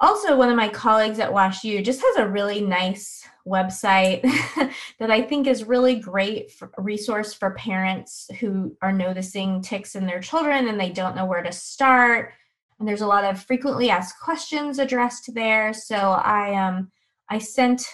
also 0.00 0.34
one 0.34 0.48
of 0.48 0.56
my 0.56 0.70
colleagues 0.70 1.18
at 1.18 1.30
WashU 1.30 1.84
just 1.84 2.00
has 2.00 2.16
a 2.16 2.26
really 2.26 2.62
nice 2.62 3.22
website 3.46 4.22
that 4.98 5.10
I 5.10 5.20
think 5.20 5.46
is 5.46 5.64
really 5.64 5.96
great 5.96 6.52
for, 6.52 6.70
resource 6.78 7.34
for 7.34 7.50
parents 7.50 8.30
who 8.40 8.74
are 8.80 8.94
noticing 8.94 9.60
tics 9.60 9.94
in 9.94 10.06
their 10.06 10.20
children 10.20 10.68
and 10.68 10.80
they 10.80 10.88
don't 10.88 11.16
know 11.16 11.26
where 11.26 11.42
to 11.42 11.52
start. 11.52 12.32
And 12.82 12.88
there's 12.88 13.00
a 13.00 13.06
lot 13.06 13.22
of 13.22 13.40
frequently 13.40 13.90
asked 13.90 14.18
questions 14.18 14.80
addressed 14.80 15.32
there. 15.36 15.72
So 15.72 15.94
I 15.94 16.56
um 16.56 16.90
I 17.28 17.38
sent 17.38 17.86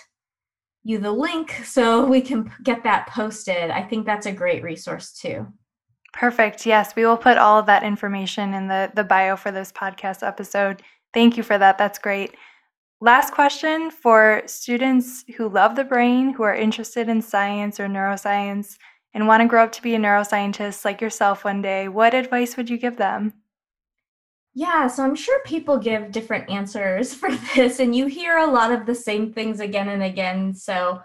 you 0.82 0.96
the 0.96 1.12
link 1.12 1.50
so 1.62 2.06
we 2.08 2.22
can 2.22 2.50
get 2.62 2.82
that 2.84 3.06
posted. 3.08 3.70
I 3.70 3.82
think 3.82 4.06
that's 4.06 4.24
a 4.24 4.32
great 4.32 4.62
resource 4.62 5.12
too. 5.12 5.46
Perfect. 6.14 6.64
Yes, 6.64 6.96
we 6.96 7.04
will 7.04 7.18
put 7.18 7.36
all 7.36 7.58
of 7.58 7.66
that 7.66 7.82
information 7.82 8.54
in 8.54 8.66
the 8.66 8.90
the 8.94 9.04
bio 9.04 9.36
for 9.36 9.52
this 9.52 9.70
podcast 9.72 10.26
episode. 10.26 10.82
Thank 11.12 11.36
you 11.36 11.42
for 11.42 11.58
that. 11.58 11.76
That's 11.76 11.98
great. 11.98 12.34
Last 13.02 13.34
question 13.34 13.90
for 13.90 14.42
students 14.46 15.22
who 15.36 15.50
love 15.50 15.76
the 15.76 15.84
brain, 15.84 16.32
who 16.32 16.44
are 16.44 16.54
interested 16.54 17.10
in 17.10 17.20
science 17.20 17.78
or 17.78 17.88
neuroscience, 17.88 18.78
and 19.12 19.28
want 19.28 19.42
to 19.42 19.48
grow 19.48 19.64
up 19.64 19.72
to 19.72 19.82
be 19.82 19.94
a 19.94 19.98
neuroscientist 19.98 20.86
like 20.86 21.02
yourself 21.02 21.44
one 21.44 21.60
day. 21.60 21.88
What 21.88 22.14
advice 22.14 22.56
would 22.56 22.70
you 22.70 22.78
give 22.78 22.96
them? 22.96 23.34
Yeah, 24.58 24.88
so 24.88 25.04
I'm 25.04 25.14
sure 25.14 25.40
people 25.44 25.78
give 25.78 26.10
different 26.10 26.50
answers 26.50 27.14
for 27.20 27.30
this, 27.54 27.78
and 27.78 27.94
you 27.94 28.06
hear 28.06 28.38
a 28.38 28.50
lot 28.50 28.72
of 28.72 28.86
the 28.86 28.94
same 28.94 29.32
things 29.32 29.60
again 29.60 29.88
and 29.88 30.02
again. 30.02 30.52
So, 30.52 31.00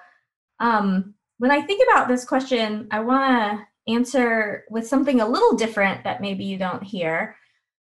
um, 0.59 1.13
when 1.37 1.51
I 1.51 1.61
think 1.61 1.87
about 1.87 2.07
this 2.07 2.25
question, 2.25 2.87
I 2.89 3.01
want 3.01 3.31
to 3.31 3.93
answer 3.93 4.63
with 4.71 4.87
something 4.87 5.21
a 5.21 5.27
little 5.27 5.55
different 5.55 6.03
that 6.03 6.19
maybe 6.19 6.43
you 6.43 6.57
don't 6.57 6.81
hear. 6.81 7.35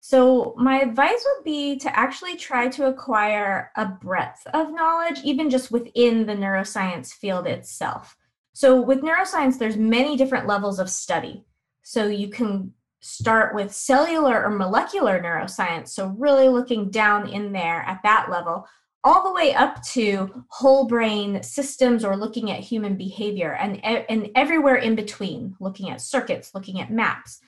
So, 0.01 0.55
my 0.59 0.82
advice 0.82 1.24
would 1.24 1.45
be 1.45 1.78
to 1.78 1.99
actually 1.99 2.36
try 2.36 2.69
to 2.69 2.89
acquire 2.89 3.70
a 3.74 3.86
breadth 3.86 4.47
of 4.53 4.70
knowledge, 4.70 5.20
even 5.24 5.49
just 5.49 5.73
within 5.73 6.27
the 6.27 6.35
neuroscience 6.35 7.11
field 7.15 7.47
itself. 7.47 8.19
So, 8.53 8.82
with 8.82 9.01
neuroscience, 9.01 9.59
there's 9.59 9.78
many 9.78 10.15
different 10.19 10.47
levels 10.47 10.78
of 10.78 10.91
study. 10.91 11.47
So, 11.85 12.07
you 12.07 12.28
can 12.28 12.74
start 13.05 13.55
with 13.55 13.71
cellular 13.71 14.45
or 14.45 14.49
molecular 14.49 15.21
neuroscience, 15.21 15.91
so 15.91 16.09
really 16.19 16.49
looking 16.49 16.91
down 16.91 17.29
in 17.29 17.53
there 17.53 17.83
at 17.83 18.01
that 18.03 18.31
level, 18.31 18.67
all 19.05 19.23
the 19.23 19.33
way 19.35 19.53
up 19.53 19.83
to 19.83 20.43
whole 20.49 20.87
brain 20.87 21.43
systems 21.43 22.03
or 22.03 22.17
looking 22.17 22.51
at 22.51 22.61
human 22.61 22.97
behavior, 22.97 23.53
and, 23.61 23.85
and 23.85 24.31
everywhere 24.35 24.77
in 24.77 24.95
between, 24.95 25.55
looking 25.61 25.91
at 25.91 26.01
circuits, 26.01 26.55
looking 26.55 26.81
at 26.81 26.91
maps. 26.91 27.41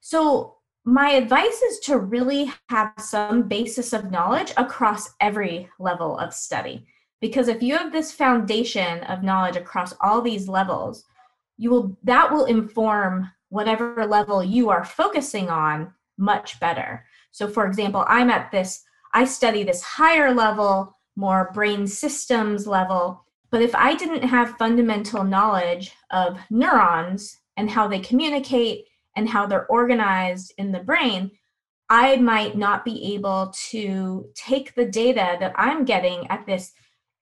So, 0.00 0.56
my 0.84 1.10
advice 1.10 1.62
is 1.62 1.78
to 1.80 1.98
really 1.98 2.52
have 2.68 2.92
some 2.98 3.48
basis 3.48 3.92
of 3.94 4.10
knowledge 4.10 4.52
across 4.56 5.10
every 5.20 5.68
level 5.78 6.18
of 6.18 6.34
study. 6.34 6.86
Because 7.20 7.48
if 7.48 7.62
you 7.62 7.76
have 7.76 7.92
this 7.92 8.12
foundation 8.12 9.02
of 9.04 9.22
knowledge 9.22 9.56
across 9.56 9.94
all 10.00 10.22
these 10.22 10.48
levels, 10.48 11.04
you 11.58 11.70
will 11.70 11.96
that 12.02 12.32
will 12.32 12.46
inform 12.46 13.30
whatever 13.50 14.06
level 14.06 14.42
you 14.42 14.70
are 14.70 14.84
focusing 14.84 15.50
on 15.50 15.92
much 16.16 16.58
better. 16.58 17.04
So 17.30 17.46
for 17.46 17.66
example, 17.66 18.04
I'm 18.08 18.30
at 18.30 18.50
this 18.50 18.82
I 19.12 19.24
study 19.24 19.64
this 19.64 19.82
higher 19.82 20.32
level, 20.32 20.96
more 21.16 21.50
brain 21.52 21.86
systems 21.86 22.66
level, 22.66 23.24
but 23.50 23.62
if 23.62 23.74
I 23.74 23.94
didn't 23.94 24.22
have 24.22 24.56
fundamental 24.56 25.24
knowledge 25.24 25.92
of 26.10 26.38
neurons 26.50 27.36
and 27.56 27.68
how 27.68 27.88
they 27.88 27.98
communicate 27.98 28.86
and 29.16 29.28
how 29.28 29.46
they're 29.46 29.66
organized 29.66 30.54
in 30.58 30.70
the 30.70 30.78
brain, 30.78 31.32
I 31.88 32.16
might 32.16 32.56
not 32.56 32.84
be 32.84 33.14
able 33.14 33.52
to 33.70 34.26
take 34.36 34.74
the 34.74 34.86
data 34.86 35.36
that 35.40 35.52
I'm 35.56 35.84
getting 35.84 36.28
at 36.28 36.46
this 36.46 36.72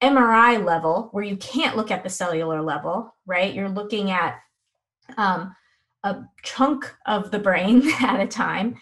MRI 0.02 0.62
level, 0.62 1.08
where 1.12 1.24
you 1.24 1.38
can't 1.38 1.76
look 1.76 1.90
at 1.90 2.04
the 2.04 2.10
cellular 2.10 2.60
level, 2.60 3.16
right? 3.26 3.54
You're 3.54 3.70
looking 3.70 4.10
at 4.10 4.38
um, 5.16 5.56
a 6.04 6.22
chunk 6.42 6.94
of 7.06 7.30
the 7.30 7.38
brain 7.38 7.82
at 8.00 8.20
a 8.20 8.26
time. 8.26 8.76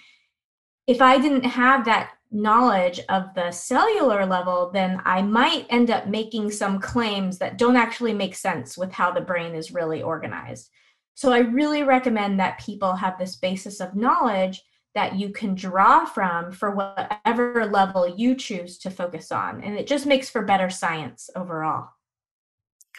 If 0.86 1.00
I 1.00 1.18
didn't 1.18 1.44
have 1.44 1.84
that 1.84 2.10
knowledge 2.30 3.00
of 3.08 3.34
the 3.34 3.50
cellular 3.50 4.26
level, 4.26 4.70
then 4.72 5.00
I 5.04 5.22
might 5.22 5.66
end 5.70 5.90
up 5.90 6.06
making 6.06 6.50
some 6.50 6.80
claims 6.80 7.38
that 7.38 7.58
don't 7.58 7.76
actually 7.76 8.14
make 8.14 8.34
sense 8.34 8.76
with 8.76 8.92
how 8.92 9.10
the 9.10 9.20
brain 9.20 9.54
is 9.54 9.72
really 9.72 10.02
organized. 10.02 10.70
So 11.14 11.32
I 11.32 11.38
really 11.38 11.82
recommend 11.82 12.38
that 12.40 12.60
people 12.60 12.94
have 12.94 13.18
this 13.18 13.36
basis 13.36 13.80
of 13.80 13.96
knowledge 13.96 14.62
that 14.94 15.16
you 15.16 15.30
can 15.30 15.54
draw 15.54 16.04
from 16.04 16.52
for 16.52 16.70
whatever 16.70 17.66
level 17.66 18.08
you 18.08 18.34
choose 18.34 18.78
to 18.78 18.90
focus 18.90 19.30
on. 19.30 19.62
And 19.62 19.76
it 19.76 19.86
just 19.86 20.06
makes 20.06 20.28
for 20.28 20.42
better 20.42 20.70
science 20.70 21.30
overall. 21.36 21.88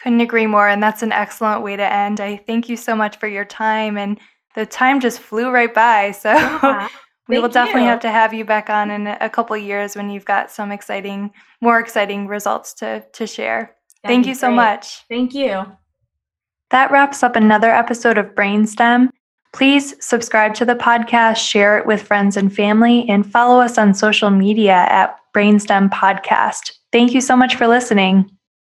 Couldn't 0.02 0.20
agree 0.20 0.46
more. 0.46 0.68
And 0.68 0.82
that's 0.82 1.02
an 1.02 1.12
excellent 1.12 1.62
way 1.62 1.76
to 1.76 1.92
end. 1.92 2.20
I 2.20 2.36
thank 2.36 2.68
you 2.68 2.76
so 2.76 2.94
much 2.94 3.16
for 3.18 3.26
your 3.26 3.44
time. 3.44 3.98
And 3.98 4.18
the 4.54 4.66
time 4.66 5.00
just 5.00 5.20
flew 5.20 5.50
right 5.50 5.72
by. 5.72 6.12
So 6.20 6.32
yeah, 6.32 6.88
we 7.28 7.38
will 7.38 7.48
definitely 7.48 7.82
you. 7.82 7.88
have 7.88 8.00
to 8.00 8.10
have 8.10 8.32
you 8.32 8.44
back 8.44 8.70
on 8.70 8.90
in 8.90 9.06
a 9.06 9.28
couple 9.28 9.56
years 9.56 9.94
when 9.94 10.08
you've 10.08 10.24
got 10.24 10.50
some 10.50 10.72
exciting, 10.72 11.30
more 11.60 11.78
exciting 11.78 12.26
results 12.26 12.72
to, 12.74 13.04
to 13.12 13.26
share. 13.26 13.76
That'd 14.02 14.14
thank 14.14 14.26
you 14.26 14.32
great. 14.32 14.40
so 14.40 14.50
much. 14.50 15.04
Thank 15.08 15.34
you. 15.34 15.64
That 16.70 16.90
wraps 16.90 17.22
up 17.22 17.36
another 17.36 17.70
episode 17.70 18.18
of 18.18 18.34
Brainstem. 18.34 19.10
Please 19.52 19.94
subscribe 20.04 20.54
to 20.54 20.64
the 20.64 20.74
podcast, 20.74 21.36
share 21.36 21.78
it 21.78 21.86
with 21.86 22.02
friends 22.02 22.36
and 22.36 22.54
family, 22.54 23.08
and 23.08 23.30
follow 23.30 23.60
us 23.60 23.78
on 23.78 23.94
social 23.94 24.30
media 24.30 24.86
at 24.88 25.16
Brainstem 25.34 25.90
Podcast. 25.90 26.72
Thank 26.92 27.12
you 27.12 27.20
so 27.20 27.36
much 27.36 27.56
for 27.56 27.66
listening. 27.66 28.30